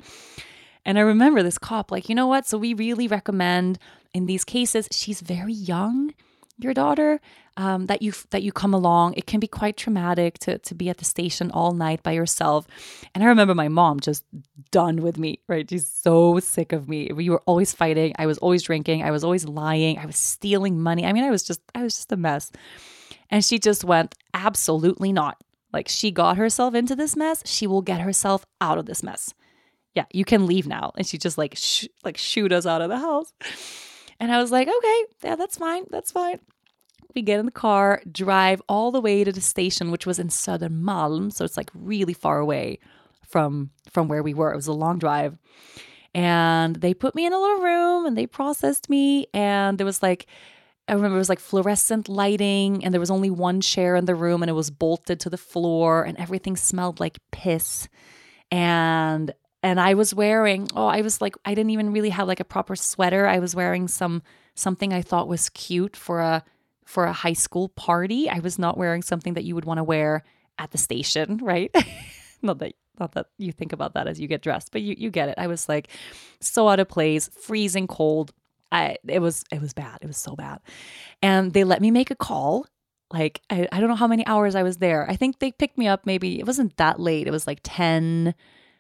And 0.86 0.98
I 0.98 1.02
remember 1.02 1.44
this 1.44 1.58
cop 1.58 1.92
like, 1.92 2.08
you 2.08 2.16
know 2.16 2.28
what? 2.28 2.48
So 2.48 2.58
we 2.58 2.74
really 2.74 3.08
recommend 3.08 3.78
in 4.14 4.26
these 4.26 4.46
cases. 4.46 4.88
She's 4.92 5.20
very 5.22 5.54
young 5.54 6.14
your 6.60 6.74
daughter 6.74 7.20
um, 7.56 7.88
that 7.88 8.02
you 8.02 8.14
that 8.30 8.44
you 8.44 8.52
come 8.52 8.74
along. 8.74 9.16
It 9.16 9.26
can 9.26 9.40
be 9.40 9.48
quite 9.48 9.78
traumatic 9.78 10.38
to, 10.40 10.58
to 10.60 10.76
be 10.76 10.90
at 10.90 10.98
the 10.98 11.06
station 11.06 11.52
all 11.52 11.74
night 11.74 12.04
by 12.04 12.12
yourself. 12.12 12.68
And 13.14 13.24
i 13.24 13.28
remember 13.28 13.56
my 13.56 13.68
mom 13.68 14.00
just 14.00 14.26
done 14.72 14.98
with 14.98 15.18
me 15.18 15.40
right? 15.48 15.70
She's 15.70 15.90
so 15.90 16.40
sick 16.40 16.72
of 16.74 16.88
me. 16.88 17.12
We 17.14 17.30
were 17.30 17.42
always 17.46 17.74
fighting. 17.74 18.14
I 18.18 18.26
was 18.26 18.38
always 18.38 18.64
drinking. 18.64 19.04
I 19.04 19.12
was 19.12 19.24
always 19.24 19.46
lying. 19.46 19.98
I 19.98 20.06
was 20.06 20.18
stealing 20.18 20.82
money. 20.82 21.06
I 21.06 21.14
mean 21.14 21.24
i 21.24 21.32
was 21.32 21.44
just 21.44 21.62
i 21.76 21.84
was 21.84 21.96
just 21.96 22.12
a 22.12 22.18
mess. 22.18 22.52
And 23.30 23.44
she 23.44 23.60
just 23.60 23.84
went 23.84 24.16
absolutely 24.34 25.12
not. 25.12 25.38
Like 25.74 25.88
she 25.88 26.12
got 26.12 26.38
herself 26.38 26.74
into 26.76 26.96
this 26.96 27.16
mess. 27.16 27.44
She 27.46 27.68
will 27.68 27.82
get 27.82 28.02
herself 28.02 28.46
out 28.62 28.78
of 28.78 28.86
this 28.86 29.04
mess. 29.04 29.34
Yeah 29.96 30.06
you 30.12 30.26
can 30.26 30.46
leave 30.46 30.68
now. 30.68 30.92
And 30.96 31.06
she 31.08 31.18
just 31.18 31.38
like 31.38 31.56
sh- 31.56 31.88
like 32.04 32.18
shoot 32.18 32.52
us 32.52 32.66
out 32.66 32.82
of 32.82 32.90
the 32.90 33.00
house 33.00 33.34
and 34.20 34.32
I 34.32 34.42
was 34.42 34.52
like, 34.52 34.68
okay, 34.68 35.04
yeah, 35.24 35.36
that's 35.36 35.58
fine. 35.58 35.86
That's 35.90 36.12
fine. 36.12 36.40
We 37.16 37.22
get 37.22 37.40
in 37.40 37.46
the 37.46 37.52
car, 37.52 38.02
drive 38.12 38.62
all 38.70 38.92
the 38.92 39.02
way 39.02 39.24
to 39.24 39.32
the 39.32 39.42
station, 39.42 39.92
which 39.92 40.06
was 40.06 40.20
in 40.20 40.28
Södermalm. 40.28 41.34
So 41.34 41.46
it's 41.46 41.58
like 41.58 41.72
really 41.74 42.14
far 42.14 42.40
away 42.40 42.80
from 43.28 43.72
from 43.92 44.08
where 44.08 44.24
we 44.24 44.34
were. 44.34 44.52
It 44.54 44.58
was 44.58 44.68
a 44.68 44.74
long 44.74 45.00
drive. 45.00 45.38
And 46.14 46.76
they 46.78 46.94
put 46.94 47.16
me 47.16 47.26
in 47.26 47.34
a 47.34 47.40
little 47.40 47.62
room 47.62 48.06
and 48.06 48.18
they 48.18 48.28
processed 48.28 48.90
me. 48.90 49.28
And 49.34 49.78
there 49.78 49.86
was 49.86 50.02
like, 50.02 50.28
I 50.88 50.94
remember 50.94 51.16
it 51.16 51.20
was 51.20 51.30
like 51.30 51.40
fluorescent 51.40 52.08
lighting, 52.08 52.84
and 52.84 52.94
there 52.94 53.02
was 53.02 53.12
only 53.12 53.30
one 53.30 53.60
chair 53.60 53.98
in 53.98 54.06
the 54.06 54.16
room, 54.16 54.42
and 54.42 54.50
it 54.50 54.54
was 54.54 54.72
bolted 54.72 55.20
to 55.20 55.30
the 55.30 55.38
floor, 55.38 56.04
and 56.04 56.18
everything 56.18 56.56
smelled 56.56 57.02
like 57.02 57.20
piss. 57.32 57.90
And 58.52 59.34
and 59.64 59.80
I 59.80 59.94
was 59.96 60.14
wearing 60.14 60.68
oh 60.76 60.88
I 60.88 61.02
was 61.02 61.22
like 61.22 61.36
I 61.46 61.54
didn't 61.54 61.72
even 61.72 61.92
really 61.92 62.10
have 62.10 62.28
like 62.28 62.40
a 62.40 62.46
proper 62.46 62.76
sweater. 62.76 63.28
I 63.28 63.40
was 63.40 63.56
wearing 63.56 63.88
some 63.88 64.22
something 64.56 64.94
I 64.94 65.02
thought 65.02 65.28
was 65.28 65.50
cute 65.50 65.96
for 65.96 66.20
a 66.20 66.44
for 66.86 67.06
a 67.06 67.14
high 67.14 67.34
school 67.34 67.70
party. 67.70 68.30
I 68.30 68.40
was 68.40 68.58
not 68.58 68.78
wearing 68.78 69.02
something 69.02 69.34
that 69.34 69.44
you 69.44 69.56
would 69.56 69.66
want 69.66 69.78
to 69.80 69.84
wear 69.84 70.24
at 70.58 70.72
the 70.72 70.78
station, 70.78 71.38
right? 71.44 71.76
not 72.42 72.60
that 72.60 72.74
not 73.00 73.12
that 73.14 73.28
you 73.38 73.52
think 73.52 73.74
about 73.74 73.94
that 73.94 74.08
as 74.08 74.20
you 74.20 74.28
get 74.28 74.42
dressed, 74.42 74.72
but 74.72 74.82
you 74.82 74.96
you 74.98 75.12
get 75.12 75.30
it. 75.30 75.36
I 75.38 75.48
was 75.48 75.68
like 75.68 75.90
so 76.40 76.68
out 76.68 76.80
of 76.80 76.88
place, 76.88 77.30
freezing 77.30 77.88
cold. 77.88 78.32
I 78.72 78.98
it 79.08 79.20
was 79.20 79.44
it 79.52 79.62
was 79.62 79.74
bad. 79.74 80.00
It 80.02 80.08
was 80.08 80.18
so 80.18 80.36
bad. 80.36 80.60
And 81.22 81.54
they 81.54 81.64
let 81.64 81.82
me 81.82 81.92
make 81.92 82.12
a 82.12 82.16
call. 82.16 82.66
Like 83.12 83.42
I, 83.50 83.68
I 83.72 83.80
don't 83.80 83.90
know 83.90 83.96
how 83.96 84.08
many 84.08 84.26
hours 84.26 84.56
I 84.56 84.64
was 84.64 84.78
there. 84.78 85.10
I 85.10 85.16
think 85.16 85.40
they 85.40 85.52
picked 85.52 85.78
me 85.78 85.88
up 85.88 86.06
maybe 86.06 86.40
it 86.40 86.48
wasn't 86.48 86.76
that 86.78 87.00
late. 87.00 87.28
It 87.28 87.32
was 87.32 87.48
like 87.48 87.60
10 87.64 88.34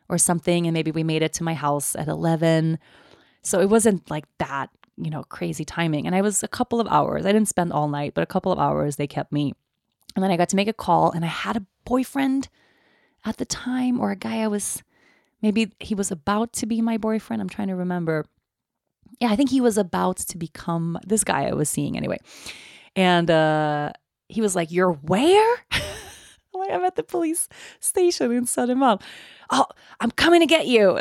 or 0.09 0.17
something. 0.17 0.65
And 0.67 0.73
maybe 0.73 0.91
we 0.91 1.03
made 1.03 1.21
it 1.21 1.33
to 1.33 1.43
my 1.43 1.53
house 1.53 1.95
at 1.95 2.07
11. 2.07 2.79
So 3.41 3.59
it 3.61 3.69
wasn't 3.69 4.09
like 4.09 4.25
that, 4.39 4.69
you 4.97 5.09
know, 5.09 5.23
crazy 5.23 5.65
timing. 5.65 6.05
And 6.05 6.15
I 6.15 6.21
was 6.21 6.43
a 6.43 6.47
couple 6.47 6.79
of 6.79 6.87
hours. 6.87 7.25
I 7.25 7.31
didn't 7.31 7.47
spend 7.47 7.73
all 7.73 7.87
night, 7.87 8.13
but 8.13 8.23
a 8.23 8.27
couple 8.27 8.51
of 8.51 8.59
hours 8.59 8.95
they 8.95 9.07
kept 9.07 9.31
me. 9.31 9.53
And 10.15 10.23
then 10.23 10.31
I 10.31 10.37
got 10.37 10.49
to 10.49 10.55
make 10.55 10.67
a 10.67 10.73
call 10.73 11.11
and 11.11 11.23
I 11.23 11.27
had 11.27 11.57
a 11.57 11.65
boyfriend 11.85 12.49
at 13.25 13.37
the 13.37 13.45
time 13.45 13.99
or 13.99 14.11
a 14.11 14.15
guy 14.15 14.41
I 14.41 14.47
was 14.47 14.83
maybe 15.41 15.71
he 15.79 15.93
was 15.93 16.11
about 16.11 16.53
to 16.53 16.65
be 16.65 16.81
my 16.81 16.97
boyfriend. 16.97 17.41
I'm 17.41 17.49
trying 17.49 17.67
to 17.67 17.75
remember. 17.75 18.25
Yeah, 19.19 19.29
I 19.31 19.35
think 19.35 19.49
he 19.49 19.61
was 19.61 19.77
about 19.77 20.17
to 20.17 20.37
become 20.37 20.97
this 21.05 21.23
guy 21.23 21.45
I 21.47 21.53
was 21.53 21.69
seeing 21.69 21.97
anyway. 21.97 22.17
And 22.95 23.29
uh 23.29 23.91
he 24.29 24.41
was 24.41 24.55
like, 24.55 24.71
"You're 24.71 24.91
where?" 24.91 25.57
I'm 26.70 26.82
"I'm 26.82 26.86
at 26.86 26.95
the 26.95 27.03
police 27.03 27.49
station 27.80 28.32
in 28.32 28.45
Södermalm." 28.45 29.01
oh, 29.49 29.65
I'm 29.99 30.11
coming 30.11 30.41
to 30.41 30.45
get 30.45 30.68
you. 30.68 30.99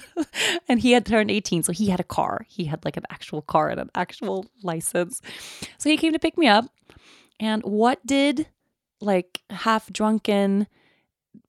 and 0.68 0.80
he 0.80 0.92
had 0.92 1.06
turned 1.06 1.30
18, 1.30 1.62
so 1.62 1.72
he 1.72 1.88
had 1.88 2.00
a 2.00 2.04
car. 2.04 2.44
He 2.48 2.64
had 2.64 2.84
like 2.84 2.96
an 2.96 3.04
actual 3.10 3.42
car 3.42 3.68
and 3.68 3.80
an 3.80 3.90
actual 3.94 4.46
license. 4.62 5.20
So 5.78 5.90
he 5.90 5.96
came 5.96 6.12
to 6.12 6.18
pick 6.18 6.38
me 6.38 6.46
up. 6.46 6.66
And 7.40 7.62
what 7.62 8.04
did 8.06 8.46
like 9.00 9.42
half 9.50 9.92
drunken, 9.92 10.66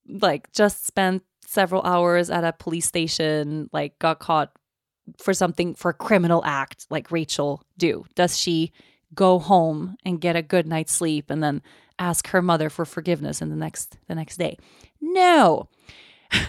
like 0.07 0.51
just 0.51 0.85
spent 0.85 1.23
several 1.45 1.83
hours 1.83 2.29
at 2.29 2.43
a 2.43 2.53
police 2.53 2.85
station, 2.85 3.69
like 3.71 3.97
got 3.99 4.19
caught 4.19 4.51
for 5.19 5.33
something 5.33 5.75
for 5.75 5.91
a 5.91 5.93
criminal 5.93 6.43
act 6.45 6.87
like 6.89 7.11
Rachel 7.11 7.63
do? 7.77 8.05
Does 8.15 8.37
she 8.37 8.73
go 9.13 9.39
home 9.39 9.95
and 10.05 10.21
get 10.21 10.35
a 10.35 10.41
good 10.41 10.67
night's 10.67 10.93
sleep 10.93 11.29
and 11.29 11.43
then 11.43 11.61
ask 11.97 12.27
her 12.27 12.41
mother 12.41 12.69
for 12.69 12.85
forgiveness 12.85 13.41
in 13.41 13.49
the 13.49 13.55
next 13.55 13.97
the 14.07 14.15
next 14.15 14.37
day? 14.37 14.57
No. 15.01 15.69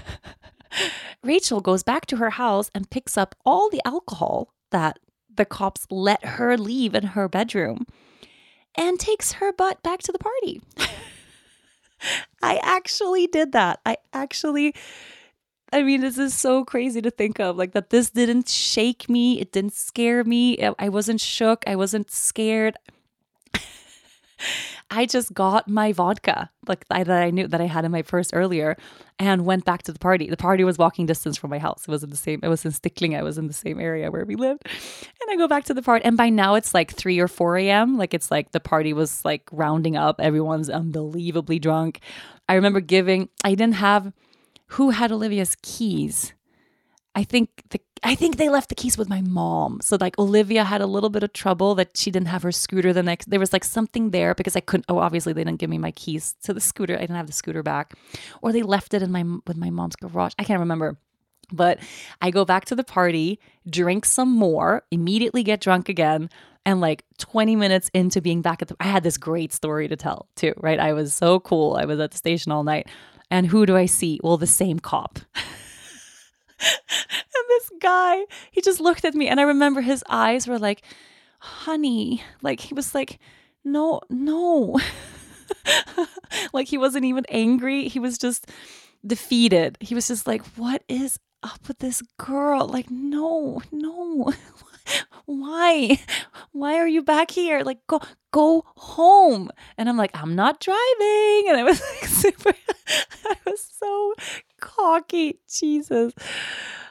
Rachel 1.22 1.60
goes 1.60 1.82
back 1.82 2.06
to 2.06 2.16
her 2.16 2.30
house 2.30 2.70
and 2.74 2.90
picks 2.90 3.16
up 3.16 3.34
all 3.44 3.70
the 3.70 3.82
alcohol 3.86 4.52
that 4.70 4.98
the 5.34 5.44
cops 5.44 5.86
let 5.90 6.24
her 6.24 6.56
leave 6.56 6.94
in 6.94 7.04
her 7.08 7.28
bedroom 7.28 7.86
and 8.74 8.98
takes 8.98 9.32
her 9.32 9.52
butt 9.52 9.82
back 9.82 10.00
to 10.00 10.12
the 10.12 10.18
party. 10.18 10.60
I 12.42 12.60
actually 12.62 13.26
did 13.26 13.52
that. 13.52 13.80
I 13.86 13.96
actually 14.12 14.74
I 15.76 15.82
mean, 15.82 16.00
this 16.00 16.16
is 16.16 16.32
so 16.32 16.64
crazy 16.64 17.02
to 17.02 17.10
think 17.10 17.38
of 17.38 17.58
like 17.58 17.72
that 17.72 17.90
this 17.90 18.08
didn't 18.08 18.48
shake 18.48 19.10
me, 19.10 19.38
it 19.42 19.52
didn't 19.52 19.74
scare 19.74 20.24
me. 20.24 20.58
I 20.78 20.88
wasn't 20.88 21.20
shook, 21.20 21.64
I 21.66 21.76
wasn't 21.76 22.10
scared. 22.10 22.76
I 24.90 25.04
just 25.04 25.34
got 25.34 25.68
my 25.68 25.92
vodka, 25.92 26.48
like 26.66 26.86
I, 26.90 27.04
that 27.04 27.22
I 27.22 27.28
knew 27.28 27.46
that 27.46 27.60
I 27.60 27.66
had 27.66 27.84
in 27.84 27.92
my 27.92 28.00
purse 28.00 28.32
earlier, 28.32 28.78
and 29.18 29.44
went 29.44 29.66
back 29.66 29.82
to 29.82 29.92
the 29.92 29.98
party. 29.98 30.30
The 30.30 30.38
party 30.38 30.64
was 30.64 30.78
walking 30.78 31.04
distance 31.04 31.36
from 31.36 31.50
my 31.50 31.58
house. 31.58 31.82
It 31.86 31.90
was 31.90 32.02
in 32.02 32.08
the 32.08 32.16
same. 32.16 32.40
It 32.42 32.48
was 32.48 32.64
in 32.64 32.70
Sticklinge. 32.70 33.14
I 33.14 33.22
was 33.22 33.36
in 33.36 33.46
the 33.46 33.52
same 33.52 33.78
area 33.78 34.10
where 34.10 34.24
we 34.24 34.34
lived, 34.34 34.62
and 34.64 35.30
I 35.30 35.36
go 35.36 35.46
back 35.46 35.64
to 35.64 35.74
the 35.74 35.82
party. 35.82 36.06
And 36.06 36.16
by 36.16 36.30
now 36.30 36.54
it's 36.54 36.72
like 36.72 36.94
three 36.94 37.18
or 37.18 37.28
four 37.28 37.58
a.m. 37.58 37.98
Like 37.98 38.14
it's 38.14 38.30
like 38.30 38.52
the 38.52 38.60
party 38.60 38.94
was 38.94 39.22
like 39.26 39.42
rounding 39.52 39.94
up. 39.94 40.20
Everyone's 40.20 40.70
unbelievably 40.70 41.58
drunk. 41.58 42.00
I 42.48 42.54
remember 42.54 42.80
giving. 42.80 43.28
I 43.44 43.50
didn't 43.50 43.74
have. 43.74 44.10
Who 44.68 44.90
had 44.90 45.12
Olivia's 45.12 45.56
keys? 45.62 46.32
I 47.14 47.24
think 47.24 47.48
the 47.70 47.80
I 48.02 48.14
think 48.14 48.36
they 48.36 48.50
left 48.50 48.68
the 48.68 48.74
keys 48.74 48.98
with 48.98 49.08
my 49.08 49.22
mom. 49.22 49.80
So 49.80 49.96
like 49.98 50.18
Olivia 50.18 50.64
had 50.64 50.80
a 50.80 50.86
little 50.86 51.08
bit 51.08 51.22
of 51.22 51.32
trouble 51.32 51.74
that 51.76 51.96
she 51.96 52.10
didn't 52.10 52.28
have 52.28 52.42
her 52.42 52.52
scooter 52.52 52.92
the 52.92 53.02
next. 53.02 53.30
There 53.30 53.40
was 53.40 53.52
like 53.52 53.64
something 53.64 54.10
there 54.10 54.34
because 54.34 54.54
I 54.54 54.60
couldn't. 54.60 54.84
Oh, 54.88 54.98
obviously 54.98 55.32
they 55.32 55.42
didn't 55.42 55.58
give 55.58 55.70
me 55.70 55.78
my 55.78 55.92
keys 55.92 56.34
to 56.42 56.52
the 56.52 56.60
scooter. 56.60 56.94
I 56.94 57.00
didn't 57.00 57.16
have 57.16 57.26
the 57.26 57.32
scooter 57.32 57.62
back, 57.62 57.94
or 58.42 58.52
they 58.52 58.62
left 58.62 58.92
it 58.92 59.02
in 59.02 59.10
my 59.10 59.24
with 59.46 59.56
my 59.56 59.70
mom's 59.70 59.96
garage. 59.96 60.34
I 60.38 60.44
can't 60.44 60.60
remember. 60.60 60.98
But 61.52 61.78
I 62.20 62.30
go 62.30 62.44
back 62.44 62.64
to 62.66 62.74
the 62.74 62.84
party, 62.84 63.38
drink 63.68 64.04
some 64.04 64.30
more, 64.32 64.82
immediately 64.90 65.42
get 65.42 65.60
drunk 65.60 65.88
again. 65.88 66.28
And 66.64 66.80
like 66.80 67.04
20 67.18 67.54
minutes 67.54 67.88
into 67.94 68.20
being 68.20 68.42
back 68.42 68.60
at 68.60 68.66
the, 68.66 68.76
I 68.80 68.88
had 68.88 69.04
this 69.04 69.16
great 69.16 69.52
story 69.52 69.86
to 69.86 69.94
tell 69.94 70.26
too, 70.34 70.52
right? 70.56 70.80
I 70.80 70.92
was 70.92 71.14
so 71.14 71.38
cool. 71.38 71.76
I 71.76 71.84
was 71.84 72.00
at 72.00 72.10
the 72.10 72.16
station 72.16 72.50
all 72.50 72.64
night. 72.64 72.88
And 73.30 73.48
who 73.48 73.66
do 73.66 73.76
I 73.76 73.86
see? 73.86 74.20
Well, 74.22 74.36
the 74.36 74.46
same 74.46 74.78
cop. 74.78 75.18
and 75.34 75.44
this 77.48 77.70
guy, 77.80 78.24
he 78.50 78.60
just 78.60 78.80
looked 78.80 79.04
at 79.04 79.14
me. 79.14 79.28
And 79.28 79.40
I 79.40 79.44
remember 79.44 79.80
his 79.80 80.04
eyes 80.08 80.46
were 80.46 80.58
like, 80.58 80.82
honey, 81.38 82.22
like 82.42 82.60
he 82.60 82.74
was 82.74 82.94
like, 82.94 83.18
no, 83.64 84.00
no. 84.08 84.78
like 86.52 86.68
he 86.68 86.78
wasn't 86.78 87.04
even 87.04 87.24
angry. 87.28 87.88
He 87.88 87.98
was 87.98 88.18
just 88.18 88.46
defeated. 89.04 89.76
He 89.80 89.94
was 89.94 90.08
just 90.08 90.26
like, 90.26 90.44
what 90.56 90.82
is 90.88 91.18
up 91.42 91.68
with 91.68 91.78
this 91.78 92.02
girl? 92.18 92.66
Like, 92.66 92.90
no, 92.90 93.62
no. 93.72 94.32
Why? 95.26 95.98
Why 96.52 96.76
are 96.76 96.86
you 96.86 97.02
back 97.02 97.30
here? 97.30 97.62
Like, 97.62 97.78
go 97.86 98.00
go 98.32 98.64
home. 98.76 99.50
And 99.76 99.88
I'm 99.88 99.96
like, 99.96 100.12
I'm 100.14 100.34
not 100.34 100.60
driving. 100.60 101.44
And 101.48 101.56
I 101.56 101.62
was 101.64 101.80
like 101.80 102.04
super 102.04 102.52
I 103.24 103.36
was 103.46 103.68
so 103.78 104.14
cocky. 104.60 105.40
Jesus. 105.48 106.12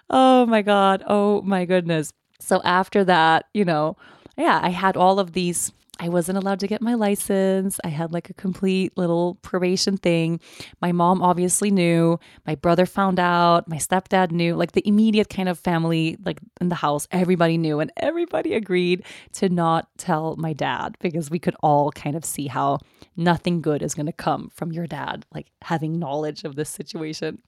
Oh 0.10 0.46
my 0.46 0.62
God. 0.62 1.04
Oh 1.08 1.42
my 1.42 1.66
goodness. 1.66 2.12
So 2.40 2.62
after 2.64 3.04
that, 3.06 3.46
you 3.54 3.66
know, 3.66 3.96
yeah, 4.38 4.60
I 4.62 4.70
had 4.70 4.98
all 4.98 5.20
of 5.20 5.32
these 5.32 5.72
I 6.00 6.10
wasn't 6.10 6.38
allowed 6.38 6.60
to 6.60 6.68
get 6.68 6.82
my 6.82 6.94
license. 6.94 7.80
I 7.84 7.88
had 7.88 8.12
like 8.12 8.30
a 8.30 8.34
complete 8.34 8.98
little 8.98 9.36
probation 9.36 9.96
thing. 9.96 10.42
My 10.82 10.92
mom 10.92 11.22
obviously 11.22 11.72
knew. 11.72 12.20
My 12.46 12.56
brother 12.56 12.86
found 12.86 13.20
out. 13.20 13.70
My 13.70 13.78
stepdad 13.78 14.32
knew. 14.32 14.56
Like 14.56 14.74
the 14.74 14.86
immediate 14.86 15.30
kind 15.30 15.48
of 15.48 15.58
family, 15.58 16.18
like 16.26 16.40
in 16.60 16.70
the 16.70 16.76
house, 16.76 17.08
everybody 17.12 17.58
knew. 17.58 17.80
And 17.80 17.92
everybody 17.98 18.54
agreed 18.54 19.04
to 19.34 19.48
not 19.48 19.88
tell 19.98 20.36
my 20.36 20.52
dad 20.52 20.98
because 21.00 21.30
we 21.30 21.40
could 21.40 21.56
all 21.64 21.92
kind 21.92 22.16
of 22.18 22.26
see 22.26 22.48
how 22.48 22.80
nothing 23.16 23.62
good 23.62 23.82
is 23.82 23.96
going 23.96 24.06
to 24.08 24.12
come 24.12 24.50
from 24.54 24.74
your 24.74 24.88
dad, 24.88 25.26
like 25.34 25.48
having 25.62 25.98
knowledge 25.98 26.44
of 26.44 26.56
this 26.56 26.70
situation. 26.70 27.42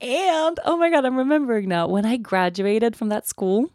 And 0.00 0.58
oh 0.64 0.76
my 0.76 0.90
God, 0.90 1.04
I'm 1.04 1.16
remembering 1.16 1.68
now 1.68 1.88
when 1.88 2.06
I 2.06 2.16
graduated 2.16 2.94
from 2.94 3.08
that 3.08 3.26
school 3.26 3.70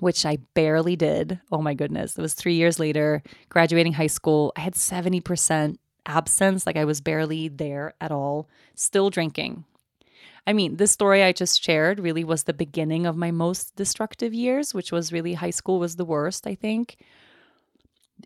which 0.00 0.26
I 0.26 0.38
barely 0.54 0.96
did. 0.96 1.40
Oh 1.52 1.62
my 1.62 1.74
goodness. 1.74 2.18
It 2.18 2.22
was 2.22 2.34
three 2.34 2.54
years 2.54 2.78
later, 2.78 3.22
graduating 3.48 3.94
high 3.94 4.06
school. 4.08 4.52
I 4.56 4.60
had 4.60 4.74
70% 4.74 5.76
absence, 6.06 6.66
like 6.66 6.76
I 6.76 6.84
was 6.84 7.00
barely 7.00 7.48
there 7.48 7.94
at 8.00 8.10
all, 8.10 8.48
still 8.74 9.10
drinking. 9.10 9.64
I 10.46 10.52
mean, 10.52 10.76
this 10.76 10.90
story 10.90 11.22
I 11.22 11.32
just 11.32 11.62
shared 11.62 12.00
really 12.00 12.24
was 12.24 12.44
the 12.44 12.54
beginning 12.54 13.06
of 13.06 13.16
my 13.16 13.30
most 13.30 13.76
destructive 13.76 14.32
years, 14.34 14.74
which 14.74 14.90
was 14.90 15.12
really 15.12 15.34
high 15.34 15.50
school 15.50 15.78
was 15.78 15.96
the 15.96 16.04
worst, 16.04 16.46
I 16.46 16.54
think. 16.54 16.96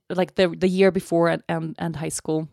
Like 0.08 0.34
the 0.36 0.48
the 0.48 0.68
year 0.68 0.90
before 0.90 1.28
and 1.28 1.42
and, 1.48 1.74
and 1.78 1.96
high 1.96 2.08
school 2.08 2.48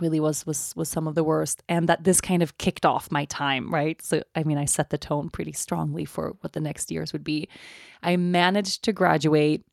really 0.00 0.20
was 0.20 0.46
was 0.46 0.74
was 0.76 0.88
some 0.88 1.06
of 1.06 1.14
the 1.14 1.24
worst 1.24 1.62
and 1.68 1.88
that 1.88 2.04
this 2.04 2.20
kind 2.20 2.42
of 2.42 2.58
kicked 2.58 2.86
off 2.86 3.10
my 3.10 3.24
time 3.26 3.72
right? 3.72 4.00
So 4.02 4.22
i 4.34 4.42
mean 4.42 4.58
i 4.58 4.64
set 4.64 4.90
the 4.90 4.98
tone 4.98 5.30
pretty 5.30 5.52
strongly 5.52 6.04
for 6.04 6.36
what 6.40 6.52
the 6.52 6.60
next 6.60 6.90
years 6.90 7.12
would 7.12 7.24
be. 7.24 7.48
I 8.02 8.16
managed 8.16 8.82
to 8.84 8.92
graduate 8.92 9.64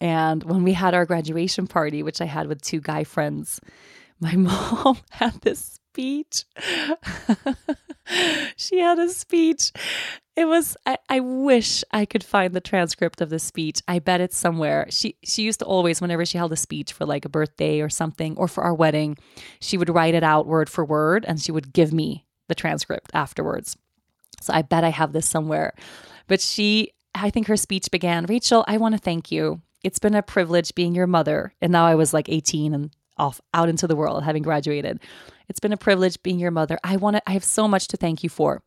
and 0.00 0.42
when 0.44 0.62
we 0.62 0.72
had 0.72 0.94
our 0.94 1.04
graduation 1.04 1.66
party 1.66 2.02
which 2.02 2.20
i 2.20 2.24
had 2.24 2.46
with 2.46 2.62
two 2.62 2.80
guy 2.80 3.04
friends 3.04 3.60
my 4.20 4.36
mom 4.36 4.98
had 5.10 5.40
this 5.42 5.78
speech. 5.92 6.44
She 8.56 8.80
had 8.80 8.98
a 8.98 9.08
speech 9.08 9.72
it 10.34 10.46
was 10.46 10.76
I, 10.86 10.98
I 11.08 11.20
wish 11.20 11.84
I 11.92 12.06
could 12.06 12.24
find 12.24 12.54
the 12.54 12.60
transcript 12.60 13.20
of 13.20 13.30
the 13.30 13.38
speech. 13.38 13.80
I 13.86 13.98
bet 13.98 14.20
it's 14.20 14.36
somewhere. 14.36 14.86
She 14.90 15.16
she 15.22 15.42
used 15.42 15.58
to 15.58 15.66
always, 15.66 16.00
whenever 16.00 16.24
she 16.24 16.38
held 16.38 16.52
a 16.52 16.56
speech 16.56 16.92
for 16.92 17.04
like 17.04 17.24
a 17.24 17.30
birthday 17.30 17.80
or 17.80 17.90
something, 17.90 18.36
or 18.36 18.48
for 18.48 18.64
our 18.64 18.74
wedding, 18.74 19.18
she 19.60 19.76
would 19.76 19.90
write 19.90 20.14
it 20.14 20.22
out 20.22 20.46
word 20.46 20.70
for 20.70 20.84
word 20.84 21.24
and 21.26 21.40
she 21.40 21.52
would 21.52 21.72
give 21.72 21.92
me 21.92 22.24
the 22.48 22.54
transcript 22.54 23.10
afterwards. 23.12 23.76
So 24.40 24.52
I 24.52 24.62
bet 24.62 24.84
I 24.84 24.90
have 24.90 25.12
this 25.12 25.28
somewhere. 25.28 25.74
But 26.28 26.40
she 26.40 26.92
I 27.14 27.28
think 27.28 27.46
her 27.48 27.56
speech 27.58 27.90
began, 27.90 28.24
Rachel, 28.24 28.64
I 28.66 28.78
want 28.78 28.94
to 28.94 29.00
thank 29.00 29.30
you. 29.30 29.60
It's 29.84 29.98
been 29.98 30.14
a 30.14 30.22
privilege 30.22 30.74
being 30.74 30.94
your 30.94 31.06
mother. 31.06 31.52
And 31.60 31.72
now 31.72 31.84
I 31.84 31.94
was 31.94 32.14
like 32.14 32.28
18 32.30 32.72
and 32.72 32.90
off 33.18 33.40
out 33.52 33.68
into 33.68 33.86
the 33.86 33.96
world 33.96 34.24
having 34.24 34.42
graduated. 34.42 34.98
It's 35.48 35.60
been 35.60 35.74
a 35.74 35.76
privilege 35.76 36.22
being 36.22 36.38
your 36.38 36.50
mother. 36.50 36.78
I 36.82 36.96
want 36.96 37.16
to 37.16 37.22
I 37.28 37.32
have 37.32 37.44
so 37.44 37.68
much 37.68 37.88
to 37.88 37.98
thank 37.98 38.22
you 38.22 38.30
for. 38.30 38.62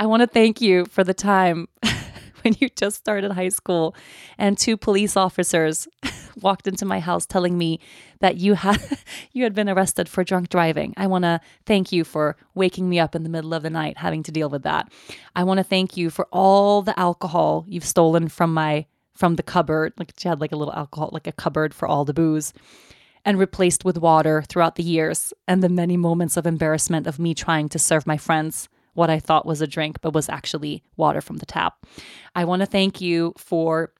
I 0.00 0.06
want 0.06 0.22
to 0.22 0.26
thank 0.26 0.62
you 0.62 0.86
for 0.86 1.04
the 1.04 1.12
time 1.12 1.68
when 2.42 2.56
you 2.58 2.70
just 2.70 2.96
started 2.96 3.32
high 3.32 3.50
school 3.50 3.94
and 4.38 4.56
two 4.56 4.78
police 4.78 5.14
officers 5.14 5.86
walked 6.40 6.66
into 6.66 6.86
my 6.86 7.00
house 7.00 7.26
telling 7.26 7.58
me 7.58 7.80
that 8.20 8.38
you 8.38 8.54
had 8.54 8.80
you 9.32 9.44
had 9.44 9.54
been 9.54 9.68
arrested 9.68 10.08
for 10.08 10.24
drunk 10.24 10.48
driving. 10.48 10.94
I 10.96 11.06
want 11.06 11.24
to 11.24 11.38
thank 11.66 11.92
you 11.92 12.04
for 12.04 12.38
waking 12.54 12.88
me 12.88 12.98
up 12.98 13.14
in 13.14 13.24
the 13.24 13.28
middle 13.28 13.52
of 13.52 13.62
the 13.62 13.68
night 13.68 13.98
having 13.98 14.22
to 14.22 14.32
deal 14.32 14.48
with 14.48 14.62
that. 14.62 14.90
I 15.36 15.44
want 15.44 15.58
to 15.58 15.64
thank 15.64 15.98
you 15.98 16.08
for 16.08 16.26
all 16.32 16.80
the 16.80 16.98
alcohol 16.98 17.66
you've 17.68 17.84
stolen 17.84 18.28
from 18.28 18.54
my 18.54 18.86
from 19.12 19.36
the 19.36 19.42
cupboard. 19.42 19.92
Like 19.98 20.14
she 20.16 20.28
had 20.28 20.40
like 20.40 20.52
a 20.52 20.56
little 20.56 20.72
alcohol 20.72 21.10
like 21.12 21.26
a 21.26 21.32
cupboard 21.32 21.74
for 21.74 21.86
all 21.86 22.06
the 22.06 22.14
booze 22.14 22.54
and 23.26 23.38
replaced 23.38 23.84
with 23.84 23.98
water 23.98 24.44
throughout 24.48 24.76
the 24.76 24.82
years 24.82 25.34
and 25.46 25.62
the 25.62 25.68
many 25.68 25.98
moments 25.98 26.38
of 26.38 26.46
embarrassment 26.46 27.06
of 27.06 27.18
me 27.18 27.34
trying 27.34 27.68
to 27.68 27.78
serve 27.78 28.06
my 28.06 28.16
friends 28.16 28.70
what 29.00 29.08
I 29.08 29.18
thought 29.18 29.46
was 29.46 29.62
a 29.62 29.66
drink, 29.66 30.02
but 30.02 30.12
was 30.12 30.28
actually 30.28 30.82
water 30.98 31.22
from 31.22 31.38
the 31.38 31.46
tap. 31.46 31.86
I 32.34 32.44
want 32.44 32.60
to 32.60 32.66
thank 32.66 33.00
you 33.00 33.32
for 33.38 33.94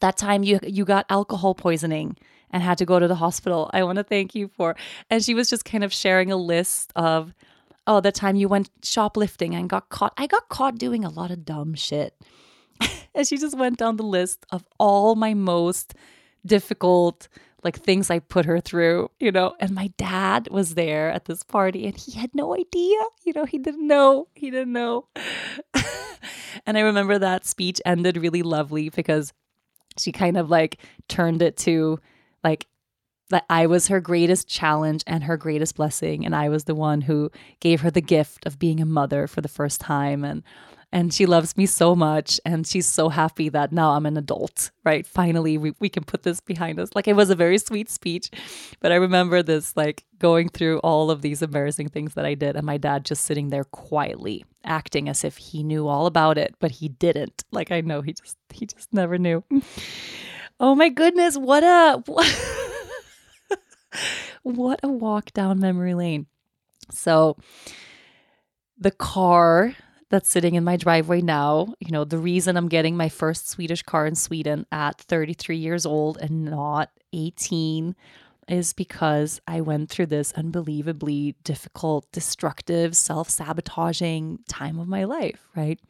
that 0.00 0.16
time 0.16 0.44
you 0.44 0.60
you 0.62 0.84
got 0.84 1.06
alcohol 1.10 1.56
poisoning 1.56 2.16
and 2.50 2.62
had 2.62 2.78
to 2.78 2.86
go 2.86 3.00
to 3.00 3.08
the 3.08 3.16
hospital. 3.16 3.68
I 3.72 3.82
want 3.82 3.96
to 3.96 4.04
thank 4.04 4.32
you 4.36 4.46
for 4.46 4.76
and 5.10 5.24
she 5.24 5.34
was 5.34 5.50
just 5.50 5.64
kind 5.64 5.82
of 5.82 5.92
sharing 5.92 6.30
a 6.30 6.36
list 6.36 6.92
of 6.94 7.34
oh 7.88 8.00
the 8.00 8.12
time 8.12 8.36
you 8.36 8.48
went 8.48 8.70
shoplifting 8.84 9.56
and 9.56 9.68
got 9.68 9.88
caught. 9.88 10.14
I 10.16 10.28
got 10.28 10.48
caught 10.48 10.78
doing 10.78 11.04
a 11.04 11.10
lot 11.10 11.32
of 11.32 11.44
dumb 11.44 11.74
shit. 11.74 12.14
and 13.14 13.26
she 13.26 13.36
just 13.36 13.58
went 13.58 13.78
down 13.78 13.96
the 13.96 14.04
list 14.04 14.46
of 14.52 14.64
all 14.78 15.16
my 15.16 15.34
most 15.34 15.94
difficult 16.46 17.26
like 17.64 17.80
things 17.80 18.10
I 18.10 18.18
put 18.18 18.44
her 18.44 18.60
through, 18.60 19.10
you 19.18 19.32
know. 19.32 19.54
And 19.58 19.74
my 19.74 19.88
dad 19.96 20.48
was 20.50 20.74
there 20.74 21.10
at 21.10 21.24
this 21.24 21.42
party 21.42 21.86
and 21.86 21.96
he 21.96 22.12
had 22.12 22.34
no 22.34 22.54
idea, 22.54 22.98
you 23.24 23.32
know, 23.34 23.46
he 23.46 23.58
didn't 23.58 23.86
know, 23.86 24.28
he 24.34 24.50
didn't 24.50 24.72
know. 24.72 25.08
and 26.66 26.76
I 26.76 26.82
remember 26.82 27.18
that 27.18 27.46
speech 27.46 27.80
ended 27.84 28.18
really 28.18 28.42
lovely 28.42 28.90
because 28.90 29.32
she 29.98 30.12
kind 30.12 30.36
of 30.36 30.50
like 30.50 30.78
turned 31.08 31.40
it 31.40 31.56
to 31.58 31.98
like 32.42 32.66
that 33.30 33.46
I 33.48 33.66
was 33.66 33.88
her 33.88 34.00
greatest 34.00 34.48
challenge 34.48 35.02
and 35.06 35.24
her 35.24 35.36
greatest 35.36 35.76
blessing. 35.76 36.26
And 36.26 36.36
I 36.36 36.48
was 36.48 36.64
the 36.64 36.74
one 36.74 37.00
who 37.00 37.30
gave 37.60 37.80
her 37.80 37.90
the 37.90 38.02
gift 38.02 38.46
of 38.46 38.58
being 38.58 38.80
a 38.80 38.86
mother 38.86 39.26
for 39.26 39.40
the 39.40 39.48
first 39.48 39.80
time. 39.80 40.24
And 40.24 40.42
and 40.94 41.12
she 41.12 41.26
loves 41.26 41.56
me 41.56 41.66
so 41.66 41.96
much 41.96 42.40
and 42.44 42.64
she's 42.64 42.86
so 42.86 43.08
happy 43.08 43.48
that 43.48 43.72
now 43.72 43.90
I'm 43.90 44.06
an 44.06 44.16
adult, 44.16 44.70
right? 44.84 45.04
Finally, 45.04 45.58
we, 45.58 45.74
we 45.80 45.88
can 45.88 46.04
put 46.04 46.22
this 46.22 46.40
behind 46.40 46.78
us. 46.78 46.90
Like 46.94 47.08
it 47.08 47.16
was 47.16 47.30
a 47.30 47.34
very 47.34 47.58
sweet 47.58 47.90
speech, 47.90 48.30
but 48.78 48.92
I 48.92 48.94
remember 48.94 49.42
this 49.42 49.76
like 49.76 50.04
going 50.20 50.48
through 50.48 50.78
all 50.78 51.10
of 51.10 51.20
these 51.20 51.42
embarrassing 51.42 51.88
things 51.88 52.14
that 52.14 52.24
I 52.24 52.34
did 52.34 52.54
and 52.54 52.64
my 52.64 52.76
dad 52.76 53.04
just 53.04 53.24
sitting 53.24 53.48
there 53.48 53.64
quietly 53.64 54.44
acting 54.64 55.08
as 55.08 55.24
if 55.24 55.36
he 55.36 55.64
knew 55.64 55.88
all 55.88 56.06
about 56.06 56.38
it, 56.38 56.54
but 56.60 56.70
he 56.70 56.88
didn't. 56.88 57.42
Like 57.50 57.72
I 57.72 57.80
know 57.80 58.00
he 58.00 58.12
just 58.12 58.36
he 58.52 58.64
just 58.64 58.92
never 58.92 59.18
knew. 59.18 59.42
Oh 60.60 60.76
my 60.76 60.90
goodness, 60.90 61.36
what 61.36 61.64
a 61.64 62.04
what 64.44 64.78
a 64.84 64.88
walk 64.88 65.32
down 65.32 65.58
memory 65.58 65.94
lane. 65.94 66.26
So 66.92 67.36
the 68.78 68.92
car 68.92 69.74
that's 70.14 70.30
sitting 70.30 70.54
in 70.54 70.62
my 70.62 70.76
driveway 70.76 71.20
now. 71.20 71.74
You 71.80 71.90
know, 71.90 72.04
the 72.04 72.18
reason 72.18 72.56
I'm 72.56 72.68
getting 72.68 72.96
my 72.96 73.08
first 73.08 73.48
Swedish 73.48 73.82
car 73.82 74.06
in 74.06 74.14
Sweden 74.14 74.64
at 74.70 75.00
33 75.00 75.56
years 75.56 75.84
old 75.84 76.18
and 76.18 76.44
not 76.44 76.90
18 77.12 77.96
is 78.46 78.72
because 78.74 79.40
I 79.48 79.60
went 79.60 79.90
through 79.90 80.06
this 80.06 80.32
unbelievably 80.34 81.34
difficult, 81.42 82.06
destructive, 82.12 82.96
self 82.96 83.28
sabotaging 83.28 84.38
time 84.48 84.78
of 84.78 84.86
my 84.86 85.02
life, 85.02 85.48
right? 85.56 85.80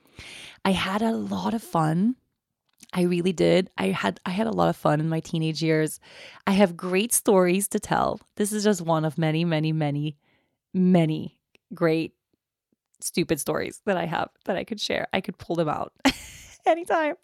I 0.64 0.70
had 0.70 1.02
a 1.02 1.12
lot 1.12 1.52
of 1.52 1.62
fun. 1.62 2.16
I 2.94 3.02
really 3.02 3.34
did. 3.34 3.68
I 3.76 3.88
had 3.88 4.20
I 4.24 4.30
had 4.30 4.46
a 4.46 4.52
lot 4.52 4.70
of 4.70 4.76
fun 4.76 5.00
in 5.00 5.08
my 5.10 5.20
teenage 5.20 5.62
years. 5.62 6.00
I 6.46 6.52
have 6.52 6.78
great 6.78 7.12
stories 7.12 7.68
to 7.68 7.78
tell. 7.78 8.20
This 8.36 8.52
is 8.52 8.64
just 8.64 8.80
one 8.80 9.04
of 9.04 9.18
many, 9.18 9.44
many, 9.44 9.72
many, 9.72 10.16
many 10.72 11.36
great 11.74 12.14
stupid 13.04 13.38
stories 13.38 13.80
that 13.86 13.96
I 13.96 14.06
have 14.06 14.30
that 14.46 14.56
I 14.56 14.64
could 14.64 14.80
share. 14.80 15.08
I 15.12 15.20
could 15.20 15.38
pull 15.38 15.56
them 15.56 15.68
out 15.68 15.92
anytime. 16.66 17.16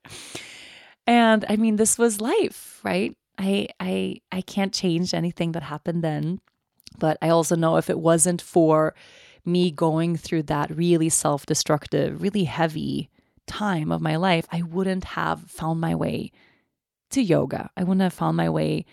And 1.07 1.45
I 1.49 1.57
mean, 1.57 1.77
this 1.77 1.99
was 1.99 2.21
life, 2.21 2.81
right? 2.85 3.17
I 3.39 3.69
I 3.81 4.21
I 4.31 4.43
can't 4.43 4.73
change 4.73 5.15
anything 5.15 5.53
that 5.53 5.63
happened 5.63 6.05
then, 6.05 6.41
but 6.99 7.17
I 7.23 7.31
also 7.31 7.57
know 7.57 7.77
if 7.77 7.89
it 7.91 7.99
wasn't 7.99 8.43
for 8.43 8.95
me 9.45 9.71
going 9.71 10.17
through 10.17 10.43
that 10.45 10.71
really 10.77 11.09
self-destructive, 11.09 12.21
really 12.21 12.45
heavy 12.45 13.09
time 13.47 13.91
of 13.91 14.03
my 14.03 14.17
life, 14.17 14.47
I 14.53 14.63
wouldn't 14.63 15.05
have 15.05 15.51
found 15.51 15.81
my 15.81 15.95
way 15.95 16.31
to 17.11 17.23
yoga. 17.23 17.71
I 17.77 17.83
wouldn't 17.83 18.03
have 18.03 18.13
found 18.13 18.37
my 18.37 18.51
way 18.51 18.85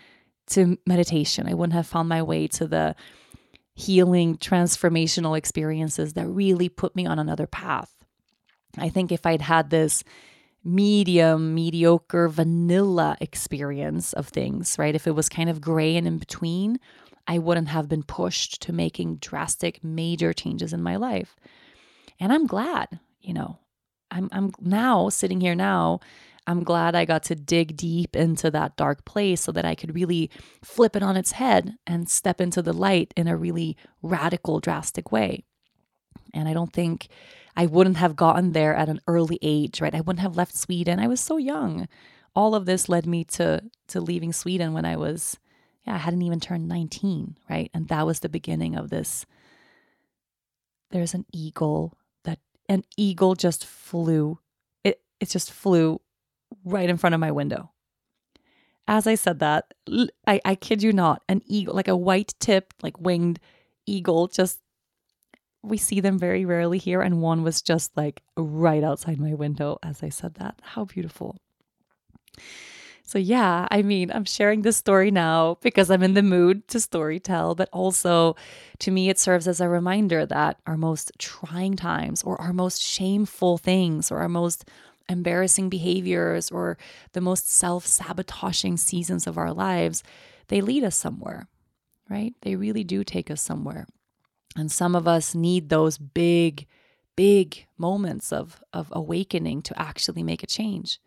to 0.48 0.78
meditation. 0.86 1.46
I 1.46 1.54
wouldn't 1.54 1.74
have 1.74 1.86
found 1.86 2.08
my 2.08 2.22
way 2.22 2.48
to 2.48 2.66
the 2.66 2.96
healing, 3.78 4.36
transformational 4.36 5.38
experiences 5.38 6.14
that 6.14 6.26
really 6.26 6.68
put 6.68 6.96
me 6.96 7.06
on 7.06 7.18
another 7.18 7.46
path. 7.46 7.94
I 8.76 8.88
think 8.88 9.12
if 9.12 9.24
I'd 9.24 9.40
had 9.40 9.70
this 9.70 10.02
medium, 10.64 11.54
mediocre, 11.54 12.28
vanilla 12.28 13.16
experience 13.20 14.12
of 14.12 14.26
things, 14.26 14.76
right? 14.80 14.96
If 14.96 15.06
it 15.06 15.14
was 15.14 15.28
kind 15.28 15.48
of 15.48 15.60
gray 15.60 15.96
and 15.96 16.08
in 16.08 16.18
between, 16.18 16.80
I 17.28 17.38
wouldn't 17.38 17.68
have 17.68 17.88
been 17.88 18.02
pushed 18.02 18.60
to 18.62 18.72
making 18.72 19.18
drastic, 19.18 19.84
major 19.84 20.32
changes 20.32 20.72
in 20.72 20.82
my 20.82 20.96
life. 20.96 21.36
And 22.18 22.32
I'm 22.32 22.48
glad, 22.48 22.98
you 23.20 23.32
know, 23.32 23.60
I'm, 24.10 24.28
I'm 24.32 24.52
now 24.60 25.08
sitting 25.08 25.40
here 25.40 25.54
now. 25.54 26.00
I'm 26.48 26.64
glad 26.64 26.94
I 26.94 27.04
got 27.04 27.22
to 27.24 27.34
dig 27.34 27.76
deep 27.76 28.16
into 28.16 28.50
that 28.50 28.76
dark 28.76 29.04
place 29.04 29.42
so 29.42 29.52
that 29.52 29.66
I 29.66 29.74
could 29.74 29.94
really 29.94 30.30
flip 30.64 30.96
it 30.96 31.02
on 31.02 31.14
its 31.14 31.32
head 31.32 31.76
and 31.86 32.08
step 32.08 32.40
into 32.40 32.62
the 32.62 32.72
light 32.72 33.12
in 33.16 33.28
a 33.28 33.36
really 33.36 33.76
radical, 34.02 34.58
drastic 34.58 35.12
way. 35.12 35.44
And 36.32 36.48
I 36.48 36.54
don't 36.54 36.72
think 36.72 37.08
I 37.54 37.66
wouldn't 37.66 37.98
have 37.98 38.16
gotten 38.16 38.52
there 38.52 38.74
at 38.74 38.88
an 38.88 39.00
early 39.06 39.38
age, 39.42 39.82
right? 39.82 39.94
I 39.94 40.00
wouldn't 40.00 40.22
have 40.22 40.36
left 40.36 40.56
Sweden. 40.56 40.98
I 40.98 41.06
was 41.06 41.20
so 41.20 41.36
young. 41.36 41.86
All 42.34 42.54
of 42.54 42.64
this 42.64 42.88
led 42.88 43.04
me 43.06 43.24
to 43.24 43.62
to 43.88 44.00
leaving 44.00 44.32
Sweden 44.32 44.72
when 44.72 44.86
I 44.86 44.96
was 44.96 45.38
yeah, 45.86 45.94
I 45.94 45.98
hadn't 45.98 46.22
even 46.22 46.40
turned 46.40 46.68
19, 46.68 47.36
right? 47.48 47.70
And 47.74 47.88
that 47.88 48.06
was 48.06 48.20
the 48.20 48.28
beginning 48.28 48.74
of 48.74 48.88
this 48.88 49.26
there's 50.90 51.12
an 51.12 51.26
eagle 51.32 51.98
that 52.24 52.38
an 52.68 52.84
eagle 52.96 53.34
just 53.34 53.66
flew. 53.66 54.38
It 54.82 55.02
it 55.20 55.28
just 55.28 55.52
flew 55.52 56.00
right 56.64 56.88
in 56.88 56.96
front 56.96 57.14
of 57.14 57.20
my 57.20 57.30
window. 57.30 57.70
As 58.86 59.06
I 59.06 59.16
said 59.16 59.40
that, 59.40 59.74
I, 60.26 60.40
I 60.44 60.54
kid 60.54 60.82
you 60.82 60.92
not, 60.92 61.22
an 61.28 61.42
eagle, 61.46 61.74
like 61.74 61.88
a 61.88 61.96
white 61.96 62.34
tipped, 62.40 62.82
like 62.82 62.98
winged 62.98 63.38
eagle 63.86 64.28
just 64.28 64.60
we 65.62 65.76
see 65.76 66.00
them 66.00 66.18
very 66.18 66.44
rarely 66.44 66.78
here, 66.78 67.02
and 67.02 67.20
one 67.20 67.42
was 67.42 67.62
just 67.62 67.96
like 67.96 68.22
right 68.36 68.84
outside 68.84 69.18
my 69.18 69.34
window 69.34 69.78
as 69.82 70.02
I 70.02 70.08
said 70.08 70.34
that. 70.34 70.60
How 70.62 70.84
beautiful. 70.84 71.36
So, 73.02 73.18
yeah, 73.18 73.66
I 73.70 73.80
mean, 73.80 74.12
I'm 74.12 74.26
sharing 74.26 74.60
this 74.62 74.76
story 74.76 75.10
now 75.10 75.56
because 75.62 75.90
I'm 75.90 76.02
in 76.02 76.12
the 76.12 76.22
mood 76.22 76.68
to 76.68 76.78
story 76.78 77.18
tell, 77.18 77.54
but 77.54 77.70
also 77.72 78.36
to 78.80 78.90
me, 78.90 79.08
it 79.08 79.18
serves 79.18 79.48
as 79.48 79.62
a 79.62 79.68
reminder 79.68 80.26
that 80.26 80.58
our 80.66 80.76
most 80.76 81.12
trying 81.18 81.74
times 81.74 82.22
or 82.22 82.38
our 82.38 82.52
most 82.52 82.82
shameful 82.82 83.56
things 83.56 84.10
or 84.10 84.18
our 84.18 84.28
most 84.28 84.68
embarrassing 85.08 85.68
behaviors 85.68 86.50
or 86.50 86.78
the 87.12 87.20
most 87.20 87.50
self 87.50 87.86
sabotaging 87.86 88.76
seasons 88.76 89.26
of 89.26 89.38
our 89.38 89.52
lives, 89.52 90.02
they 90.48 90.60
lead 90.60 90.84
us 90.84 90.96
somewhere, 90.96 91.48
right? 92.08 92.34
They 92.42 92.56
really 92.56 92.84
do 92.84 93.04
take 93.04 93.30
us 93.30 93.42
somewhere. 93.42 93.86
And 94.56 94.72
some 94.72 94.94
of 94.94 95.06
us 95.06 95.34
need 95.34 95.68
those 95.68 95.98
big, 95.98 96.66
big 97.16 97.66
moments 97.76 98.32
of, 98.32 98.62
of 98.72 98.88
awakening 98.92 99.62
to 99.62 99.80
actually 99.80 100.22
make 100.22 100.42
a 100.42 100.46
change. 100.46 101.00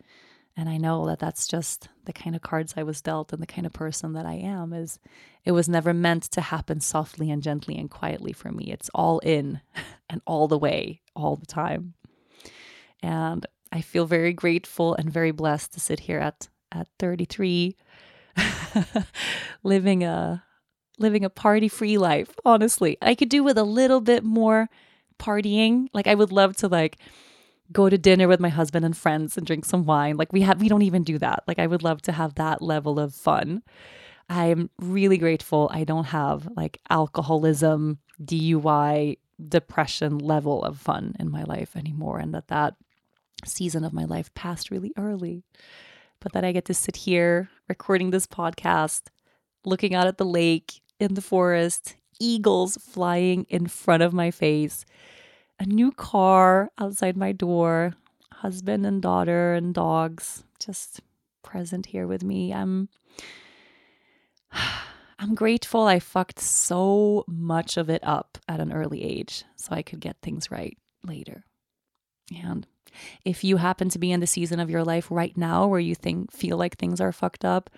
And 0.56 0.68
I 0.69 0.78
know 0.78 1.07
that 1.07 1.19
that's 1.19 1.48
just 1.48 1.90
the 2.06 2.14
kind 2.14 2.36
of 2.36 2.41
cards 2.41 2.73
I 2.76 2.84
was 2.84 3.02
dealt 3.02 3.32
and 3.32 3.41
the 3.41 3.48
kind 3.48 3.65
of 3.65 3.73
person 3.73 4.14
that 4.14 4.26
I 4.26 4.34
am 4.34 4.73
is 4.73 4.99
it 5.45 5.53
was 5.53 5.69
never 5.69 5.94
meant 5.94 6.23
to 6.32 6.41
happen 6.41 6.82
softly 6.82 7.32
and 7.32 7.41
gently 7.41 7.78
and 7.78 7.90
quietly 7.90 8.34
for 8.34 8.52
me. 8.52 8.65
It's 8.65 8.90
all 8.94 9.19
in 9.19 9.61
and 10.10 10.22
all 10.26 10.48
the 10.48 10.57
way, 10.57 11.02
all 11.15 11.36
the 11.36 11.45
time. 11.45 11.94
And 13.02 13.45
I 13.72 13.81
feel 13.81 14.06
very 14.06 14.34
grateful 14.34 14.95
and 14.95 15.11
very 15.11 15.31
blessed 15.31 15.73
to 15.73 15.80
sit 15.80 16.02
here 16.02 16.19
at 16.19 16.48
at 16.72 16.88
33 16.99 17.76
living 19.64 20.03
a 20.03 20.43
living 20.98 21.26
a 21.26 21.30
party 21.30 21.68
free 21.68 21.98
life, 21.98 22.35
honestly. 22.45 22.98
I 23.02 23.15
could 23.15 23.30
do 23.30 23.43
with 23.43 23.57
a 23.57 23.64
little 23.64 24.02
bit 24.02 24.23
more 24.23 24.69
partying. 25.19 25.88
Like 25.93 26.07
I 26.07 26.15
would 26.15 26.31
love 26.31 26.56
to 26.57 26.68
like 26.68 26.98
go 27.72 27.89
to 27.89 27.98
dinner 27.98 28.27
with 28.27 28.39
my 28.39 28.49
husband 28.49 28.85
and 28.85 28.95
friends 28.95 29.38
and 29.38 29.45
drink 29.45 29.65
some 29.65 29.85
wine. 29.85 30.18
Like 30.18 30.31
we 30.31 30.41
have 30.41 30.61
we 30.61 30.69
don't 30.69 30.81
even 30.81 31.03
do 31.03 31.18
that. 31.19 31.43
Like 31.48 31.60
I 31.60 31.68
would 31.68 31.84
love 31.84 32.02
to 32.03 32.11
have 32.11 32.35
that 32.35 32.61
level 32.61 32.99
of 32.99 33.14
fun. 33.14 33.64
I'm 34.30 34.69
really 34.80 35.18
grateful 35.18 35.69
I 35.73 35.84
don't 35.84 36.06
have 36.06 36.48
like 36.56 36.80
alcoholism, 36.89 37.99
DUI, 38.23 39.18
depression 39.49 40.19
level 40.19 40.64
of 40.64 40.77
fun 40.77 41.15
in 41.19 41.30
my 41.30 41.43
life 41.43 41.76
anymore 41.76 42.19
and 42.19 42.34
that 42.34 42.48
that 42.48 42.76
season 43.46 43.84
of 43.84 43.94
my 43.94 44.06
life 44.06 44.34
passed 44.34 44.72
really 44.72 44.94
early. 44.98 45.44
But 46.20 46.34
that 46.34 46.44
I 46.44 46.52
get 46.52 46.66
to 46.66 46.74
sit 46.74 46.96
here 46.98 47.50
recording 47.68 48.12
this 48.12 48.28
podcast, 48.28 49.08
looking 49.66 49.96
out 49.96 50.08
at 50.08 50.18
the 50.18 50.26
lake, 50.26 50.82
in 51.00 51.16
the 51.16 51.22
forest, 51.22 51.96
eagles 52.20 52.78
flying 52.78 53.46
in 53.50 53.66
front 53.66 54.04
of 54.04 54.14
my 54.14 54.30
face, 54.30 54.86
a 55.60 55.66
new 55.66 55.92
car 55.92 56.70
outside 56.78 57.18
my 57.18 57.32
door, 57.32 57.94
husband 58.32 58.86
and 58.86 59.02
daughter 59.02 59.54
and 59.54 59.74
dogs 59.74 60.44
just 60.60 61.02
present 61.44 61.88
here 61.88 62.08
with 62.08 62.24
me. 62.24 62.54
I'm 62.54 62.90
I'm 65.20 65.36
grateful 65.36 65.84
I 65.84 66.00
fucked 66.00 66.40
so 66.40 67.24
much 67.28 67.78
of 67.78 67.90
it 67.90 68.04
up 68.04 68.40
at 68.48 68.60
an 68.60 68.74
early 68.74 69.04
age 69.04 69.44
so 69.56 69.70
I 69.72 69.84
could 69.84 70.00
get 70.00 70.18
things 70.22 70.50
right 70.50 70.76
later. 71.04 71.46
And 72.44 72.66
if 73.26 73.44
you 73.44 73.58
happen 73.58 73.90
to 73.90 74.00
be 74.00 74.12
in 74.12 74.20
the 74.20 74.28
season 74.28 74.60
of 74.60 74.70
your 74.70 74.84
life 74.84 75.08
right 75.10 75.36
now 75.38 75.68
where 75.68 75.80
you 75.80 75.96
think 75.96 76.32
feel 76.32 76.58
like 76.58 76.78
things 76.78 77.02
are 77.02 77.12
fucked 77.12 77.46
up, 77.46 77.70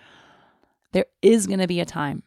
there 0.92 1.06
is 1.22 1.48
going 1.48 1.60
to 1.60 1.68
be 1.68 1.80
a 1.80 1.86
time 1.86 2.24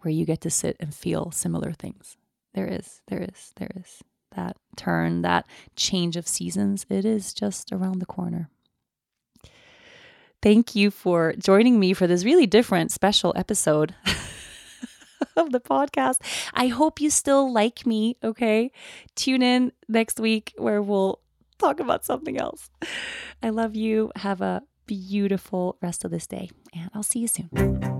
where 0.00 0.12
you 0.12 0.24
get 0.24 0.40
to 0.42 0.50
sit 0.50 0.76
and 0.80 0.94
feel 0.94 1.30
similar 1.30 1.72
things. 1.72 2.16
There 2.54 2.66
is, 2.66 3.00
there 3.08 3.22
is, 3.22 3.52
there 3.56 3.70
is 3.76 4.02
that 4.34 4.56
turn, 4.76 5.22
that 5.22 5.46
change 5.76 6.16
of 6.16 6.26
seasons. 6.26 6.86
It 6.88 7.04
is 7.04 7.34
just 7.34 7.72
around 7.72 7.98
the 7.98 8.06
corner. 8.06 8.48
Thank 10.42 10.74
you 10.74 10.90
for 10.90 11.34
joining 11.38 11.78
me 11.78 11.92
for 11.92 12.06
this 12.06 12.24
really 12.24 12.46
different, 12.46 12.92
special 12.92 13.34
episode 13.36 13.94
of 15.36 15.52
the 15.52 15.60
podcast. 15.60 16.18
I 16.54 16.68
hope 16.68 17.00
you 17.00 17.10
still 17.10 17.52
like 17.52 17.84
me, 17.84 18.16
okay? 18.24 18.72
Tune 19.16 19.42
in 19.42 19.72
next 19.88 20.18
week 20.18 20.54
where 20.56 20.80
we'll 20.80 21.20
talk 21.60 21.80
about 21.80 22.04
something 22.04 22.38
else. 22.38 22.70
I 23.42 23.50
love 23.50 23.76
you. 23.76 24.10
Have 24.16 24.40
a 24.40 24.62
beautiful 24.86 25.78
rest 25.80 26.04
of 26.04 26.10
this 26.10 26.26
day, 26.26 26.50
and 26.74 26.90
I'll 26.94 27.02
see 27.02 27.20
you 27.20 27.28
soon. 27.28 27.99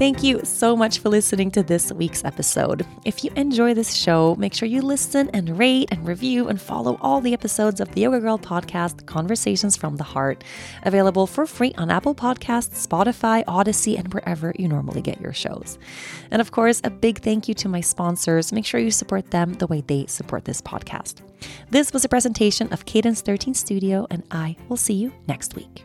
Thank 0.00 0.22
you 0.22 0.40
so 0.44 0.74
much 0.74 1.00
for 1.00 1.10
listening 1.10 1.50
to 1.50 1.62
this 1.62 1.92
week's 1.92 2.24
episode. 2.24 2.86
If 3.04 3.22
you 3.22 3.30
enjoy 3.36 3.74
this 3.74 3.92
show, 3.92 4.34
make 4.36 4.54
sure 4.54 4.66
you 4.66 4.80
listen 4.80 5.28
and 5.34 5.58
rate 5.58 5.90
and 5.92 6.08
review 6.08 6.48
and 6.48 6.58
follow 6.58 6.96
all 7.02 7.20
the 7.20 7.34
episodes 7.34 7.82
of 7.82 7.92
the 7.92 8.00
Yoga 8.00 8.18
Girl 8.18 8.38
podcast, 8.38 9.04
Conversations 9.04 9.76
from 9.76 9.96
the 9.96 10.04
Heart, 10.04 10.42
available 10.84 11.26
for 11.26 11.44
free 11.44 11.74
on 11.76 11.90
Apple 11.90 12.14
Podcasts, 12.14 12.88
Spotify, 12.88 13.44
Audacy, 13.44 13.98
and 13.98 14.14
wherever 14.14 14.54
you 14.58 14.68
normally 14.68 15.02
get 15.02 15.20
your 15.20 15.34
shows. 15.34 15.78
And 16.30 16.40
of 16.40 16.50
course, 16.50 16.80
a 16.82 16.88
big 16.88 17.20
thank 17.20 17.46
you 17.46 17.52
to 17.56 17.68
my 17.68 17.82
sponsors. 17.82 18.54
Make 18.54 18.64
sure 18.64 18.80
you 18.80 18.90
support 18.90 19.30
them 19.30 19.52
the 19.52 19.66
way 19.66 19.82
they 19.82 20.06
support 20.06 20.46
this 20.46 20.62
podcast. 20.62 21.16
This 21.68 21.92
was 21.92 22.06
a 22.06 22.08
presentation 22.08 22.72
of 22.72 22.86
Cadence 22.86 23.20
13 23.20 23.52
Studio, 23.52 24.06
and 24.10 24.22
I 24.30 24.56
will 24.70 24.78
see 24.78 24.94
you 24.94 25.12
next 25.28 25.56
week. 25.56 25.84